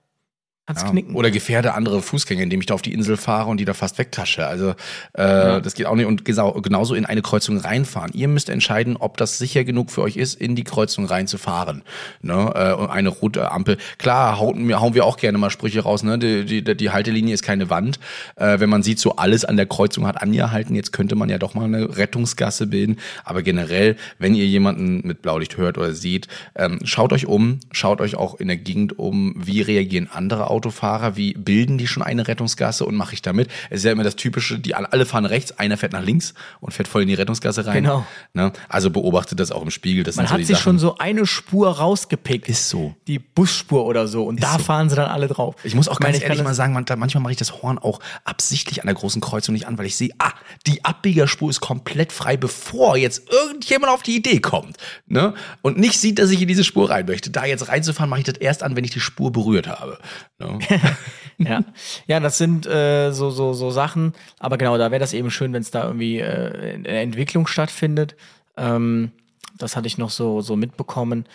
Kannst 0.66 0.84
Ja. 0.84 0.90
knicken. 0.90 1.16
Oder 1.16 1.30
gefährde 1.32 1.74
andere 1.74 2.00
Fußgänger, 2.00 2.42
indem 2.42 2.61
ich 2.61 2.66
da 2.66 2.74
auf 2.74 2.82
die 2.82 2.92
Insel 2.92 3.16
fahre 3.16 3.50
und 3.50 3.56
die 3.58 3.64
da 3.64 3.74
fast 3.74 3.98
wegtasche. 3.98 4.46
Also 4.46 4.70
äh, 5.14 5.61
das 5.61 5.74
geht 5.74 5.86
auch 5.86 5.96
nicht. 5.96 6.06
Und 6.06 6.24
genauso 6.24 6.94
in 6.94 7.04
eine 7.06 7.22
Kreuzung 7.22 7.58
reinfahren. 7.58 8.12
Ihr 8.14 8.28
müsst 8.28 8.48
entscheiden, 8.48 8.96
ob 8.96 9.16
das 9.16 9.38
sicher 9.38 9.64
genug 9.64 9.90
für 9.90 10.02
euch 10.02 10.16
ist, 10.16 10.34
in 10.40 10.54
die 10.54 10.62
Kreuzung 10.62 11.06
reinzufahren. 11.06 11.82
Ne? 12.22 12.52
Äh, 12.54 12.72
und 12.74 12.88
eine 12.90 13.08
rote 13.08 13.50
Ampel. 13.50 13.78
Klar, 13.98 14.38
hauen 14.38 14.68
wir, 14.68 14.80
hauen 14.80 14.94
wir 14.94 15.06
auch 15.06 15.16
gerne 15.16 15.38
mal 15.38 15.50
Sprüche 15.50 15.80
raus. 15.80 16.04
Ne? 16.04 16.18
Die, 16.18 16.44
die, 16.62 16.76
die 16.76 16.90
Haltelinie 16.90 17.34
ist 17.34 17.42
keine 17.42 17.68
Wand. 17.70 17.98
Äh, 18.36 18.61
wenn 18.61 18.70
man 18.70 18.82
sieht, 18.84 19.00
so 19.00 19.16
alles 19.16 19.44
an 19.44 19.56
der 19.56 19.66
Kreuzung 19.66 20.06
hat 20.06 20.22
angehalten, 20.22 20.76
jetzt 20.76 20.92
könnte 20.92 21.16
man 21.16 21.28
ja 21.30 21.38
doch 21.38 21.54
mal 21.54 21.64
eine 21.64 21.96
Rettungsgasse 21.96 22.66
bilden. 22.68 22.98
Aber 23.24 23.42
generell, 23.42 23.96
wenn 24.18 24.34
ihr 24.36 24.46
jemanden 24.46 25.04
mit 25.04 25.22
Blaulicht 25.22 25.56
hört 25.56 25.78
oder 25.78 25.94
seht, 25.94 26.28
ähm, 26.54 26.78
schaut 26.84 27.12
euch 27.12 27.26
um, 27.26 27.58
schaut 27.72 28.00
euch 28.00 28.14
auch 28.14 28.38
in 28.38 28.46
der 28.46 28.56
Gegend 28.58 28.98
um, 28.98 29.34
wie 29.36 29.62
reagieren 29.62 30.08
andere 30.12 30.49
Autofahrer, 30.51 31.16
wie 31.16 31.32
bilden 31.32 31.78
die 31.78 31.86
schon 31.86 32.03
eine 32.03 32.28
Rettungsgasse 32.28 32.84
und 32.84 32.94
mache 32.94 33.14
ich 33.14 33.22
damit. 33.22 33.48
Es 33.70 33.78
ist 33.78 33.84
ja 33.84 33.92
immer 33.92 34.05
das 34.05 34.16
Typische, 34.16 34.59
die 34.59 34.74
alle 34.74 35.07
fahren 35.07 35.24
rechts, 35.24 35.53
einer 35.53 35.76
fährt 35.76 35.92
nach 35.92 36.03
links 36.03 36.34
und 36.61 36.72
fährt 36.72 36.88
voll 36.88 37.03
in 37.03 37.09
die 37.09 37.14
Rettungsgasse 37.14 37.66
rein. 37.66 37.82
Genau. 37.84 38.07
Ne? 38.34 38.53
Also 38.68 38.90
beobachtet 38.90 39.40
das 39.40 39.51
auch 39.51 39.62
im 39.62 39.70
Spiegel. 39.70 40.05
Das 40.05 40.16
Man 40.16 40.26
so 40.26 40.32
hat 40.32 40.40
die 40.40 40.44
sich 40.44 40.57
Sachen. 40.57 40.64
schon 40.64 40.78
so 40.78 40.98
eine 40.98 41.26
Spur 41.26 41.70
rausgepickt. 41.70 42.48
Ist 42.48 42.68
so. 42.68 42.94
Die 43.07 43.18
Busspur 43.18 43.86
oder 43.86 44.09
so. 44.09 44.24
Und 44.24 44.42
da 44.42 44.55
so. 44.55 44.64
fahren 44.64 44.88
sie 44.88 44.96
dann 44.96 45.11
alle 45.11 45.28
drauf. 45.28 45.55
Ich 45.64 45.74
muss 45.74 45.88
auch 45.88 46.01
meine, 46.01 46.12
ganz 46.12 46.22
kann 46.22 46.30
ehrlich 46.32 46.44
mal 46.44 46.55
sagen, 46.55 46.72
man, 46.72 46.84
manchmal 46.96 47.22
mache 47.22 47.32
ich 47.32 47.38
das 47.38 47.62
Horn 47.62 47.78
auch 47.78 48.01
absichtlich 48.24 48.80
an 48.80 48.86
der 48.86 48.94
großen 48.94 49.20
Kreuzung 49.20 49.53
nicht 49.53 49.66
an, 49.66 49.78
weil 49.78 49.86
ich 49.86 49.96
sehe, 49.96 50.11
ah, 50.18 50.32
die 50.66 50.84
Abbiegerspur 50.84 51.51
ist 51.51 51.61
komplett 51.61 52.12
frei, 52.12 52.36
bevor 52.36 52.96
jetzt 52.96 53.30
irgendjemand 53.30 53.92
auf 53.92 54.03
die 54.03 54.16
Idee 54.16 54.40
kommt. 54.40 54.76
Ne? 55.07 55.34
Und 55.62 55.78
nicht 55.78 55.98
sieht, 55.98 56.18
dass 56.18 56.30
ich 56.30 56.40
in 56.42 56.48
diese 56.48 56.64
Spur 56.64 56.90
rein 56.90 57.07
möchte. 57.07 57.30
Da 57.30 57.44
jetzt 57.44 57.68
reinzufahren, 57.68 58.11
mache 58.11 58.20
ich 58.20 58.26
das 58.26 58.36
erst 58.36 58.62
an, 58.62 58.76
wenn 58.76 58.84
ich 58.84 58.90
die 58.90 59.01
Spur 59.01 59.32
berührt 59.32 59.68
habe. 59.68 59.98
Ne? 60.41 60.59
ja. 61.38 61.64
ja, 62.07 62.20
das 62.20 62.38
sind 62.38 62.66
äh, 62.66 63.12
so, 63.12 63.30
so, 63.30 63.53
so 63.53 63.70
Sachen. 63.70 64.14
Aber 64.38 64.59
genau, 64.59 64.78
da 64.78 64.91
wäre 64.91 65.01
das 65.01 65.12
eben 65.12 65.30
schön, 65.30 65.53
wenn 65.53 65.62
es 65.62 65.70
da 65.70 65.84
irgendwie 65.84 66.18
äh, 66.18 66.74
eine 66.74 66.88
Entwicklung 66.88 67.47
stattfindet. 67.47 68.16
Ähm, 68.57 69.12
das 69.57 69.76
hatte 69.76 69.86
ich 69.86 69.99
noch 69.99 70.11
so, 70.11 70.41
so 70.41 70.57
mitbekommen. 70.57 71.26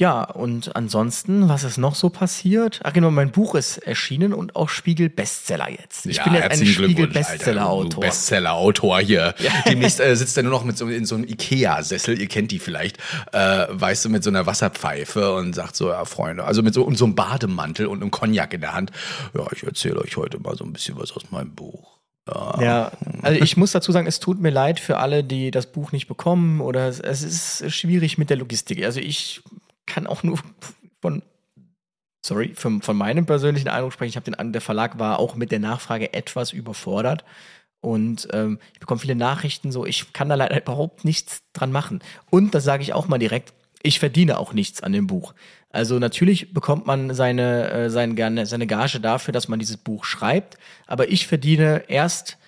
Ja, 0.00 0.22
und 0.22 0.76
ansonsten, 0.76 1.48
was 1.48 1.64
ist 1.64 1.76
noch 1.76 1.96
so 1.96 2.08
passiert? 2.08 2.78
Ach 2.84 2.92
genau, 2.92 3.10
mein 3.10 3.32
Buch 3.32 3.56
ist 3.56 3.78
erschienen 3.78 4.32
und 4.32 4.54
auch 4.54 4.68
Spiegel-Bestseller 4.68 5.68
jetzt. 5.70 6.06
Ich 6.06 6.22
bin 6.22 6.34
jetzt 6.34 6.44
ein 6.44 6.50
herzlichen 6.50 6.76
Glückwunsch, 6.76 7.16
Alter. 7.16 7.32
Du 7.32 7.34
Spiegel-Bestseller-Autor. 7.34 8.00
Bestseller-Autor 8.00 9.00
hier. 9.00 9.34
Demnächst 9.66 9.98
äh, 9.98 10.14
sitzt 10.14 10.36
er 10.36 10.44
nur 10.44 10.52
noch 10.52 10.62
mit 10.62 10.78
so, 10.78 10.86
in 10.86 11.04
so 11.04 11.16
einem 11.16 11.24
Ikea-Sessel, 11.24 12.20
ihr 12.20 12.28
kennt 12.28 12.52
die 12.52 12.60
vielleicht, 12.60 12.98
äh, 13.32 13.66
weißt 13.70 14.04
du, 14.04 14.08
mit 14.10 14.22
so 14.22 14.30
einer 14.30 14.46
Wasserpfeife 14.46 15.34
und 15.34 15.52
sagt 15.52 15.74
so, 15.74 15.88
ja, 15.88 16.04
Freunde, 16.04 16.44
also 16.44 16.62
mit 16.62 16.74
so, 16.74 16.84
und 16.84 16.96
so 16.96 17.04
einem 17.04 17.16
Bademantel 17.16 17.86
und 17.86 18.00
einem 18.00 18.12
Cognac 18.12 18.54
in 18.54 18.60
der 18.60 18.74
Hand. 18.74 18.92
Ja, 19.34 19.46
ich 19.52 19.64
erzähle 19.64 20.00
euch 20.00 20.16
heute 20.16 20.38
mal 20.38 20.54
so 20.56 20.62
ein 20.62 20.72
bisschen 20.72 20.96
was 20.96 21.10
aus 21.10 21.32
meinem 21.32 21.56
Buch. 21.56 21.98
Ja, 22.60 22.92
also 23.22 23.42
ich 23.42 23.56
muss 23.56 23.72
dazu 23.72 23.90
sagen, 23.90 24.06
es 24.06 24.20
tut 24.20 24.38
mir 24.38 24.50
leid 24.50 24.80
für 24.80 24.98
alle, 24.98 25.24
die 25.24 25.50
das 25.50 25.72
Buch 25.72 25.92
nicht 25.92 26.08
bekommen 26.08 26.60
oder 26.60 26.86
es, 26.86 27.00
es 27.00 27.22
ist 27.22 27.74
schwierig 27.74 28.18
mit 28.18 28.28
der 28.28 28.36
Logistik. 28.36 28.84
Also 28.84 29.00
ich 29.00 29.40
kann 29.88 30.06
auch 30.06 30.22
nur 30.22 30.38
von, 31.00 31.22
sorry, 32.24 32.54
von, 32.54 32.82
von 32.82 32.96
meinem 32.96 33.26
persönlichen 33.26 33.68
Eindruck 33.68 33.92
sprechen. 33.92 34.10
Ich 34.10 34.16
habe 34.16 34.30
den, 34.30 34.52
der 34.52 34.60
Verlag 34.60 34.98
war 34.98 35.18
auch 35.18 35.34
mit 35.34 35.50
der 35.50 35.58
Nachfrage 35.58 36.12
etwas 36.12 36.52
überfordert 36.52 37.24
und 37.80 38.28
ähm, 38.32 38.58
ich 38.72 38.80
bekomme 38.80 39.00
viele 39.00 39.14
Nachrichten 39.14 39.70
so, 39.70 39.86
ich 39.86 40.12
kann 40.12 40.28
da 40.28 40.34
leider 40.34 40.60
überhaupt 40.60 41.04
nichts 41.04 41.42
dran 41.52 41.72
machen. 41.72 42.00
Und 42.30 42.54
das 42.54 42.64
sage 42.64 42.82
ich 42.82 42.92
auch 42.92 43.08
mal 43.08 43.18
direkt, 43.18 43.54
ich 43.82 44.00
verdiene 44.00 44.38
auch 44.38 44.52
nichts 44.52 44.82
an 44.82 44.92
dem 44.92 45.06
Buch. 45.06 45.34
Also 45.70 45.98
natürlich 45.98 46.52
bekommt 46.52 46.86
man 46.86 47.14
seine, 47.14 47.70
äh, 47.70 47.90
seine, 47.90 48.46
seine 48.46 48.66
Gage 48.66 49.00
dafür, 49.00 49.32
dass 49.32 49.48
man 49.48 49.58
dieses 49.58 49.76
Buch 49.76 50.04
schreibt, 50.04 50.58
aber 50.86 51.10
ich 51.10 51.26
verdiene 51.26 51.84
erst 51.88 52.38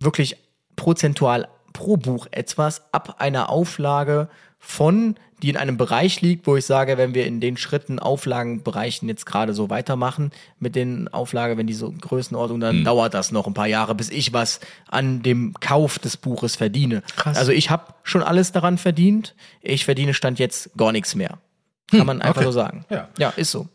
wirklich 0.00 0.36
prozentual 0.74 1.48
pro 1.72 1.96
Buch 1.96 2.26
etwas 2.32 2.92
ab 2.92 3.16
einer 3.20 3.50
Auflage 3.50 4.28
von, 4.60 5.16
die 5.42 5.48
in 5.48 5.56
einem 5.56 5.78
Bereich 5.78 6.20
liegt, 6.20 6.46
wo 6.46 6.54
ich 6.54 6.66
sage, 6.66 6.98
wenn 6.98 7.14
wir 7.14 7.26
in 7.26 7.40
den 7.40 7.56
Schritten, 7.56 7.98
Auflagenbereichen 7.98 9.08
jetzt 9.08 9.24
gerade 9.24 9.54
so 9.54 9.70
weitermachen 9.70 10.32
mit 10.58 10.76
den 10.76 11.08
Auflagen, 11.08 11.56
wenn 11.56 11.66
die 11.66 11.74
so 11.74 11.90
Größenordnung, 11.90 12.60
dann 12.60 12.84
dauert 12.84 13.14
das 13.14 13.32
noch 13.32 13.46
ein 13.46 13.54
paar 13.54 13.66
Jahre, 13.66 13.94
bis 13.94 14.10
ich 14.10 14.34
was 14.34 14.60
an 14.86 15.22
dem 15.22 15.54
Kauf 15.58 15.98
des 15.98 16.18
Buches 16.18 16.56
verdiene. 16.56 17.02
Also 17.24 17.52
ich 17.52 17.70
habe 17.70 17.94
schon 18.02 18.22
alles 18.22 18.52
daran 18.52 18.76
verdient. 18.76 19.34
Ich 19.62 19.86
verdiene 19.86 20.12
Stand 20.12 20.38
jetzt 20.38 20.76
gar 20.76 20.92
nichts 20.92 21.14
mehr. 21.14 21.38
Kann 21.90 22.06
man 22.06 22.22
einfach 22.22 22.36
okay. 22.36 22.44
so 22.44 22.52
sagen. 22.52 22.84
Ja. 22.90 23.08
ja, 23.18 23.30
ist 23.30 23.50
so. 23.50 23.66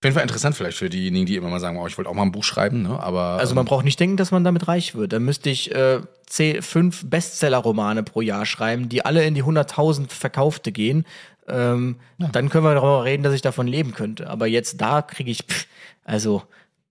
Auf 0.00 0.04
jeden 0.04 0.14
Fall 0.14 0.22
interessant 0.22 0.54
vielleicht 0.54 0.78
für 0.78 0.88
diejenigen, 0.88 1.26
die 1.26 1.34
immer 1.34 1.48
mal 1.48 1.58
sagen, 1.58 1.76
oh, 1.76 1.86
ich 1.88 1.98
wollte 1.98 2.08
auch 2.08 2.14
mal 2.14 2.22
ein 2.22 2.30
Buch 2.30 2.44
schreiben, 2.44 2.82
ne? 2.82 3.00
aber 3.02 3.38
Also 3.40 3.56
man 3.56 3.64
braucht 3.64 3.84
nicht 3.84 3.98
denken, 3.98 4.16
dass 4.16 4.30
man 4.30 4.44
damit 4.44 4.68
reich 4.68 4.94
wird. 4.94 5.12
Dann 5.12 5.24
müsste 5.24 5.50
ich 5.50 5.74
äh, 5.74 6.00
zehn, 6.24 6.62
fünf 6.62 7.04
Bestseller-Romane 7.10 8.04
pro 8.04 8.20
Jahr 8.20 8.46
schreiben, 8.46 8.88
die 8.88 9.04
alle 9.04 9.24
in 9.24 9.34
die 9.34 9.42
100.000 9.42 10.08
Verkaufte 10.08 10.70
gehen. 10.70 11.04
Ähm, 11.48 11.96
Dann 12.18 12.48
können 12.48 12.62
wir 12.64 12.74
darüber 12.74 13.02
reden, 13.02 13.24
dass 13.24 13.34
ich 13.34 13.42
davon 13.42 13.66
leben 13.66 13.92
könnte. 13.92 14.30
Aber 14.30 14.46
jetzt 14.46 14.80
da 14.80 15.02
kriege 15.02 15.32
ich, 15.32 15.42
pff, 15.42 15.66
also, 16.04 16.44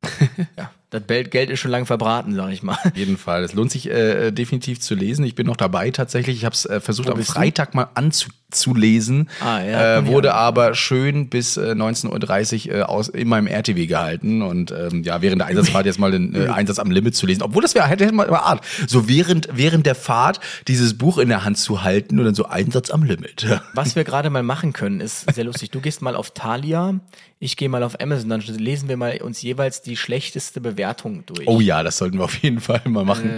ja, 0.58 0.72
das 0.90 1.02
Geld 1.06 1.50
ist 1.50 1.60
schon 1.60 1.72
lang 1.72 1.86
verbraten, 1.86 2.34
sag 2.34 2.50
ich 2.52 2.64
mal. 2.64 2.78
Auf 2.82 2.96
jeden 2.96 3.18
Fall. 3.18 3.44
Es 3.44 3.54
lohnt 3.54 3.72
sich 3.72 3.90
äh, 3.90 4.32
definitiv 4.32 4.80
zu 4.80 4.96
lesen. 4.96 5.26
Ich 5.26 5.36
bin 5.36 5.46
noch 5.46 5.58
dabei 5.58 5.92
tatsächlich. 5.92 6.38
Ich 6.38 6.46
habe 6.46 6.54
es 6.54 6.66
äh, 6.66 6.80
versucht, 6.80 7.10
am 7.10 7.18
bist 7.18 7.30
du? 7.30 7.34
Freitag 7.34 7.76
mal 7.76 7.90
anzulesen. 7.94 9.30
Ah, 9.42 9.62
ja, 9.62 9.98
äh, 9.98 10.06
wurde 10.06 10.30
her. 10.30 10.36
aber 10.36 10.76
schön 10.76 11.28
bis 11.28 11.58
äh, 11.58 11.72
19.30 11.72 12.70
Uhr 12.70 12.76
äh, 12.76 12.82
aus, 12.84 13.10
in 13.10 13.28
meinem 13.28 13.48
RTW 13.48 13.86
gehalten. 13.86 14.42
Und 14.42 14.72
ähm, 14.72 15.04
ja, 15.04 15.22
während 15.22 15.42
der 15.42 15.48
Einsatzfahrt 15.48 15.86
jetzt 15.86 16.00
mal 16.00 16.12
den 16.12 16.34
äh, 16.34 16.48
Einsatz 16.48 16.80
am 16.80 16.90
Limit 16.90 17.18
zu 17.18 17.26
lesen. 17.26 17.42
Obwohl 17.42 17.64
das 17.64 17.76
wäre 17.76 17.86
hätte 17.86 18.06
hätte 18.06 18.16
mal 18.16 18.30
Art. 18.30 18.64
So 18.88 19.10
während, 19.10 19.50
während 19.52 19.86
der 19.86 19.96
Fahrt 19.96 20.40
dieses 20.70 20.98
Buch 20.98 21.18
in 21.18 21.28
der 21.28 21.44
Hand 21.44 21.58
zu 21.58 21.84
halten 21.84 22.18
und 22.18 22.24
dann 22.24 22.36
so 22.36 22.46
Einsatz 22.46 22.92
am 22.92 23.04
Limit. 23.04 23.46
Was 23.74 23.98
wir 23.98 24.06
gerade 24.06 24.30
mal 24.30 24.44
machen 24.44 24.72
können, 24.72 25.02
ist 25.02 25.30
sehr 25.34 25.44
lustig. 25.44 25.72
Du 25.72 25.82
gehst 25.82 26.02
mal 26.02 26.16
auf 26.16 26.32
Thalia, 26.32 26.96
ich 27.40 27.58
gehe 27.58 27.68
mal 27.68 27.84
auf 27.84 28.00
Amazon, 28.00 28.30
dann 28.30 28.42
lesen 28.42 28.88
wir 28.88 28.96
mal 28.96 29.22
uns 29.22 29.42
jeweils 29.42 29.82
die 29.82 29.98
schlechteste 29.98 30.62
Bewertung 30.62 30.77
durch. 31.26 31.48
Oh 31.48 31.60
ja, 31.60 31.84
das 31.84 31.98
sollten 31.98 32.18
wir 32.18 32.24
auf 32.26 32.38
jeden 32.38 32.62
Fall 32.62 32.82
mal 32.86 33.04
machen. 33.06 33.30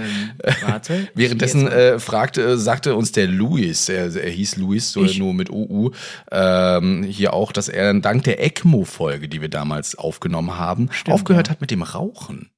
Ähm, 0.44 0.56
warte. 0.62 1.08
Währenddessen 1.16 1.68
äh, 1.68 2.00
fragte, 2.00 2.42
äh, 2.42 2.58
sagte 2.58 2.96
uns 2.96 3.12
der 3.12 3.28
Luis, 3.28 3.90
er, 3.90 4.16
er 4.16 4.30
hieß 4.30 4.58
Luis, 4.58 4.92
so 4.92 5.02
nur 5.02 5.34
mit 5.34 5.50
UU, 5.50 5.92
ähm, 6.32 7.04
hier 7.04 7.34
auch, 7.34 7.52
dass 7.52 7.70
er 7.70 7.94
dank 7.96 8.24
der 8.24 8.44
ECMO-Folge, 8.44 9.28
die 9.28 9.42
wir 9.42 9.50
damals 9.50 9.96
aufgenommen 9.96 10.58
haben, 10.58 10.90
aufgehört 11.08 11.50
hat 11.50 11.62
mit 11.62 11.72
dem 11.72 11.82
Rauchen. 11.82 12.50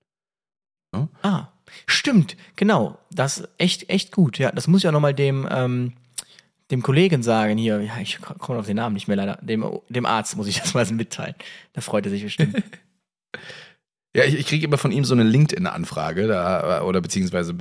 Ah, 1.22 1.48
stimmt, 1.86 2.36
genau. 2.56 2.98
Das 3.12 3.40
ist 3.40 3.50
echt, 3.58 3.90
echt 3.90 4.12
gut. 4.12 4.38
Ja, 4.38 4.52
das 4.52 4.68
muss 4.68 4.82
ich 4.82 4.88
auch 4.88 4.92
nochmal 4.92 5.14
dem, 5.14 5.48
ähm, 5.50 5.94
dem 6.70 6.82
Kollegen 6.82 7.24
sagen 7.24 7.58
hier. 7.58 7.82
Ja, 7.82 7.98
ich 8.00 8.20
komme 8.20 8.60
auf 8.60 8.66
den 8.66 8.78
Namen 8.78 8.94
nicht 8.94 9.08
mehr 9.08 9.18
leider. 9.18 9.38
Dem, 9.42 9.80
dem 9.90 10.06
Arzt 10.06 10.36
muss 10.36 10.48
ich 10.48 10.60
das 10.62 10.74
mal 10.74 10.86
mitteilen. 10.88 11.36
Da 11.74 11.82
freut 11.82 12.06
er 12.06 12.12
sich 12.12 12.24
bestimmt. 12.24 12.62
Ja, 14.16 14.24
ich, 14.24 14.36
ich 14.36 14.48
kriege 14.48 14.66
immer 14.66 14.78
von 14.78 14.92
ihm 14.92 15.06
so 15.06 15.14
eine 15.14 15.24
LinkedIn-Anfrage, 15.24 16.28
da, 16.28 16.82
oder 16.84 17.02
beziehungsweise, 17.02 17.56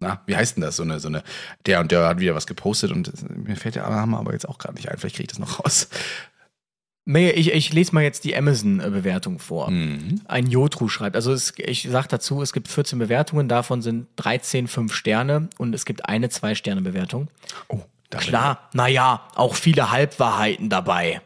na, 0.00 0.22
wie 0.26 0.36
heißt 0.36 0.56
denn 0.56 0.62
das? 0.62 0.76
So 0.76 0.82
eine, 0.82 1.00
so 1.00 1.08
eine, 1.08 1.22
der 1.66 1.80
und 1.80 1.92
der 1.92 2.06
hat 2.06 2.20
wieder 2.20 2.34
was 2.34 2.46
gepostet 2.46 2.90
und 2.90 3.12
mir 3.36 3.56
fällt 3.56 3.74
der 3.74 3.88
Name 3.88 4.16
aber 4.16 4.32
jetzt 4.32 4.48
auch 4.48 4.58
gerade 4.58 4.74
nicht 4.74 4.90
ein, 4.90 4.98
vielleicht 4.98 5.16
kriege 5.16 5.24
ich 5.24 5.36
das 5.36 5.38
noch 5.38 5.64
raus. 5.64 5.88
Nee, 7.10 7.30
ich, 7.30 7.54
ich 7.54 7.72
lese 7.72 7.94
mal 7.94 8.02
jetzt 8.02 8.24
die 8.24 8.36
Amazon-Bewertung 8.36 9.38
vor. 9.38 9.68
Ein 9.68 10.46
Jotru 10.46 10.88
schreibt, 10.88 11.16
also 11.16 11.32
es, 11.32 11.54
ich 11.56 11.88
sag 11.90 12.06
dazu, 12.08 12.42
es 12.42 12.52
gibt 12.52 12.68
14 12.68 12.98
Bewertungen, 12.98 13.48
davon 13.48 13.80
sind 13.80 14.08
13 14.16 14.68
5 14.68 14.92
Sterne 14.92 15.48
und 15.56 15.74
es 15.74 15.86
gibt 15.86 16.06
eine 16.06 16.26
2-Sterne-Bewertung. 16.26 17.28
Oh, 17.68 17.80
da 18.10 18.18
Klar, 18.18 18.68
naja, 18.74 19.22
auch 19.36 19.54
viele 19.54 19.90
Halbwahrheiten 19.90 20.68
dabei. 20.68 21.22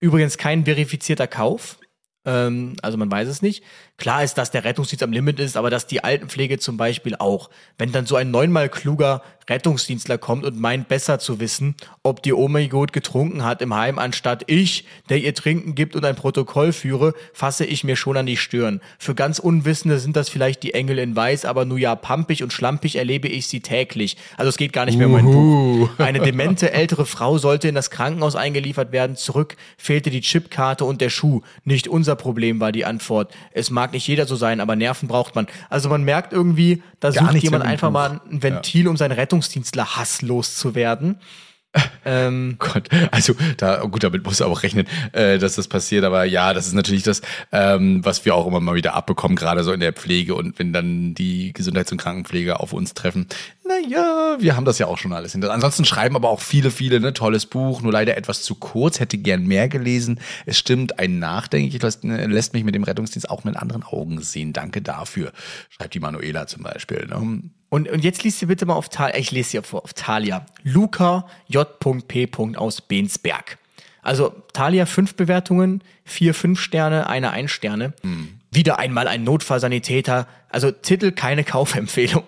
Übrigens 0.00 0.36
kein 0.36 0.64
verifizierter 0.64 1.28
Kauf. 1.28 1.78
Ähm, 2.24 2.74
also 2.82 2.98
man 2.98 3.10
weiß 3.10 3.28
es 3.28 3.42
nicht. 3.42 3.64
Klar 4.00 4.24
ist, 4.24 4.38
dass 4.38 4.50
der 4.50 4.64
Rettungsdienst 4.64 5.02
am 5.02 5.12
Limit 5.12 5.38
ist, 5.38 5.58
aber 5.58 5.68
dass 5.68 5.86
die 5.86 6.02
Altenpflege 6.02 6.58
zum 6.58 6.78
Beispiel 6.78 7.16
auch. 7.16 7.50
Wenn 7.76 7.92
dann 7.92 8.06
so 8.06 8.16
ein 8.16 8.30
neunmal 8.30 8.70
kluger 8.70 9.22
Rettungsdienstler 9.50 10.16
kommt 10.16 10.44
und 10.44 10.58
meint 10.58 10.88
besser 10.88 11.18
zu 11.18 11.40
wissen, 11.40 11.74
ob 12.02 12.22
die 12.22 12.32
Oma 12.32 12.64
gut 12.66 12.92
getrunken 12.92 13.44
hat 13.44 13.60
im 13.60 13.74
Heim, 13.74 13.98
anstatt 13.98 14.44
ich, 14.46 14.86
der 15.08 15.18
ihr 15.18 15.34
Trinken 15.34 15.74
gibt 15.74 15.96
und 15.96 16.04
ein 16.04 16.14
Protokoll 16.14 16.72
führe, 16.72 17.14
fasse 17.34 17.64
ich 17.64 17.84
mir 17.84 17.96
schon 17.96 18.16
an 18.16 18.26
die 18.26 18.36
Stirn. 18.36 18.80
Für 18.98 19.14
ganz 19.14 19.38
Unwissende 19.38 19.98
sind 19.98 20.16
das 20.16 20.28
vielleicht 20.28 20.62
die 20.62 20.72
Engel 20.72 20.98
in 20.98 21.16
Weiß, 21.16 21.44
aber 21.44 21.64
nur 21.64 21.78
ja 21.78 21.96
pampig 21.96 22.42
und 22.42 22.52
schlampig 22.52 22.96
erlebe 22.96 23.28
ich 23.28 23.48
sie 23.48 23.60
täglich. 23.60 24.16
Also 24.36 24.48
es 24.48 24.56
geht 24.56 24.72
gar 24.72 24.86
nicht 24.86 24.96
mehr 24.96 25.08
um 25.08 25.12
mein 25.12 25.24
Buch. 25.24 25.90
Eine 25.98 26.20
demente 26.20 26.72
ältere 26.72 27.04
Frau 27.04 27.36
sollte 27.38 27.68
in 27.68 27.74
das 27.74 27.90
Krankenhaus 27.90 28.36
eingeliefert 28.36 28.92
werden. 28.92 29.16
Zurück 29.16 29.56
fehlte 29.76 30.10
die 30.10 30.20
Chipkarte 30.20 30.84
und 30.84 31.00
der 31.00 31.10
Schuh. 31.10 31.42
Nicht 31.64 31.88
unser 31.88 32.14
Problem 32.14 32.60
war 32.60 32.72
die 32.72 32.84
Antwort. 32.84 33.34
Es 33.52 33.70
mag 33.70 33.89
nicht 33.92 34.06
jeder 34.06 34.26
so 34.26 34.36
sein, 34.36 34.60
aber 34.60 34.76
Nerven 34.76 35.08
braucht 35.08 35.34
man. 35.34 35.46
Also 35.68 35.88
man 35.88 36.02
merkt 36.02 36.32
irgendwie, 36.32 36.82
da 37.00 37.10
Gar 37.10 37.32
sucht 37.32 37.42
jemand 37.42 37.64
einfach 37.64 37.90
mal 37.90 38.20
ein 38.30 38.42
Ventil, 38.42 38.88
um 38.88 38.96
seinen 38.96 39.12
Rettungsdienstler-Hass 39.12 40.22
loszuwerden. 40.22 41.18
Ähm, 42.04 42.56
Gott, 42.58 42.88
also 43.12 43.34
da, 43.56 43.82
gut, 43.84 44.02
damit 44.02 44.24
musst 44.24 44.40
du 44.40 44.44
auch 44.44 44.62
rechnen, 44.62 44.86
äh, 45.12 45.38
dass 45.38 45.54
das 45.54 45.68
passiert, 45.68 46.04
aber 46.04 46.24
ja, 46.24 46.52
das 46.52 46.66
ist 46.66 46.72
natürlich 46.72 47.04
das, 47.04 47.22
ähm, 47.52 48.04
was 48.04 48.24
wir 48.24 48.34
auch 48.34 48.46
immer 48.46 48.60
mal 48.60 48.74
wieder 48.74 48.94
abbekommen, 48.94 49.36
gerade 49.36 49.62
so 49.62 49.72
in 49.72 49.80
der 49.80 49.92
Pflege 49.92 50.34
und 50.34 50.58
wenn 50.58 50.72
dann 50.72 51.14
die 51.14 51.52
Gesundheits- 51.52 51.92
und 51.92 51.98
Krankenpfleger 51.98 52.60
auf 52.60 52.72
uns 52.72 52.94
treffen. 52.94 53.26
Naja, 53.66 54.36
wir 54.40 54.56
haben 54.56 54.64
das 54.64 54.78
ja 54.80 54.86
auch 54.86 54.98
schon 54.98 55.12
alles 55.12 55.32
hinter. 55.32 55.52
Ansonsten 55.52 55.84
schreiben 55.84 56.16
aber 56.16 56.28
auch 56.28 56.40
viele, 56.40 56.72
viele, 56.72 56.98
ne, 56.98 57.12
tolles 57.12 57.46
Buch, 57.46 57.82
nur 57.82 57.92
leider 57.92 58.16
etwas 58.16 58.42
zu 58.42 58.56
kurz, 58.56 58.98
hätte 58.98 59.18
gern 59.18 59.46
mehr 59.46 59.68
gelesen. 59.68 60.18
Es 60.46 60.58
stimmt, 60.58 60.98
ein 60.98 61.20
nachdenklich 61.20 61.80
lässt, 61.80 62.02
lässt 62.02 62.52
mich 62.52 62.64
mit 62.64 62.74
dem 62.74 62.82
Rettungsdienst 62.82 63.30
auch 63.30 63.44
mit 63.44 63.56
anderen 63.56 63.84
Augen 63.84 64.20
sehen. 64.22 64.52
Danke 64.52 64.82
dafür, 64.82 65.32
schreibt 65.68 65.94
die 65.94 66.00
Manuela 66.00 66.48
zum 66.48 66.64
Beispiel. 66.64 67.06
Ne? 67.06 67.50
Und, 67.70 67.88
und 67.88 68.04
jetzt 68.04 68.24
liest 68.24 68.42
ihr 68.42 68.48
bitte 68.48 68.66
mal 68.66 68.74
auf 68.74 68.88
Thalia, 68.88 69.16
ich 69.16 69.30
lese 69.30 69.52
hier 69.52 69.62
vor, 69.62 69.84
auf 69.84 69.94
Thalia. 69.94 70.44
Luca 70.64 71.26
J.P. 71.46 72.56
aus 72.56 72.82
Bensberg. 72.82 73.58
Also 74.02 74.34
Thalia 74.52 74.86
fünf 74.86 75.14
Bewertungen, 75.14 75.82
vier 76.04 76.34
fünf 76.34 76.60
Sterne, 76.60 77.08
eine 77.08 77.30
ein 77.30 77.48
Sterne. 77.48 77.92
Wieder 78.50 78.78
einmal 78.78 79.06
ein 79.06 79.24
Notfallsanitäter, 79.24 80.26
also 80.48 80.70
Titel 80.72 81.12
keine 81.12 81.44
Kaufempfehlung. 81.44 82.24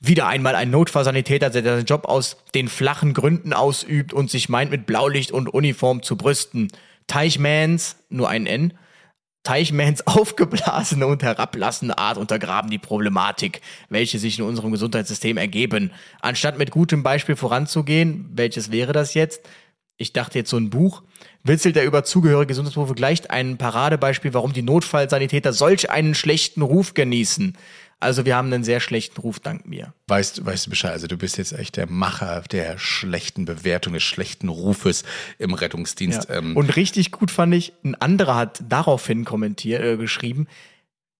Wieder 0.00 0.28
einmal 0.28 0.54
ein 0.54 0.70
Notfallsanitäter, 0.70 1.50
der 1.50 1.62
seinen 1.62 1.84
Job 1.84 2.06
aus 2.06 2.38
den 2.54 2.68
flachen 2.68 3.12
Gründen 3.12 3.52
ausübt 3.52 4.12
und 4.12 4.30
sich 4.30 4.48
meint, 4.48 4.70
mit 4.70 4.86
Blaulicht 4.86 5.30
und 5.30 5.48
Uniform 5.48 6.02
zu 6.02 6.16
brüsten. 6.16 6.68
Teichmans, 7.06 7.96
nur 8.08 8.28
ein 8.28 8.46
N, 8.46 8.72
Teichmans 9.46 10.04
aufgeblasene 10.06 11.06
und 11.06 11.22
herablassende 11.22 11.98
Art 11.98 12.18
untergraben 12.18 12.68
die 12.68 12.78
Problematik, 12.78 13.60
welche 13.88 14.18
sich 14.18 14.38
in 14.40 14.44
unserem 14.44 14.72
Gesundheitssystem 14.72 15.36
ergeben. 15.36 15.92
Anstatt 16.20 16.58
mit 16.58 16.72
gutem 16.72 17.04
Beispiel 17.04 17.36
voranzugehen, 17.36 18.28
welches 18.34 18.72
wäre 18.72 18.92
das 18.92 19.14
jetzt? 19.14 19.48
Ich 19.98 20.12
dachte 20.12 20.38
jetzt 20.38 20.50
so 20.50 20.58
ein 20.58 20.68
Buch. 20.68 21.04
Witzelt 21.44 21.76
der 21.76 21.86
über 21.86 22.02
zugehörige 22.02 22.48
Gesundheitsberufe 22.48 22.94
gleicht 22.94 23.30
ein 23.30 23.56
Paradebeispiel, 23.56 24.34
warum 24.34 24.52
die 24.52 24.62
Notfallsanitäter 24.62 25.52
solch 25.52 25.90
einen 25.90 26.14
schlechten 26.14 26.60
Ruf 26.60 26.92
genießen. 26.92 27.56
Also 27.98 28.26
wir 28.26 28.36
haben 28.36 28.52
einen 28.52 28.62
sehr 28.62 28.80
schlechten 28.80 29.20
Ruf 29.20 29.40
dank 29.40 29.66
mir. 29.66 29.94
Weißt, 30.08 30.44
weißt 30.44 30.66
du 30.66 30.70
Bescheid, 30.70 30.92
also 30.92 31.06
du 31.06 31.16
bist 31.16 31.38
jetzt 31.38 31.52
echt 31.52 31.76
der 31.76 31.88
Macher 31.88 32.42
der 32.42 32.78
schlechten 32.78 33.46
Bewertung, 33.46 33.94
des 33.94 34.02
schlechten 34.02 34.48
Rufes 34.48 35.02
im 35.38 35.54
Rettungsdienst. 35.54 36.28
Ja. 36.28 36.36
Ähm, 36.36 36.56
Und 36.56 36.76
richtig 36.76 37.10
gut 37.10 37.30
fand 37.30 37.54
ich, 37.54 37.72
ein 37.84 37.94
anderer 37.94 38.34
hat 38.34 38.62
daraufhin 38.68 39.24
kommentiert, 39.24 39.82
äh, 39.82 39.96
geschrieben, 39.96 40.46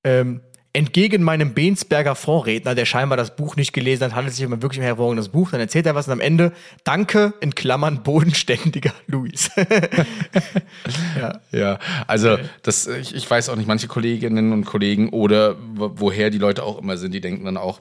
ähm, 0.04 0.42
entgegen 0.76 1.22
meinem 1.22 1.54
Bensberger 1.54 2.14
Vorredner, 2.14 2.74
der 2.74 2.84
scheinbar 2.84 3.16
das 3.16 3.34
Buch 3.34 3.56
nicht 3.56 3.72
gelesen 3.72 4.04
hat, 4.04 4.14
handelt 4.14 4.32
es 4.32 4.36
sich 4.36 4.46
um 4.46 4.52
ein 4.52 4.62
wirklich 4.62 4.82
hervorragendes 4.82 5.30
Buch, 5.30 5.50
dann 5.50 5.60
erzählt 5.60 5.86
er 5.86 5.94
was 5.94 6.06
und 6.06 6.12
am 6.12 6.20
Ende, 6.20 6.52
danke, 6.84 7.32
in 7.40 7.54
Klammern, 7.54 8.02
bodenständiger 8.04 8.92
Luis. 9.06 9.50
ja. 11.18 11.40
Ja, 11.52 11.78
also 12.06 12.38
das, 12.62 12.86
ich, 12.86 13.14
ich 13.14 13.30
weiß 13.30 13.48
auch 13.48 13.56
nicht, 13.56 13.66
manche 13.66 13.88
Kolleginnen 13.88 14.52
und 14.52 14.64
Kollegen 14.64 15.08
oder 15.10 15.56
wo- 15.74 15.92
woher 15.96 16.30
die 16.30 16.38
Leute 16.38 16.62
auch 16.62 16.78
immer 16.78 16.96
sind, 16.96 17.12
die 17.12 17.20
denken 17.20 17.44
dann 17.44 17.56
auch, 17.56 17.80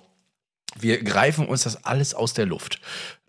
wir 0.79 1.01
greifen 1.03 1.45
uns 1.47 1.63
das 1.63 1.85
alles 1.85 2.13
aus 2.13 2.33
der 2.33 2.45
Luft. 2.45 2.79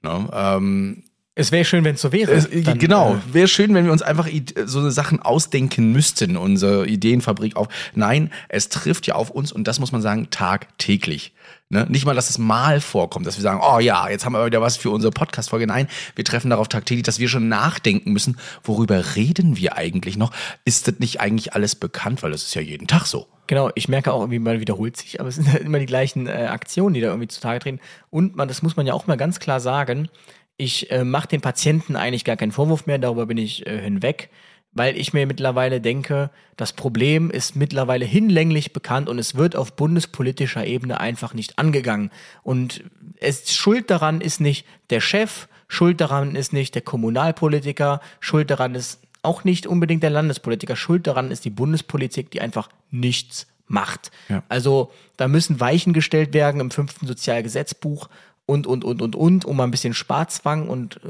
Ne? 0.02 0.28
Ähm, 0.32 1.02
Es 1.38 1.52
wäre 1.52 1.66
schön, 1.66 1.84
wenn 1.84 1.96
es 1.96 2.00
so 2.00 2.12
wäre. 2.12 2.32
es, 2.32 2.48
Dann, 2.64 2.78
genau, 2.78 3.16
äh, 3.16 3.34
wäre 3.34 3.46
schön, 3.46 3.74
wenn 3.74 3.84
wir 3.84 3.92
uns 3.92 4.00
einfach 4.00 4.26
so 4.64 4.88
Sachen 4.88 5.20
ausdenken 5.20 5.92
müssten, 5.92 6.38
unsere 6.38 6.86
Ideenfabrik 6.86 7.56
auf. 7.56 7.68
Nein, 7.94 8.32
es 8.48 8.70
trifft 8.70 9.06
ja 9.06 9.16
auf 9.16 9.28
uns 9.28 9.52
und 9.52 9.68
das 9.68 9.78
muss 9.78 9.92
man 9.92 10.00
sagen, 10.00 10.28
tagtäglich. 10.30 11.34
Ne? 11.68 11.84
Nicht 11.90 12.06
mal, 12.06 12.14
dass 12.14 12.30
es 12.30 12.38
mal 12.38 12.80
vorkommt, 12.80 13.26
dass 13.26 13.36
wir 13.36 13.42
sagen, 13.42 13.60
oh 13.62 13.78
ja, 13.80 14.08
jetzt 14.08 14.24
haben 14.24 14.32
wir 14.32 14.46
wieder 14.46 14.62
was 14.62 14.78
für 14.78 14.88
unsere 14.88 15.12
Podcast-Folge. 15.12 15.66
Nein, 15.66 15.88
wir 16.14 16.24
treffen 16.24 16.48
darauf 16.48 16.68
tagtäglich, 16.68 17.04
dass 17.04 17.18
wir 17.18 17.28
schon 17.28 17.48
nachdenken 17.48 18.12
müssen, 18.12 18.38
worüber 18.64 19.14
reden 19.14 19.58
wir 19.58 19.76
eigentlich 19.76 20.16
noch? 20.16 20.32
Ist 20.64 20.88
das 20.88 21.00
nicht 21.00 21.20
eigentlich 21.20 21.52
alles 21.52 21.74
bekannt? 21.74 22.22
Weil 22.22 22.30
das 22.30 22.44
ist 22.44 22.54
ja 22.54 22.62
jeden 22.62 22.86
Tag 22.86 23.04
so. 23.04 23.26
Genau, 23.46 23.70
ich 23.74 23.88
merke 23.88 24.10
auch 24.12 24.20
irgendwie, 24.20 24.38
man 24.38 24.58
wiederholt 24.60 24.96
sich, 24.96 25.20
aber 25.20 25.28
es 25.28 25.34
sind 25.34 25.52
halt 25.52 25.62
immer 25.66 25.80
die 25.80 25.86
gleichen 25.86 26.28
äh, 26.28 26.46
Aktionen, 26.50 26.94
die 26.94 27.02
da 27.02 27.08
irgendwie 27.08 27.28
zutage 27.28 27.58
treten. 27.58 27.80
Und 28.08 28.36
man, 28.36 28.48
das 28.48 28.62
muss 28.62 28.76
man 28.76 28.86
ja 28.86 28.94
auch 28.94 29.06
mal 29.06 29.16
ganz 29.16 29.38
klar 29.38 29.60
sagen, 29.60 30.08
ich 30.56 30.90
äh, 30.90 31.04
mache 31.04 31.28
den 31.28 31.40
Patienten 31.40 31.96
eigentlich 31.96 32.24
gar 32.24 32.36
keinen 32.36 32.52
Vorwurf 32.52 32.86
mehr, 32.86 32.98
darüber 32.98 33.26
bin 33.26 33.38
ich 33.38 33.66
äh, 33.66 33.82
hinweg, 33.82 34.30
weil 34.72 34.96
ich 34.96 35.12
mir 35.12 35.26
mittlerweile 35.26 35.80
denke, 35.80 36.30
das 36.56 36.72
Problem 36.72 37.30
ist 37.30 37.56
mittlerweile 37.56 38.04
hinlänglich 38.04 38.72
bekannt 38.72 39.08
und 39.08 39.18
es 39.18 39.34
wird 39.34 39.56
auf 39.56 39.74
bundespolitischer 39.74 40.66
Ebene 40.66 41.00
einfach 41.00 41.34
nicht 41.34 41.58
angegangen. 41.58 42.10
Und 42.42 42.84
es 43.18 43.54
Schuld 43.54 43.90
daran 43.90 44.20
ist 44.20 44.40
nicht 44.40 44.66
der 44.90 45.00
Chef, 45.00 45.48
Schuld 45.68 46.00
daran 46.00 46.36
ist 46.36 46.52
nicht 46.52 46.74
der 46.74 46.82
Kommunalpolitiker, 46.82 48.00
Schuld 48.20 48.50
daran 48.50 48.74
ist 48.74 49.00
auch 49.22 49.44
nicht 49.44 49.66
unbedingt 49.66 50.02
der 50.02 50.10
Landespolitiker. 50.10 50.76
Schuld 50.76 51.06
daran 51.06 51.30
ist 51.30 51.44
die 51.44 51.50
Bundespolitik, 51.50 52.30
die 52.30 52.40
einfach 52.40 52.68
nichts 52.90 53.46
macht. 53.66 54.12
Ja. 54.28 54.44
Also 54.48 54.92
da 55.16 55.26
müssen 55.26 55.58
Weichen 55.58 55.92
gestellt 55.92 56.32
werden 56.32 56.60
im 56.60 56.70
fünften 56.70 57.06
Sozialgesetzbuch 57.06 58.08
und, 58.46 58.66
und, 58.66 58.84
und, 58.84 59.02
und, 59.02 59.16
und, 59.16 59.44
um 59.44 59.56
mal 59.56 59.64
ein 59.64 59.70
bisschen 59.70 59.94
Sparzwang 59.94 60.68
und 60.68 61.00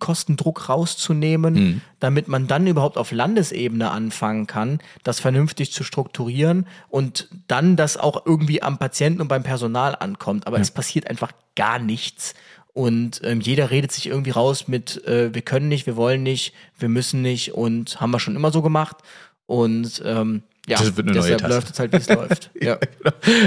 Kostendruck 0.00 0.68
rauszunehmen, 0.68 1.54
damit 2.00 2.26
man 2.26 2.46
dann 2.46 2.66
überhaupt 2.66 2.98
auf 2.98 3.12
Landesebene 3.12 3.90
anfangen 3.90 4.46
kann, 4.46 4.80
das 5.04 5.20
vernünftig 5.20 5.72
zu 5.72 5.84
strukturieren 5.84 6.66
und 6.88 7.28
dann 7.46 7.76
das 7.76 7.96
auch 7.96 8.26
irgendwie 8.26 8.62
am 8.62 8.78
Patienten 8.78 9.20
und 9.20 9.28
beim 9.28 9.42
Personal 9.42 9.94
ankommt. 9.94 10.46
Aber 10.46 10.58
es 10.58 10.70
passiert 10.70 11.08
einfach 11.08 11.32
gar 11.54 11.78
nichts. 11.78 12.34
Und 12.72 13.20
ähm, 13.24 13.40
jeder 13.40 13.70
redet 13.70 13.92
sich 13.92 14.06
irgendwie 14.06 14.32
raus 14.32 14.68
mit, 14.68 15.02
äh, 15.06 15.32
wir 15.32 15.42
können 15.42 15.68
nicht, 15.68 15.86
wir 15.86 15.96
wollen 15.96 16.22
nicht, 16.22 16.52
wir 16.78 16.90
müssen 16.90 17.22
nicht 17.22 17.54
und 17.54 18.00
haben 18.00 18.10
wir 18.10 18.20
schon 18.20 18.36
immer 18.36 18.50
so 18.50 18.60
gemacht. 18.60 18.96
Und 19.46 20.02
ähm, 20.04 20.42
ja, 20.68 20.78
Das 20.78 20.96
wird 20.96 21.08
eine 21.08 21.16
neue 21.18 21.22
deshalb 21.36 21.40
Tasse. 21.42 21.54
läuft 21.54 21.70
es 21.72 21.78
halt, 21.78 21.92
wie 21.92 21.96
es 21.96 22.08
läuft. 22.10 22.50
Ja. 22.60 22.78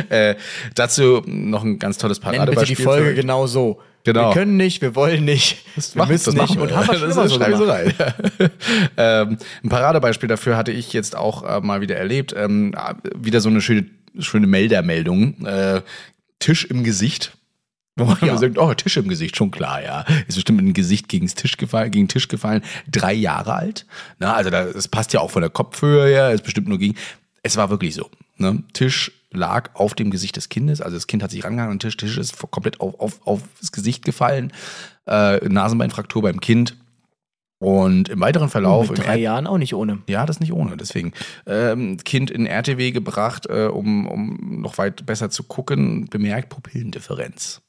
äh, 0.10 0.36
dazu 0.76 1.22
noch 1.26 1.64
ein 1.64 1.80
ganz 1.80 1.98
tolles 1.98 2.20
Nenn 2.22 2.32
bitte 2.32 2.38
Paradebeispiel. 2.40 2.76
die 2.78 2.82
Folge 2.84 3.14
genau 3.16 3.46
so. 3.48 3.82
Genau. 4.06 4.30
Wir 4.30 4.34
können 4.34 4.56
nicht, 4.56 4.82
wir 4.82 4.96
wollen 4.96 5.26
nicht, 5.26 5.58
wir 5.76 6.00
machen- 6.00 6.12
müssen 6.14 6.36
das 6.36 6.50
nicht 6.50 6.56
wir. 6.56 6.64
und 6.64 6.76
haben 6.76 6.88
wir 6.88 6.96
schon 7.00 7.10
Das 7.10 7.18
immer 7.18 7.28
so 7.30 7.38
gemacht. 7.66 7.70
rein. 7.70 7.94
ähm, 8.98 9.38
ein 9.64 9.70
Paradebeispiel 9.70 10.30
dafür 10.30 10.56
hatte 10.56 10.72
ich 10.72 10.94
jetzt 10.94 11.16
auch 11.18 11.44
äh, 11.44 11.60
mal 11.60 11.82
wieder 11.82 11.98
erlebt. 11.98 12.34
Ähm, 12.36 12.74
wieder 13.18 13.42
so 13.42 13.50
eine 13.50 13.60
schöne, 13.60 13.86
schöne 14.20 14.48
Meldermeldung. 14.48 15.46
Äh, 15.46 15.82
Tisch 16.40 16.64
im 16.66 16.86
Gesicht. 16.86 17.34
Wo 18.00 18.06
man 18.06 18.18
ja. 18.22 18.38
sagt, 18.38 18.58
oh, 18.58 18.74
Tisch 18.74 18.97
im 18.97 19.08
Gesicht, 19.08 19.36
schon 19.36 19.52
klar, 19.52 19.84
ja. 19.84 20.06
Ist 20.28 20.36
bestimmt 20.36 20.62
ein 20.62 20.74
Gesicht 20.74 21.10
gegen 21.10 21.28
Tisch 21.28 21.58
gefallen, 21.58 21.91
gegen 21.91 22.06
den 22.06 22.10
Tisch 22.10 22.28
gefallen. 22.28 22.64
Drei 22.89 23.14
Jahre 23.14 23.54
alt. 23.54 23.86
Na, 24.20 24.34
also 24.34 24.50
da, 24.50 24.66
das 24.66 24.88
passt 24.88 25.14
ja 25.14 25.20
auch 25.20 25.32
von 25.32 25.41
der 25.41 25.52
Kopfhöhe 25.52 26.08
her, 26.08 26.32
ist 26.32 26.43
bestimmt 26.43 26.68
nur 26.68 26.80
gegen. 26.80 26.95
Es 27.43 27.58
war 27.58 27.70
wirklich 27.70 27.95
so. 27.95 28.10
Ne? 28.38 28.64
Tisch 28.74 29.12
lag 29.32 29.70
auf 29.76 29.93
dem 29.93 30.12
Gesicht 30.12 30.36
des 30.36 30.50
Kindes, 30.50 30.82
also 30.82 30.95
das 30.95 31.08
Kind 31.08 31.22
hat 31.22 31.32
sich 31.32 31.43
rangehangen 31.43 31.74
und 31.74 31.80
Tisch, 31.80 31.97
Tisch 31.97 32.18
ist 32.18 32.38
komplett 32.52 32.82
auf, 32.82 33.00
auf, 33.00 33.28
auf 33.28 33.41
das 33.60 33.72
Gesicht 33.72 34.04
gefallen. 34.04 34.52
Äh, 35.06 35.47
Nasenbeinfraktur 35.47 36.22
beim 36.22 36.39
Kind. 36.39 36.76
Und 37.62 38.08
im 38.08 38.22
weiteren 38.22 38.47
Verlauf. 38.47 38.89
Mit 38.89 39.00
im 39.00 39.06
drei 39.06 39.18
Jahren 39.18 39.45
auch 39.45 39.58
nicht 39.58 39.76
ohne. 39.76 40.00
ja, 40.08 40.26
das 40.26 40.39
nicht 40.39 40.54
ohne. 40.54 40.78
Deswegen 40.78 41.12
ähm, 41.45 41.97
Kind 41.97 42.32
in 42.32 42.45
RTW 42.45 42.91
gebracht, 42.91 43.47
äh, 43.47 43.66
um, 43.66 44.08
um 44.08 44.62
noch 44.62 44.78
weit 44.78 45.06
besser 45.06 45.30
zu 45.30 45.43
gucken, 45.43 46.08
bemerkt 46.10 46.50
Pupillendifferenz. 46.50 47.62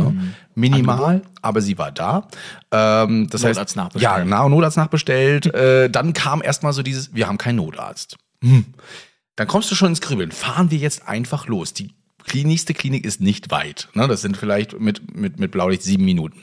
Mhm. 0.00 0.34
Minimal, 0.54 1.22
aber 1.42 1.60
sie 1.60 1.78
war 1.78 1.90
da. 1.90 2.28
Ähm, 2.70 3.28
das 3.28 3.42
Notarzt 3.42 3.58
heißt, 3.58 3.76
nachbestellt. 3.76 4.02
Ja, 4.02 4.18
genau, 4.18 4.48
Notarzt 4.48 4.76
nachbestellt. 4.76 5.46
äh, 5.54 5.90
dann 5.90 6.12
kam 6.12 6.42
erstmal 6.42 6.72
so 6.72 6.82
dieses, 6.82 7.14
wir 7.14 7.26
haben 7.26 7.38
keinen 7.38 7.56
Notarzt. 7.56 8.16
Hm. 8.42 8.66
Dann 9.36 9.48
kommst 9.48 9.70
du 9.70 9.74
schon 9.74 9.88
ins 9.88 10.00
Grübeln. 10.00 10.30
Fahren 10.30 10.70
wir 10.70 10.78
jetzt 10.78 11.08
einfach 11.08 11.48
los. 11.48 11.74
Die 11.74 11.94
nächste 12.32 12.74
Klinik 12.74 13.04
ist 13.04 13.20
nicht 13.20 13.50
weit. 13.50 13.88
Ne? 13.94 14.08
Das 14.08 14.22
sind 14.22 14.36
vielleicht 14.36 14.78
mit, 14.80 15.14
mit, 15.16 15.38
mit 15.38 15.50
Blaulicht 15.50 15.82
sieben 15.82 16.04
Minuten. 16.04 16.42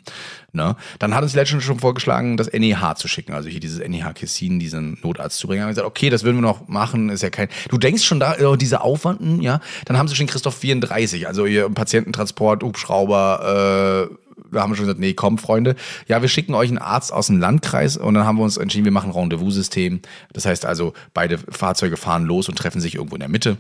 Ne? 0.53 0.75
Dann 0.99 1.15
hat 1.15 1.23
uns 1.23 1.33
letztens 1.33 1.63
schon 1.63 1.79
vorgeschlagen, 1.79 2.37
das 2.37 2.51
NEH 2.51 2.95
zu 2.95 3.07
schicken, 3.07 3.33
also 3.33 3.49
hier 3.49 3.59
dieses 3.59 3.79
NEH 3.79 4.13
Kessin, 4.13 4.59
diesen 4.59 4.97
Notarzt 5.01 5.37
zu 5.37 5.47
bringen. 5.47 5.63
Haben 5.63 5.69
gesagt, 5.69 5.87
okay, 5.87 6.09
das 6.09 6.23
würden 6.23 6.37
wir 6.37 6.41
noch 6.41 6.67
machen, 6.67 7.09
ist 7.09 7.23
ja 7.23 7.29
kein. 7.29 7.49
Du 7.69 7.77
denkst 7.77 8.03
schon 8.03 8.19
da, 8.19 8.35
oh, 8.41 8.55
diese 8.55 8.81
Aufwanden, 8.81 9.41
ja. 9.41 9.59
Dann 9.85 9.97
haben 9.97 10.07
sie 10.07 10.15
schon 10.15 10.27
Christoph 10.27 10.55
34, 10.55 11.27
also 11.27 11.45
ihr 11.45 11.69
Patiententransport, 11.69 12.63
Hubschrauber, 12.63 14.09
äh, 14.09 14.15
da 14.51 14.61
haben 14.61 14.71
wir 14.71 14.75
schon 14.75 14.85
gesagt, 14.85 14.99
nee, 14.99 15.13
komm, 15.13 15.37
Freunde. 15.37 15.75
Ja, 16.07 16.21
wir 16.21 16.29
schicken 16.29 16.53
euch 16.53 16.69
einen 16.69 16.77
Arzt 16.77 17.13
aus 17.13 17.27
dem 17.27 17.39
Landkreis 17.39 17.97
und 17.97 18.13
dann 18.13 18.25
haben 18.25 18.37
wir 18.37 18.43
uns 18.43 18.57
entschieden, 18.57 18.85
wir 18.85 18.91
machen 18.91 19.11
ein 19.11 19.15
Rendezvous-System. 19.15 20.01
Das 20.33 20.45
heißt 20.45 20.65
also, 20.65 20.93
beide 21.13 21.37
Fahrzeuge 21.37 21.97
fahren 21.97 22.25
los 22.25 22.49
und 22.49 22.57
treffen 22.57 22.81
sich 22.81 22.95
irgendwo 22.95 23.15
in 23.15 23.21
der 23.21 23.29
Mitte. 23.29 23.57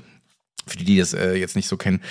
Für 0.67 0.77
die, 0.77 0.85
die 0.85 0.97
das 0.97 1.13
äh, 1.13 1.33
jetzt 1.33 1.55
nicht 1.55 1.67
so 1.67 1.75
kennen. 1.75 2.01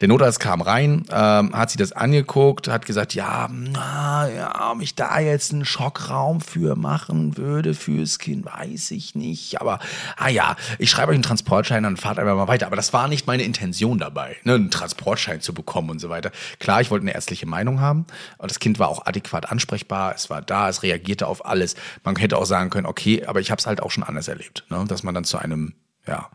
Der 0.00 0.06
Notarzt 0.06 0.38
kam 0.38 0.60
rein, 0.60 1.04
ähm, 1.10 1.56
hat 1.56 1.70
sich 1.70 1.78
das 1.78 1.90
angeguckt, 1.90 2.68
hat 2.68 2.86
gesagt, 2.86 3.14
ja, 3.14 3.48
na, 3.50 4.28
ja, 4.28 4.70
ob 4.70 4.80
ich 4.80 4.94
da 4.94 5.18
jetzt 5.18 5.52
einen 5.52 5.64
Schockraum 5.64 6.40
für 6.40 6.76
machen 6.76 7.36
würde 7.36 7.74
fürs 7.74 8.20
Kind, 8.20 8.44
weiß 8.44 8.92
ich 8.92 9.16
nicht. 9.16 9.60
Aber, 9.60 9.80
ah 10.16 10.28
ja, 10.28 10.54
ich 10.78 10.90
schreibe 10.90 11.10
euch 11.10 11.16
einen 11.16 11.24
Transportschein 11.24 11.84
und 11.84 11.98
fahrt 11.98 12.18
einfach 12.20 12.36
mal 12.36 12.46
weiter. 12.46 12.66
Aber 12.66 12.76
das 12.76 12.92
war 12.92 13.08
nicht 13.08 13.26
meine 13.26 13.42
Intention 13.42 13.98
dabei, 13.98 14.36
ne, 14.44 14.54
einen 14.54 14.70
Transportschein 14.70 15.40
zu 15.40 15.52
bekommen 15.52 15.90
und 15.90 15.98
so 15.98 16.08
weiter. 16.08 16.30
Klar, 16.60 16.80
ich 16.82 16.90
wollte 16.92 17.04
eine 17.04 17.14
ärztliche 17.14 17.46
Meinung 17.46 17.80
haben, 17.80 18.06
aber 18.38 18.46
das 18.46 18.60
Kind 18.60 18.78
war 18.78 18.88
auch 18.88 19.06
adäquat 19.06 19.50
ansprechbar, 19.50 20.14
es 20.14 20.30
war 20.30 20.42
da, 20.42 20.68
es 20.68 20.84
reagierte 20.84 21.26
auf 21.26 21.44
alles. 21.44 21.74
Man 22.04 22.14
hätte 22.16 22.38
auch 22.38 22.46
sagen 22.46 22.70
können, 22.70 22.86
okay, 22.86 23.24
aber 23.24 23.40
ich 23.40 23.50
habe 23.50 23.58
es 23.58 23.66
halt 23.66 23.82
auch 23.82 23.90
schon 23.90 24.04
anders 24.04 24.28
erlebt, 24.28 24.64
ne, 24.68 24.84
dass 24.86 25.02
man 25.02 25.14
dann 25.14 25.24
zu 25.24 25.38
einem, 25.38 25.74
ja, 26.06 26.30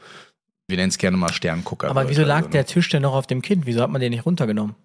wir 0.71 0.77
nennen 0.77 0.89
es 0.89 0.97
gerne 0.97 1.17
mal 1.17 1.31
Sterngucker. 1.31 1.89
Aber 1.89 2.09
wieso 2.09 2.23
lag 2.23 2.37
Also, 2.37 2.47
ne? 2.47 2.51
der 2.53 2.65
Tisch 2.65 2.89
denn 2.89 3.03
noch 3.03 3.13
auf 3.13 3.27
dem 3.27 3.41
Kind? 3.43 3.65
Wieso 3.67 3.81
hat 3.81 3.91
man 3.91 4.01
den 4.01 4.11
nicht 4.11 4.25
runtergenommen? 4.25 4.75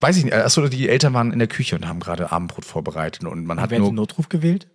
Weiß 0.00 0.16
ich 0.16 0.24
nicht. 0.24 0.34
Achso, 0.34 0.66
die 0.68 0.88
Eltern 0.88 1.14
waren 1.14 1.32
in 1.32 1.38
der 1.38 1.46
Küche 1.46 1.76
und 1.76 1.86
haben 1.86 2.00
gerade 2.00 2.32
Abendbrot 2.32 2.64
vorbereitet 2.64 3.24
und 3.24 3.44
man 3.46 3.60
hat 3.60 3.70
Wer 3.70 3.78
hat 3.78 3.82
den 3.86 3.94
nur. 3.94 4.02
Notruf 4.02 4.28
gewählt? 4.28 4.66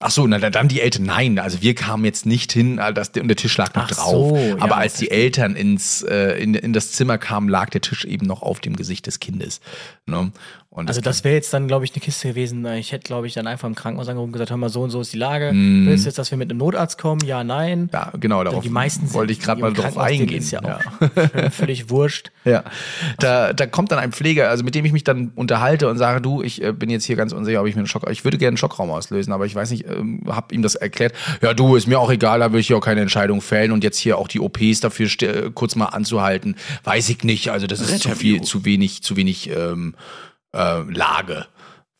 Achso, 0.00 0.26
na 0.26 0.38
dann 0.38 0.68
die 0.68 0.80
Eltern. 0.80 1.04
Nein, 1.04 1.38
also 1.38 1.62
wir 1.62 1.74
kamen 1.74 2.04
jetzt 2.04 2.26
nicht 2.26 2.52
hin, 2.52 2.76
das, 2.94 3.10
und 3.10 3.28
der 3.28 3.36
Tisch 3.36 3.56
lag 3.56 3.74
noch 3.74 3.84
Ach 3.84 3.90
drauf. 3.90 4.30
so, 4.30 4.36
ja, 4.36 4.56
Aber 4.60 4.76
als 4.76 4.94
die. 4.94 5.10
Eltern 5.10 5.54
ins 5.56 6.02
äh, 6.02 6.32
in, 6.42 6.54
in 6.54 6.72
das 6.72 6.92
Zimmer 6.92 7.16
kamen, 7.16 7.48
lag 7.48 7.70
der 7.70 7.80
Tisch 7.80 8.04
eben 8.04 8.26
noch 8.26 8.42
auf 8.42 8.60
dem 8.60 8.76
Gesicht 8.76 9.06
des 9.06 9.20
Kindes. 9.20 9.60
Ne? 10.06 10.32
Und 10.74 10.88
Also 10.88 11.00
das 11.00 11.22
wäre 11.22 11.36
jetzt 11.36 11.54
dann, 11.54 11.68
glaube 11.68 11.84
ich, 11.84 11.92
eine 11.94 12.00
Kiste 12.00 12.26
gewesen. 12.26 12.66
Ich 12.66 12.90
hätte, 12.90 13.04
glaube 13.04 13.28
ich, 13.28 13.34
dann 13.34 13.46
einfach 13.46 13.68
im 13.68 13.76
Krankenhaus 13.76 14.08
angerufen 14.08 14.30
und 14.30 14.32
gesagt, 14.32 14.50
hör 14.50 14.56
mal, 14.56 14.68
so 14.68 14.82
und 14.82 14.90
so 14.90 15.00
ist 15.00 15.12
die 15.12 15.18
Lage. 15.18 15.52
Mhm. 15.52 15.86
Willst 15.86 16.04
du 16.04 16.08
jetzt, 16.08 16.18
dass 16.18 16.32
wir 16.32 16.36
mit 16.36 16.50
einem 16.50 16.58
Notarzt 16.58 16.98
kommen? 16.98 17.20
Ja, 17.24 17.44
nein. 17.44 17.88
ja, 17.92 18.10
genau, 18.18 18.42
darauf 18.42 18.64
die 18.64 18.70
meisten 18.70 19.14
wollte 19.14 19.32
ich 19.32 19.38
gerade 19.38 19.60
mal 19.60 19.72
drauf 19.72 19.96
eingehen. 19.96 20.36
Ist 20.36 20.50
ja 20.50 20.60
ja. 20.64 20.78
auch 20.78 21.52
völlig 21.52 21.90
wurscht. 21.90 22.32
Ja, 22.44 22.62
da, 23.20 23.54
da 23.54 23.66
kommt 23.66 23.90
dann 23.90 23.98
ein 23.98 24.12
Pfleger, 24.12 24.50
also 24.50 24.64
mit 24.64 24.74
dem 24.74 24.84
ich 24.84 24.92
mich 24.92 25.02
dann 25.02 25.32
unterhalte 25.34 25.88
und 25.88 25.96
sage, 25.96 26.20
du, 26.20 26.42
ich 26.42 26.62
äh, 26.62 26.72
bin 26.72 26.90
jetzt 26.90 27.06
hier 27.06 27.16
ganz 27.16 27.32
unsicher, 27.32 27.62
ob 27.62 27.66
ich 27.66 27.74
mir 27.74 27.78
einen 27.78 27.86
Schock, 27.86 28.04
ich 28.10 28.22
würde 28.22 28.36
gerne 28.36 28.48
einen 28.48 28.56
Schockraum 28.58 28.90
auslösen, 28.90 29.32
aber 29.32 29.46
ich 29.46 29.54
weiß 29.54 29.70
nicht, 29.70 29.86
ähm, 29.88 30.20
habe 30.28 30.54
ihm 30.54 30.60
das 30.60 30.74
erklärt. 30.74 31.14
Ja, 31.40 31.54
du, 31.54 31.74
ist 31.74 31.86
mir 31.86 31.98
auch 31.98 32.10
egal, 32.10 32.40
da 32.40 32.52
will 32.52 32.60
ich 32.60 32.66
hier 32.66 32.76
auch 32.76 32.84
keine 32.84 33.00
Entscheidung 33.00 33.40
fällen 33.40 33.72
und 33.72 33.82
jetzt 33.82 33.96
hier 33.96 34.18
auch 34.18 34.28
die 34.28 34.40
OPs 34.40 34.80
dafür 34.80 35.08
äh, 35.22 35.50
kurz 35.54 35.74
mal 35.74 35.86
anzuhalten, 35.86 36.56
weiß 36.82 37.08
ich 37.08 37.24
nicht. 37.24 37.50
Also 37.50 37.66
das 37.66 37.80
ist 37.80 38.02
zu 38.02 38.10
viel, 38.10 38.42
zu 38.42 38.66
wenig, 38.66 39.02
zu 39.02 39.16
wenig 39.16 39.48
ähm, 39.48 39.94
äh, 40.54 40.82
Lage 40.82 41.46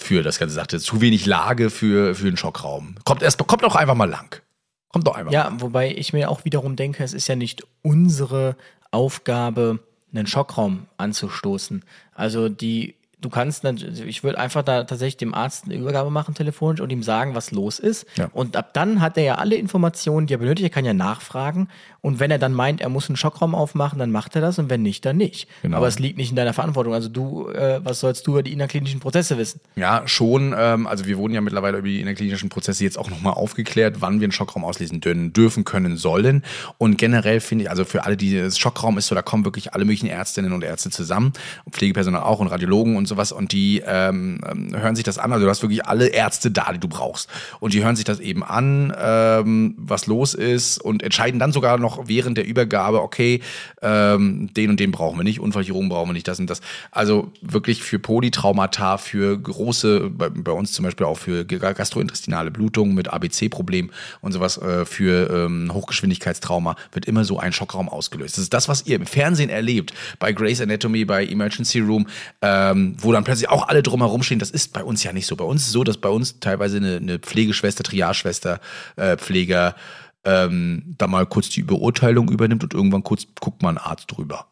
für 0.00 0.22
das 0.22 0.38
ganze 0.38 0.54
Sache, 0.54 0.78
zu 0.78 1.00
wenig 1.00 1.26
Lage 1.26 1.70
für 1.70 2.14
für 2.14 2.28
einen 2.28 2.36
Schockraum. 2.36 2.96
Kommt 3.04 3.22
erst, 3.22 3.38
kommt 3.46 3.62
doch 3.62 3.76
einfach 3.76 3.94
mal 3.94 4.08
lang. 4.08 4.40
Kommt 4.88 5.06
doch 5.06 5.16
einfach. 5.16 5.32
Ja, 5.32 5.52
wobei 5.58 5.90
ich 5.90 6.12
mir 6.12 6.30
auch 6.30 6.44
wiederum 6.44 6.76
denke, 6.76 7.02
es 7.02 7.14
ist 7.14 7.26
ja 7.26 7.36
nicht 7.36 7.64
unsere 7.82 8.56
Aufgabe, 8.92 9.80
einen 10.14 10.26
Schockraum 10.26 10.86
anzustoßen. 10.96 11.84
Also 12.14 12.48
die, 12.48 12.94
du 13.24 13.30
kannst, 13.30 13.64
dann- 13.64 13.78
ich 14.06 14.22
würde 14.22 14.38
einfach 14.38 14.62
da 14.62 14.84
tatsächlich 14.84 15.16
dem 15.16 15.34
Arzt 15.34 15.64
eine 15.64 15.74
Übergabe 15.74 16.10
machen 16.10 16.34
telefonisch 16.34 16.80
und 16.80 16.90
ihm 16.90 17.02
sagen, 17.02 17.34
was 17.34 17.50
los 17.50 17.78
ist. 17.78 18.06
Ja. 18.16 18.28
Und 18.32 18.56
ab 18.56 18.74
dann 18.74 19.00
hat 19.00 19.16
er 19.16 19.24
ja 19.24 19.34
alle 19.36 19.56
Informationen, 19.56 20.26
die 20.26 20.34
er 20.34 20.38
benötigt. 20.38 20.64
Er 20.64 20.70
kann 20.70 20.84
ja 20.84 20.94
nachfragen. 20.94 21.68
Und 22.00 22.20
wenn 22.20 22.30
er 22.30 22.38
dann 22.38 22.52
meint, 22.52 22.82
er 22.82 22.90
muss 22.90 23.08
einen 23.08 23.16
Schockraum 23.16 23.54
aufmachen, 23.54 23.98
dann 23.98 24.10
macht 24.12 24.34
er 24.36 24.42
das. 24.42 24.58
Und 24.58 24.68
wenn 24.68 24.82
nicht, 24.82 25.06
dann 25.06 25.16
nicht. 25.16 25.48
Genau. 25.62 25.78
Aber 25.78 25.88
es 25.88 25.98
liegt 25.98 26.18
nicht 26.18 26.30
in 26.30 26.36
deiner 26.36 26.52
Verantwortung. 26.52 26.92
Also 26.92 27.08
du, 27.08 27.48
äh, 27.48 27.80
was 27.82 28.00
sollst 28.00 28.26
du 28.26 28.32
über 28.32 28.42
die 28.42 28.52
innerklinischen 28.52 29.00
Prozesse 29.00 29.38
wissen? 29.38 29.60
Ja, 29.76 30.02
schon. 30.06 30.54
Ähm, 30.56 30.86
also 30.86 31.06
wir 31.06 31.16
wurden 31.16 31.32
ja 31.32 31.40
mittlerweile 31.40 31.78
über 31.78 31.88
die 31.88 32.00
innerklinischen 32.00 32.50
Prozesse 32.50 32.84
jetzt 32.84 32.98
auch 32.98 33.08
nochmal 33.08 33.32
aufgeklärt, 33.34 33.96
wann 34.00 34.20
wir 34.20 34.26
einen 34.26 34.32
Schockraum 34.32 34.64
auslesen 34.64 35.00
dürfen, 35.00 35.64
können, 35.64 35.96
sollen. 35.96 36.42
Und 36.76 36.98
generell 36.98 37.40
finde 37.40 37.64
ich, 37.64 37.70
also 37.70 37.84
für 37.86 38.04
alle, 38.04 38.16
die 38.18 38.38
das 38.38 38.58
Schockraum 38.58 38.98
ist 38.98 39.06
so, 39.06 39.14
da 39.14 39.22
kommen 39.22 39.44
wirklich 39.46 39.72
alle 39.72 39.84
möglichen 39.84 40.08
Ärztinnen 40.08 40.52
und 40.52 40.62
Ärzte 40.62 40.90
zusammen, 40.90 41.32
und 41.64 41.74
Pflegepersonal 41.74 42.22
auch 42.22 42.40
und 42.40 42.48
Radiologen 42.48 42.96
und 42.96 43.06
sowas. 43.14 43.32
Und 43.32 43.52
die 43.52 43.82
ähm, 43.86 44.40
ähm, 44.48 44.76
hören 44.76 44.96
sich 44.96 45.04
das 45.04 45.18
an. 45.18 45.32
Also 45.32 45.44
du 45.44 45.50
hast 45.50 45.62
wirklich 45.62 45.86
alle 45.86 46.08
Ärzte 46.08 46.50
da, 46.50 46.72
die 46.72 46.78
du 46.78 46.88
brauchst. 46.88 47.28
Und 47.60 47.74
die 47.74 47.84
hören 47.84 47.96
sich 47.96 48.04
das 48.04 48.20
eben 48.20 48.42
an, 48.42 48.94
ähm, 48.98 49.74
was 49.78 50.06
los 50.06 50.34
ist 50.34 50.78
und 50.78 51.02
entscheiden 51.02 51.40
dann 51.40 51.52
sogar 51.52 51.78
noch 51.78 52.08
während 52.08 52.36
der 52.36 52.46
Übergabe, 52.46 53.02
okay, 53.02 53.40
ähm, 53.82 54.52
den 54.54 54.70
und 54.70 54.80
den 54.80 54.90
brauchen 54.90 55.18
wir 55.18 55.24
nicht, 55.24 55.40
Unfallchirurgen 55.40 55.88
brauchen 55.88 56.08
wir 56.08 56.12
nicht, 56.14 56.28
das 56.28 56.38
und 56.38 56.50
das. 56.50 56.60
Also 56.90 57.32
wirklich 57.40 57.82
für 57.82 57.98
Polytraumata, 57.98 58.98
für 58.98 59.38
große, 59.38 60.10
bei, 60.10 60.28
bei 60.28 60.52
uns 60.52 60.72
zum 60.72 60.84
Beispiel 60.84 61.06
auch 61.06 61.18
für 61.18 61.44
gastrointestinale 61.44 62.50
Blutungen 62.50 62.94
mit 62.94 63.08
ABC-Problemen 63.08 63.90
und 64.20 64.32
sowas, 64.32 64.58
äh, 64.58 64.84
für 64.84 65.30
ähm, 65.30 65.72
Hochgeschwindigkeitstrauma 65.72 66.76
wird 66.92 67.06
immer 67.06 67.24
so 67.24 67.38
ein 67.38 67.52
Schockraum 67.52 67.88
ausgelöst. 67.88 68.36
Das 68.36 68.42
ist 68.42 68.54
das, 68.54 68.68
was 68.68 68.86
ihr 68.86 68.96
im 68.96 69.06
Fernsehen 69.06 69.50
erlebt, 69.50 69.92
bei 70.18 70.32
Grey's 70.32 70.60
Anatomy, 70.60 71.04
bei 71.04 71.26
Emergency 71.26 71.80
Room, 71.80 72.06
ähm, 72.42 72.96
wo 73.04 73.12
dann 73.12 73.24
plötzlich 73.24 73.48
auch 73.48 73.68
alle 73.68 73.82
drumherum 73.82 74.22
stehen. 74.22 74.38
Das 74.38 74.50
ist 74.50 74.72
bei 74.72 74.82
uns 74.82 75.02
ja 75.04 75.12
nicht 75.12 75.26
so. 75.26 75.36
Bei 75.36 75.44
uns 75.44 75.62
ist 75.62 75.68
es 75.68 75.72
so, 75.72 75.84
dass 75.84 75.98
bei 75.98 76.08
uns 76.08 76.40
teilweise 76.40 76.78
eine, 76.78 76.96
eine 76.96 77.18
Pflegeschwester, 77.18 77.84
Triageschwester, 77.84 78.60
äh, 78.96 79.16
Pfleger 79.16 79.76
ähm, 80.24 80.94
da 80.98 81.06
mal 81.06 81.26
kurz 81.26 81.50
die 81.50 81.62
Beurteilung 81.62 82.30
übernimmt 82.30 82.64
und 82.64 82.74
irgendwann 82.74 83.04
kurz 83.04 83.26
guckt 83.40 83.62
mal 83.62 83.70
ein 83.70 83.78
Arzt 83.78 84.10
drüber. 84.10 84.46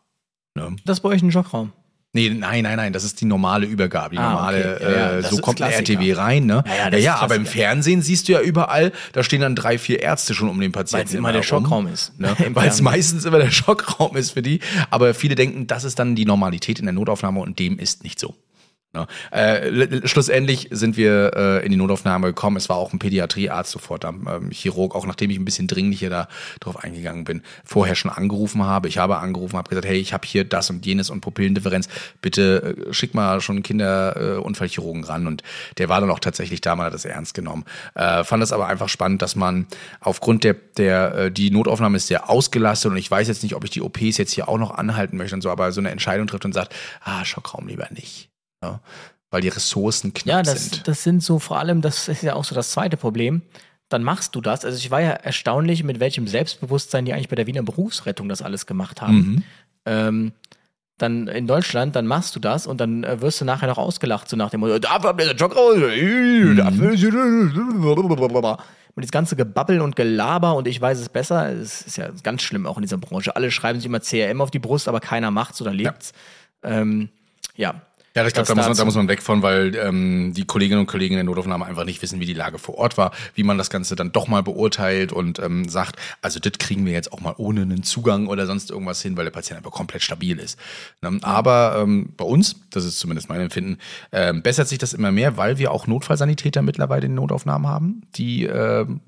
Ne? 0.55 0.77
Das 0.85 0.99
ist 0.99 1.03
bei 1.03 1.09
euch 1.09 1.23
ein 1.23 1.33
Schockraum. 1.33 1.73
Nee, 2.15 2.29
nein, 2.29 2.65
nein, 2.65 2.77
nein, 2.77 2.93
das 2.93 3.05
ist 3.05 3.23
die 3.23 3.25
normale 3.25 3.65
Übergabe, 3.65 4.15
die 4.17 4.19
Ah, 4.21 4.33
normale, 4.33 4.77
okay. 4.77 4.93
Ja, 4.93 5.13
äh, 5.17 5.23
so 5.23 5.39
kommt 5.39 5.57
Klassiker. 5.57 5.95
RTW 5.95 6.13
rein, 6.13 6.45
ne? 6.45 6.63
Ja, 6.67 6.91
ja, 6.91 6.99
ja, 6.99 7.15
aber 7.17 7.37
im. 7.37 7.47
Fernsehen 7.47 8.03
siehst 8.03 8.29
du 8.29 8.33
ja 8.33 8.41
überall, 8.43 8.93
da 9.15 9.23
stehen 9.23 9.41
dann 9.41 9.57
drei, 9.57 9.79
vier 9.79 10.03
Ärzte 10.03 10.35
schon 10.35 10.51
um 10.51 10.61
den 10.61 10.73
Patienten. 10.73 11.07
Weil 11.07 11.09
es 11.09 11.15
immer 11.15 11.33
der 11.33 11.43
Schockraum 11.43 11.87
ist. 11.87 12.19
Ne? 12.21 12.37
Im 12.45 12.55
Weil 12.55 12.69
es 12.69 12.83
meistens 12.83 13.25
immer 13.25 13.39
der 13.39 13.51
Schockraum 13.51 14.15
ist 14.17 14.33
für 14.33 14.43
die. 14.43 14.61
Aber 14.91 15.15
viele 15.15 15.37
denken, 15.37 15.67
das 15.67 15.85
ist 15.85 15.99
dann 15.99 16.15
die 16.15 16.27
Normalität 16.27 16.79
in 16.79 16.85
der 16.85 16.93
Notaufnahme 16.93 17.41
und 17.41 17.59
dem 17.59 17.79
ist 17.79 18.05
nicht 18.05 18.19
so. 18.19 18.35
Ne? 18.95 19.07
Äh, 19.31 20.07
schlussendlich 20.07 20.69
sind 20.71 20.99
wir 20.99 21.33
äh, 21.35 21.65
in 21.65 21.71
die 21.71 21.79
Notaufnahme 21.79 22.27
gekommen. 22.27 22.59
Es 22.59 22.69
war 22.69 22.77
auch 22.77 22.93
ein 22.93 22.99
Pädiatriearzt 22.99 23.71
sofort 23.71 24.05
am 24.05 24.29
ähm, 24.31 24.51
Chirurg, 24.51 24.95
auch 24.95 25.07
nachdem 25.07 25.31
ich 25.31 25.39
ein 25.39 25.47
bisschen 25.47 25.67
dringlicher 25.67 26.11
da 26.11 26.29
drauf 26.61 26.85
eingegangen 26.85 27.25
bin, 27.25 27.43
vorher 27.65 27.95
schon 27.95 28.11
angerufen 28.11 28.63
habe. 28.65 28.89
Ich 28.89 28.99
habe 28.99 29.17
angerufen, 29.17 29.57
habe 29.57 29.71
gesagt, 29.71 29.87
hey, 29.87 29.97
ich 29.97 30.13
habe 30.13 30.27
hier 30.27 30.45
das 30.45 30.69
und 30.69 30.85
jenes 30.85 31.09
und 31.09 31.23
Pupillendifferenz. 31.23 31.89
Bitte 32.21 32.77
äh, 32.91 32.93
schick 32.93 33.15
mal 33.15 33.41
schon 33.41 33.57
einen 33.57 33.63
Kinderunfallchirurgen 33.63 35.05
äh, 35.05 35.07
ran. 35.07 35.27
Und 35.27 35.43
der 35.79 35.89
war 35.89 36.01
dann 36.03 36.11
auch 36.11 36.21
tatsächlich 36.21 36.61
da, 36.61 36.77
man 36.77 36.87
hat 36.87 36.95
das 36.95 37.07
ernst 37.07 37.33
genommen. 37.33 37.65
Äh, 37.95 38.25
fand 38.25 38.43
das 38.43 38.53
aber 38.53 38.67
einfach 38.67 38.91
spannend, 38.91 39.23
dass 39.23 39.37
man 39.37 39.67
aufgrund 40.01 40.45
der, 40.45 40.55
der 40.77 41.15
äh, 41.15 41.33
die 41.33 41.51
Notaufnahme 41.51 41.97
ist 41.97 42.09
sehr 42.09 42.29
ausgelastet 42.29 42.91
und 42.91 42.99
ich 42.99 43.11
weiß 43.11 43.29
jetzt 43.29 43.43
nicht, 43.43 43.55
ob 43.55 43.65
ich 43.65 43.71
die 43.71 43.81
OPs 43.81 44.19
jetzt 44.19 44.33
hier 44.33 44.51
auch 44.51 44.59
noch 44.59 44.73
anhalten 44.73 45.17
möchte 45.17 45.35
und 45.35 45.41
so, 45.41 45.51
aber 45.51 45.73
so 45.73 45.81
eine 45.81 45.91
Entscheidung 45.91 46.27
trifft 46.27 46.45
und 46.45 46.53
sagt, 46.53 46.75
ah, 47.03 47.25
Schockraum 47.25 47.69
lieber 47.69 47.89
nicht. 47.91 48.32
Ja, 48.63 48.81
weil 49.31 49.41
die 49.41 49.49
Ressourcen 49.49 50.13
knapp 50.15 50.27
Ja, 50.27 50.43
das, 50.43 50.71
sind. 50.71 50.89
das 50.89 51.03
sind 51.03 51.23
so 51.23 51.39
vor 51.39 51.59
allem, 51.59 51.81
das 51.81 52.09
ist 52.09 52.23
ja 52.23 52.35
auch 52.35 52.45
so 52.45 52.55
das 52.55 52.71
zweite 52.71 52.97
Problem. 52.97 53.43
Dann 53.89 54.03
machst 54.03 54.35
du 54.35 54.41
das. 54.41 54.65
Also 54.65 54.79
ich 54.79 54.91
war 54.91 55.01
ja 55.01 55.11
erstaunlich, 55.11 55.85
mit 55.85 56.01
welchem 56.01 56.27
Selbstbewusstsein 56.27 57.05
die 57.05 57.13
eigentlich 57.13 57.29
bei 57.29 57.37
der 57.37 57.47
Wiener 57.47 57.63
Berufsrettung 57.63 58.29
das 58.29 58.41
alles 58.41 58.67
gemacht 58.67 59.03
haben. 59.03 59.17
Mhm. 59.17 59.43
Ähm, 59.85 60.33
dann 60.99 61.27
in 61.29 61.47
Deutschland, 61.47 61.97
dann 61.97 62.07
machst 62.07 62.37
du 62.37 62.41
das 62.41 62.67
und 62.67 62.81
dann 62.81 63.05
äh, 63.05 63.21
wirst 63.21 63.41
du 63.41 63.45
nachher 63.45 63.67
noch 63.67 63.79
ausgelacht, 63.79 64.29
so 64.29 64.37
nach 64.37 64.51
dem 64.51 64.61
Motto, 64.61 64.79
Mhm. 65.91 66.59
Und 68.95 69.05
das 69.05 69.11
ganze 69.11 69.37
Gebabbel 69.37 69.81
und 69.81 69.97
Gelaber 69.97 70.55
und 70.55 70.69
ich 70.69 70.81
weiß 70.81 70.99
es 71.01 71.09
besser, 71.09 71.51
es 71.51 71.81
ist 71.83 71.97
ja 71.97 72.11
ganz 72.23 72.43
schlimm 72.43 72.67
auch 72.67 72.77
in 72.77 72.83
dieser 72.83 72.99
Branche. 72.99 73.35
Alle 73.35 73.51
schreiben 73.51 73.79
sich 73.81 73.87
immer 73.87 74.01
CRM 74.01 74.43
auf 74.43 74.51
die 74.51 74.59
Brust, 74.59 74.87
aber 74.87 75.01
keiner 75.01 75.31
macht's 75.31 75.63
oder 75.63 75.73
lebt's. 75.73 76.13
Ja. 76.63 76.71
Ähm, 76.71 77.09
ja. 77.57 77.81
Ja, 78.15 78.27
ich 78.27 78.35
glaube, 78.35 78.47
da, 78.47 78.55
muss 78.55 78.67
man- 78.67 78.77
da 78.77 78.85
muss 78.85 78.95
man 78.95 79.09
weg 79.09 79.23
von, 79.23 79.43
weil 79.43 79.75
ähm, 79.75 80.35
die 80.37 80.45
Kolleginnen 80.45 80.81
und 80.81 80.87
Kollegen 80.87 81.15
in 81.15 81.17
der 81.19 81.25
Notaufnahme 81.25 81.65
einfach 81.65 81.85
nicht 81.87 82.03
wissen, 82.03 82.21
wie 82.21 82.27
die 82.27 82.35
Lage 82.35 82.59
vor 82.59 82.77
Ort 82.77 82.99
war, 82.99 83.13
wie 83.35 83.43
man 83.43 83.57
das 83.57 83.71
Ganze 83.71 83.97
dann 83.97 84.13
doch 84.13 84.29
mal 84.29 84.43
beurteilt 84.43 85.13
und 85.13 85.39
ähm, 85.39 85.69
sagt, 85.69 85.97
also 86.21 86.39
das 86.39 86.53
kriegen 86.59 86.85
wir 86.85 86.93
jetzt 86.93 87.13
auch 87.13 87.21
mal 87.21 87.35
ohne 87.39 87.63
einen 87.63 87.83
Zugang 87.83 88.27
oder 88.27 88.47
sonst 88.47 88.71
irgendwas 88.71 89.01
hin, 89.01 89.17
weil 89.17 89.25
der 89.25 89.31
Patient 89.33 89.57
einfach 89.59 89.71
komplett 89.71 90.03
stabil 90.03 90.39
ist. 90.39 90.59
Ne? 91.01 91.19
Aber 91.23 91.79
ähm, 91.83 92.11
bei 92.17 92.25
uns, 92.25 92.57
das 92.71 92.85
ist 92.85 92.99
zumindest 92.99 93.29
mein 93.31 93.41
Empfinden, 93.41 93.79
ähm, 94.13 94.43
bessert 94.43 94.69
sich 94.69 94.79
das 94.79 94.93
immer 94.93 95.11
mehr, 95.11 95.37
weil 95.39 95.57
wir 95.59 95.71
auch 95.73 95.87
Notfallsanitäter 95.87 96.61
mittlerweile 96.63 97.07
in 97.07 97.15
Notaufnahmen 97.15 97.67
haben, 97.67 98.03
die 98.17 98.45
ähm, 98.45 99.01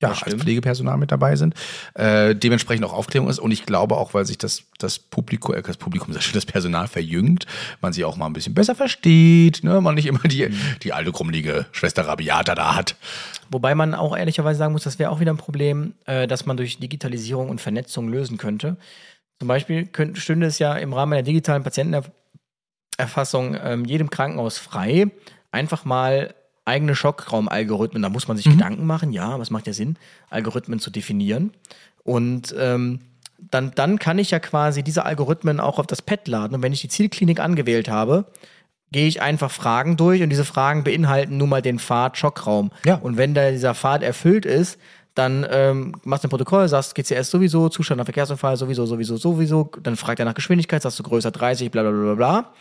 ja, 0.00 0.10
als. 0.10 0.34
Pflegepersonal 0.34 0.96
mit 0.96 1.10
dabei 1.10 1.36
sind, 1.36 1.54
äh, 1.94 2.34
dementsprechend 2.34 2.84
auch 2.84 2.92
Aufklärung 2.92 3.28
ist 3.28 3.38
und 3.38 3.50
ich 3.50 3.66
glaube 3.66 3.96
auch, 3.96 4.14
weil 4.14 4.24
sich 4.24 4.38
das, 4.38 4.62
das 4.78 4.98
Publikum, 4.98 5.54
äh, 5.54 5.62
das 5.62 5.76
Publikum, 5.76 6.14
das 6.32 6.46
Personal 6.46 6.86
verjüngt, 6.86 7.46
man 7.80 7.92
sich 7.92 8.04
auch 8.04 8.16
mal 8.16 8.26
ein 8.26 8.32
bisschen 8.32 8.54
besser 8.54 8.74
versteht, 8.74 9.64
ne, 9.64 9.80
man 9.80 9.94
nicht 9.94 10.06
immer 10.06 10.20
die, 10.20 10.48
die 10.82 10.92
alte 10.92 11.12
krummelige 11.12 11.66
Schwester 11.72 12.06
Rabiata 12.06 12.54
da 12.54 12.76
hat. 12.76 12.96
Wobei 13.50 13.74
man 13.74 13.94
auch 13.94 14.16
ehrlicherweise 14.16 14.58
sagen 14.58 14.72
muss, 14.72 14.84
das 14.84 14.98
wäre 14.98 15.10
auch 15.10 15.20
wieder 15.20 15.32
ein 15.32 15.38
Problem, 15.38 15.94
äh, 16.06 16.26
das 16.26 16.46
man 16.46 16.56
durch 16.56 16.78
Digitalisierung 16.78 17.48
und 17.48 17.60
Vernetzung 17.60 18.08
lösen 18.08 18.38
könnte. 18.38 18.76
Zum 19.38 19.48
Beispiel 19.48 19.86
könnte, 19.86 20.20
stünde 20.20 20.46
es 20.46 20.58
ja 20.58 20.74
im 20.74 20.92
Rahmen 20.92 21.12
der 21.12 21.22
digitalen 21.22 21.62
Patientenerfassung 21.62 23.56
ähm, 23.60 23.84
jedem 23.84 24.10
Krankenhaus 24.10 24.58
frei, 24.58 25.06
einfach 25.50 25.84
mal 25.84 26.34
eigene 26.68 26.94
Schockraumalgorithmen, 26.94 28.02
da 28.02 28.08
muss 28.08 28.28
man 28.28 28.36
sich 28.36 28.46
Gedanken 28.46 28.86
machen, 28.86 29.12
ja, 29.12 29.30
aber 29.30 29.42
es 29.42 29.50
macht 29.50 29.66
ja 29.66 29.72
Sinn, 29.72 29.96
Algorithmen 30.30 30.78
zu 30.78 30.90
definieren. 30.90 31.52
Und 32.04 32.54
ähm, 32.58 33.00
dann, 33.38 33.72
dann 33.74 33.98
kann 33.98 34.18
ich 34.18 34.30
ja 34.30 34.38
quasi 34.38 34.82
diese 34.82 35.04
Algorithmen 35.04 35.60
auch 35.60 35.78
auf 35.78 35.86
das 35.86 36.02
Pad 36.02 36.28
laden. 36.28 36.54
Und 36.54 36.62
wenn 36.62 36.72
ich 36.72 36.80
die 36.80 36.88
Zielklinik 36.88 37.40
angewählt 37.40 37.88
habe, 37.88 38.26
gehe 38.90 39.06
ich 39.06 39.22
einfach 39.22 39.50
Fragen 39.50 39.96
durch 39.96 40.22
und 40.22 40.30
diese 40.30 40.44
Fragen 40.44 40.84
beinhalten 40.84 41.36
nun 41.36 41.48
mal 41.48 41.62
den 41.62 41.78
Pfad 41.78 42.16
Schockraum. 42.16 42.70
Ja. 42.84 42.96
Und 42.96 43.16
wenn 43.16 43.34
da 43.34 43.50
dieser 43.50 43.74
Pfad 43.74 44.02
erfüllt 44.02 44.46
ist, 44.46 44.78
dann 45.14 45.44
ähm, 45.50 45.94
machst 46.04 46.22
du 46.22 46.28
ein 46.28 46.30
Protokoll, 46.30 46.68
sagst 46.68 46.94
GCS 46.94 47.30
sowieso, 47.30 47.68
Zustand 47.68 47.98
nach 47.98 48.04
Verkehrsunfall 48.04 48.56
sowieso, 48.56 48.86
sowieso, 48.86 49.16
sowieso. 49.16 49.70
Dann 49.82 49.96
fragt 49.96 50.20
er 50.20 50.24
nach 50.24 50.34
Geschwindigkeit, 50.34 50.80
sagst 50.80 50.98
du 50.98 51.02
größer 51.02 51.32
30, 51.32 51.70
bla 51.70 51.82
bla 51.82 51.90
bla 51.90 52.14
bla 52.14 52.14
bla. 52.14 52.52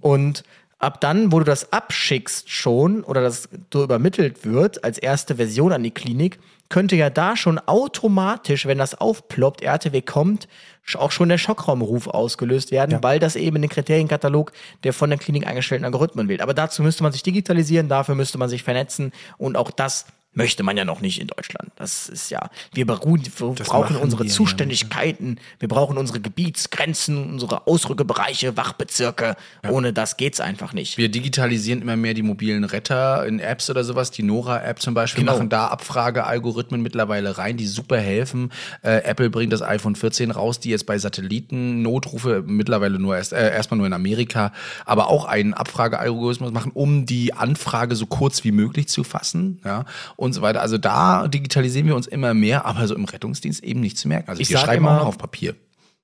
Und 0.00 0.44
ab 0.82 1.00
dann, 1.00 1.32
wo 1.32 1.38
du 1.38 1.44
das 1.44 1.72
abschickst 1.72 2.50
schon 2.50 3.04
oder 3.04 3.22
das 3.22 3.48
so 3.72 3.84
übermittelt 3.84 4.44
wird 4.44 4.84
als 4.84 4.98
erste 4.98 5.36
Version 5.36 5.72
an 5.72 5.82
die 5.82 5.92
Klinik, 5.92 6.40
könnte 6.68 6.96
ja 6.96 7.10
da 7.10 7.36
schon 7.36 7.58
automatisch, 7.58 8.66
wenn 8.66 8.78
das 8.78 8.94
aufploppt, 8.94 9.62
RTW 9.62 10.00
kommt, 10.02 10.48
auch 10.94 11.12
schon 11.12 11.28
der 11.28 11.38
Schockraumruf 11.38 12.08
ausgelöst 12.08 12.72
werden, 12.72 13.02
weil 13.02 13.18
das 13.18 13.36
eben 13.36 13.56
in 13.56 13.62
den 13.62 13.70
Kriterienkatalog 13.70 14.52
der 14.82 14.92
von 14.92 15.10
der 15.10 15.18
Klinik 15.18 15.46
eingestellten 15.46 15.84
Algorithmen 15.84 16.28
wählt. 16.28 16.40
Aber 16.40 16.54
dazu 16.54 16.82
müsste 16.82 17.02
man 17.02 17.12
sich 17.12 17.22
digitalisieren, 17.22 17.88
dafür 17.88 18.14
müsste 18.14 18.38
man 18.38 18.48
sich 18.48 18.62
vernetzen 18.62 19.12
und 19.38 19.56
auch 19.56 19.70
das 19.70 20.06
möchte 20.34 20.62
man 20.62 20.76
ja 20.76 20.84
noch 20.84 21.00
nicht 21.00 21.20
in 21.20 21.26
Deutschland. 21.26 21.70
Das 21.76 22.08
ist 22.08 22.30
ja, 22.30 22.50
wir, 22.72 22.86
beruhen, 22.86 23.22
wir 23.24 23.54
Das 23.54 23.68
brauchen 23.68 23.96
unsere 23.96 24.22
wir 24.24 24.28
ja 24.28 24.34
Zuständigkeiten, 24.34 25.38
wir 25.58 25.68
brauchen 25.68 25.98
unsere 25.98 26.20
Gebietsgrenzen, 26.20 27.30
unsere 27.32 27.66
Ausrückebereiche, 27.66 28.56
Wachbezirke. 28.56 29.36
Ohne 29.68 29.92
das 29.92 30.16
geht's 30.16 30.40
einfach 30.40 30.72
nicht. 30.72 30.96
Wir 30.96 31.10
digitalisieren 31.10 31.82
immer 31.82 31.96
mehr 31.96 32.14
die 32.14 32.22
mobilen 32.22 32.64
Retter 32.64 33.26
in 33.26 33.40
Apps 33.40 33.68
oder 33.68 33.84
sowas. 33.84 34.10
Die 34.10 34.22
Nora-App 34.22 34.80
zum 34.80 34.94
Beispiel 34.94 35.22
Genau. 35.24 35.34
machen 35.34 35.48
da 35.48 35.66
Abfragealgorithmen 35.68 36.82
mittlerweile 36.82 37.38
rein, 37.38 37.56
die 37.56 37.66
super 37.66 37.98
helfen. 37.98 38.50
Äh, 38.82 39.02
Apple 39.04 39.30
bringt 39.30 39.52
das 39.52 39.62
iPhone 39.62 39.96
14 39.96 40.30
raus, 40.30 40.60
die 40.60 40.70
jetzt 40.70 40.86
bei 40.86 40.98
Satelliten 40.98 41.82
Notrufe 41.82 42.42
mittlerweile 42.46 42.98
nur 42.98 43.16
erst 43.16 43.32
äh, 43.32 43.52
erstmal 43.52 43.78
nur 43.78 43.86
in 43.86 43.92
Amerika, 43.92 44.52
aber 44.86 45.08
auch 45.08 45.26
einen 45.26 45.54
Abfragealgorithmus 45.54 46.52
machen, 46.52 46.72
um 46.72 47.04
die 47.06 47.34
Anfrage 47.34 47.94
so 47.96 48.06
kurz 48.06 48.44
wie 48.44 48.52
möglich 48.52 48.88
zu 48.88 49.04
fassen, 49.04 49.60
ja 49.64 49.84
und 50.22 50.32
so 50.32 50.40
weiter. 50.42 50.60
Also 50.62 50.78
da 50.78 51.26
digitalisieren 51.28 51.88
wir 51.88 51.96
uns 51.96 52.06
immer 52.06 52.32
mehr, 52.32 52.64
aber 52.64 52.86
so 52.86 52.94
im 52.94 53.04
Rettungsdienst 53.04 53.62
eben 53.64 53.80
nicht 53.80 53.98
zu 53.98 54.06
merken. 54.08 54.30
Also 54.30 54.40
Ich 54.40 54.50
wir 54.50 54.58
schreiben 54.58 54.84
immer- 54.84 54.96
auch 54.96 55.00
noch 55.00 55.06
auf 55.08 55.18
Papier. 55.18 55.54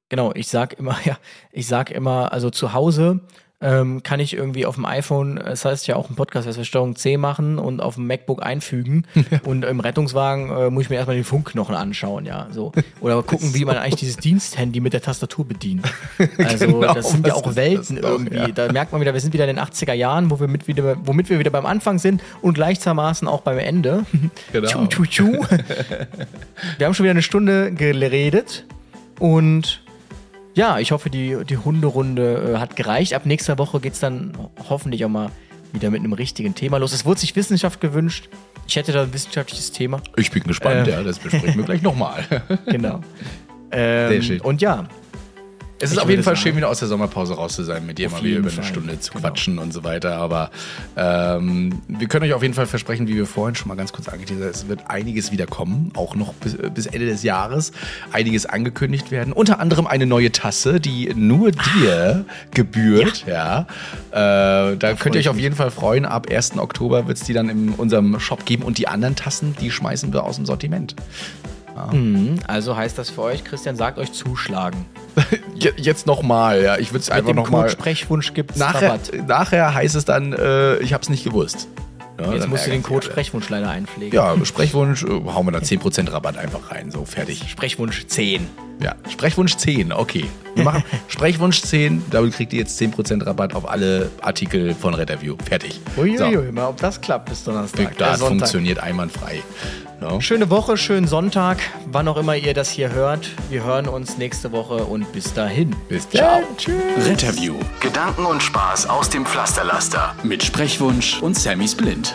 Genau, 0.08 0.32
ich 0.34 0.48
sag 0.48 0.72
immer, 0.78 0.96
ja, 1.04 1.18
ich 1.52 1.66
sag 1.66 1.90
immer, 1.90 2.32
also 2.32 2.50
zu 2.50 2.72
Hause 2.72 3.20
ähm, 3.60 4.04
kann 4.04 4.20
ich 4.20 4.34
irgendwie 4.34 4.66
auf 4.66 4.76
dem 4.76 4.84
iPhone, 4.84 5.36
das 5.44 5.64
heißt 5.64 5.88
ja 5.88 5.96
auch 5.96 6.08
im 6.10 6.16
Podcast, 6.16 6.46
das 6.46 6.56
heißt 6.56 6.68
Steuerung 6.68 6.94
C 6.94 7.16
machen 7.16 7.58
und 7.58 7.80
auf 7.80 7.96
dem 7.96 8.06
MacBook 8.06 8.40
einfügen. 8.44 9.04
und 9.44 9.64
im 9.64 9.80
Rettungswagen 9.80 10.50
äh, 10.50 10.70
muss 10.70 10.84
ich 10.84 10.90
mir 10.90 10.96
erstmal 10.96 11.16
den 11.16 11.24
Funkknochen 11.24 11.74
anschauen, 11.74 12.24
ja. 12.24 12.46
So. 12.52 12.70
Oder 13.00 13.20
gucken, 13.24 13.54
wie 13.54 13.64
man 13.64 13.76
eigentlich 13.76 13.96
dieses 13.98 14.16
Diensthandy 14.16 14.78
mit 14.80 14.92
der 14.92 15.02
Tastatur 15.02 15.46
bedient. 15.46 15.86
Also 16.38 16.66
Genau, 16.66 16.94
das 16.94 17.10
sind 17.10 17.26
ja 17.26 17.34
auch 17.34 17.48
ist 17.48 17.56
Welten 17.56 18.00
doch, 18.00 18.10
irgendwie. 18.10 18.36
ja. 18.36 18.48
Da 18.48 18.70
merkt 18.72 18.92
man 18.92 19.00
wieder, 19.00 19.12
wir 19.12 19.20
sind 19.20 19.32
wieder 19.32 19.48
in 19.48 19.56
den 19.56 19.64
80er 19.64 19.92
Jahren, 19.92 20.30
wo 20.30 20.38
wir 20.38 20.46
mit 20.48 20.68
wieder, 20.68 20.96
womit 21.04 21.28
wir 21.30 21.38
wieder 21.38 21.50
beim 21.50 21.66
Anfang 21.66 21.98
sind 21.98 22.22
und 22.42 22.54
gleichermaßen 22.54 23.26
auch 23.26 23.40
beim 23.42 23.58
Ende. 23.58 24.04
Genau. 24.52 24.68
Tschu, 24.68 24.86
tschu, 24.86 25.04
tschu. 25.06 25.44
Wir 26.78 26.86
haben 26.86 26.94
schon 26.94 27.04
wieder 27.04 27.10
eine 27.10 27.22
Stunde 27.22 27.72
geredet 27.72 28.64
und 29.18 29.82
ja, 30.58 30.78
ich 30.80 30.90
hoffe, 30.92 31.08
die, 31.08 31.36
die 31.48 31.56
Hunderunde 31.56 32.54
äh, 32.54 32.58
hat 32.58 32.74
gereicht. 32.76 33.14
Ab 33.14 33.24
nächster 33.26 33.56
Woche 33.58 33.78
geht 33.80 33.92
es 33.94 34.00
dann 34.00 34.32
hoffentlich 34.68 35.04
auch 35.04 35.08
mal 35.08 35.30
wieder 35.72 35.90
mit 35.90 36.00
einem 36.00 36.12
richtigen 36.12 36.54
Thema 36.54 36.78
los. 36.78 36.92
Es 36.92 37.04
wurde 37.04 37.20
sich 37.20 37.36
Wissenschaft 37.36 37.80
gewünscht. 37.80 38.28
Ich 38.66 38.76
hätte 38.76 38.92
da 38.92 39.02
ein 39.04 39.12
wissenschaftliches 39.14 39.70
Thema. 39.72 40.00
Ich 40.16 40.30
bin 40.30 40.42
gespannt, 40.42 40.88
Äh. 40.88 40.90
ja, 40.90 41.02
das 41.02 41.18
besprechen 41.20 41.56
wir 41.58 41.64
gleich 41.64 41.82
nochmal. 41.82 42.24
Genau. 42.66 43.00
ähm, 43.70 44.08
Sehr 44.10 44.22
schön. 44.22 44.40
Und 44.40 44.60
ja, 44.60 44.88
Es 45.80 45.92
ist 45.92 45.98
auf 45.98 46.10
jeden 46.10 46.22
Fall 46.24 46.36
schön, 46.36 46.56
wieder 46.56 46.68
aus 46.68 46.80
der 46.80 46.88
Sommerpause 46.88 47.34
raus 47.34 47.54
zu 47.54 47.62
sein, 47.62 47.86
mit 47.86 47.98
dir 47.98 48.08
Auf 48.08 48.14
mal 48.14 48.24
wieder 48.24 48.38
über 48.38 48.48
eine 48.48 48.56
Fall. 48.56 48.64
Stunde 48.64 48.98
zu 48.98 49.12
Genau. 49.12 49.20
quatschen 49.28 49.58
und 49.58 49.72
so 49.72 49.84
weiter. 49.84 50.16
Aber 50.16 50.50
ähm, 50.96 51.80
wir 51.86 52.08
können 52.08 52.24
euch 52.24 52.32
auf 52.32 52.42
jeden 52.42 52.54
Fall 52.54 52.66
versprechen, 52.66 53.06
wie 53.06 53.14
wir 53.14 53.26
vorhin 53.26 53.54
schon 53.54 53.68
mal 53.68 53.76
ganz 53.76 53.92
kurz 53.92 54.08
angeteasert 54.08 54.42
haben, 54.44 54.50
es 54.50 54.68
wird 54.68 54.90
einiges 54.90 55.30
wieder 55.30 55.46
kommen, 55.46 55.92
auch 55.94 56.16
noch 56.16 56.34
bis, 56.34 56.56
bis 56.74 56.86
Ende 56.86 57.06
des 57.06 57.22
Jahres. 57.22 57.72
Einiges 58.12 58.44
angekündigt 58.46 59.10
werden. 59.12 59.32
Unter 59.32 59.60
anderem 59.60 59.86
eine 59.86 60.06
neue 60.06 60.32
Tasse, 60.32 60.80
die 60.80 61.12
nur 61.14 61.52
dir 61.52 62.24
gebührt. 62.52 63.24
Ja. 63.28 63.66
Äh, 64.10 64.76
da 64.76 64.94
könnt 64.98 65.14
ihr 65.14 65.20
euch 65.20 65.28
auf 65.28 65.38
jeden 65.38 65.54
Fall 65.54 65.70
freuen. 65.70 66.06
Ab 66.06 66.26
1. 66.30 66.58
Oktober 66.58 67.06
wird 67.06 67.18
es 67.18 67.24
die 67.24 67.32
dann 67.32 67.48
in 67.48 67.68
unserem 67.70 68.18
Shop 68.18 68.44
geben. 68.44 68.64
Und 68.64 68.78
die 68.78 68.88
anderen 68.88 69.14
Tassen, 69.14 69.54
die 69.60 69.70
schmeißen 69.70 70.12
wir 70.12 70.24
aus 70.24 70.36
dem 70.36 70.46
Sortiment. 70.46 70.96
Also 72.46 72.76
heißt 72.76 72.98
das 72.98 73.10
für 73.10 73.22
euch, 73.22 73.44
Christian, 73.44 73.76
sagt 73.76 73.98
euch 73.98 74.12
zuschlagen. 74.12 74.84
Je- 75.54 75.72
Jetzt 75.76 76.06
nochmal, 76.06 76.62
ja. 76.62 76.78
Ich 76.78 76.90
würde 76.92 77.00
es 77.00 77.10
einfach 77.10 77.34
nochmal. 77.34 77.62
Code 77.62 77.72
Sprechwunsch 77.72 78.34
gibt 78.34 78.52
es 78.52 78.56
Nachher, 78.58 78.88
Rabatt. 78.92 79.12
nachher 79.26 79.74
heißt 79.74 79.94
es 79.96 80.04
dann, 80.04 80.32
äh, 80.32 80.76
ich 80.78 80.92
habe 80.92 81.02
es 81.02 81.08
nicht 81.08 81.24
gewusst. 81.24 81.68
Ja, 82.20 82.32
Jetzt 82.32 82.48
musst 82.48 82.66
du 82.66 82.70
den 82.70 82.82
Code. 82.82 83.06
Sprechwunsch 83.06 83.48
leider 83.48 83.70
einpflegen. 83.70 84.12
Ja, 84.14 84.34
Sprechwunsch, 84.44 85.04
äh, 85.04 85.08
hauen 85.08 85.46
wir 85.46 85.52
da 85.52 85.58
10% 85.60 86.10
Rabatt 86.12 86.36
einfach 86.36 86.70
rein, 86.72 86.90
so 86.90 87.04
fertig. 87.04 87.44
Sprechwunsch 87.48 88.06
10. 88.08 88.46
Ja, 88.82 88.94
Sprechwunsch 89.08 89.56
10, 89.56 89.92
okay. 89.92 90.24
Wir 90.54 90.64
machen 90.64 90.82
Sprechwunsch 91.08 91.62
10, 91.62 92.02
damit 92.10 92.32
kriegt 92.34 92.52
ihr 92.52 92.60
jetzt 92.60 92.80
10% 92.80 93.24
Rabatt 93.26 93.54
auf 93.54 93.68
alle 93.68 94.10
Artikel 94.20 94.74
von 94.74 94.94
Retterview. 94.94 95.36
Fertig. 95.48 95.80
Uiuiui, 95.96 96.50
mal 96.52 96.68
ob 96.68 96.76
das 96.78 97.00
klappt 97.00 97.28
bis 97.28 97.44
So, 97.44 97.50
Donnerstag. 97.52 97.96
das 97.98 98.20
äh, 98.20 98.24
funktioniert 98.26 98.78
einwandfrei. 98.80 99.42
No? 100.00 100.20
Schöne 100.20 100.48
Woche, 100.48 100.76
schönen 100.76 101.08
Sonntag, 101.08 101.58
wann 101.86 102.06
auch 102.06 102.16
immer 102.16 102.36
ihr 102.36 102.54
das 102.54 102.70
hier 102.70 102.92
hört. 102.92 103.30
Wir 103.50 103.64
hören 103.64 103.88
uns 103.88 104.16
nächste 104.16 104.52
Woche 104.52 104.84
und 104.84 105.12
bis 105.12 105.34
dahin. 105.34 105.74
Bis 105.88 106.08
ciao. 106.08 106.40
Retterview. 106.98 107.56
Gedanken 107.80 108.24
und 108.24 108.40
Spaß 108.40 108.86
aus 108.88 109.10
dem 109.10 109.26
Pflasterlaster. 109.26 110.14
Mit 110.22 110.44
Sprechwunsch 110.44 111.20
und 111.20 111.36
Sammy 111.36 111.66
Splint. 111.66 112.14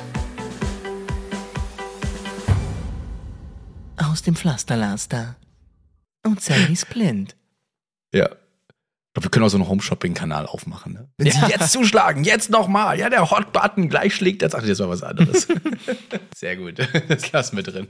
Aus 3.98 4.22
dem 4.22 4.36
Pflasterlaster. 4.36 5.36
Und 6.26 6.42
Sally 6.42 6.78
Splint. 6.78 7.36
Ja. 8.14 8.30
Ich 9.14 9.22
glaube, 9.22 9.28
wir 9.28 9.30
können 9.30 9.46
auch 9.46 9.50
so 9.50 9.58
einen 9.58 9.68
Home-Shopping-Kanal 9.68 10.48
aufmachen. 10.48 10.94
Ne? 10.94 11.08
Wenn 11.18 11.32
Sie 11.32 11.40
jetzt 11.46 11.72
zuschlagen, 11.72 12.24
jetzt 12.24 12.50
nochmal. 12.50 12.98
Ja, 12.98 13.12
der 13.12 13.30
Hot-Button, 13.30 13.88
gleich 13.88 14.16
schlägt 14.16 14.42
er. 14.42 14.50
Ach, 14.56 14.66
das 14.66 14.80
war 14.80 14.90
was 14.90 15.04
anderes. 15.04 15.48
Sehr 16.36 16.58
gut. 16.58 16.80
Das 17.08 17.32
lassen 17.32 17.56
wir 17.58 17.62
drin. 17.62 17.90